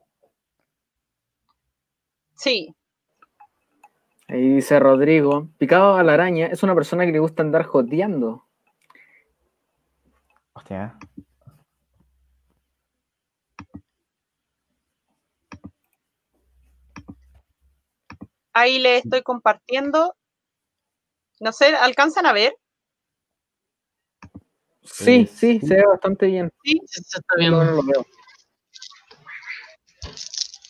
Sí, 2.35 2.75
Ahí 4.29 4.49
dice 4.49 4.81
Rodrigo, 4.81 5.51
picado 5.59 5.97
a 5.97 6.03
la 6.03 6.15
araña 6.15 6.47
es 6.47 6.63
una 6.63 6.75
persona 6.75 7.05
que 7.05 7.13
le 7.13 7.19
gusta 7.19 7.43
andar 7.43 7.65
joteando. 7.65 8.47
Hostia. 10.55 10.97
ahí 18.53 18.79
le 18.79 18.99
estoy 18.99 19.23
compartiendo. 19.23 20.15
No 21.41 21.53
sé, 21.53 21.75
¿alcanzan 21.75 22.27
a 22.27 22.33
ver? 22.33 22.55
Sí, 24.85 25.27
sí, 25.27 25.61
se 25.61 25.77
ve 25.77 25.85
bastante 25.87 26.27
bien. 26.27 26.51
Sí, 26.65 26.81
Se 26.87 27.01
está 27.01 27.21
Yo 27.41 27.51
no 27.51 27.61
viendo. 27.61 27.83
lo 27.83 27.83
veo. 27.85 28.07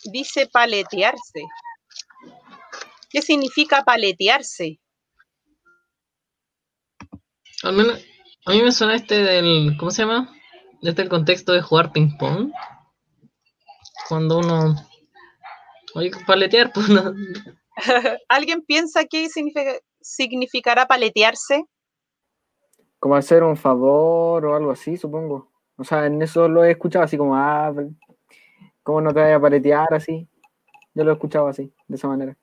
dice 0.05 0.47
paletearse. 0.47 1.43
¿Qué 3.10 3.22
significa 3.22 3.82
paletearse? 3.84 4.78
Al 7.62 7.72
menos, 7.74 8.05
a 8.47 8.51
mí 8.51 8.62
me 8.62 8.72
suena 8.72 8.94
este 8.97 9.22
del, 9.22 9.76
¿cómo 9.78 9.90
se 9.90 10.02
llama? 10.02 10.34
Este 10.82 11.02
el 11.02 11.09
contexto 11.09 11.52
de 11.52 11.62
jugar 11.62 11.93
ping 11.93 12.16
pong. 12.18 12.51
Cuando 14.09 14.39
uno, 14.39 14.74
oye, 15.94 16.10
paletear, 16.26 16.72
pues 16.72 16.89
no. 16.89 17.14
¿Alguien 18.28 18.62
piensa 18.62 19.05
qué 19.05 19.28
significa- 19.28 19.78
significará 20.01 20.86
paletearse? 20.86 21.64
Como 23.03 23.16
hacer 23.16 23.43
un 23.43 23.57
favor 23.57 24.47
o 24.47 24.55
algo 24.55 24.70
así, 24.70 24.97
supongo. 24.97 25.51
O 25.77 25.83
sea, 25.83 26.07
en 26.07 26.23
eso 26.23 26.47
lo 26.49 26.62
he 26.65 26.70
escuchado 26.70 27.05
así 27.05 27.16
como, 27.16 27.35
ah, 27.35 27.74
¿cómo 28.85 29.01
no 29.01 29.12
te 29.12 29.19
vayas 29.19 29.39
a 29.39 29.41
paletear 29.41 29.93
así? 29.93 30.29
Yo 30.95 31.03
lo 31.03 31.11
he 31.11 31.15
escuchado 31.15 31.49
así, 31.49 31.73
de 31.89 31.97
esa 31.97 32.07
manera. 32.07 32.37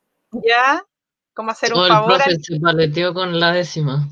¿Ya? 0.45 0.83
¿Cómo 1.33 1.51
hacer 1.51 1.71
O 1.71 1.77
un 1.77 1.83
el 1.83 1.87
favor? 1.89 2.09
profe 2.15 2.31
al- 2.31 2.43
se 2.43 2.59
paleteó 2.59 3.13
con 3.13 3.39
la 3.39 3.53
décima. 3.53 4.05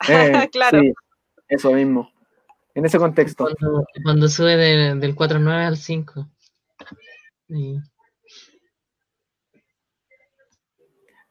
Eh, 0.44 0.50
Claro. 0.52 0.78
Sí, 0.80 0.92
eso 1.48 1.70
mismo. 1.72 2.10
En 2.74 2.84
ese 2.84 2.98
contexto. 2.98 3.44
Cuando, 3.58 3.84
cuando 4.04 4.28
sube 4.28 4.56
de- 4.58 4.94
del 4.96 5.14
4.9 5.16 5.64
al 5.64 5.76
5. 5.78 6.28
Y- 7.48 7.78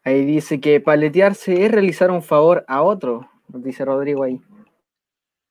Ahí 0.03 0.25
dice 0.25 0.59
que 0.59 0.79
paletearse 0.81 1.63
es 1.63 1.71
realizar 1.71 2.09
un 2.09 2.23
favor 2.23 2.65
a 2.67 2.81
otro, 2.81 3.29
dice 3.53 3.85
Rodrigo 3.85 4.23
ahí. 4.23 4.39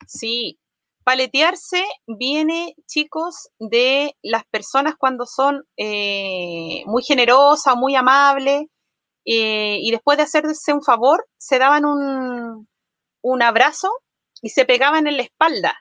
Sí, 0.07 0.59
paletearse 1.05 1.85
viene, 2.07 2.75
chicos, 2.87 3.51
de 3.59 4.17
las 4.23 4.45
personas 4.51 4.95
cuando 4.99 5.27
son 5.27 5.65
eh, 5.77 6.83
muy 6.87 7.03
generosas, 7.03 7.77
muy 7.77 7.95
amables, 7.95 8.67
eh, 9.25 9.79
y 9.81 9.91
después 9.91 10.17
de 10.17 10.25
hacerse 10.25 10.73
un 10.73 10.83
favor, 10.83 11.27
se 11.39 11.59
daban 11.59 11.85
un, 11.85 12.69
un 13.23 13.43
abrazo 13.43 13.91
y 14.43 14.51
se 14.51 14.65
pegaban 14.65 15.07
en 15.07 15.17
la 15.17 15.23
espalda. 15.23 15.75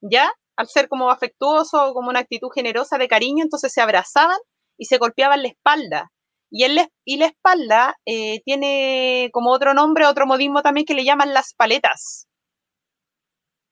¿Ya? 0.00 0.32
Al 0.56 0.68
ser 0.68 0.88
como 0.88 1.10
afectuoso, 1.10 1.92
como 1.94 2.10
una 2.10 2.20
actitud 2.20 2.48
generosa 2.54 2.98
de 2.98 3.08
cariño, 3.08 3.42
entonces 3.44 3.72
se 3.72 3.80
abrazaban 3.80 4.38
y 4.76 4.86
se 4.86 4.98
golpeaban 4.98 5.42
la 5.42 5.48
espalda. 5.48 6.12
Y, 6.54 6.64
en 6.64 6.74
la, 6.74 7.26
espalda 7.26 7.96
eh, 8.04 8.42
tiene 8.44 9.30
como 9.32 9.52
otro 9.52 9.72
nombre, 9.72 10.06
otro 10.06 10.26
modismo 10.26 10.60
también 10.60 10.84
que 10.84 10.92
le 10.92 11.04
llaman 11.04 11.32
las 11.32 11.54
paletas. 11.54 12.28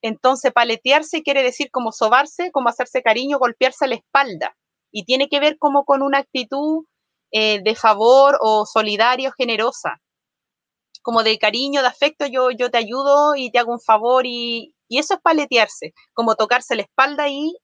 Entonces, 0.03 0.51
paletearse 0.51 1.23
quiere 1.23 1.43
decir 1.43 1.71
como 1.71 1.93
sobarse, 1.93 2.51
como 2.53 2.71
hacerse 2.71 3.03
cariño, 3.03 3.39
golpearse 3.39 3.87
la 3.87 3.97
espalda. 3.97 4.57
Y 4.91 5.05
tiene 5.05 5.29
que 5.29 5.41
ver 5.41 5.59
como 5.59 5.85
con 5.85 6.01
una 6.01 6.19
actitud 6.19 6.87
eh, 7.33 7.61
de 7.63 7.75
favor 7.77 8.39
o 8.41 8.65
solidario, 8.65 9.31
generosa. 9.37 10.01
Como 11.03 11.23
de 11.23 11.39
cariño, 11.39 11.83
de 11.83 11.89
afecto, 11.89 12.27
yo, 12.27 12.51
yo 12.51 12.71
te 12.71 12.79
ayudo 12.79 13.37
y 13.37 13.51
te 13.51 13.59
hago 13.59 13.73
un 13.73 13.81
favor. 13.81 14.25
Y, 14.25 14.75
y 14.89 14.99
eso 14.99 15.15
es 15.15 15.21
paletearse, 15.21 15.93
como 16.15 16.35
tocarse 16.35 16.77
la 16.77 16.83
espalda 16.83 17.29
y, 17.29 17.59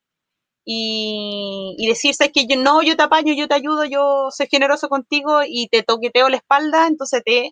y, 0.69 1.75
y 1.77 1.87
decirse 1.87 2.29
que 2.33 2.45
yo 2.45 2.57
no, 2.57 2.83
yo 2.83 2.97
te 2.97 3.03
apaño, 3.03 3.33
yo 3.33 3.47
te 3.47 3.55
ayudo, 3.55 3.85
yo 3.85 4.27
soy 4.31 4.47
generoso 4.47 4.89
contigo 4.89 5.39
y 5.47 5.69
te 5.69 5.81
toqueteo 5.81 6.27
la 6.27 6.35
espalda, 6.35 6.87
entonces 6.87 7.23
te, 7.23 7.51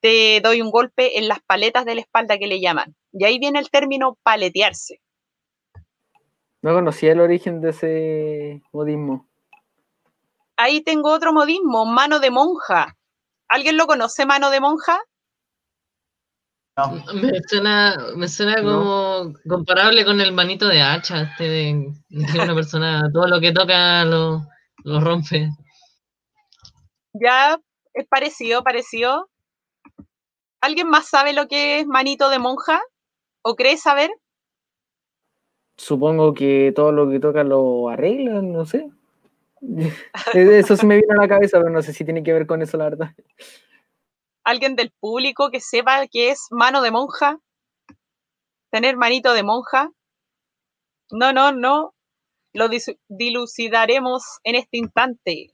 te 0.00 0.40
doy 0.40 0.62
un 0.62 0.70
golpe 0.70 1.18
en 1.18 1.26
las 1.26 1.40
paletas 1.40 1.84
de 1.84 1.96
la 1.96 2.02
espalda 2.02 2.38
que 2.38 2.46
le 2.46 2.60
llaman. 2.60 2.94
Y 3.12 3.24
ahí 3.24 3.40
viene 3.40 3.58
el 3.58 3.68
término 3.68 4.16
paletearse. 4.22 5.00
No 6.62 6.72
conocía 6.72 7.12
el 7.12 7.20
origen 7.20 7.60
de 7.60 7.70
ese 7.70 8.62
modismo. 8.72 9.28
Ahí 10.56 10.82
tengo 10.82 11.10
otro 11.10 11.32
modismo, 11.32 11.84
mano 11.84 12.20
de 12.20 12.30
monja. 12.30 12.96
¿Alguien 13.48 13.76
lo 13.76 13.88
conoce, 13.88 14.24
mano 14.24 14.50
de 14.50 14.60
monja? 14.60 15.00
No, 16.76 16.92
Me 17.14 17.40
suena, 17.48 17.96
me 18.16 18.28
suena 18.28 18.60
No. 18.60 18.62
como 18.62 19.34
comparable 19.48 20.04
con 20.04 20.20
el 20.20 20.32
manito 20.32 20.68
de 20.68 20.82
hacha, 20.82 21.22
este 21.22 21.44
de, 21.44 21.92
una 22.10 22.54
persona 22.54 23.10
todo 23.12 23.26
lo 23.26 23.40
que 23.40 23.52
toca 23.52 24.04
lo, 24.04 24.46
lo 24.84 25.00
rompe. 25.00 25.48
Ya 27.14 27.58
es 27.94 28.06
parecido, 28.06 28.62
parecido. 28.62 29.30
¿Alguien 30.60 30.88
más 30.88 31.08
sabe 31.08 31.32
lo 31.32 31.48
que 31.48 31.80
es 31.80 31.86
manito 31.86 32.28
de 32.28 32.38
monja? 32.38 32.82
¿O 33.40 33.56
cree 33.56 33.78
saber? 33.78 34.10
Supongo 35.78 36.34
que 36.34 36.72
todo 36.76 36.92
lo 36.92 37.08
que 37.08 37.20
toca 37.20 37.42
lo 37.42 37.88
arreglan, 37.88 38.52
no 38.52 38.66
sé. 38.66 38.90
Eso 40.34 40.76
se 40.76 40.86
me 40.86 40.96
vino 40.96 41.14
a 41.14 41.22
la 41.22 41.28
cabeza, 41.28 41.58
pero 41.58 41.70
no 41.70 41.80
sé 41.80 41.94
si 41.94 42.04
tiene 42.04 42.22
que 42.22 42.34
ver 42.34 42.46
con 42.46 42.60
eso, 42.60 42.76
la 42.76 42.84
verdad. 42.84 43.14
¿Alguien 44.46 44.76
del 44.76 44.92
público 45.00 45.50
que 45.50 45.60
sepa 45.60 46.06
qué 46.06 46.30
es 46.30 46.46
mano 46.52 46.80
de 46.80 46.92
monja? 46.92 47.40
¿Tener 48.70 48.96
manito 48.96 49.32
de 49.32 49.42
monja? 49.42 49.90
No, 51.10 51.32
no, 51.32 51.50
no. 51.50 51.96
Lo 52.52 52.68
dilucidaremos 53.08 54.22
en 54.44 54.54
este 54.54 54.78
instante. 54.78 55.48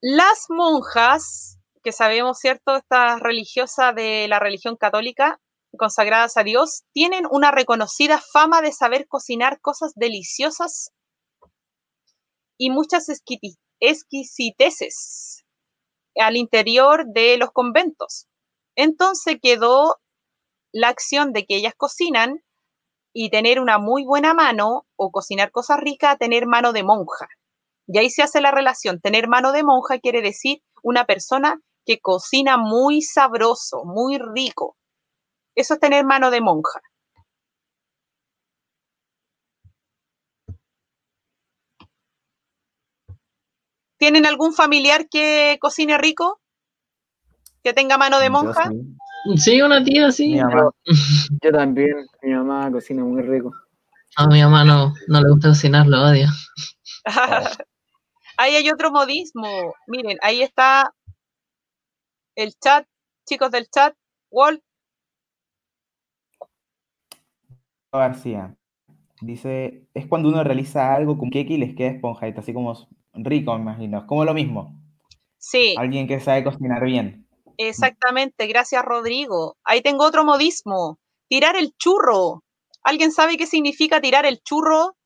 Las 0.00 0.46
monjas, 0.48 1.58
que 1.82 1.92
sabemos, 1.92 2.38
¿cierto? 2.38 2.76
Estas 2.76 3.20
religiosas 3.20 3.94
de 3.94 4.26
la 4.26 4.38
religión 4.38 4.76
católica, 4.76 5.38
consagradas 5.76 6.38
a 6.38 6.42
Dios, 6.42 6.84
tienen 6.94 7.26
una 7.30 7.50
reconocida 7.50 8.18
fama 8.32 8.62
de 8.62 8.72
saber 8.72 9.06
cocinar 9.06 9.60
cosas 9.60 9.92
deliciosas 9.94 10.90
y 12.56 12.70
muchas 12.70 13.10
exquisiteces 13.78 15.44
al 16.16 16.36
interior 16.36 17.06
de 17.06 17.36
los 17.36 17.50
conventos. 17.52 18.26
Entonces 18.76 19.36
quedó 19.42 20.00
la 20.72 20.88
acción 20.88 21.32
de 21.32 21.44
que 21.44 21.56
ellas 21.56 21.74
cocinan 21.76 22.42
y 23.12 23.30
tener 23.30 23.60
una 23.60 23.78
muy 23.78 24.04
buena 24.04 24.34
mano 24.34 24.86
o 24.96 25.10
cocinar 25.10 25.50
cosas 25.50 25.78
ricas 25.80 26.18
tener 26.18 26.46
mano 26.46 26.72
de 26.72 26.84
monja. 26.84 27.28
Y 27.86 27.98
ahí 27.98 28.10
se 28.10 28.22
hace 28.22 28.40
la 28.40 28.52
relación. 28.52 29.00
Tener 29.00 29.28
mano 29.28 29.52
de 29.52 29.64
monja 29.64 29.98
quiere 29.98 30.22
decir 30.22 30.62
una 30.82 31.06
persona 31.06 31.60
que 31.84 32.00
cocina 32.00 32.56
muy 32.56 33.02
sabroso, 33.02 33.84
muy 33.84 34.18
rico. 34.18 34.76
Eso 35.56 35.74
es 35.74 35.80
tener 35.80 36.04
mano 36.04 36.30
de 36.30 36.40
monja. 36.40 36.80
¿Tienen 44.00 44.24
algún 44.24 44.54
familiar 44.54 45.10
que 45.10 45.58
cocine 45.60 45.98
rico? 45.98 46.40
¿Que 47.62 47.74
tenga 47.74 47.98
mano 47.98 48.18
de 48.18 48.26
yo 48.26 48.32
monja? 48.32 48.70
sí. 48.70 48.96
Sí, 49.36 49.60
una 49.60 49.84
tía, 49.84 50.10
sí. 50.10 50.28
Mi 50.28 50.40
mamá. 50.40 50.70
Yo 51.42 51.52
también, 51.52 52.06
mi 52.22 52.32
mamá 52.32 52.72
cocina 52.72 53.04
muy 53.04 53.20
rico. 53.20 53.52
A 54.16 54.26
mi 54.26 54.42
mamá 54.42 54.64
no, 54.64 54.94
no 55.08 55.20
le 55.20 55.30
gusta 55.30 55.48
cocinar, 55.48 55.86
lo 55.86 56.02
odia. 56.02 56.30
ahí 58.38 58.56
hay 58.56 58.70
otro 58.70 58.90
modismo. 58.90 59.74
Miren, 59.86 60.16
ahí 60.22 60.40
está 60.40 60.94
el 62.34 62.54
chat, 62.54 62.86
chicos 63.26 63.50
del 63.50 63.68
chat. 63.68 63.94
Walt, 64.30 64.62
García 67.92 68.56
dice, 69.20 69.86
es 69.92 70.06
cuando 70.06 70.30
uno 70.30 70.42
realiza 70.42 70.94
algo 70.94 71.18
con 71.18 71.28
queque 71.28 71.52
y 71.54 71.58
les 71.58 71.76
queda 71.76 71.90
esponjadito, 71.90 72.40
así 72.40 72.54
como 72.54 72.74
rico, 73.14 73.54
me 73.54 73.62
imagino. 73.62 73.98
Es 73.98 74.04
como 74.04 74.24
lo 74.24 74.34
mismo. 74.34 74.76
Sí, 75.38 75.74
Alguien 75.78 76.06
que 76.06 76.20
sabe 76.20 76.44
cocinar 76.44 76.84
bien. 76.84 77.26
exactamente. 77.56 78.46
Gracias, 78.46 78.84
Rodrigo. 78.84 79.56
Ahí 79.64 79.80
tengo 79.82 80.04
otro 80.04 80.24
modismo. 80.24 80.98
Tirar 81.28 81.56
el 81.56 81.72
churro. 81.78 82.42
¿Alguien 82.82 83.12
sabe 83.12 83.36
qué 83.36 83.46
significa 83.46 84.00
tirar 84.00 84.26
el 84.26 84.40
churro? 84.42 84.96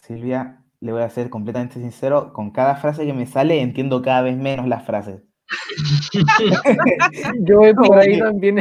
Silvia, 0.00 0.64
le 0.80 0.92
voy 0.92 1.02
a 1.02 1.10
ser 1.10 1.30
completamente 1.30 1.80
sincero, 1.80 2.32
con 2.32 2.50
cada 2.50 2.76
frase 2.76 3.06
que 3.06 3.12
me 3.12 3.26
sale 3.26 3.60
entiendo 3.60 4.02
cada 4.02 4.22
vez 4.22 4.36
menos 4.36 4.68
las 4.68 4.84
frases. 4.84 5.22
Yo 7.40 7.58
voy 7.58 7.74
por 7.74 7.98
ahí 7.98 8.18
también. 8.18 8.60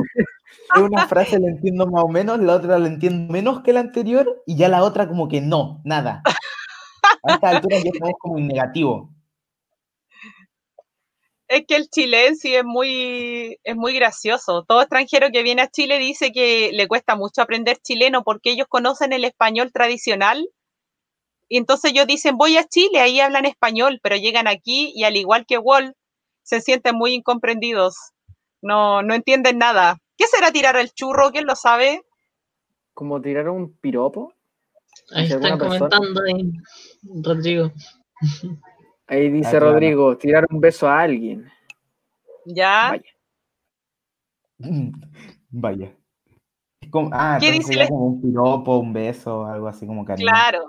Una 0.80 1.07
frase 1.07 1.40
la 1.40 1.49
entiendo 1.49 1.88
más 1.88 2.03
o 2.03 2.07
menos, 2.07 2.40
la 2.40 2.53
otra 2.56 2.80
la 2.80 2.88
entiendo 2.88 3.32
menos 3.32 3.61
que 3.61 3.74
la 3.74 3.82
anterior 3.82 4.44
y 4.45 4.56
ya 4.56 4.70
la 4.70 4.84
otra 4.84 5.07
como 5.07 5.28
que 5.28 5.41
no, 5.41 5.82
nada. 5.84 6.22
A 7.22 7.34
esta 7.34 7.49
altura 7.49 7.77
ya 7.77 7.91
estamos 7.94 8.15
como 8.19 8.38
en 8.38 8.48
negativo. 8.48 9.10
Es 11.48 11.65
que 11.68 11.76
el 11.76 11.90
chilense 11.90 12.57
es 12.57 12.64
muy, 12.65 13.60
es 13.64 13.76
muy 13.76 13.94
gracioso. 13.94 14.64
Todo 14.64 14.81
extranjero 14.81 15.27
que 15.31 15.44
viene 15.44 15.61
a 15.61 15.69
Chile 15.69 15.99
dice 15.99 16.31
que 16.31 16.72
le 16.73 16.88
cuesta 16.88 17.15
mucho 17.15 17.41
aprender 17.41 17.77
chileno 17.77 18.23
porque 18.23 18.52
ellos 18.52 18.68
conocen 18.68 19.14
el 19.14 19.23
español 19.23 19.72
tradicional. 19.72 20.49
Y 21.49 21.57
entonces 21.57 21.91
ellos 21.91 22.07
dicen, 22.07 22.38
voy 22.38 22.57
a 22.57 22.68
Chile, 22.68 22.99
ahí 22.99 23.19
hablan 23.19 23.45
español, 23.45 23.99
pero 24.02 24.15
llegan 24.15 24.48
aquí 24.48 24.91
y 24.95 25.03
al 25.03 25.15
igual 25.15 25.45
que 25.45 25.60
Walt, 25.60 25.95
se 26.41 26.61
sienten 26.61 26.95
muy 26.95 27.14
incomprendidos. 27.14 27.95
No, 28.61 29.03
no 29.03 29.14
entienden 29.14 29.57
nada. 29.60 29.99
¿Qué 30.18 30.26
será 30.27 30.52
tirar 30.52 30.77
el 30.77 30.91
churro? 30.91 31.31
¿Quién 31.31 31.45
lo 31.45 31.56
sabe? 31.56 32.02
Como 32.94 33.22
tirar 33.22 33.49
un 33.49 33.77
piropo. 33.77 34.34
Ahí 35.11 35.25
¿Hacia 35.25 35.35
están 35.35 35.57
persona? 35.59 35.89
comentando 35.89 36.21
ahí, 36.23 36.51
Rodrigo. 37.23 37.71
Ahí 39.07 39.30
dice 39.30 39.49
claro. 39.51 39.71
Rodrigo, 39.73 40.17
tirar 40.17 40.45
un 40.49 40.59
beso 40.59 40.88
a 40.88 41.01
alguien. 41.01 41.49
¿Ya? 42.45 42.89
Vaya. 42.91 43.03
Vaya. 45.49 45.95
Es 46.81 46.89
como- 46.89 47.09
ah, 47.13 47.38
¿Qué 47.39 47.51
dice 47.51 47.73
el- 47.73 47.88
como 47.89 48.05
un 48.07 48.21
piropo, 48.21 48.77
un 48.77 48.93
beso, 48.93 49.45
algo 49.45 49.67
así 49.67 49.85
como 49.85 50.05
cariño. 50.05 50.27
Claro. 50.30 50.63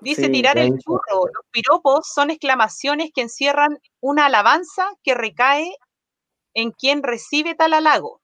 Dice 0.00 0.26
Sí, 0.26 0.32
tirar 0.32 0.58
el 0.58 0.76
churro. 0.78 1.26
Los 1.32 1.46
piropos 1.50 2.06
son 2.12 2.30
exclamaciones 2.30 3.10
que 3.14 3.22
encierran 3.22 3.78
una 4.00 4.26
alabanza 4.26 4.88
que 5.02 5.14
recae 5.14 5.74
en 6.54 6.72
quien 6.72 7.02
recibe 7.02 7.54
tal 7.54 7.72
halago. 7.72 8.20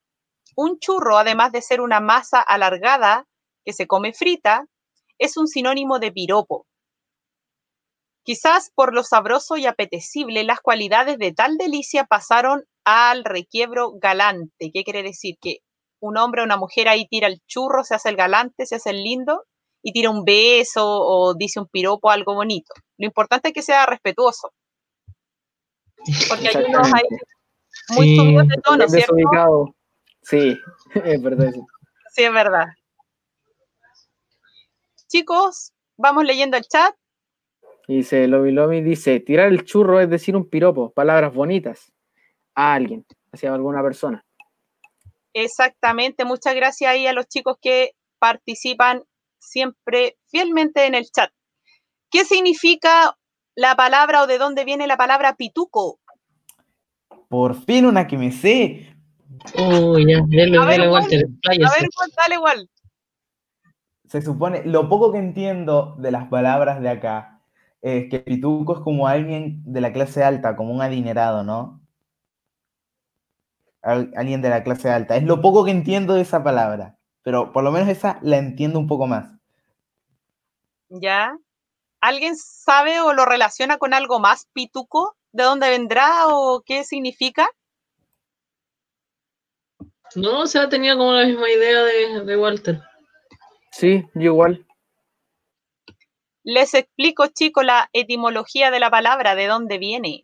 Un 0.56 0.78
churro, 0.78 1.16
además 1.16 1.52
de 1.52 1.62
ser 1.62 1.80
una 1.80 2.00
masa 2.00 2.40
alargada 2.40 3.24
que 3.64 3.72
se 3.72 3.86
come 3.86 4.12
frita, 4.12 4.66
es 5.20 5.36
un 5.36 5.46
sinónimo 5.46 5.98
de 6.00 6.10
piropo. 6.10 6.66
Quizás 8.24 8.70
por 8.74 8.94
lo 8.94 9.02
sabroso 9.04 9.56
y 9.56 9.66
apetecible, 9.66 10.44
las 10.44 10.60
cualidades 10.60 11.18
de 11.18 11.32
tal 11.32 11.56
delicia 11.56 12.04
pasaron 12.04 12.64
al 12.84 13.24
requiebro 13.24 13.92
galante. 14.00 14.70
¿Qué 14.72 14.82
quiere 14.82 15.02
decir? 15.02 15.36
Que 15.40 15.58
un 16.00 16.16
hombre 16.16 16.40
o 16.40 16.44
una 16.44 16.56
mujer 16.56 16.88
ahí 16.88 17.06
tira 17.06 17.28
el 17.28 17.40
churro, 17.46 17.84
se 17.84 17.94
hace 17.94 18.08
el 18.08 18.16
galante, 18.16 18.66
se 18.66 18.76
hace 18.76 18.90
el 18.90 19.02
lindo 19.02 19.44
y 19.82 19.92
tira 19.92 20.10
un 20.10 20.24
beso 20.24 20.84
o 20.86 21.34
dice 21.34 21.60
un 21.60 21.68
piropo, 21.68 22.10
algo 22.10 22.34
bonito. 22.34 22.72
Lo 22.98 23.06
importante 23.06 23.48
es 23.48 23.54
que 23.54 23.62
sea 23.62 23.86
respetuoso. 23.86 24.52
Porque 26.28 26.48
hay 26.48 26.64
unos 26.64 26.92
ahí 26.94 27.02
muy 27.90 28.06
Sí. 28.06 28.16
subidos 28.16 28.48
de 28.48 28.56
tono, 28.62 28.88
¿cierto? 28.88 29.14
Desubicado. 29.14 29.74
Sí, 30.22 30.58
es 31.04 31.22
verdad. 31.22 31.52
Sí, 32.12 32.22
es 32.24 32.32
verdad. 32.32 32.66
Chicos, 35.10 35.72
vamos 35.96 36.22
leyendo 36.22 36.56
el 36.56 36.62
chat. 36.62 36.94
Dice, 37.88 38.28
Lomi 38.28 38.52
Lomi 38.52 38.80
dice, 38.80 39.18
tirar 39.18 39.48
el 39.48 39.64
churro 39.64 40.00
es 40.00 40.08
decir 40.08 40.36
un 40.36 40.48
piropo, 40.48 40.92
palabras 40.92 41.34
bonitas 41.34 41.92
a 42.54 42.74
alguien, 42.74 43.04
hacia 43.32 43.52
alguna 43.52 43.82
persona. 43.82 44.24
Exactamente, 45.34 46.24
muchas 46.24 46.54
gracias 46.54 46.92
ahí 46.92 47.08
a 47.08 47.12
los 47.12 47.26
chicos 47.26 47.56
que 47.60 47.96
participan 48.20 49.02
siempre 49.40 50.16
fielmente 50.28 50.86
en 50.86 50.94
el 50.94 51.10
chat. 51.10 51.32
¿Qué 52.08 52.24
significa 52.24 53.18
la 53.56 53.74
palabra 53.74 54.22
o 54.22 54.28
de 54.28 54.38
dónde 54.38 54.64
viene 54.64 54.86
la 54.86 54.96
palabra 54.96 55.34
pituco? 55.34 55.98
Por 57.28 57.60
fin 57.64 57.84
una 57.84 58.06
que 58.06 58.16
me 58.16 58.30
sé. 58.30 58.94
Uy, 59.56 60.06
ya, 60.08 60.20
dele, 60.28 60.56
A 60.56 60.64
ver, 60.66 60.88
Walter, 60.88 61.26
A 61.48 61.50
ver, 61.50 61.88
Juan, 61.96 62.10
dale 62.16 62.34
igual. 62.36 62.70
Se 64.10 64.20
supone, 64.20 64.62
lo 64.66 64.90
poco 64.90 65.10
que 65.10 65.16
entiendo 65.18 65.96
de 65.98 66.10
las 66.10 66.28
palabras 66.28 66.82
de 66.82 66.90
acá 66.90 67.40
es 67.80 68.10
que 68.10 68.18
pituco 68.20 68.74
es 68.74 68.80
como 68.80 69.08
alguien 69.08 69.62
de 69.64 69.80
la 69.80 69.92
clase 69.94 70.22
alta, 70.22 70.54
como 70.54 70.74
un 70.74 70.82
adinerado, 70.82 71.44
¿no? 71.44 71.80
Al- 73.82 74.10
alguien 74.16 74.40
de 74.40 74.48
la 74.48 74.64
clase 74.64 74.88
alta. 74.88 75.16
Es 75.16 75.24
lo 75.24 75.42
poco 75.42 75.66
que 75.66 75.70
entiendo 75.70 76.14
de 76.14 76.22
esa 76.22 76.42
palabra, 76.42 76.96
pero 77.22 77.52
por 77.52 77.62
lo 77.62 77.70
menos 77.70 77.90
esa 77.90 78.18
la 78.22 78.38
entiendo 78.38 78.78
un 78.78 78.86
poco 78.86 79.06
más. 79.06 79.32
¿Ya? 80.90 81.36
¿Alguien 82.00 82.36
sabe 82.36 83.00
o 83.00 83.12
lo 83.14 83.24
relaciona 83.26 83.78
con 83.78 83.94
algo 83.94 84.20
más 84.20 84.46
pituco? 84.52 85.16
¿De 85.32 85.44
dónde 85.44 85.70
vendrá 85.70 86.28
o 86.28 86.62
qué 86.66 86.84
significa? 86.84 87.48
No, 90.14 90.42
o 90.42 90.46
sea, 90.46 90.68
tenía 90.68 90.96
como 90.96 91.12
la 91.14 91.26
misma 91.26 91.50
idea 91.50 91.82
de, 91.82 92.24
de 92.24 92.36
Walter. 92.36 92.80
Sí, 93.70 94.04
yo 94.14 94.22
igual. 94.22 94.66
Les 96.42 96.74
explico, 96.74 97.26
chicos, 97.28 97.64
la 97.64 97.90
etimología 97.92 98.70
de 98.70 98.80
la 98.80 98.90
palabra, 98.90 99.34
de 99.34 99.46
dónde 99.46 99.78
viene. 99.78 100.22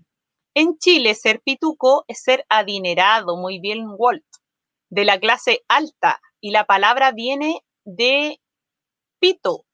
En 0.55 0.79
Chile, 0.79 1.15
ser 1.15 1.41
pituco 1.43 2.05
es 2.09 2.23
ser 2.23 2.47
adinerado, 2.49 3.37
muy 3.37 3.61
bien, 3.61 3.85
Walt, 3.87 4.25
de 4.89 5.05
la 5.05 5.21
clase 5.21 5.63
alta. 5.69 6.21
Y 6.41 6.51
la 6.51 6.65
palabra 6.65 7.13
viene 7.13 7.61
de 7.85 8.41
pito. 9.21 9.67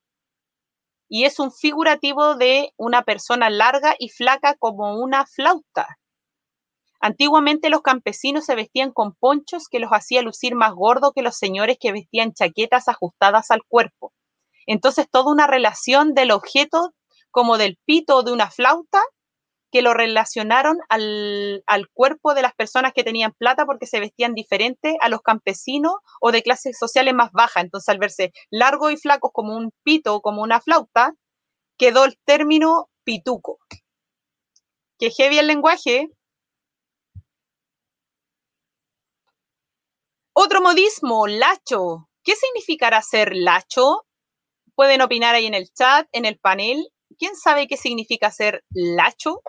Y 1.08 1.24
es 1.24 1.38
un 1.38 1.52
figurativo 1.52 2.34
de 2.34 2.72
una 2.76 3.02
persona 3.02 3.50
larga 3.50 3.94
y 3.98 4.08
flaca 4.08 4.56
como 4.56 4.96
una 4.96 5.26
flauta. 5.26 5.98
Antiguamente 7.02 7.68
los 7.68 7.82
campesinos 7.82 8.44
se 8.44 8.54
vestían 8.54 8.92
con 8.92 9.14
ponchos 9.14 9.68
que 9.68 9.80
los 9.80 9.90
hacía 9.90 10.22
lucir 10.22 10.54
más 10.54 10.72
gordo 10.72 11.12
que 11.12 11.22
los 11.22 11.36
señores 11.36 11.76
que 11.80 11.90
vestían 11.90 12.32
chaquetas 12.32 12.88
ajustadas 12.88 13.50
al 13.50 13.64
cuerpo. 13.66 14.12
Entonces, 14.66 15.08
toda 15.10 15.32
una 15.32 15.48
relación 15.48 16.14
del 16.14 16.30
objeto 16.30 16.94
como 17.32 17.58
del 17.58 17.76
pito 17.84 18.18
o 18.18 18.22
de 18.22 18.32
una 18.32 18.52
flauta 18.52 19.02
que 19.72 19.82
lo 19.82 19.94
relacionaron 19.94 20.78
al, 20.88 21.64
al 21.66 21.88
cuerpo 21.88 22.34
de 22.34 22.42
las 22.42 22.54
personas 22.54 22.92
que 22.92 23.02
tenían 23.02 23.32
plata 23.32 23.66
porque 23.66 23.86
se 23.86 23.98
vestían 23.98 24.34
diferente 24.34 24.96
a 25.00 25.08
los 25.08 25.22
campesinos 25.22 25.94
o 26.20 26.30
de 26.30 26.42
clases 26.42 26.78
sociales 26.78 27.14
más 27.14 27.32
bajas. 27.32 27.64
Entonces, 27.64 27.88
al 27.88 27.98
verse 27.98 28.32
largos 28.48 28.92
y 28.92 28.96
flacos 28.96 29.32
como 29.32 29.56
un 29.56 29.72
pito 29.82 30.14
o 30.14 30.22
como 30.22 30.42
una 30.42 30.60
flauta, 30.60 31.14
quedó 31.78 32.04
el 32.04 32.16
término 32.24 32.90
pituco. 33.02 33.58
Que 35.00 35.10
heavy 35.10 35.38
el 35.38 35.48
lenguaje. 35.48 36.10
Otro 40.34 40.62
modismo, 40.62 41.26
lacho. 41.26 42.08
¿Qué 42.24 42.34
significará 42.36 43.02
ser 43.02 43.34
lacho? 43.34 44.06
Pueden 44.74 45.02
opinar 45.02 45.34
ahí 45.34 45.46
en 45.46 45.54
el 45.54 45.68
chat, 45.72 46.08
en 46.12 46.24
el 46.24 46.38
panel. 46.38 46.88
¿Quién 47.18 47.36
sabe 47.36 47.66
qué 47.68 47.76
significa 47.76 48.30
ser 48.30 48.64
lacho? 48.70 49.42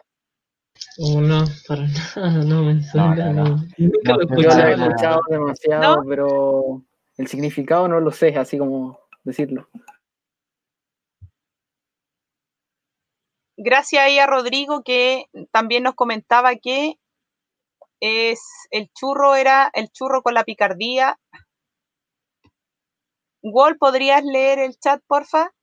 Oh, 0.98 1.22
no, 1.22 1.46
para 1.68 1.84
nada, 1.88 2.44
no 2.44 2.64
me 2.64 2.84
suena. 2.84 3.16
no, 3.16 3.34
no. 3.34 3.44
no. 3.44 3.66
Nunca 3.78 4.12
No, 4.12 4.18
lo 4.18 4.28
Yo 4.42 4.50
lo 4.50 4.68
he 4.68 4.72
escuchado. 4.74 5.22
demasiado, 5.30 5.96
¿No? 5.98 6.10
pero 6.10 6.82
el 7.18 7.28
significado 7.28 7.88
no 7.88 8.00
lo 8.00 8.12
sé, 8.12 8.36
así 8.36 8.58
como 8.58 9.00
decirlo. 9.24 9.70
Gracias 13.56 14.04
ahí 14.04 14.20
a 14.20 14.28
Rodrigo 14.28 14.84
que 14.84 15.26
también 15.52 15.84
nos 15.84 15.94
comentaba 15.96 16.56
que 16.56 16.96
es 18.04 18.42
el 18.70 18.90
churro 18.94 19.36
era 19.36 19.72
el 19.74 19.90
churro 19.90 20.22
con 20.24 20.34
la 20.34 20.44
picardía. 20.44 21.18
Wall, 23.42 23.78
¿podrías 23.78 24.26
leer 24.26 24.60
el 24.60 24.78
chat, 24.78 25.02
porfa? 25.08 25.54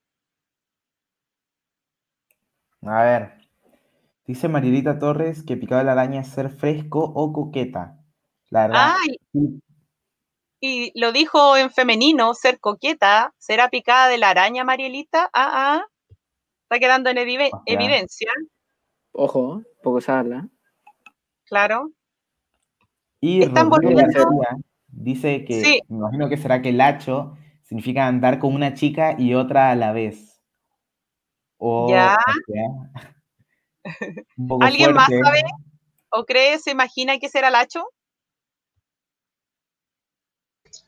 A 2.81 3.03
ver. 3.03 3.47
Dice 4.25 4.47
Marilita 4.47 4.97
Torres 4.97 5.43
que 5.43 5.55
picado 5.55 5.79
de 5.79 5.85
la 5.85 5.91
araña 5.91 6.21
es 6.21 6.29
ser 6.29 6.49
fresco 6.49 7.03
o 7.03 7.31
coqueta. 7.31 7.99
La 8.49 8.67
verdad, 8.67 8.87
Ah, 8.87 8.97
y, 10.61 10.99
lo 10.99 11.11
dijo 11.11 11.57
en 11.57 11.69
femenino, 11.69 12.33
ser 12.33 12.59
coqueta. 12.59 13.35
¿Será 13.37 13.69
picada 13.69 14.07
de 14.07 14.17
la 14.17 14.31
araña, 14.31 14.63
Marielita? 14.63 15.25
Ah, 15.25 15.81
ah. 15.83 15.85
Está 16.63 16.79
quedando 16.79 17.11
en 17.11 17.19
Ajá. 17.19 17.63
evidencia, 17.67 18.31
Ojo, 19.11 19.61
poco 19.83 20.01
se 20.01 20.11
habla. 20.11 20.49
claro. 21.45 21.91
Y 23.21 23.43
Están 23.43 23.69
Rodrigo 23.69 23.93
volviendo- 23.93 24.25
García 24.41 24.57
dice 24.87 25.45
que, 25.45 25.63
Sí. 25.63 25.79
me 25.87 25.97
imagino 25.97 26.27
que 26.27 26.37
será 26.37 26.61
que 26.61 26.73
lacho 26.73 27.37
significa 27.63 28.07
andar 28.07 28.39
con 28.39 28.53
una 28.53 28.73
chica 28.73 29.15
y 29.17 29.33
otra 29.35 29.71
a 29.71 29.75
la 29.75 29.93
vez. 29.93 30.41
O, 31.57 31.89
Ya. 31.89 32.17
o 32.17 32.51
sea, 32.51 32.65
¿Alguien 34.61 34.93
más 34.93 35.07
sabe 35.07 35.41
o 36.11 36.25
cree, 36.25 36.59
se 36.59 36.71
imagina 36.71 37.19
que 37.19 37.29
será 37.29 37.49
Lacho? 37.49 37.85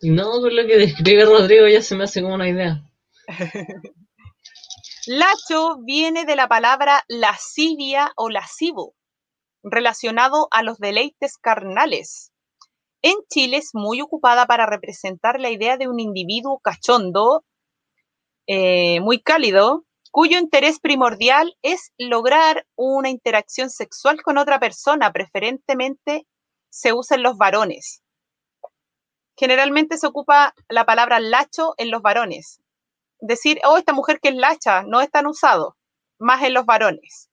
No, 0.02 0.42
por 0.42 0.52
lo 0.52 0.66
que 0.68 0.78
describe 0.78 1.26
Rodrigo 1.26 1.68
ya 1.68 1.82
se 1.82 1.96
me 1.96 2.04
hace 2.06 2.22
como 2.22 2.36
una 2.36 2.50
idea. 2.50 2.84
Lacho 5.08 5.78
viene 5.84 6.26
de 6.26 6.36
la 6.36 6.48
palabra 6.48 7.04
lascivia 7.08 8.12
o 8.16 8.30
lascivo, 8.30 8.96
relacionado 9.64 10.48
a 10.52 10.62
los 10.64 10.78
deleites 10.78 11.38
carnales. 11.38 12.32
En 13.02 13.16
Chile 13.30 13.58
es 13.58 13.72
muy 13.74 14.02
ocupada 14.02 14.46
para 14.46 14.66
representar 14.66 15.40
la 15.40 15.50
idea 15.50 15.78
de 15.78 15.88
un 15.88 16.00
individuo 16.00 16.60
cachondo, 16.60 17.44
eh, 18.48 19.00
muy 19.02 19.22
cálido, 19.22 19.86
cuyo 20.12 20.38
interés 20.38 20.80
primordial 20.80 21.58
es 21.64 21.92
lograr 21.98 22.68
una 22.76 23.10
interacción 23.10 23.70
sexual 23.70 24.22
con 24.22 24.38
otra 24.38 24.60
persona, 24.60 25.12
preferentemente 25.12 26.28
se 26.70 26.94
usa 26.94 27.18
en 27.18 27.24
los 27.24 27.38
varones. 27.38 28.04
Generalmente 29.36 29.98
se 29.98 30.08
ocupa 30.08 30.54
la 30.70 30.86
palabra 30.86 31.20
lacho 31.20 31.74
en 31.78 31.90
los 31.90 32.02
varones. 32.02 32.62
Decir, 33.20 33.60
oh, 33.66 33.78
esta 33.78 33.94
mujer 33.94 34.20
que 34.22 34.30
es 34.30 34.36
lacha, 34.36 34.84
no 34.84 35.02
es 35.02 35.10
tan 35.10 35.26
usado, 35.26 35.78
más 36.20 36.44
en 36.44 36.54
los 36.54 36.66
varones. 36.66 37.30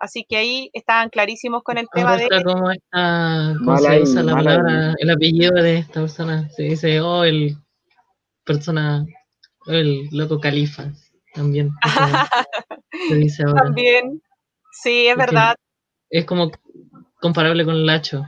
Así 0.00 0.24
que 0.26 0.38
ahí 0.38 0.70
estaban 0.72 1.10
clarísimos 1.10 1.62
con 1.62 1.76
el 1.76 1.86
tema 1.92 2.16
de. 2.16 2.26
¿Cómo, 2.42 2.70
está, 2.72 3.54
cómo 3.58 3.76
se 3.76 4.00
usa 4.00 4.22
la 4.22 4.32
palabra, 4.32 4.94
el 4.98 5.10
apellido 5.10 5.52
de 5.52 5.76
esta 5.76 6.00
persona? 6.00 6.48
Se 6.48 6.62
dice, 6.62 7.02
oh, 7.02 7.22
el 7.22 7.54
persona, 8.42 9.04
el 9.66 10.08
loco 10.10 10.40
califa, 10.40 10.90
también. 11.34 11.70
se 13.08 13.14
dice 13.14 13.42
ahora. 13.46 13.64
También, 13.64 14.22
sí, 14.72 15.06
es 15.06 15.16
verdad. 15.18 15.54
Es 16.08 16.24
como 16.24 16.50
comparable 17.20 17.66
con 17.66 17.74
el 17.74 17.84
Lacho. 17.84 18.24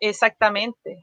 Exactamente. 0.00 1.00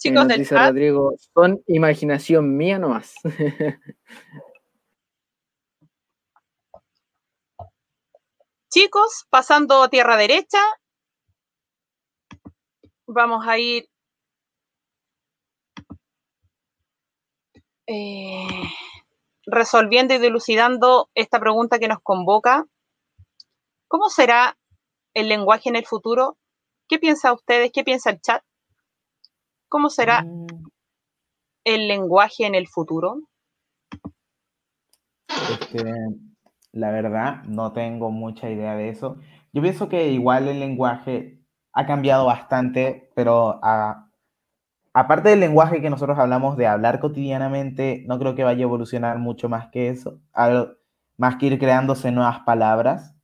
Chicos 0.00 0.26
del 0.26 0.38
dice 0.38 0.58
Rodrigo, 0.58 1.14
son 1.34 1.62
imaginación 1.66 2.56
mía 2.56 2.78
nomás. 2.78 3.14
chicos, 8.70 9.26
pasando 9.28 9.88
tierra 9.90 10.16
derecha, 10.16 10.58
vamos 13.06 13.46
a 13.46 13.58
ir 13.58 13.88
eh, 17.86 18.62
resolviendo 19.44 20.14
y 20.14 20.18
dilucidando 20.18 21.10
esta 21.14 21.38
pregunta 21.38 21.78
que 21.78 21.88
nos 21.88 22.00
convoca. 22.02 22.64
¿Cómo 23.86 24.08
será 24.08 24.56
el 25.12 25.28
lenguaje 25.28 25.68
en 25.68 25.76
el 25.76 25.84
futuro? 25.84 26.38
¿Qué 26.88 26.98
piensan 26.98 27.34
ustedes? 27.34 27.70
¿Qué 27.72 27.84
piensa 27.84 28.10
el 28.10 28.20
chat? 28.20 28.42
¿Cómo 29.70 29.88
será 29.88 30.22
mm. 30.22 30.46
el 31.64 31.86
lenguaje 31.86 32.44
en 32.44 32.56
el 32.56 32.66
futuro? 32.66 33.20
Este, 35.28 35.84
la 36.72 36.90
verdad, 36.90 37.44
no 37.44 37.72
tengo 37.72 38.10
mucha 38.10 38.50
idea 38.50 38.74
de 38.74 38.88
eso. 38.88 39.18
Yo 39.52 39.62
pienso 39.62 39.88
que 39.88 40.10
igual 40.10 40.48
el 40.48 40.58
lenguaje 40.58 41.38
ha 41.72 41.86
cambiado 41.86 42.26
bastante, 42.26 43.12
pero 43.14 43.60
aparte 44.92 45.28
del 45.28 45.38
lenguaje 45.38 45.80
que 45.80 45.88
nosotros 45.88 46.18
hablamos 46.18 46.56
de 46.56 46.66
hablar 46.66 46.98
cotidianamente, 46.98 48.02
no 48.08 48.18
creo 48.18 48.34
que 48.34 48.42
vaya 48.42 48.58
a 48.58 48.62
evolucionar 48.62 49.18
mucho 49.18 49.48
más 49.48 49.68
que 49.70 49.88
eso, 49.88 50.20
más 51.16 51.36
que 51.36 51.46
ir 51.46 51.60
creándose 51.60 52.10
nuevas 52.10 52.40
palabras, 52.40 53.14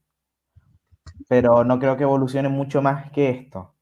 pero 1.26 1.64
no 1.64 1.80
creo 1.80 1.96
que 1.96 2.04
evolucione 2.04 2.48
mucho 2.48 2.82
más 2.82 3.10
que 3.10 3.30
esto, 3.30 3.74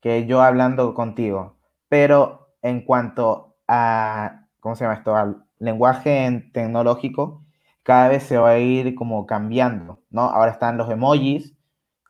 que 0.00 0.26
yo 0.26 0.42
hablando 0.42 0.92
contigo 0.92 1.53
pero 1.94 2.56
en 2.60 2.84
cuanto 2.84 3.54
a, 3.68 4.48
¿cómo 4.58 4.74
se 4.74 4.82
llama 4.82 4.96
esto? 4.96 5.14
Al 5.14 5.44
lenguaje 5.60 6.50
tecnológico, 6.52 7.44
cada 7.84 8.08
vez 8.08 8.24
se 8.24 8.36
va 8.36 8.50
a 8.50 8.58
ir 8.58 8.96
como 8.96 9.26
cambiando, 9.26 10.00
¿no? 10.10 10.22
Ahora 10.22 10.50
están 10.50 10.76
los 10.76 10.90
emojis, 10.90 11.54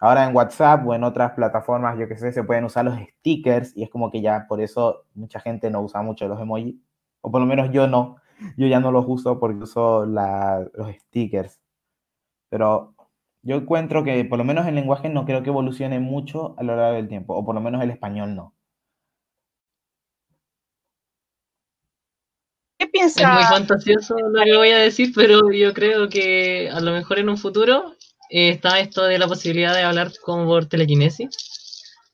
ahora 0.01 0.25
en 0.25 0.35
WhatsApp 0.35 0.87
o 0.87 0.95
en 0.95 1.05
otras 1.05 1.33
plataformas, 1.33 1.99
yo 1.99 2.09
que 2.09 2.17
sé, 2.17 2.33
se 2.33 2.45
pueden 2.45 2.65
usar 2.65 2.87
los 2.87 2.99
stickers 2.99 3.77
y 3.77 3.83
es 3.83 3.91
como 3.91 4.11
que 4.11 4.23
ya 4.23 4.47
por 4.49 4.63
eso 4.63 5.05
mucha 5.15 5.39
gente 5.39 5.69
no 5.69 5.83
usa 5.83 6.01
mucho 6.01 6.27
los 6.29 6.41
emojis, 6.41 6.77
o 7.21 7.31
por 7.31 7.43
lo 7.43 7.47
menos 7.47 7.71
yo 7.71 7.87
no, 7.87 8.17
yo 8.57 8.67
ya 8.67 8.81
no 8.81 8.91
los 8.91 9.05
uso 9.07 9.39
porque 9.39 9.65
uso 9.65 10.07
los 10.07 10.97
stickers. 10.99 11.61
Pero 12.49 12.95
yo 13.43 13.57
encuentro 13.57 14.03
que 14.03 14.25
por 14.25 14.39
lo 14.39 14.45
menos 14.45 14.67
el 14.67 14.77
lenguaje 14.77 15.11
no 15.11 15.27
creo 15.27 15.43
que 15.43 15.51
evolucione 15.51 16.01
mucho 16.01 16.55
a 16.59 16.63
lo 16.63 16.75
largo 16.75 16.97
del 16.97 17.09
tiempo, 17.09 17.35
o 17.35 17.45
por 17.45 17.55
lo 17.55 17.61
menos 17.61 17.83
el 17.83 17.91
español 17.91 18.35
no. 18.35 18.55
Es 22.93 23.17
muy 23.17 23.45
fantasioso 23.45 24.17
lo 24.19 24.45
que 24.45 24.57
voy 24.57 24.71
a 24.71 24.79
decir, 24.79 25.13
pero 25.15 25.51
yo 25.53 25.73
creo 25.73 26.09
que 26.09 26.71
a 26.71 26.81
lo 26.81 26.93
mejor 26.93 27.19
en 27.19 27.29
un 27.29 27.39
futuro 27.39 27.97
eh, 28.31 28.51
está 28.51 28.81
esto 28.81 29.05
de 29.05 29.19
la 29.19 29.29
posibilidad 29.29 29.75
de 29.75 29.83
hablar 29.83 30.13
como 30.23 30.47
por 30.47 30.67
telequinesis. 30.67 31.29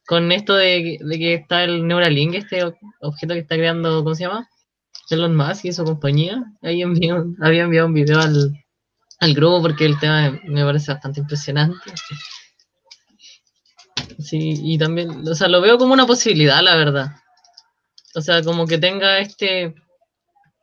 Con 0.07 0.33
esto 0.33 0.55
de, 0.55 0.99
que 1.11 1.35
está 1.35 1.65
el 1.65 1.87
Neuralink, 1.87 2.35
este 2.35 2.65
objeto 3.01 3.35
que 3.35 3.41
está 3.41 3.57
creando, 3.57 4.03
¿cómo 4.03 4.15
se 4.15 4.25
llama? 4.25 4.49
Elon 5.09 5.37
Musk 5.37 5.67
y 5.67 5.73
su 5.73 5.85
compañía. 5.85 6.43
Ahí 6.63 6.83
había 6.83 7.63
enviado 7.63 7.87
un 7.87 7.95
video 7.95 8.21
al, 8.21 8.53
al 9.21 9.35
grupo 9.35 9.63
porque 9.63 9.85
el 9.85 9.99
tema 9.99 10.41
me 10.45 10.65
parece 10.65 10.93
bastante 10.93 11.21
impresionante. 11.21 11.93
Sí, 14.19 14.61
y 14.63 14.79
también, 14.79 15.27
o 15.27 15.35
sea, 15.35 15.49
lo 15.49 15.61
veo 15.61 15.79
como 15.79 15.95
una 15.95 16.07
posibilidad, 16.07 16.61
la 16.63 16.77
verdad. 16.77 17.13
O 18.15 18.21
sea, 18.21 18.43
como 18.43 18.67
que 18.67 18.79
tenga 18.79 19.19
este 19.19 19.75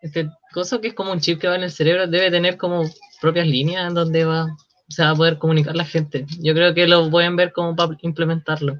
este 0.02 0.30
cosa 0.54 0.80
que 0.80 0.90
es 0.90 0.94
como 0.94 1.12
un 1.12 1.20
chip 1.20 1.40
que 1.40 1.48
va 1.48 1.56
en 1.56 1.64
el 1.64 1.72
cerebro, 1.72 2.08
debe 2.08 2.32
tener 2.32 2.58
como 2.58 2.84
propias 3.22 3.48
líneas 3.48 3.88
en 3.88 3.96
donde 3.96 4.26
va, 4.26 4.48
se 4.88 5.04
va 5.04 5.12
a 5.12 5.16
poder 5.16 5.38
comunicar 5.38 5.76
la 5.76 5.86
gente. 5.86 6.26
Yo 6.40 6.54
creo 6.54 6.74
que 6.74 6.88
lo 6.88 7.10
pueden 7.10 7.36
ver 7.36 7.52
como 7.52 7.76
para 7.76 7.98
implementarlo. 8.02 8.76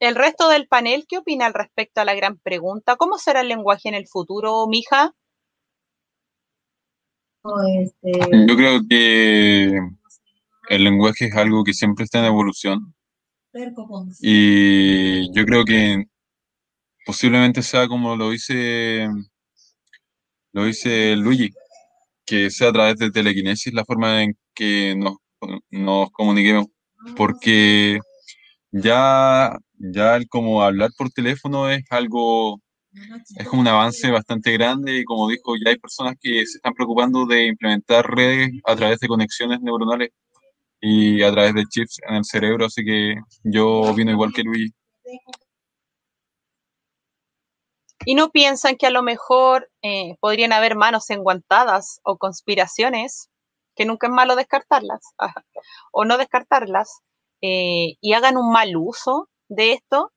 El 0.00 0.14
resto 0.14 0.48
del 0.48 0.66
panel, 0.66 1.04
¿qué 1.06 1.18
opina 1.18 1.46
al 1.46 1.54
respecto 1.54 2.00
a 2.00 2.06
la 2.06 2.14
gran 2.14 2.38
pregunta? 2.38 2.96
¿Cómo 2.96 3.18
será 3.18 3.42
el 3.42 3.48
lenguaje 3.48 3.88
en 3.88 3.94
el 3.94 4.08
futuro, 4.08 4.66
mija? 4.66 5.14
Este, 7.80 8.12
yo 8.48 8.56
creo 8.56 8.80
que 8.88 9.78
el 10.68 10.84
lenguaje 10.84 11.26
es 11.26 11.36
algo 11.36 11.64
que 11.64 11.74
siempre 11.74 12.04
está 12.04 12.20
en 12.20 12.26
evolución. 12.26 12.94
Y 14.20 15.32
yo 15.34 15.44
creo 15.44 15.64
que 15.64 16.04
posiblemente 17.10 17.60
sea 17.60 17.88
como 17.88 18.14
lo 18.14 18.30
dice, 18.30 19.08
lo 20.52 20.64
dice 20.64 21.16
Luigi, 21.16 21.50
que 22.24 22.50
sea 22.52 22.68
a 22.68 22.72
través 22.72 22.98
de 22.98 23.10
telequinesis 23.10 23.74
la 23.74 23.84
forma 23.84 24.22
en 24.22 24.36
que 24.54 24.94
nos, 24.94 25.16
nos 25.70 26.12
comuniquemos, 26.12 26.66
porque 27.16 27.98
ya, 28.70 29.58
ya 29.76 30.14
el 30.14 30.28
como 30.28 30.62
hablar 30.62 30.90
por 30.96 31.10
teléfono 31.10 31.68
es 31.68 31.82
algo, 31.90 32.60
es 33.36 33.48
como 33.48 33.62
un 33.62 33.66
avance 33.66 34.08
bastante 34.12 34.52
grande 34.52 34.98
y 34.98 35.04
como 35.04 35.28
dijo, 35.28 35.56
ya 35.56 35.70
hay 35.70 35.78
personas 35.78 36.14
que 36.20 36.46
se 36.46 36.58
están 36.58 36.74
preocupando 36.74 37.26
de 37.26 37.46
implementar 37.46 38.08
redes 38.08 38.52
a 38.66 38.76
través 38.76 39.00
de 39.00 39.08
conexiones 39.08 39.60
neuronales 39.62 40.10
y 40.80 41.22
a 41.24 41.32
través 41.32 41.54
de 41.54 41.64
chips 41.64 41.98
en 42.08 42.14
el 42.14 42.24
cerebro, 42.24 42.66
así 42.66 42.84
que 42.84 43.16
yo 43.42 43.80
opino 43.80 44.12
igual 44.12 44.32
que 44.32 44.44
Luigi. 44.44 44.72
Y 48.04 48.14
no 48.14 48.30
piensan 48.30 48.76
que 48.76 48.86
a 48.86 48.90
lo 48.90 49.02
mejor 49.02 49.70
eh, 49.82 50.16
podrían 50.20 50.52
haber 50.52 50.76
manos 50.76 51.10
enguantadas 51.10 52.00
o 52.02 52.16
conspiraciones, 52.16 53.28
que 53.76 53.84
nunca 53.84 54.06
es 54.06 54.12
malo 54.12 54.36
descartarlas, 54.36 55.00
o 55.92 56.04
no 56.04 56.18
descartarlas, 56.18 57.00
eh, 57.42 57.96
y 58.00 58.12
hagan 58.12 58.36
un 58.36 58.50
mal 58.52 58.76
uso 58.76 59.28
de 59.48 59.72
esto, 59.72 60.12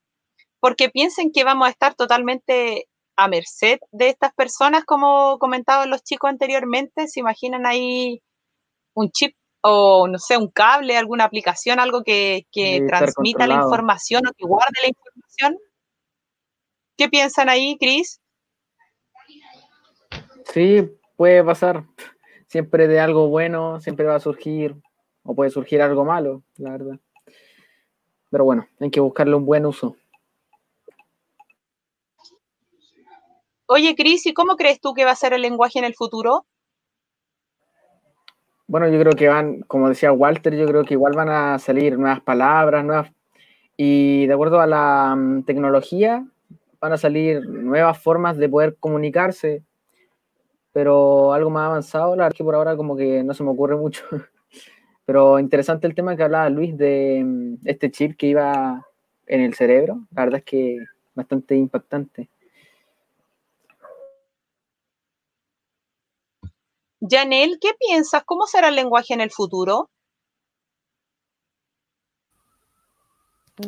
porque 0.59 0.89
piensen 0.89 1.31
que 1.31 1.43
vamos 1.43 1.67
a 1.67 1.71
estar 1.71 1.93
totalmente 1.95 2.87
a 3.15 3.27
merced 3.27 3.79
de 3.91 4.09
estas 4.09 4.33
personas, 4.33 4.85
como 4.85 5.37
comentaban 5.37 5.89
los 5.89 6.03
chicos 6.03 6.29
anteriormente, 6.29 7.07
se 7.07 7.19
imaginan 7.19 7.65
ahí 7.65 8.21
un 8.95 9.11
chip 9.11 9.35
o 9.61 10.07
no 10.07 10.19
sé, 10.19 10.37
un 10.37 10.49
cable, 10.49 10.97
alguna 10.97 11.25
aplicación, 11.25 11.79
algo 11.79 12.03
que, 12.03 12.47
que 12.51 12.81
transmita 12.87 13.47
la 13.47 13.55
información 13.55 14.27
o 14.27 14.33
que 14.33 14.45
guarde 14.45 14.73
la 14.81 14.89
información 14.89 15.57
¿Qué 16.97 17.09
piensan 17.09 17.49
ahí, 17.49 17.77
Cris? 17.79 18.21
Sí, 20.45 20.89
puede 21.15 21.43
pasar. 21.43 21.85
Siempre 22.47 22.87
de 22.87 22.99
algo 22.99 23.29
bueno, 23.29 23.79
siempre 23.81 24.05
va 24.05 24.15
a 24.15 24.19
surgir, 24.19 24.75
o 25.23 25.33
puede 25.33 25.49
surgir 25.49 25.81
algo 25.81 26.05
malo, 26.05 26.43
la 26.57 26.71
verdad. 26.71 26.99
Pero 28.29 28.45
bueno, 28.45 28.67
hay 28.79 28.91
que 28.91 28.99
buscarle 28.99 29.35
un 29.35 29.45
buen 29.45 29.65
uso. 29.65 29.95
Oye, 33.65 33.95
Cris, 33.95 34.25
¿y 34.27 34.33
cómo 34.33 34.55
crees 34.55 34.79
tú 34.79 34.93
que 34.93 35.05
va 35.05 35.11
a 35.11 35.15
ser 35.15 35.33
el 35.33 35.41
lenguaje 35.41 35.79
en 35.79 35.85
el 35.85 35.95
futuro? 35.95 36.45
Bueno, 38.67 38.87
yo 38.89 38.99
creo 38.99 39.13
que 39.13 39.27
van, 39.27 39.61
como 39.61 39.89
decía 39.89 40.11
Walter, 40.11 40.55
yo 40.55 40.65
creo 40.67 40.83
que 40.83 40.93
igual 40.93 41.13
van 41.15 41.29
a 41.29 41.59
salir 41.59 41.97
nuevas 41.97 42.21
palabras, 42.21 42.85
nuevas, 42.85 43.11
y 43.77 44.25
de 44.27 44.33
acuerdo 44.33 44.59
a 44.61 44.67
la 44.67 45.15
mm, 45.15 45.43
tecnología, 45.43 46.25
van 46.83 46.91
a 46.91 46.97
salir 46.97 47.47
nuevas 47.47 47.97
formas 47.97 48.35
de 48.35 48.49
poder 48.49 48.75
comunicarse, 48.77 49.63
pero 50.73 51.31
algo 51.31 51.49
más 51.49 51.67
avanzado, 51.67 52.13
la 52.13 52.23
verdad 52.23 52.35
que 52.35 52.43
por 52.43 52.55
ahora 52.55 52.75
como 52.75 52.97
que 52.97 53.23
no 53.23 53.33
se 53.33 53.41
me 53.41 53.51
ocurre 53.51 53.77
mucho. 53.77 54.03
Pero 55.05 55.39
interesante 55.39 55.87
el 55.87 55.95
tema 55.95 56.15
que 56.15 56.23
hablaba 56.23 56.49
Luis 56.49 56.77
de 56.77 57.21
mm, 57.25 57.55
este 57.65 57.89
chip 57.91 58.17
que 58.17 58.27
iba 58.27 58.85
en 59.27 59.41
el 59.41 59.53
cerebro, 59.53 60.05
la 60.11 60.23
verdad 60.25 60.39
es 60.39 60.45
que 60.45 60.77
bastante 61.13 61.55
impactante. 61.55 62.29
Janel, 66.99 67.59
¿qué 67.61 67.71
piensas? 67.79 68.23
¿Cómo 68.25 68.45
será 68.45 68.67
el 68.69 68.75
lenguaje 68.75 69.13
en 69.13 69.21
el 69.21 69.31
futuro? 69.31 69.89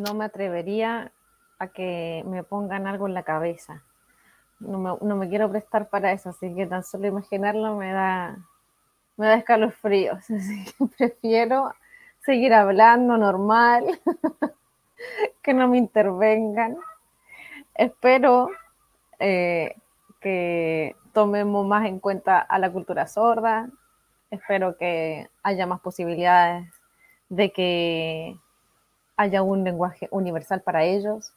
No 0.02 0.14
me 0.14 0.24
atrevería 0.24 1.12
a 1.58 1.68
que 1.68 2.22
me 2.26 2.42
pongan 2.42 2.86
algo 2.86 3.06
en 3.06 3.14
la 3.14 3.22
cabeza. 3.22 3.82
No 4.58 4.98
me, 5.00 5.28
quiero 5.28 5.50
prestar 5.50 5.88
para 5.88 6.12
eso, 6.12 6.30
así 6.30 6.54
que 6.54 6.66
tan 6.66 6.82
solo 6.82 7.06
imaginarlo 7.06 7.76
me 7.76 7.92
da, 7.92 8.38
me 9.16 9.26
da 9.26 9.34
escalofríos. 9.34 10.18
Así 10.30 10.64
que 10.64 10.86
prefiero 10.96 11.72
seguir 12.24 12.54
hablando 12.54 13.18
normal, 13.18 13.84
que 15.42 15.52
no 15.52 15.68
me 15.68 15.76
intervengan. 15.78 16.76
Espero 17.74 18.48
eh, 19.18 19.76
que 20.20 20.96
tomemos 21.12 21.66
más 21.66 21.86
en 21.86 22.00
cuenta 22.00 22.38
a 22.40 22.58
la 22.58 22.70
cultura 22.70 23.06
sorda. 23.06 23.68
Espero 24.30 24.76
que 24.76 25.28
haya 25.42 25.66
más 25.66 25.80
posibilidades 25.80 26.66
de 27.28 27.52
que 27.52 28.36
haya 29.16 29.42
un 29.42 29.64
lenguaje 29.64 30.08
universal 30.10 30.62
para 30.62 30.84
ellos. 30.84 31.32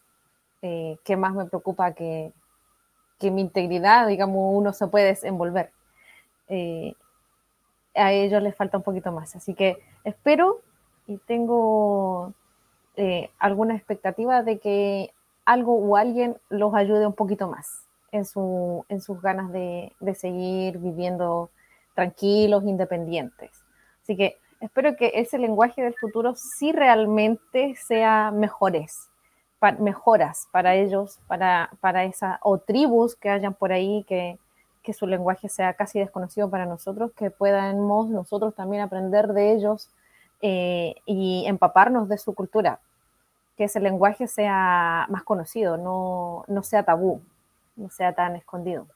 Eh, 0.61 0.97
¿Qué 1.03 1.15
más 1.15 1.33
me 1.33 1.45
preocupa 1.45 1.93
que, 1.93 2.33
que, 3.17 3.31
mi 3.31 3.41
integridad, 3.41 4.07
digamos, 4.07 4.55
uno 4.55 4.73
se 4.73 4.87
puede 4.87 5.05
desenvolver? 5.05 5.71
Eh, 6.47 6.93
a 7.95 8.11
ellos 8.11 8.41
les 8.41 8.55
falta 8.55 8.77
un 8.77 8.83
poquito 8.83 9.11
más. 9.11 9.35
Así 9.35 9.53
que 9.53 9.77
espero 10.03 10.61
y 11.07 11.17
tengo 11.17 12.33
eh, 12.95 13.29
alguna 13.39 13.75
expectativa 13.75 14.43
de 14.43 14.59
que 14.59 15.13
algo 15.45 15.75
o 15.75 15.95
alguien 15.95 16.37
los 16.49 16.73
ayude 16.75 17.07
un 17.07 17.13
poquito 17.13 17.47
más 17.47 17.85
en, 18.11 18.25
su, 18.25 18.85
en 18.89 19.01
sus 19.01 19.21
ganas 19.21 19.51
de, 19.51 19.93
de 19.99 20.15
seguir 20.15 20.77
viviendo 20.77 21.49
tranquilos, 21.95 22.63
independientes. 22.63 23.51
Así 24.03 24.15
que 24.15 24.37
espero 24.59 24.95
que 24.95 25.11
ese 25.15 25.37
lenguaje 25.37 25.81
del 25.81 25.95
futuro 25.95 26.35
sí 26.35 26.71
realmente 26.71 27.75
sea 27.75 28.31
mejores, 28.31 29.08
mejoras 29.79 30.47
para 30.51 30.75
ellos, 30.75 31.19
para, 31.27 31.69
para 31.81 32.05
esa, 32.05 32.39
o 32.41 32.57
tribus 32.57 33.15
que 33.15 33.29
hayan 33.29 33.53
por 33.53 33.71
ahí 33.71 34.05
que, 34.07 34.37
que 34.83 34.93
su 34.93 35.05
lenguaje 35.05 35.49
sea 35.49 35.73
casi 35.73 35.99
desconocido 35.99 36.49
para 36.49 36.65
nosotros, 36.65 37.11
que 37.15 37.29
podamos 37.29 38.09
nosotros 38.09 38.55
también 38.55 38.81
aprender 38.81 39.27
de 39.27 39.53
ellos 39.53 39.89
eh, 40.41 40.95
y 41.05 41.43
empaparnos 41.47 42.07
de 42.07 42.17
su 42.17 42.33
cultura, 42.33 42.79
que 43.57 43.65
ese 43.65 43.79
lenguaje 43.79 44.27
sea 44.27 45.05
más 45.09 45.23
conocido, 45.23 45.77
no, 45.77 46.45
no 46.47 46.63
sea 46.63 46.83
tabú 46.83 47.21
no 47.79 47.89
sea 47.89 48.13
tan 48.13 48.35
escondido. 48.35 48.87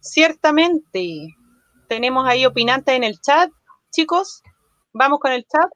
Ciertamente. 0.00 1.36
Tenemos 1.88 2.26
ahí 2.26 2.46
opinantes 2.46 2.94
en 2.94 3.04
el 3.04 3.20
chat, 3.20 3.50
chicos. 3.90 4.42
Vamos 4.92 5.18
con 5.18 5.32
el 5.32 5.44
chat. 5.44 5.70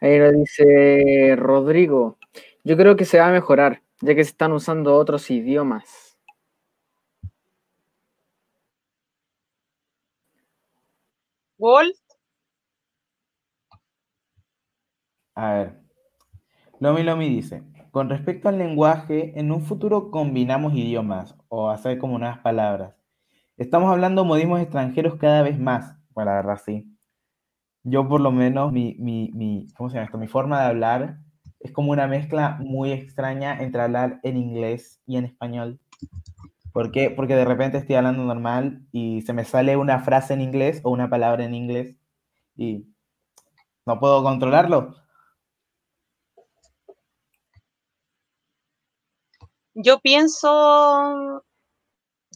Ahí 0.00 0.18
lo 0.18 0.32
dice 0.32 1.34
Rodrigo. 1.36 2.16
Yo 2.64 2.76
creo 2.76 2.96
que 2.96 3.04
se 3.04 3.18
va 3.18 3.26
a 3.26 3.32
mejorar, 3.32 3.82
ya 4.00 4.14
que 4.14 4.22
se 4.22 4.30
están 4.30 4.52
usando 4.52 4.94
otros 4.96 5.28
idiomas. 5.32 6.16
Walt. 11.58 11.96
A 15.34 15.52
ver. 15.54 15.82
Lomi 16.80 17.02
Lomi 17.02 17.28
dice, 17.28 17.62
con 17.90 18.10
respecto 18.10 18.48
al 18.48 18.58
lenguaje, 18.58 19.38
en 19.40 19.52
un 19.52 19.62
futuro 19.62 20.10
combinamos 20.10 20.74
idiomas 20.74 21.36
o 21.48 21.70
hacer 21.70 21.98
como 21.98 22.18
nuevas 22.18 22.38
palabras. 22.40 22.94
Estamos 23.56 23.90
hablando 23.92 24.24
modismos 24.24 24.60
extranjeros 24.60 25.16
cada 25.16 25.42
vez 25.42 25.58
más, 25.58 25.96
bueno, 26.10 26.30
la 26.32 26.36
verdad 26.38 26.60
sí. 26.64 26.86
Yo 27.84 28.08
por 28.08 28.20
lo 28.20 28.32
menos, 28.32 28.72
mi, 28.72 28.96
mi, 28.98 29.30
mi, 29.34 29.68
¿cómo 29.76 29.90
se 29.90 29.96
llama 29.96 30.06
esto? 30.06 30.18
Mi 30.18 30.28
forma 30.28 30.60
de 30.60 30.66
hablar 30.68 31.18
es 31.62 31.72
como 31.72 31.92
una 31.92 32.06
mezcla 32.06 32.58
muy 32.60 32.92
extraña 32.92 33.58
entre 33.60 33.82
hablar 33.82 34.20
en 34.22 34.36
inglés 34.36 35.00
y 35.06 35.16
en 35.16 35.24
español. 35.24 35.80
¿Por 36.72 36.90
qué? 36.90 37.10
Porque 37.10 37.36
de 37.36 37.44
repente 37.44 37.78
estoy 37.78 37.96
hablando 37.96 38.24
normal 38.24 38.86
y 38.92 39.22
se 39.22 39.32
me 39.32 39.44
sale 39.44 39.76
una 39.76 40.00
frase 40.00 40.34
en 40.34 40.40
inglés 40.40 40.80
o 40.84 40.90
una 40.90 41.08
palabra 41.08 41.44
en 41.44 41.54
inglés 41.54 41.96
y 42.56 42.86
no 43.86 44.00
puedo 44.00 44.22
controlarlo. 44.22 44.94
Yo 49.74 50.00
pienso 50.00 51.44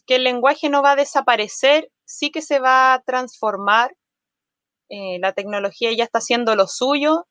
que 0.06 0.16
el 0.16 0.24
lenguaje 0.24 0.68
no 0.70 0.82
va 0.82 0.92
a 0.92 0.96
desaparecer, 0.96 1.90
sí 2.04 2.30
que 2.30 2.42
se 2.42 2.60
va 2.60 2.94
a 2.94 3.02
transformar. 3.02 3.94
Eh, 4.88 5.18
la 5.18 5.32
tecnología 5.32 5.92
ya 5.92 6.04
está 6.04 6.18
haciendo 6.18 6.54
lo 6.56 6.66
suyo. 6.66 7.26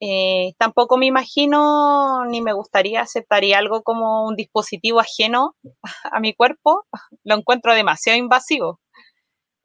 Eh, 0.00 0.54
tampoco 0.58 0.96
me 0.96 1.06
imagino 1.06 2.24
ni 2.24 2.40
me 2.40 2.54
gustaría 2.54 3.02
aceptaría 3.02 3.58
algo 3.58 3.82
como 3.82 4.26
un 4.26 4.34
dispositivo 4.34 4.98
ajeno 5.00 5.56
a 6.12 6.20
mi 6.20 6.34
cuerpo. 6.34 6.86
Lo 7.24 7.36
encuentro 7.36 7.74
demasiado 7.74 8.18
invasivo. 8.18 8.80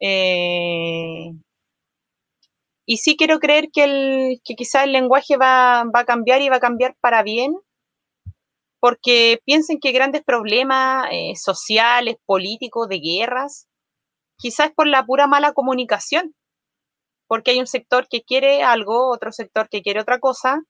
Eh, 0.00 1.32
y 2.86 2.98
sí 2.98 3.16
quiero 3.16 3.40
creer 3.40 3.70
que, 3.72 3.84
el, 3.84 4.40
que 4.44 4.54
quizás 4.54 4.84
el 4.84 4.92
lenguaje 4.92 5.36
va, 5.36 5.84
va, 5.94 6.00
a 6.00 6.04
cambiar 6.04 6.40
y 6.40 6.48
va 6.48 6.56
a 6.56 6.60
cambiar 6.60 6.96
para 7.00 7.22
bien, 7.22 7.56
porque 8.80 9.40
piensen 9.44 9.80
que 9.80 9.92
grandes 9.92 10.22
problemas 10.22 11.08
eh, 11.10 11.34
sociales, 11.34 12.16
políticos, 12.24 12.88
de 12.88 13.00
guerras, 13.00 13.66
quizás 14.38 14.70
por 14.74 14.86
la 14.86 15.04
pura 15.04 15.26
mala 15.26 15.52
comunicación, 15.52 16.34
porque 17.28 17.52
hay 17.52 17.60
un 17.60 17.66
sector 17.66 18.08
que 18.08 18.22
quiere 18.22 18.62
algo, 18.62 19.10
otro 19.10 19.32
sector 19.32 19.68
que 19.68 19.82
quiere 19.82 20.00
otra 20.00 20.18
cosa, 20.20 20.62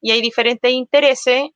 y 0.00 0.12
hay 0.12 0.20
diferentes 0.22 0.72
intereses. 0.72 1.50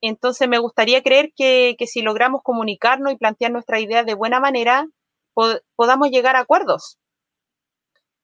Entonces 0.00 0.48
me 0.48 0.58
gustaría 0.58 1.02
creer 1.02 1.32
que, 1.36 1.76
si 1.86 2.02
logramos 2.02 2.42
comunicarnos 2.42 3.12
y 3.12 3.16
plantear 3.16 3.52
nuestra 3.52 3.80
idea 3.80 4.04
de 4.04 4.14
buena 4.14 4.40
manera, 4.40 4.86
podamos 5.76 6.10
llegar 6.10 6.36
a 6.36 6.40
acuerdos. 6.40 6.98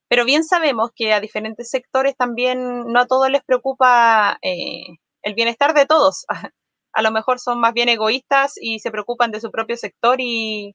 Pero 0.08 0.24
bien 0.24 0.44
sabemos 0.44 0.90
que 0.94 1.12
a 1.12 1.20
diferentes 1.20 1.70
sectores 1.70 2.16
también 2.16 2.86
no 2.86 3.00
a 3.00 3.06
todos 3.06 3.30
les 3.30 3.44
preocupa 3.44 4.38
eh, 4.42 4.98
el 5.22 5.34
bienestar 5.34 5.74
de 5.74 5.86
todos. 5.86 6.24
A 6.94 7.02
lo 7.02 7.10
mejor 7.12 7.38
son 7.38 7.60
más 7.60 7.74
bien 7.74 7.88
egoístas 7.90 8.54
y 8.56 8.80
se 8.80 8.90
preocupan 8.90 9.30
de 9.30 9.40
su 9.40 9.50
propio 9.50 9.76
sector 9.76 10.20
y 10.20 10.74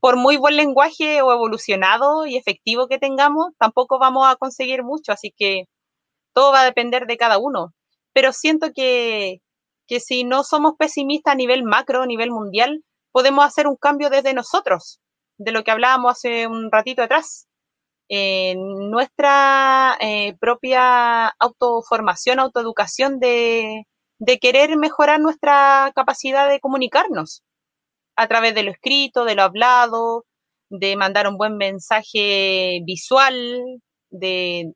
por 0.00 0.16
muy 0.16 0.36
buen 0.36 0.56
lenguaje 0.56 1.22
o 1.22 1.32
evolucionado 1.32 2.26
y 2.26 2.36
efectivo 2.36 2.88
que 2.88 2.98
tengamos, 2.98 3.48
tampoco 3.58 3.98
vamos 3.98 4.26
a 4.26 4.36
conseguir 4.36 4.82
mucho, 4.82 5.12
así 5.12 5.32
que 5.36 5.64
todo 6.34 6.52
va 6.52 6.62
a 6.62 6.64
depender 6.64 7.06
de 7.06 7.16
cada 7.16 7.38
uno. 7.38 7.72
Pero 8.12 8.32
siento 8.32 8.72
que, 8.74 9.40
que 9.86 10.00
si 10.00 10.24
no 10.24 10.44
somos 10.44 10.74
pesimistas 10.78 11.32
a 11.32 11.36
nivel 11.36 11.64
macro, 11.64 12.02
a 12.02 12.06
nivel 12.06 12.30
mundial, 12.30 12.84
podemos 13.12 13.44
hacer 13.44 13.66
un 13.66 13.76
cambio 13.76 14.10
desde 14.10 14.34
nosotros, 14.34 15.00
de 15.38 15.52
lo 15.52 15.64
que 15.64 15.70
hablábamos 15.70 16.12
hace 16.12 16.46
un 16.46 16.70
ratito 16.70 17.02
atrás. 17.02 17.46
En 18.08 18.90
nuestra 18.90 19.96
eh, 20.00 20.36
propia 20.38 21.28
autoformación, 21.40 22.38
autoeducación 22.38 23.18
de, 23.18 23.84
de 24.18 24.38
querer 24.38 24.76
mejorar 24.76 25.20
nuestra 25.20 25.90
capacidad 25.94 26.48
de 26.48 26.60
comunicarnos 26.60 27.42
a 28.16 28.28
través 28.28 28.54
de 28.54 28.62
lo 28.62 28.70
escrito, 28.70 29.24
de 29.24 29.34
lo 29.34 29.42
hablado, 29.42 30.24
de 30.70 30.96
mandar 30.96 31.28
un 31.28 31.36
buen 31.36 31.56
mensaje 31.56 32.80
visual, 32.84 33.80
de, 34.10 34.72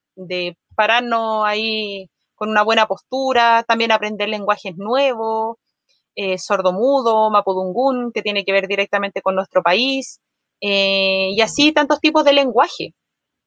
pararnos 0.76 1.44
ahí 1.46 2.06
con 2.34 2.50
una 2.50 2.62
buena 2.62 2.86
postura, 2.86 3.64
también 3.66 3.92
aprender 3.92 4.28
lenguajes 4.28 4.76
nuevos, 4.76 5.56
eh, 6.14 6.38
sordomudo, 6.38 7.30
mapudungún, 7.30 8.12
que 8.12 8.22
tiene 8.22 8.44
que 8.44 8.52
ver 8.52 8.66
directamente 8.66 9.22
con 9.22 9.34
nuestro 9.34 9.62
país, 9.62 10.20
eh, 10.60 11.30
y 11.32 11.40
así 11.40 11.72
tantos 11.72 12.00
tipos 12.00 12.24
de 12.24 12.32
lenguaje. 12.32 12.94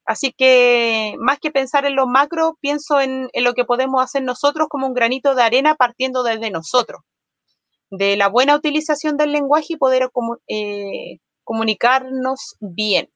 Así 0.06 0.34
que 0.34 1.16
más 1.20 1.40
que 1.40 1.52
pensar 1.52 1.86
en 1.86 1.96
lo 1.96 2.08
macro, 2.08 2.58
pienso 2.60 3.00
en, 3.00 3.30
lo 3.34 3.54
que 3.54 3.66
podemos 3.66 4.04
hacer 4.04 4.24
nosotros 4.24 4.68
como 4.70 4.88
un 4.88 4.94
granito 4.94 5.34
de 5.36 5.44
arena 5.44 5.76
partiendo 5.76 6.24
desde 6.24 6.52
nosotros. 6.52 7.02
De 7.98 8.18
la 8.18 8.28
buena 8.28 8.56
utilización 8.56 9.18
del 9.18 9.32
lenguaje 9.32 9.74
y 9.74 9.78
poder 9.78 10.10
eh, 10.48 11.20
comunicarnos 11.44 12.56
bien. 12.60 13.10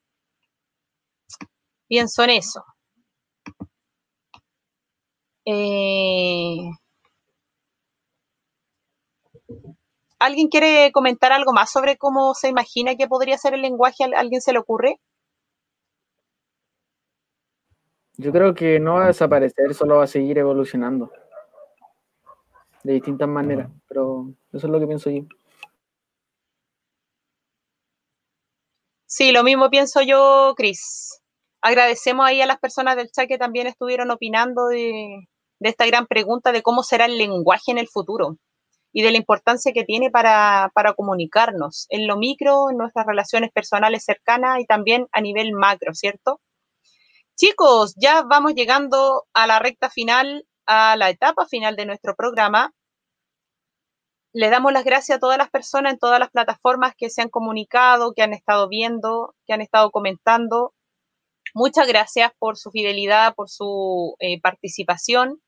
Pienso 1.88 2.22
en 2.22 2.30
eso. 2.30 2.64
Eh, 5.44 6.70
¿Alguien 10.20 10.48
quiere 10.48 10.92
comentar 10.92 11.32
algo 11.32 11.52
más 11.52 11.70
sobre 11.72 11.96
cómo 11.96 12.34
se 12.34 12.48
imagina 12.48 12.94
que 12.94 13.08
podría 13.08 13.36
ser 13.36 13.54
el 13.54 13.62
lenguaje? 13.62 14.04
¿A 14.04 14.20
alguien 14.20 14.40
se 14.40 14.52
le 14.52 14.60
ocurre? 14.60 15.00
Yo 18.16 18.30
creo 18.30 18.54
que 18.54 18.78
no 18.78 18.94
va 18.94 19.04
a 19.04 19.08
desaparecer, 19.08 19.74
solo 19.74 19.96
va 19.96 20.04
a 20.04 20.08
seguir 20.08 20.38
evolucionando 20.38 21.10
de 22.84 22.94
distintas 22.94 23.28
maneras, 23.28 23.70
pero 23.88 24.32
eso 24.52 24.66
es 24.66 24.72
lo 24.72 24.80
que 24.80 24.86
pienso 24.86 25.10
yo. 25.10 25.22
Sí, 29.06 29.32
lo 29.32 29.42
mismo 29.42 29.70
pienso 29.70 30.02
yo, 30.02 30.54
Cris. 30.56 31.22
Agradecemos 31.60 32.26
ahí 32.26 32.40
a 32.40 32.46
las 32.46 32.58
personas 32.58 32.96
del 32.96 33.10
chat 33.10 33.26
que 33.26 33.38
también 33.38 33.66
estuvieron 33.66 34.10
opinando 34.10 34.66
de, 34.66 35.28
de 35.58 35.68
esta 35.68 35.86
gran 35.86 36.06
pregunta 36.06 36.52
de 36.52 36.62
cómo 36.62 36.82
será 36.82 37.06
el 37.06 37.18
lenguaje 37.18 37.70
en 37.70 37.78
el 37.78 37.88
futuro 37.88 38.36
y 38.92 39.02
de 39.02 39.10
la 39.10 39.18
importancia 39.18 39.72
que 39.72 39.84
tiene 39.84 40.10
para, 40.10 40.70
para, 40.74 40.94
comunicarnos 40.94 41.86
en 41.90 42.06
lo 42.06 42.16
micro, 42.16 42.70
en 42.70 42.78
nuestras 42.78 43.06
relaciones 43.06 43.50
personales 43.52 44.04
cercanas 44.04 44.60
y 44.60 44.66
también 44.66 45.06
a 45.12 45.20
nivel 45.20 45.52
macro, 45.52 45.94
¿cierto? 45.94 46.40
Chicos, 47.36 47.94
ya 47.96 48.22
vamos 48.22 48.54
llegando 48.54 49.26
a 49.32 49.46
la 49.46 49.58
recta 49.58 49.90
final, 49.90 50.44
a 50.68 50.96
la 50.96 51.08
etapa 51.10 51.46
final 51.46 51.76
de 51.76 51.86
nuestro 51.86 52.14
programa. 52.14 52.72
Les 54.34 54.50
damos 54.50 54.72
las 54.72 54.84
gracias 54.84 55.16
a 55.16 55.20
todas 55.20 55.38
las 55.38 55.50
personas 55.50 55.94
en 55.94 55.98
todas 55.98 56.20
las 56.20 56.30
plataformas 56.30 56.94
que 56.96 57.08
se 57.08 57.22
han 57.22 57.30
comunicado, 57.30 58.12
que 58.12 58.22
han 58.22 58.34
estado 58.34 58.68
viendo, 58.68 59.34
que 59.46 59.54
han 59.54 59.62
estado 59.62 59.90
comentando. 59.90 60.74
Muchas 61.54 61.88
gracias 61.88 62.30
por 62.38 62.58
su 62.58 62.70
fidelidad, 62.70 63.34
por 63.34 63.48
su 63.48 64.14
eh, 64.20 64.40
participación. 64.42 65.40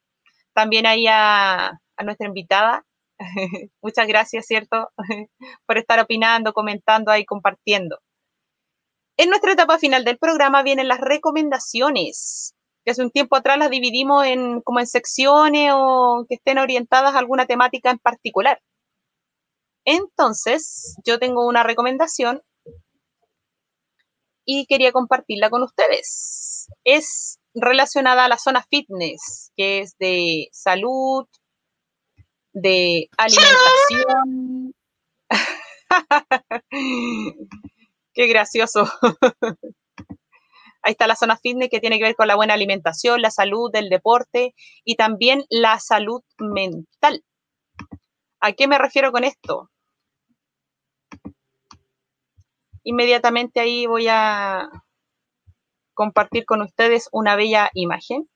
También 0.55 0.86
a, 0.86 1.68
a 1.68 2.05
nuestra 2.05 2.26
invitada. 2.26 2.84
Muchas 3.82 4.09
gracias, 4.09 4.47
¿cierto? 4.47 4.90
por 5.66 5.76
estar 5.76 6.01
opinando, 6.01 6.55
comentando 6.55 7.12
ahí, 7.12 7.26
compartiendo. 7.26 7.98
En 9.18 9.28
nuestra 9.28 9.52
etapa 9.52 9.78
final 9.78 10.05
del 10.06 10.16
programa 10.16 10.62
vienen 10.62 10.88
las 10.88 10.98
recomendaciones, 10.98 12.55
que 12.85 12.93
hace 12.93 13.02
un 13.02 13.11
tiempo 13.11 13.36
atrás 13.36 13.59
las 13.59 13.70
dividimos 13.70 14.24
en, 14.27 14.61
como 14.62 14.81
en 14.81 14.86
secciones 14.86 15.73
o 15.74 16.24
que 16.28 16.36
estén 16.36 16.59
orientadas 16.59 17.15
a 17.15 17.19
alguna 17.19 17.47
temática 17.47 17.90
en 17.90 17.98
particular. 17.98 18.61
Entonces, 19.85 20.97
yo 21.05 21.19
tengo 21.19 21.47
una 21.47 21.62
recomendación 21.62 22.43
y 24.44 24.66
quería 24.66 24.93
compartirla 24.93 25.51
con 25.51 25.62
ustedes. 25.62 26.69
Es 26.85 27.39
relacionada 27.55 28.24
a 28.24 28.28
la 28.28 28.39
zona 28.39 28.65
fitness, 28.69 29.52
que 29.57 29.81
es 29.81 29.97
de 29.98 30.48
salud, 30.52 31.27
de 32.52 33.09
alimentación. 33.16 34.74
Qué 38.12 38.27
gracioso. 38.27 38.90
Ahí 40.82 40.93
está 40.93 41.07
la 41.07 41.16
zona 41.16 41.36
fitness 41.36 41.69
que 41.70 41.81
tiene 41.81 41.98
que 41.98 42.05
ver 42.05 42.16
con 42.16 42.28
la 42.28 42.36
buena 42.36 42.55
alimentación, 42.55 43.20
la 43.23 43.31
salud, 43.31 43.70
el 43.74 43.89
deporte 43.89 44.55
y 44.85 44.97
también 44.97 45.44
la 45.51 45.78
salud 45.78 46.23
mental. 46.39 47.24
¿A 48.40 48.52
qué 48.52 48.66
me 48.66 48.78
refiero 48.78 49.12
con 49.12 49.24
esto? 49.24 49.70
Inmediatamente 52.82 53.61
ahí 53.61 53.86
voy 53.86 54.07
a 54.09 54.70
compartir 55.93 56.47
con 56.47 56.62
ustedes 56.62 57.09
una 57.12 57.36
bella 57.36 57.70
imagen. 57.74 58.28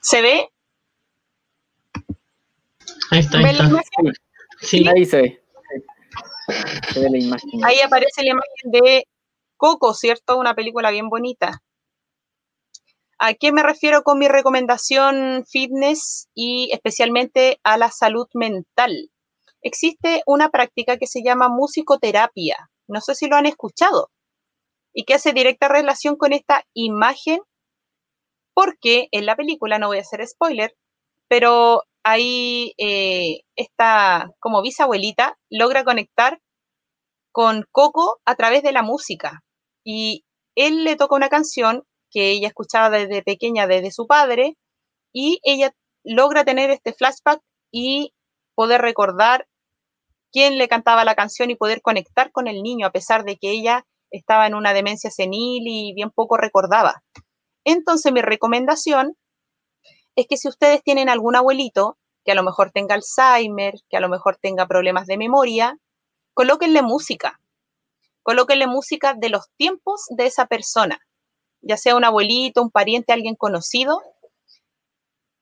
¿Se 0.00 0.20
ve? 0.20 0.53
Ahí 3.14 3.20
está, 3.20 3.38
ahí 3.38 3.44
está. 3.44 3.70
Sí, 4.60 4.88
ahí 4.88 5.04
se 5.04 5.22
ve. 5.22 5.44
Se 6.92 7.00
ve 7.00 7.10
la 7.10 7.18
imagen. 7.18 7.64
Ahí 7.64 7.78
aparece 7.80 8.24
la 8.24 8.30
imagen 8.30 8.70
de 8.72 9.06
Coco, 9.56 9.94
¿cierto? 9.94 10.36
Una 10.36 10.54
película 10.54 10.90
bien 10.90 11.08
bonita. 11.08 11.62
¿A 13.20 13.34
qué 13.34 13.52
me 13.52 13.62
refiero 13.62 14.02
con 14.02 14.18
mi 14.18 14.26
recomendación 14.26 15.44
fitness 15.48 16.28
y 16.34 16.70
especialmente 16.72 17.60
a 17.62 17.78
la 17.78 17.92
salud 17.92 18.26
mental? 18.34 19.10
Existe 19.62 20.22
una 20.26 20.48
práctica 20.48 20.96
que 20.96 21.06
se 21.06 21.22
llama 21.22 21.48
musicoterapia. 21.48 22.68
No 22.88 23.00
sé 23.00 23.14
si 23.14 23.28
lo 23.28 23.36
han 23.36 23.46
escuchado 23.46 24.10
y 24.92 25.04
que 25.04 25.14
hace 25.14 25.32
directa 25.32 25.68
relación 25.68 26.16
con 26.16 26.32
esta 26.32 26.64
imagen 26.74 27.38
porque 28.54 29.06
en 29.12 29.24
la 29.26 29.36
película, 29.36 29.78
no 29.78 29.86
voy 29.86 29.98
a 29.98 30.02
hacer 30.02 30.26
spoiler, 30.26 30.74
pero 31.28 31.82
ahí 32.04 32.74
eh, 32.78 33.40
esta 33.56 34.30
como 34.40 34.62
bisabuelita 34.62 35.36
logra 35.50 35.84
conectar 35.84 36.40
con 37.32 37.64
Coco 37.72 38.20
a 38.24 38.36
través 38.36 38.62
de 38.62 38.72
la 38.72 38.82
música 38.82 39.42
y 39.84 40.24
él 40.54 40.84
le 40.84 40.96
toca 40.96 41.16
una 41.16 41.28
canción 41.28 41.82
que 42.10 42.30
ella 42.30 42.48
escuchaba 42.48 42.90
desde 42.90 43.22
pequeña 43.22 43.66
desde 43.66 43.90
su 43.90 44.06
padre 44.06 44.56
y 45.12 45.40
ella 45.42 45.72
logra 46.04 46.44
tener 46.44 46.70
este 46.70 46.92
flashback 46.92 47.40
y 47.72 48.12
poder 48.54 48.82
recordar 48.82 49.46
quién 50.32 50.58
le 50.58 50.68
cantaba 50.68 51.04
la 51.04 51.14
canción 51.14 51.50
y 51.50 51.56
poder 51.56 51.80
conectar 51.82 52.30
con 52.30 52.46
el 52.46 52.62
niño 52.62 52.86
a 52.86 52.92
pesar 52.92 53.24
de 53.24 53.36
que 53.36 53.50
ella 53.50 53.84
estaba 54.10 54.46
en 54.46 54.54
una 54.54 54.72
demencia 54.72 55.10
senil 55.10 55.64
y 55.66 55.92
bien 55.94 56.10
poco 56.10 56.36
recordaba. 56.36 57.02
Entonces 57.64 58.12
mi 58.12 58.20
recomendación 58.20 59.16
es 60.16 60.26
que 60.28 60.36
si 60.36 60.48
ustedes 60.48 60.82
tienen 60.82 61.08
algún 61.08 61.36
abuelito 61.36 61.98
que 62.24 62.32
a 62.32 62.34
lo 62.34 62.42
mejor 62.42 62.70
tenga 62.70 62.94
Alzheimer, 62.94 63.74
que 63.88 63.96
a 63.96 64.00
lo 64.00 64.08
mejor 64.08 64.38
tenga 64.40 64.66
problemas 64.66 65.06
de 65.06 65.18
memoria, 65.18 65.78
colóquenle 66.32 66.82
música. 66.82 67.40
Colóquenle 68.22 68.66
música 68.66 69.14
de 69.14 69.28
los 69.28 69.50
tiempos 69.56 70.06
de 70.08 70.26
esa 70.26 70.46
persona, 70.46 70.98
ya 71.60 71.76
sea 71.76 71.96
un 71.96 72.04
abuelito, 72.04 72.62
un 72.62 72.70
pariente, 72.70 73.12
alguien 73.12 73.34
conocido, 73.34 74.02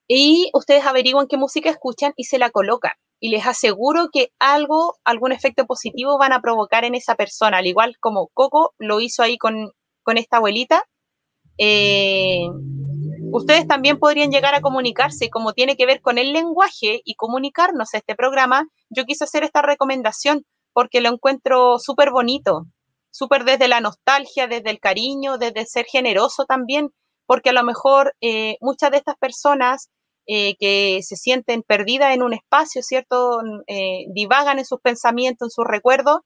y 0.07 0.49
ustedes 0.53 0.85
averiguan 0.85 1.27
qué 1.27 1.37
música 1.37 1.69
escuchan 1.69 2.13
y 2.17 2.25
se 2.25 2.37
la 2.37 2.49
colocan. 2.49 2.91
Y 3.21 3.29
les 3.29 3.47
aseguro 3.47 4.09
que 4.11 4.33
algo, 4.37 4.97
algún 5.05 5.31
efecto 5.31 5.65
positivo 5.65 6.17
van 6.17 6.33
a 6.33 6.41
provocar 6.41 6.83
en 6.83 6.93
esa 6.93 7.15
persona, 7.15 7.59
al 7.59 7.67
igual 7.67 7.97
como 8.01 8.27
Coco 8.33 8.73
lo 8.77 8.99
hizo 8.99 9.23
ahí 9.23 9.37
con, 9.37 9.71
con 10.03 10.17
esta 10.17 10.37
abuelita, 10.37 10.83
eh, 11.57 12.49
ustedes 13.33 13.67
también 13.67 13.99
podrían 13.99 14.31
llegar 14.31 14.55
a 14.55 14.61
comunicarse, 14.61 15.29
como 15.29 15.53
tiene 15.53 15.75
que 15.75 15.85
ver 15.85 16.01
con 16.01 16.17
el 16.17 16.33
lenguaje 16.33 17.01
y 17.03 17.15
comunicarnos 17.15 17.93
a 17.93 17.97
este 17.97 18.15
programa, 18.15 18.67
yo 18.89 19.05
quise 19.05 19.23
hacer 19.23 19.43
esta 19.43 19.61
recomendación 19.61 20.45
porque 20.71 21.01
lo 21.01 21.09
encuentro 21.09 21.79
súper 21.79 22.11
bonito, 22.11 22.65
súper 23.11 23.43
desde 23.43 23.67
la 23.67 23.81
nostalgia, 23.81 24.47
desde 24.47 24.69
el 24.69 24.79
cariño, 24.79 25.37
desde 25.37 25.65
ser 25.65 25.85
generoso 25.85 26.45
también, 26.45 26.89
porque 27.25 27.49
a 27.49 27.53
lo 27.53 27.63
mejor 27.63 28.13
eh, 28.21 28.57
muchas 28.61 28.91
de 28.91 28.97
estas 28.97 29.17
personas 29.17 29.89
eh, 30.25 30.55
que 30.57 30.99
se 31.03 31.15
sienten 31.15 31.63
perdidas 31.63 32.13
en 32.13 32.23
un 32.23 32.33
espacio, 32.33 32.81
¿cierto? 32.81 33.39
divagan 34.13 34.59
en 34.59 34.65
sus 34.65 34.79
pensamientos, 34.79 35.47
en 35.47 35.51
sus 35.51 35.65
recuerdos, 35.65 36.21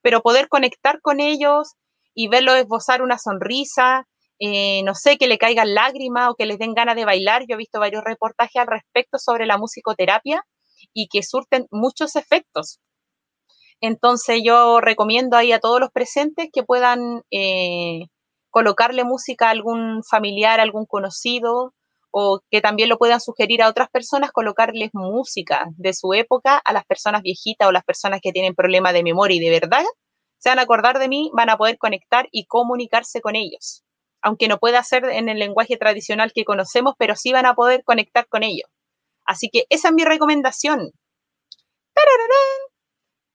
pero 0.00 0.22
poder 0.22 0.48
conectar 0.48 1.00
con 1.00 1.20
ellos 1.20 1.74
y 2.14 2.28
verlos 2.28 2.56
esbozar 2.56 3.02
una 3.02 3.18
sonrisa, 3.18 4.06
eh, 4.44 4.82
no 4.82 4.94
sé, 4.96 5.18
que 5.18 5.28
le 5.28 5.38
caigan 5.38 5.72
lágrimas 5.72 6.30
o 6.30 6.34
que 6.34 6.46
les 6.46 6.58
den 6.58 6.74
ganas 6.74 6.96
de 6.96 7.04
bailar. 7.04 7.44
Yo 7.48 7.54
he 7.54 7.58
visto 7.58 7.78
varios 7.78 8.02
reportajes 8.02 8.56
al 8.60 8.66
respecto 8.66 9.18
sobre 9.18 9.46
la 9.46 9.56
musicoterapia 9.56 10.44
y 10.92 11.06
que 11.08 11.22
surten 11.22 11.66
muchos 11.70 12.16
efectos. 12.16 12.80
Entonces 13.80 14.40
yo 14.44 14.80
recomiendo 14.80 15.36
ahí 15.36 15.52
a 15.52 15.60
todos 15.60 15.78
los 15.80 15.90
presentes 15.90 16.48
que 16.52 16.64
puedan 16.64 17.22
eh, 17.30 18.06
colocarle 18.50 19.04
música 19.04 19.46
a 19.46 19.50
algún 19.50 20.02
familiar, 20.02 20.58
a 20.58 20.64
algún 20.64 20.86
conocido, 20.86 21.72
o 22.10 22.40
que 22.50 22.60
también 22.60 22.88
lo 22.88 22.98
puedan 22.98 23.20
sugerir 23.20 23.62
a 23.62 23.68
otras 23.68 23.90
personas, 23.90 24.32
colocarles 24.32 24.90
música 24.92 25.66
de 25.76 25.94
su 25.94 26.14
época 26.14 26.58
a 26.58 26.72
las 26.72 26.84
personas 26.84 27.22
viejitas 27.22 27.68
o 27.68 27.72
las 27.72 27.84
personas 27.84 28.20
que 28.20 28.32
tienen 28.32 28.54
problemas 28.56 28.92
de 28.92 29.04
memoria 29.04 29.36
y 29.36 29.40
de 29.40 29.50
verdad 29.50 29.84
se 30.38 30.48
van 30.50 30.58
a 30.58 30.62
acordar 30.62 30.98
de 30.98 31.08
mí, 31.08 31.30
van 31.34 31.50
a 31.50 31.56
poder 31.56 31.78
conectar 31.78 32.28
y 32.32 32.46
comunicarse 32.46 33.20
con 33.20 33.36
ellos 33.36 33.84
aunque 34.22 34.48
no 34.48 34.58
pueda 34.58 34.82
ser 34.84 35.04
en 35.04 35.28
el 35.28 35.38
lenguaje 35.38 35.76
tradicional 35.76 36.32
que 36.34 36.44
conocemos, 36.44 36.94
pero 36.98 37.16
sí 37.16 37.32
van 37.32 37.46
a 37.46 37.54
poder 37.54 37.82
conectar 37.84 38.26
con 38.28 38.42
ellos. 38.42 38.68
Así 39.26 39.48
que 39.50 39.64
esa 39.68 39.88
es 39.88 39.94
mi 39.94 40.04
recomendación. 40.04 40.90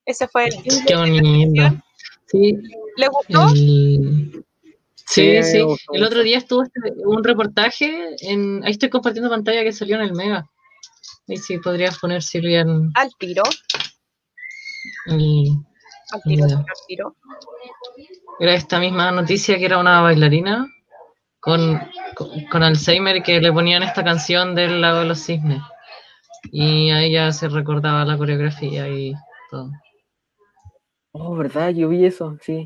Ese 0.05 0.27
fue 0.27 0.45
el. 0.47 0.55
Qué 0.87 0.95
bonito. 0.95 1.83
Sí. 2.27 2.53
¿Le 2.97 3.07
gustó? 3.07 3.49
Sí, 3.49 4.31
Sí, 5.05 5.43
sí. 5.43 5.57
me 5.59 5.63
gustó 5.63 5.93
El 5.93 6.03
otro 6.03 6.21
día 6.23 6.37
estuvo 6.37 6.63
este- 6.63 6.79
un 7.05 7.23
reportaje, 7.23 8.15
en, 8.21 8.61
ahí 8.65 8.71
estoy 8.71 8.89
compartiendo 8.89 9.29
pantalla 9.29 9.63
que 9.63 9.71
salió 9.71 9.95
en 9.95 10.01
el 10.01 10.13
Mega. 10.13 10.49
Ahí 11.29 11.37
sí 11.37 11.57
podrías 11.59 11.97
poner 11.99 12.21
Silvia 12.21 12.61
en 12.61 12.91
Al 12.95 13.09
tiro, 13.17 13.43
el- 15.07 15.51
al 16.11 16.21
tiro, 16.23 16.45
al 16.45 16.65
tiro. 16.87 17.15
Era 18.39 18.53
esta 18.53 18.79
misma 18.79 19.11
noticia 19.11 19.57
que 19.57 19.65
era 19.65 19.77
una 19.77 20.01
bailarina 20.01 20.67
con, 21.39 21.79
con, 22.15 22.45
con 22.45 22.63
Alzheimer 22.63 23.23
que 23.23 23.39
le 23.39 23.51
ponían 23.51 23.83
esta 23.83 24.03
canción 24.03 24.55
del 24.55 24.81
lago 24.81 24.99
de 24.99 25.05
los 25.05 25.19
cisnes. 25.19 25.61
Y 26.51 26.91
a 26.91 27.01
ella 27.01 27.31
se 27.31 27.49
recordaba 27.49 28.05
la 28.05 28.17
coreografía 28.17 28.87
y 28.87 29.13
todo. 29.49 29.71
Oh, 31.11 31.35
¿verdad? 31.35 31.69
Yo 31.71 31.89
vi 31.89 32.05
eso, 32.05 32.37
sí. 32.41 32.63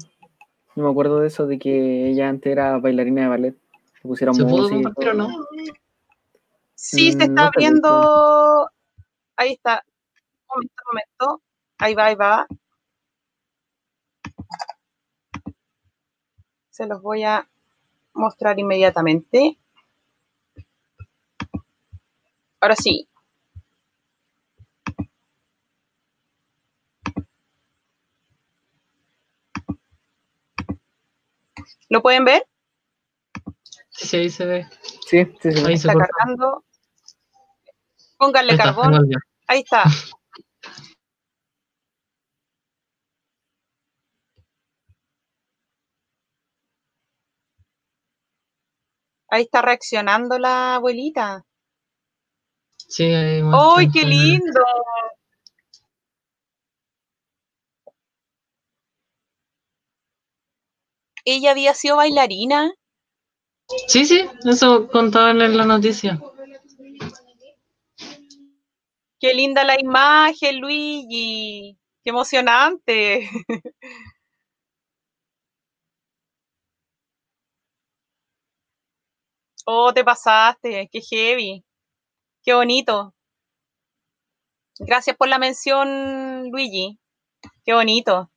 Yo 0.75 0.83
me 0.83 0.89
acuerdo 0.89 1.19
de 1.19 1.27
eso, 1.27 1.47
de 1.47 1.57
que 1.59 2.09
ella 2.09 2.29
antes 2.29 2.51
era 2.51 2.77
bailarina 2.77 3.23
de 3.23 3.27
ballet. 3.27 3.55
Le 3.95 4.01
pusieron 4.01 4.35
¿Se 4.35 4.43
pudo 4.43 4.69
compartir 4.69 5.09
o 5.09 5.13
no? 5.13 5.27
Sí, 6.75 7.11
se 7.11 7.17
Mm, 7.17 7.21
está 7.21 7.43
no 7.45 7.51
viendo. 7.55 8.69
Ahí 9.35 9.53
está. 9.53 9.83
Un 10.49 10.55
momento, 10.55 10.73
un 10.83 11.27
momento. 11.27 11.43
Ahí 11.77 11.93
va, 11.93 12.05
ahí 12.05 12.15
va. 12.15 12.47
Se 16.69 16.87
los 16.87 17.01
voy 17.01 17.23
a 17.23 17.47
mostrar 18.13 18.59
inmediatamente. 18.59 19.57
Ahora 22.59 22.75
sí. 22.75 23.07
¿Lo 31.89 32.01
pueden 32.01 32.23
ver? 32.23 32.47
Sí, 33.89 34.17
ahí 34.17 34.29
se 34.29 34.45
ve. 34.45 34.67
Sí, 35.07 35.25
sí, 35.41 35.51
sí. 35.51 35.65
Ahí 35.65 35.77
se 35.77 35.87
Está 35.87 35.93
corta. 35.93 36.09
cargando. 36.17 36.63
Pónganle 38.17 38.51
Ahí 38.53 38.57
está, 38.57 38.63
carbón. 38.75 39.09
Ahí 39.47 39.59
está. 39.59 39.83
Ahí 49.31 49.43
está 49.43 49.61
reaccionando 49.61 50.37
la 50.37 50.75
abuelita. 50.75 51.45
Sí, 52.75 53.05
ahí 53.05 53.41
¡Ay, 53.53 53.89
qué 53.89 54.03
lindo! 54.03 54.61
Ella 61.23 61.51
había 61.51 61.73
sido 61.73 61.95
bailarina. 61.95 62.73
Sí, 63.87 64.05
sí, 64.05 64.25
eso 64.43 64.89
contaban 64.89 65.39
en 65.41 65.55
la 65.55 65.65
noticia. 65.65 66.19
Qué 69.17 69.33
linda 69.33 69.63
la 69.63 69.79
imagen, 69.79 70.59
Luigi. 70.59 71.77
Qué 72.03 72.09
emocionante. 72.09 73.29
Oh, 79.73 79.93
te 79.93 80.03
pasaste. 80.03 80.89
Qué 80.91 80.99
heavy. 80.99 81.63
Qué 82.43 82.53
bonito. 82.53 83.13
Gracias 84.79 85.15
por 85.15 85.29
la 85.29 85.39
mención, 85.39 86.49
Luigi. 86.51 86.99
Qué 87.63 87.73
bonito. 87.73 88.29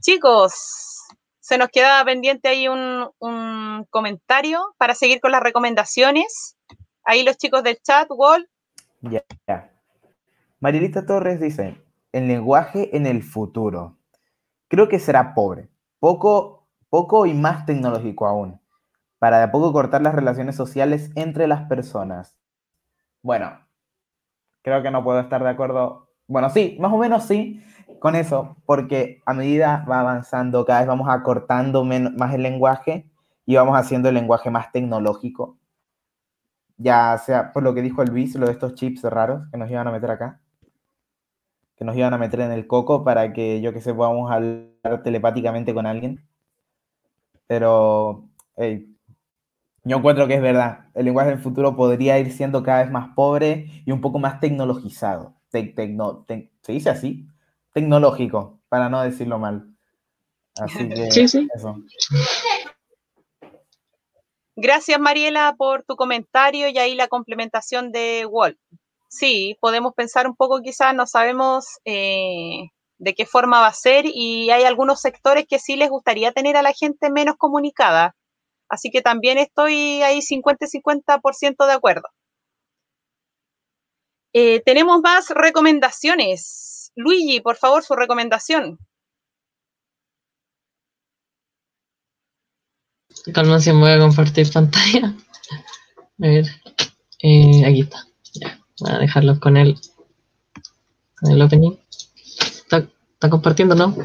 Chicos, 0.00 1.06
se 1.38 1.56
nos 1.56 1.68
queda 1.68 2.04
pendiente 2.04 2.48
ahí 2.48 2.66
un, 2.66 3.86
comentario 3.90 4.74
para 4.76 4.96
seguir 4.96 5.20
con 5.20 5.30
las 5.30 5.42
recomendaciones. 5.42 6.56
Ahí 7.04 7.22
los 7.22 7.36
chicos 7.36 7.62
del 7.62 7.78
chat, 7.80 8.08
Wall, 8.10 8.50
Ya. 9.02 9.24
Marielita 10.58 11.06
Torres 11.06 11.40
dice, 11.40 11.80
el 12.10 12.26
lenguaje 12.26 12.96
en 12.96 13.06
el 13.06 13.22
futuro. 13.22 13.98
Creo 14.66 14.88
que 14.88 14.98
será 14.98 15.32
pobre, 15.32 15.68
poco, 16.00 16.57
poco 16.90 17.26
y 17.26 17.34
más 17.34 17.66
tecnológico 17.66 18.26
aún, 18.26 18.60
para 19.18 19.38
de 19.38 19.44
a 19.44 19.50
poco 19.50 19.72
cortar 19.72 20.02
las 20.02 20.14
relaciones 20.14 20.56
sociales 20.56 21.10
entre 21.14 21.46
las 21.46 21.68
personas. 21.68 22.36
Bueno, 23.22 23.60
creo 24.62 24.82
que 24.82 24.90
no 24.90 25.04
puedo 25.04 25.20
estar 25.20 25.42
de 25.42 25.50
acuerdo. 25.50 26.08
Bueno, 26.26 26.50
sí, 26.50 26.76
más 26.80 26.92
o 26.92 26.98
menos 26.98 27.24
sí, 27.24 27.62
con 27.98 28.14
eso, 28.14 28.56
porque 28.66 29.22
a 29.26 29.34
medida 29.34 29.84
va 29.90 30.00
avanzando, 30.00 30.64
cada 30.64 30.80
vez 30.80 30.88
vamos 30.88 31.08
acortando 31.08 31.84
más 31.84 32.34
el 32.34 32.42
lenguaje 32.42 33.10
y 33.46 33.56
vamos 33.56 33.78
haciendo 33.78 34.08
el 34.08 34.14
lenguaje 34.14 34.50
más 34.50 34.70
tecnológico. 34.72 35.58
Ya 36.76 37.18
sea 37.18 37.52
por 37.52 37.62
lo 37.62 37.74
que 37.74 37.82
dijo 37.82 38.04
Luis, 38.04 38.34
lo 38.36 38.46
de 38.46 38.52
estos 38.52 38.74
chips 38.74 39.02
raros 39.02 39.48
que 39.50 39.58
nos 39.58 39.70
iban 39.70 39.88
a 39.88 39.90
meter 39.90 40.10
acá, 40.10 40.40
que 41.76 41.84
nos 41.84 41.96
iban 41.96 42.12
a 42.14 42.18
meter 42.18 42.40
en 42.40 42.52
el 42.52 42.66
coco 42.66 43.04
para 43.04 43.32
que 43.32 43.60
yo 43.60 43.72
que 43.72 43.80
sé 43.80 43.94
podamos 43.94 44.30
hablar 44.30 45.02
telepáticamente 45.02 45.74
con 45.74 45.86
alguien. 45.86 46.27
Pero 47.48 48.28
hey, 48.56 48.94
yo 49.82 49.96
encuentro 49.96 50.28
que 50.28 50.34
es 50.34 50.42
verdad, 50.42 50.90
el 50.94 51.06
lenguaje 51.06 51.30
del 51.30 51.38
futuro 51.40 51.74
podría 51.74 52.18
ir 52.20 52.30
siendo 52.32 52.62
cada 52.62 52.82
vez 52.82 52.90
más 52.92 53.14
pobre 53.16 53.82
y 53.84 53.90
un 53.90 54.00
poco 54.00 54.18
más 54.20 54.38
tecnologizado. 54.38 55.34
Tec- 55.50 55.74
tecno- 55.74 56.24
tec- 56.26 56.50
¿Se 56.62 56.72
dice 56.72 56.90
así? 56.90 57.26
Tecnológico, 57.72 58.60
para 58.68 58.88
no 58.88 59.02
decirlo 59.02 59.38
mal. 59.38 59.74
Así 60.56 60.88
que 60.88 61.10
Sí, 61.10 61.26
sí. 61.26 61.48
eso. 61.54 61.76
Gracias, 64.56 64.98
Mariela, 64.98 65.54
por 65.56 65.84
tu 65.84 65.96
comentario 65.96 66.68
y 66.68 66.78
ahí 66.78 66.94
la 66.94 67.08
complementación 67.08 67.92
de 67.92 68.26
Walt. 68.26 68.58
Sí, 69.08 69.56
podemos 69.60 69.94
pensar 69.94 70.26
un 70.26 70.36
poco, 70.36 70.60
quizás 70.60 70.94
no 70.94 71.06
sabemos 71.06 71.78
eh, 71.84 72.68
de 72.98 73.14
qué 73.14 73.26
forma 73.26 73.60
va 73.60 73.68
a 73.68 73.72
ser 73.72 74.04
y 74.06 74.50
hay 74.50 74.64
algunos 74.64 75.00
sectores 75.00 75.46
que 75.48 75.58
sí 75.58 75.76
les 75.76 75.88
gustaría 75.88 76.32
tener 76.32 76.56
a 76.56 76.62
la 76.62 76.72
gente 76.72 77.10
menos 77.10 77.36
comunicada. 77.36 78.16
Así 78.68 78.90
que 78.90 79.00
también 79.02 79.38
estoy 79.38 80.02
ahí 80.02 80.20
50 80.20 80.66
y 80.66 80.68
50% 80.68 81.66
de 81.66 81.72
acuerdo. 81.72 82.08
Eh, 84.34 84.60
tenemos 84.64 85.00
más 85.00 85.30
recomendaciones. 85.30 86.92
Luigi, 86.94 87.40
por 87.40 87.56
favor, 87.56 87.82
su 87.82 87.94
recomendación. 87.94 88.78
Calma, 93.32 93.60
si 93.60 93.70
voy 93.72 93.90
a 93.90 93.98
compartir 93.98 94.52
pantalla. 94.52 95.14
A 96.20 96.26
ver, 96.26 96.46
eh, 97.20 97.64
aquí 97.64 97.80
está. 97.82 98.06
Voy 98.80 98.92
a 98.92 98.98
dejarlos 98.98 99.38
con 99.38 99.56
el, 99.56 99.78
con 101.20 101.32
el 101.32 101.42
opening. 101.42 101.76
Está, 103.18 103.26
está 103.26 103.30
compartiendo, 103.30 103.74
¿no? 103.74 103.96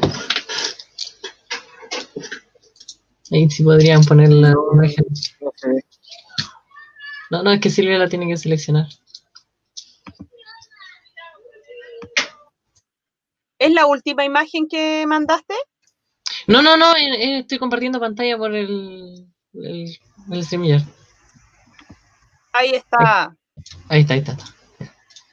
Ahí 3.30 3.48
sí 3.48 3.62
podrían 3.62 4.02
poner 4.04 4.28
la 4.30 4.52
imagen. 4.72 5.04
No. 7.30 7.42
No, 7.44 7.52
es 7.52 7.60
que 7.60 7.70
Silvia 7.70 7.96
la 7.98 8.08
tiene 8.08 8.26
que 8.26 8.36
seleccionar. 8.36 8.86
¿Es 13.60 13.72
la 13.72 13.86
última 13.86 14.24
imagen 14.24 14.66
que 14.68 15.04
mandaste? 15.06 15.54
No, 16.48 16.60
no, 16.60 16.76
no, 16.76 16.94
eh, 16.96 17.14
eh, 17.14 17.38
estoy 17.40 17.58
compartiendo 17.58 18.00
pantalla 18.00 18.36
por 18.36 18.52
el, 18.54 19.26
el, 19.54 19.96
el 20.32 20.44
StreamYard. 20.44 20.82
Ahí 22.52 22.70
está. 22.72 23.36
Ahí 23.88 24.00
está, 24.00 24.14
ahí 24.14 24.20
está. 24.20 24.32
está. 24.32 24.44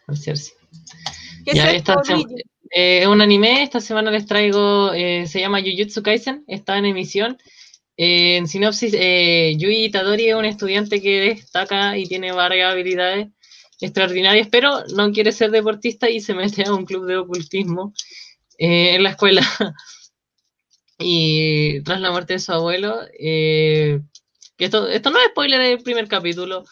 A 0.08 0.12
ver 0.12 0.18
si- 0.18 0.30
a 0.30 0.34
ver 0.34 0.38
si- 0.38 0.52
¿Qué 1.46 1.56
Ya, 1.56 1.72
es 1.72 1.78
esta 1.78 1.94
esto, 1.94 2.04
se- 2.06 2.44
Eh, 2.74 3.00
es 3.02 3.08
un 3.08 3.22
anime, 3.22 3.64
esta 3.64 3.82
semana 3.82 4.12
les 4.12 4.26
traigo, 4.26 4.94
eh, 4.94 5.28
se 5.28 5.42
llama 5.42 5.60
Jujutsu 5.62 6.02
Kaisen, 6.04 6.46
está 6.48 6.78
en 6.78 6.86
emisión. 6.86 7.38
Eh, 7.98 8.38
en 8.38 8.48
sinopsis, 8.48 8.94
Yui 8.94 9.86
Itadori 9.86 10.30
es 10.30 10.36
un 10.36 10.46
estudiante 10.46 11.02
que 11.02 11.20
destaca 11.36 11.98
y 11.98 12.08
tiene 12.08 12.32
varias 12.32 12.72
habilidades 12.72 13.28
extraordinarias, 13.82 14.48
pero 14.52 14.86
no 14.96 15.12
quiere 15.12 15.32
ser 15.34 15.52
deportista 15.52 16.10
y 16.10 16.22
se 16.22 16.34
mete 16.34 16.64
a 16.66 16.74
un 16.74 16.86
club 16.86 17.06
de 17.08 17.18
ocultismo 17.18 17.94
en 18.58 19.04
la 19.04 19.12
escuela. 19.12 19.42
y 21.00 21.82
tras 21.84 22.00
la 22.02 22.12
muerte 22.12 22.34
de 22.34 22.40
su 22.40 22.54
abuelo, 22.54 23.02
esto, 24.58 24.88
esto 24.88 25.10
no 25.10 25.20
es 25.20 25.28
spoiler 25.32 25.62
del 25.62 25.84
primer 25.84 26.08
capítulo, 26.08 26.64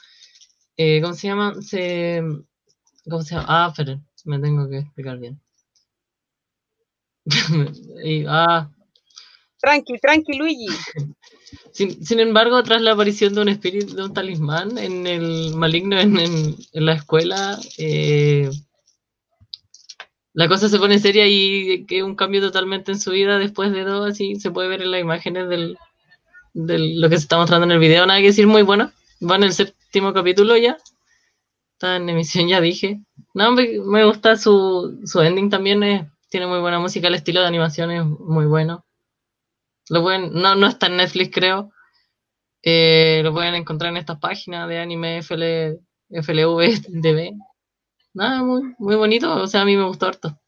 ¿cómo 1.02 1.14
se 1.14 1.28
llama? 1.28 1.62
Se, 1.62 2.22
¿Cómo 3.10 3.24
se 3.24 3.36
llama? 3.36 3.48
Ah, 3.50 3.68
esperen, 3.70 4.06
me 4.26 4.40
tengo 4.40 4.70
que 4.70 4.80
explicar 4.80 5.20
bien. 5.20 5.42
Ah, 8.28 8.70
Tranqui, 9.62 10.00
tranqui, 10.00 10.34
Luigi. 10.38 10.68
sin, 11.74 12.06
sin 12.06 12.20
embargo, 12.20 12.64
tras 12.64 12.82
la 12.82 12.94
aparición 12.94 13.34
de 13.36 13.42
un 13.42 13.50
espíritu, 13.50 13.96
de 13.96 14.04
un 14.06 14.14
talismán 14.14 14.78
en 14.78 15.08
el 15.08 15.56
maligno 15.56 16.00
en, 16.00 16.18
en- 16.20 16.56
en 16.74 16.86
la 16.86 16.94
escuela, 16.94 17.60
eh, 17.78 18.50
la 20.34 20.48
cosa 20.48 20.70
se 20.70 20.78
pone 20.80 21.00
seria 21.00 21.28
y 21.28 21.86
que 21.86 22.04
un 22.04 22.16
cambio 22.16 22.42
totalmente 22.42 22.92
en 22.92 23.00
su 23.00 23.12
vida 23.12 23.40
después 23.40 23.72
de 23.72 23.84
todo, 23.84 24.06
así 24.06 24.36
se 24.36 24.52
puede 24.52 24.70
ver 24.70 24.82
en 24.82 24.92
las 24.92 25.02
imágenes 25.02 25.50
del, 25.50 25.78
de 26.54 26.80
lo 26.80 27.10
que 27.10 27.18
se 27.18 27.24
está 27.24 27.38
mostrando 27.38 27.66
en 27.66 27.72
el 27.74 27.80
video. 27.80 28.06
Nada 28.06 28.20
que 28.22 28.28
decir, 28.28 28.48
muy 28.48 28.64
bueno. 28.64 28.92
Va 29.22 29.38
en 29.38 29.44
el 29.44 29.54
séptimo 29.54 30.14
capítulo 30.14 30.58
ya. 30.58 30.78
Está 31.74 31.98
en 31.98 32.10
emisión, 32.10 32.48
ya 32.48 32.62
dije. 32.62 33.02
No, 33.34 33.52
me, 33.54 33.80
me 33.80 34.06
gusta 34.06 34.38
su, 34.38 35.00
su 35.06 35.22
ending 35.22 35.50
también. 35.50 35.84
Es, 35.84 36.04
tiene 36.30 36.48
muy 36.48 36.60
buena 36.60 36.80
música, 36.80 37.08
el 37.08 37.16
estilo 37.16 37.42
de 37.42 37.48
animación 37.48 37.92
es 37.92 38.06
muy 38.06 38.46
bueno. 38.46 38.86
Lo 39.90 40.02
pueden, 40.04 40.34
no, 40.34 40.56
no 40.56 40.68
está 40.68 40.88
en 40.88 40.98
Netflix, 40.98 41.32
creo. 41.34 41.72
Eh, 42.62 43.22
lo 43.24 43.34
pueden 43.34 43.56
encontrar 43.56 43.92
en 43.92 43.98
estas 43.98 44.20
páginas 44.20 44.68
de 44.70 44.80
anime 44.80 45.18
FL, 45.20 45.80
FLV, 46.10 47.34
Nada, 48.14 48.44
muy, 48.44 48.76
muy 48.78 48.96
bonito. 48.96 49.34
O 49.36 49.48
sea, 49.48 49.62
a 49.62 49.66
mí 49.66 49.76
me 49.76 49.86
gustó 49.86 50.08
harto. 50.08 50.40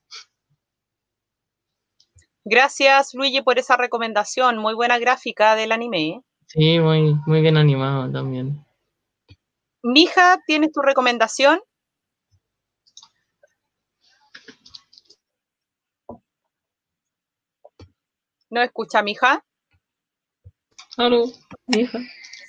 Gracias, 2.44 3.14
Luigi, 3.14 3.42
por 3.42 3.60
esa 3.60 3.78
recomendación. 3.78 4.58
Muy 4.58 4.74
buena 4.74 4.98
gráfica 5.00 5.56
del 5.56 5.72
anime. 5.72 6.22
Sí, 6.48 6.80
muy, 6.80 7.16
muy 7.26 7.42
bien 7.42 7.58
animado 7.58 8.12
también. 8.12 8.66
Mija, 9.84 10.40
¿tienes 10.46 10.72
tu 10.72 10.82
recomendación? 10.82 11.62
¿No 18.52 18.62
escucha, 18.62 19.02
mija? 19.02 19.44
Aló, 20.98 21.24
mija. 21.68 22.00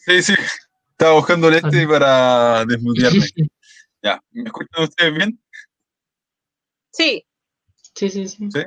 Sí, 0.04 0.20
sí. 0.20 0.34
Estaba 0.90 1.14
buscando 1.14 1.48
el 1.48 1.54
este 1.54 1.86
para 1.86 2.64
desmutearme. 2.64 3.20
ya, 4.02 4.20
¿me 4.32 4.42
escuchan 4.42 4.82
ustedes 4.82 5.14
bien? 5.14 5.40
Sí. 6.90 7.24
Sí, 7.94 8.08
sí, 8.10 8.26
sí. 8.26 8.48
¿Sí? 8.52 8.62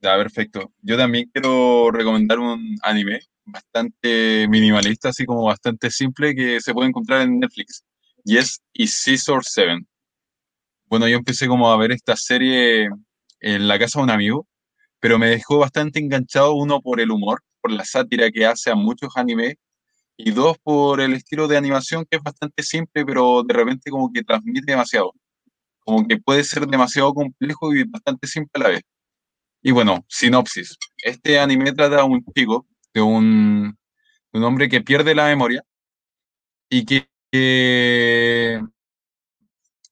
Ya, 0.00 0.16
perfecto. 0.16 0.72
Yo 0.82 0.96
también 0.96 1.30
quiero 1.32 1.92
recomendar 1.92 2.40
un 2.40 2.76
anime 2.82 3.20
bastante 3.44 4.48
minimalista, 4.48 5.10
así 5.10 5.24
como 5.24 5.44
bastante 5.44 5.92
simple, 5.92 6.34
que 6.34 6.60
se 6.60 6.74
puede 6.74 6.88
encontrar 6.88 7.22
en 7.22 7.38
Netflix. 7.38 7.84
Y 8.24 8.38
es 8.38 8.60
Is 8.72 8.92
Scissor 8.92 9.44
7. 9.44 9.86
Bueno, 10.86 11.06
yo 11.06 11.16
empecé 11.16 11.46
como 11.46 11.70
a 11.70 11.76
ver 11.76 11.92
esta 11.92 12.16
serie 12.16 12.88
en 13.38 13.68
la 13.68 13.78
casa 13.78 14.00
de 14.00 14.04
un 14.04 14.10
amigo, 14.10 14.48
pero 15.00 15.18
me 15.18 15.28
dejó 15.28 15.58
bastante 15.58 15.98
enganchado, 16.00 16.54
uno 16.54 16.80
por 16.80 17.00
el 17.00 17.10
humor, 17.10 17.42
por 17.60 17.72
la 17.72 17.84
sátira 17.84 18.30
que 18.30 18.46
hace 18.46 18.70
a 18.70 18.74
muchos 18.74 19.16
animes, 19.16 19.56
y 20.16 20.30
dos 20.32 20.56
por 20.62 21.00
el 21.00 21.14
estilo 21.14 21.48
de 21.48 21.56
animación 21.56 22.06
que 22.10 22.16
es 22.18 22.22
bastante 22.22 22.62
simple, 22.62 23.04
pero 23.04 23.42
de 23.42 23.54
repente 23.54 23.90
como 23.90 24.12
que 24.12 24.24
transmite 24.24 24.72
demasiado. 24.72 25.12
Como 25.80 26.06
que 26.06 26.18
puede 26.18 26.44
ser 26.44 26.66
demasiado 26.66 27.14
complejo 27.14 27.74
y 27.74 27.84
bastante 27.84 28.26
simple 28.26 28.50
a 28.54 28.58
la 28.60 28.68
vez. 28.70 28.82
Y 29.62 29.72
bueno, 29.72 30.04
sinopsis. 30.08 30.76
Este 30.98 31.38
anime 31.38 31.72
trata 31.72 32.00
a 32.00 32.04
un 32.04 32.24
chico, 32.34 32.66
de 32.94 33.02
un, 33.02 33.76
un 34.32 34.44
hombre 34.44 34.68
que 34.68 34.80
pierde 34.82 35.14
la 35.14 35.26
memoria 35.26 35.62
y 36.70 36.84
que, 36.84 37.08
que 37.30 38.62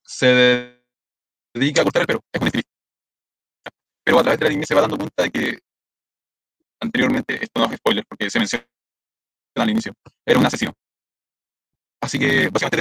se 0.04 0.80
dedica 1.54 1.82
a 1.82 1.84
cortar 1.84 2.02
el 2.02 2.06
pelo. 2.06 2.63
Pero 4.04 4.18
a 4.18 4.22
través 4.22 4.38
del 4.38 4.48
anime 4.48 4.66
se 4.66 4.74
va 4.74 4.82
dando 4.82 4.96
cuenta 4.96 5.22
de 5.22 5.30
que 5.30 5.58
anteriormente, 6.80 7.42
esto 7.42 7.60
no 7.60 7.66
es 7.66 7.78
spoiler 7.78 8.04
porque 8.06 8.30
se 8.30 8.38
menciona 8.38 8.66
al 9.56 9.70
inicio, 9.70 9.92
era 10.24 10.38
un 10.38 10.46
asesino. 10.46 10.72
Así 12.00 12.18
que 12.18 12.48
básicamente 12.48 12.78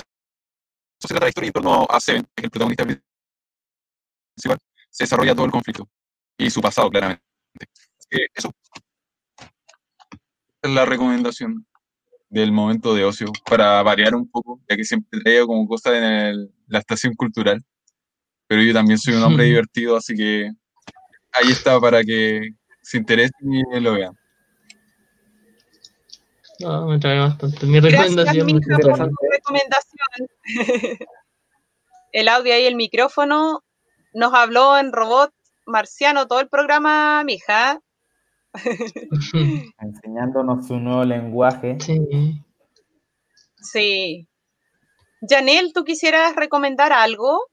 eso 0.99 1.07
se 1.07 1.13
trata 1.13 1.25
la 1.25 1.29
historia 1.29 1.47
en 1.47 1.53
torno 1.53 1.87
a 1.89 1.99
Seven, 1.99 2.23
que 2.35 2.41
es 2.41 2.43
el 2.43 2.49
protagonista 2.49 2.83
principal. 2.83 4.57
Se 4.89 5.03
desarrolla 5.05 5.33
todo 5.33 5.45
el 5.45 5.51
conflicto 5.51 5.87
y 6.37 6.49
su 6.49 6.61
pasado, 6.61 6.89
claramente. 6.89 7.23
Así 7.97 8.07
que 8.09 8.27
eso 8.33 8.51
es 10.61 10.71
la 10.71 10.85
recomendación 10.85 11.65
del 12.29 12.51
momento 12.51 12.95
de 12.95 13.05
ocio 13.05 13.27
para 13.47 13.81
variar 13.83 14.15
un 14.15 14.29
poco, 14.29 14.59
ya 14.67 14.75
que 14.75 14.83
siempre 14.83 15.21
traigo 15.21 15.47
como 15.47 15.67
cosa 15.67 15.95
en 15.97 16.03
el, 16.03 16.53
la 16.67 16.79
estación 16.79 17.13
cultural. 17.13 17.63
Pero 18.47 18.61
yo 18.61 18.73
también 18.73 18.97
soy 18.97 19.13
un 19.13 19.23
hombre 19.23 19.43
divertido, 19.45 19.95
así 19.95 20.15
que 20.15 20.51
ahí 21.33 21.51
está 21.51 21.79
para 21.79 22.03
que 22.03 22.49
se 22.81 22.97
interesen 22.97 23.53
y 23.53 23.79
lo 23.79 23.93
vean. 23.93 24.17
No, 26.59 26.87
me 26.87 26.99
trae 26.99 27.19
bastante. 27.19 27.65
Mi 27.65 27.79
Gracias, 27.79 28.15
recomendación. 28.15 28.45
mija, 28.45 28.77
por 28.77 28.97
tu 28.97 29.15
recomendación. 29.31 30.29
El 32.11 32.27
audio 32.27 32.57
y 32.59 32.65
el 32.65 32.75
micrófono 32.75 33.63
nos 34.13 34.33
habló 34.35 34.77
en 34.77 34.93
robot 34.93 35.33
marciano 35.65 36.27
todo 36.27 36.41
el 36.41 36.47
programa, 36.47 37.23
mija. 37.23 37.81
Enseñándonos 39.79 40.67
su 40.67 40.79
nuevo 40.79 41.03
lenguaje. 41.05 41.77
Sí. 41.79 42.39
Sí. 43.57 44.27
Janel, 45.27 45.73
¿tú 45.73 45.83
quisieras 45.83 46.35
recomendar 46.35 46.93
algo? 46.93 47.49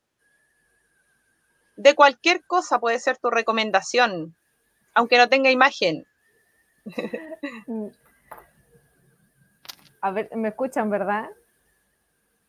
De 1.80 1.94
cualquier 1.94 2.44
cosa 2.44 2.78
puede 2.78 2.98
ser 2.98 3.16
tu 3.16 3.30
recomendación, 3.30 4.36
aunque 4.94 5.16
no 5.16 5.30
tenga 5.30 5.50
imagen. 5.50 6.04
A 10.02 10.10
ver, 10.10 10.28
¿me 10.36 10.48
escuchan, 10.48 10.90
verdad? 10.90 11.30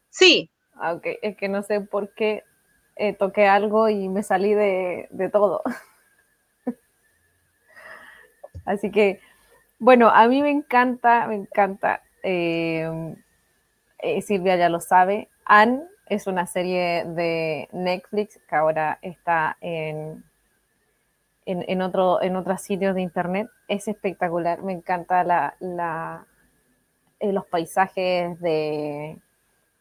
Sí, 0.10 0.50
Ah, 0.76 0.94
ok, 0.96 1.08
es 1.22 1.38
que 1.38 1.48
no 1.48 1.64
sé 1.64 1.80
por 1.80 2.14
qué 2.14 2.44
eh, 2.98 3.14
toqué 3.14 3.48
algo 3.48 3.88
y 3.88 4.10
me 4.10 4.22
salí 4.22 4.54
de, 4.54 5.08
de 5.12 5.30
todo. 5.30 5.62
Así 8.66 8.92
que, 8.92 9.22
bueno, 9.80 10.10
a 10.10 10.28
mí 10.28 10.42
me 10.42 10.50
encanta, 10.52 11.26
me 11.28 11.36
encanta. 11.36 12.02
eh, 12.24 13.16
eh, 14.00 14.22
Silvia 14.22 14.58
ya 14.58 14.70
lo 14.70 14.82
sabe. 14.82 15.30
Anne 15.46 15.84
es 16.12 16.28
una 16.28 16.46
serie 16.46 17.06
de 17.06 17.70
Netflix 17.72 18.38
que 18.50 18.56
ahora 18.58 19.00
está 19.02 19.56
en, 19.62 20.26
en, 21.46 21.64
en 21.70 21.82
otro, 21.82 22.22
en 22.22 22.36
otros 22.36 22.62
sitios 22.62 22.96
de 22.96 23.02
internet. 23.02 23.48
Es 23.70 23.88
espectacular, 23.88 24.62
me 24.62 24.74
encanta 24.74 25.24
la, 25.24 25.56
la, 25.62 26.26
eh, 27.22 27.32
los 27.32 27.46
paisajes 27.46 28.38
de, 28.42 29.20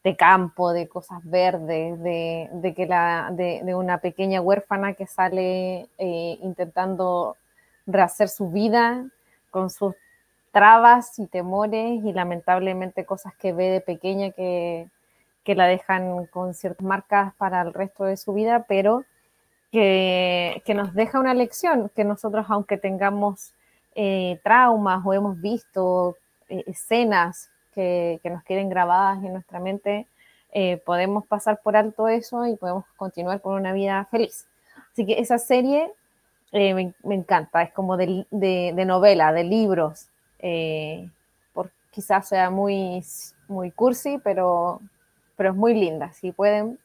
de 0.05 0.17
campo, 0.17 0.73
de 0.73 0.87
cosas 0.87 1.19
verdes, 1.25 2.01
de, 2.01 2.49
de 2.53 2.75
que 2.75 2.87
la, 2.87 3.31
de, 3.33 3.63
de 3.65 3.75
una 3.75 3.99
pequeña 3.99 4.41
huérfana 4.41 4.95
que 4.95 5.09
sale 5.09 5.89
eh, 5.99 6.39
intentando 6.43 7.39
rehacer 7.87 8.29
su 8.29 8.53
vida 8.53 9.05
con 9.51 9.69
sus 9.69 9.97
trabas 10.53 11.19
y 11.19 11.27
temores 11.27 12.05
y 12.05 12.13
lamentablemente 12.13 13.05
cosas 13.05 13.35
que 13.35 13.53
ve 13.53 13.69
de 13.69 13.81
pequeña 13.81 14.31
que, 14.31 14.89
que 15.45 15.55
la 15.55 15.67
dejan 15.67 16.27
con 16.27 16.55
ciertas 16.55 16.87
marcas 16.87 17.35
para 17.35 17.63
el 17.63 17.73
resto 17.73 18.05
de 18.05 18.17
su 18.17 18.33
vida, 18.35 18.65
pero 18.69 19.05
que, 19.71 20.63
que 20.65 20.75
nos 20.75 20.95
deja 20.95 21.21
una 21.21 21.35
lección, 21.35 21.91
que 21.95 22.05
nosotros 22.05 22.47
aunque 22.49 22.77
tengamos 22.77 23.55
eh, 23.95 24.41
traumas 24.43 25.05
o 25.05 25.13
hemos 25.13 25.41
visto 25.41 26.17
eh, 26.49 26.65
escenas 26.67 27.51
que, 27.75 28.21
que, 28.23 28.31
nos 28.31 28.43
queden 28.45 28.69
grabadas 28.69 29.23
en 29.25 29.33
nuestra 29.33 29.61
mente, 29.61 30.07
eh, 30.53 30.79
podemos 30.85 31.27
pasar 31.27 31.61
por 31.63 31.77
alto 31.77 32.09
eso 32.09 32.47
y 32.47 32.57
podemos 32.57 32.85
continuar 32.97 33.41
con 33.41 33.55
una 33.55 33.73
vida 33.73 34.07
feliz. 34.11 34.47
Así 34.93 35.07
que 35.07 35.21
esa 35.21 35.39
serie 35.39 35.93
me, 36.53 36.95
me, 37.05 37.15
encanta, 37.15 37.63
es 37.63 37.73
como 37.73 37.97
de, 37.97 38.27
de, 38.31 38.73
de 38.75 38.85
novela, 38.85 39.33
de 39.33 39.45
libros, 39.45 40.09
por, 41.53 41.71
quizás 41.93 42.29
sea 42.29 42.51
muy, 42.51 43.05
muy 43.47 43.71
cursi, 43.71 44.19
pero, 44.19 44.81
pero 45.41 45.53
es 45.53 45.57
muy 45.57 45.73
linda. 45.73 46.13
Si 46.13 46.33
pueden, 46.33 46.79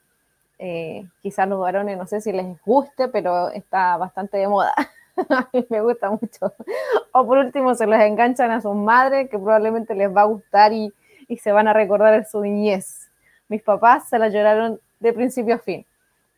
eh, 0.59 1.05
quizás 1.21 1.45
los 1.45 1.59
varones, 1.59 1.97
no 1.97 2.07
sé 2.07 2.21
si 2.21 2.31
les 2.31 2.45
guste, 2.63 3.09
pero 3.09 3.49
está 3.49 3.97
bastante 3.97 4.37
de 4.37 4.47
moda. 4.47 4.73
a 5.29 5.49
mí 5.51 5.67
me 5.69 5.81
gusta 5.81 6.09
mucho. 6.09 6.53
O 7.11 7.27
por 7.27 7.37
último, 7.39 7.75
se 7.75 7.85
los 7.85 7.99
enganchan 7.99 8.51
a 8.51 8.61
sus 8.61 8.73
madres, 8.73 9.29
que 9.29 9.37
probablemente 9.37 9.93
les 9.93 10.07
va 10.09 10.21
a 10.21 10.27
gustar 10.27 10.71
y, 10.71 10.93
y 11.27 11.35
se 11.35 11.51
van 11.51 11.67
a 11.67 11.73
recordar 11.73 12.17
de 12.17 12.25
su 12.25 12.39
niñez. 12.39 13.11
Mis 13.49 13.61
papás 13.61 14.07
se 14.07 14.17
la 14.19 14.29
lloraron 14.29 14.79
de 15.01 15.11
principio 15.11 15.55
a 15.55 15.59
fin. 15.59 15.85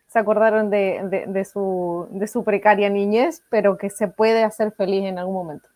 Se 0.08 0.18
acordaron 0.18 0.70
de, 0.70 1.24
de, 1.28 1.44
su, 1.44 2.08
de 2.10 2.26
su 2.26 2.42
precaria 2.42 2.90
niñez, 2.90 3.44
pero 3.48 3.78
que 3.78 3.90
se 3.90 4.08
puede 4.08 4.42
hacer 4.42 4.72
feliz 4.72 5.04
en 5.04 5.20
algún 5.20 5.34
momento. 5.34 5.68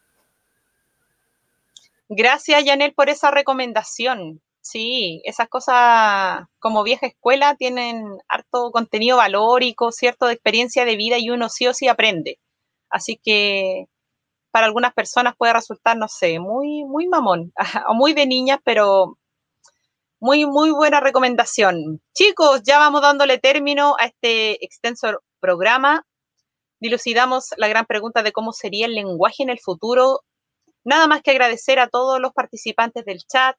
Gracias, 2.09 2.65
Yanel, 2.65 2.95
por 2.95 3.11
esa 3.11 3.31
recomendación. 3.31 4.41
Sí, 4.63 5.21
esas 5.25 5.49
cosas 5.49 6.45
como 6.61 6.85
vieja 6.85 7.07
escuela 7.07 7.57
tienen 7.57 8.07
harto 8.29 8.71
contenido 8.71 9.17
valórico, 9.17 9.91
cierto, 9.91 10.27
de 10.27 10.35
experiencia 10.35 10.85
de 10.85 10.97
vida 10.97 11.19
y 11.19 11.31
uno 11.31 11.49
sí 11.49 11.67
o 11.67 11.75
sí 11.75 11.89
aprende. 11.89 12.39
Así 12.89 13.19
que 13.23 13.87
para 14.53 14.67
algunas 14.67 14.95
personas 14.95 15.35
puede 15.37 15.55
resultar, 15.55 15.97
no 15.97 16.09
sé, 16.09 16.39
muy, 16.41 16.85
muy 16.85 17.09
mamón 17.09 17.53
o 17.89 17.95
muy 17.95 18.15
de 18.15 18.27
niñas, 18.27 18.61
pero 18.65 19.19
muy, 20.21 20.47
muy 20.47 20.71
buena 20.71 21.01
recomendación. 21.01 22.01
Chicos, 22.15 22.63
ya 22.65 22.79
vamos 22.79 23.03
dándole 23.03 23.39
término 23.39 23.97
a 23.99 24.07
este 24.07 24.65
extenso 24.65 25.21
programa. 25.41 26.07
Dilucidamos 26.81 27.49
la 27.57 27.69
gran 27.69 27.87
pregunta 27.87 28.23
de 28.23 28.33
cómo 28.33 28.53
sería 28.53 28.87
el 28.87 28.95
lenguaje 28.95 29.43
en 29.43 29.51
el 29.51 29.59
futuro. 29.61 30.21
Nada 30.85 31.09
más 31.09 31.23
que 31.23 31.33
agradecer 31.33 31.81
a 31.81 31.89
todos 31.89 32.21
los 32.21 32.33
participantes 32.33 33.05
del 33.05 33.19
chat, 33.27 33.57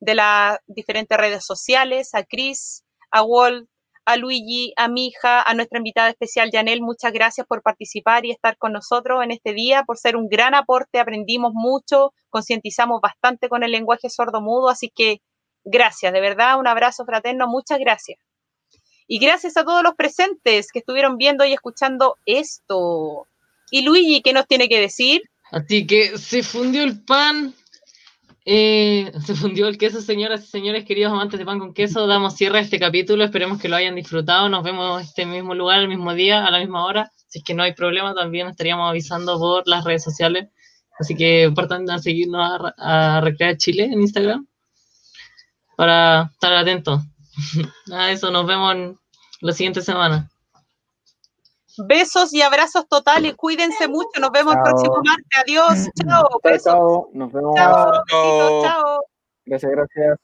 de 0.00 0.14
las 0.14 0.58
diferentes 0.66 1.16
redes 1.16 1.44
sociales, 1.44 2.14
a 2.14 2.24
Chris, 2.24 2.84
a 3.10 3.22
Walt, 3.22 3.68
a 4.06 4.16
Luigi, 4.16 4.72
a 4.76 4.88
mi 4.88 5.08
hija, 5.08 5.42
a 5.42 5.52
nuestra 5.54 5.78
invitada 5.78 6.08
especial 6.10 6.50
Janel, 6.52 6.80
muchas 6.80 7.12
gracias 7.12 7.46
por 7.46 7.62
participar 7.62 8.24
y 8.24 8.30
estar 8.30 8.56
con 8.56 8.72
nosotros 8.72 9.22
en 9.24 9.32
este 9.32 9.52
día, 9.52 9.82
por 9.82 9.98
ser 9.98 10.16
un 10.16 10.28
gran 10.28 10.54
aporte, 10.54 11.00
aprendimos 11.00 11.52
mucho, 11.52 12.14
concientizamos 12.30 13.00
bastante 13.00 13.48
con 13.48 13.64
el 13.64 13.72
lenguaje 13.72 14.08
sordo-mudo, 14.08 14.68
así 14.68 14.92
que 14.94 15.20
gracias, 15.64 16.12
de 16.12 16.20
verdad, 16.20 16.58
un 16.58 16.68
abrazo 16.68 17.04
fraterno, 17.04 17.48
muchas 17.48 17.80
gracias. 17.80 18.18
Y 19.08 19.18
gracias 19.18 19.56
a 19.56 19.64
todos 19.64 19.82
los 19.82 19.94
presentes 19.94 20.70
que 20.72 20.80
estuvieron 20.80 21.16
viendo 21.16 21.44
y 21.44 21.52
escuchando 21.52 22.16
esto. 22.26 23.26
Y 23.70 23.82
Luigi, 23.82 24.20
¿qué 24.22 24.32
nos 24.32 24.46
tiene 24.46 24.68
que 24.68 24.80
decir? 24.80 25.22
Así 25.50 25.86
que 25.86 26.16
se 26.18 26.42
fundió 26.42 26.82
el 26.82 27.04
pan, 27.04 27.54
eh, 28.48 29.12
se 29.26 29.34
fundió 29.34 29.66
el 29.66 29.76
queso, 29.76 30.00
señoras 30.00 30.44
y 30.44 30.46
señores, 30.46 30.84
queridos 30.84 31.12
amantes 31.12 31.38
de 31.38 31.44
pan 31.44 31.58
con 31.58 31.74
queso. 31.74 32.06
Damos 32.06 32.36
cierre 32.36 32.58
a 32.58 32.62
este 32.62 32.78
capítulo. 32.78 33.24
Esperemos 33.24 33.60
que 33.60 33.68
lo 33.68 33.76
hayan 33.76 33.96
disfrutado. 33.96 34.48
Nos 34.48 34.62
vemos 34.62 35.00
en 35.00 35.06
este 35.06 35.26
mismo 35.26 35.54
lugar, 35.54 35.80
el 35.80 35.88
mismo 35.88 36.14
día, 36.14 36.46
a 36.46 36.50
la 36.52 36.60
misma 36.60 36.86
hora. 36.86 37.10
Si 37.26 37.40
es 37.40 37.44
que 37.44 37.54
no 37.54 37.64
hay 37.64 37.74
problema, 37.74 38.14
también 38.14 38.46
estaríamos 38.46 38.88
avisando 38.88 39.36
por 39.38 39.66
las 39.66 39.84
redes 39.84 40.04
sociales. 40.04 40.48
Así 40.98 41.16
que 41.16 41.52
partan 41.54 41.90
a 41.90 41.98
seguirnos 41.98 42.60
a, 42.78 43.20
Recrear 43.20 43.56
Chile 43.56 43.84
en 43.84 44.00
Instagram 44.00 44.46
para 45.76 46.30
estar 46.32 46.54
atentos. 46.54 47.02
a 47.92 48.12
eso, 48.12 48.30
nos 48.30 48.46
vemos 48.46 48.74
en 48.74 48.96
la 49.40 49.52
siguiente 49.52 49.82
semana. 49.82 50.30
Besos 51.78 52.32
y 52.32 52.42
abrazos 52.42 52.88
totales. 52.88 53.34
Cuídense 53.36 53.88
mucho. 53.88 54.20
Nos 54.20 54.30
vemos 54.30 54.54
el 54.54 54.62
próximo 54.62 54.96
martes. 55.04 55.40
Adiós. 55.42 55.88
Chao. 56.02 56.40
Besos. 56.42 56.64
Chao. 56.64 57.10
Nos 57.12 57.32
vemos. 57.32 57.54
Chao. 57.56 58.02
Chao. 58.62 59.04
Gracias, 59.44 59.72
gracias. 59.72 60.18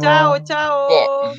Chao, 0.00 0.38
chao. 0.44 1.32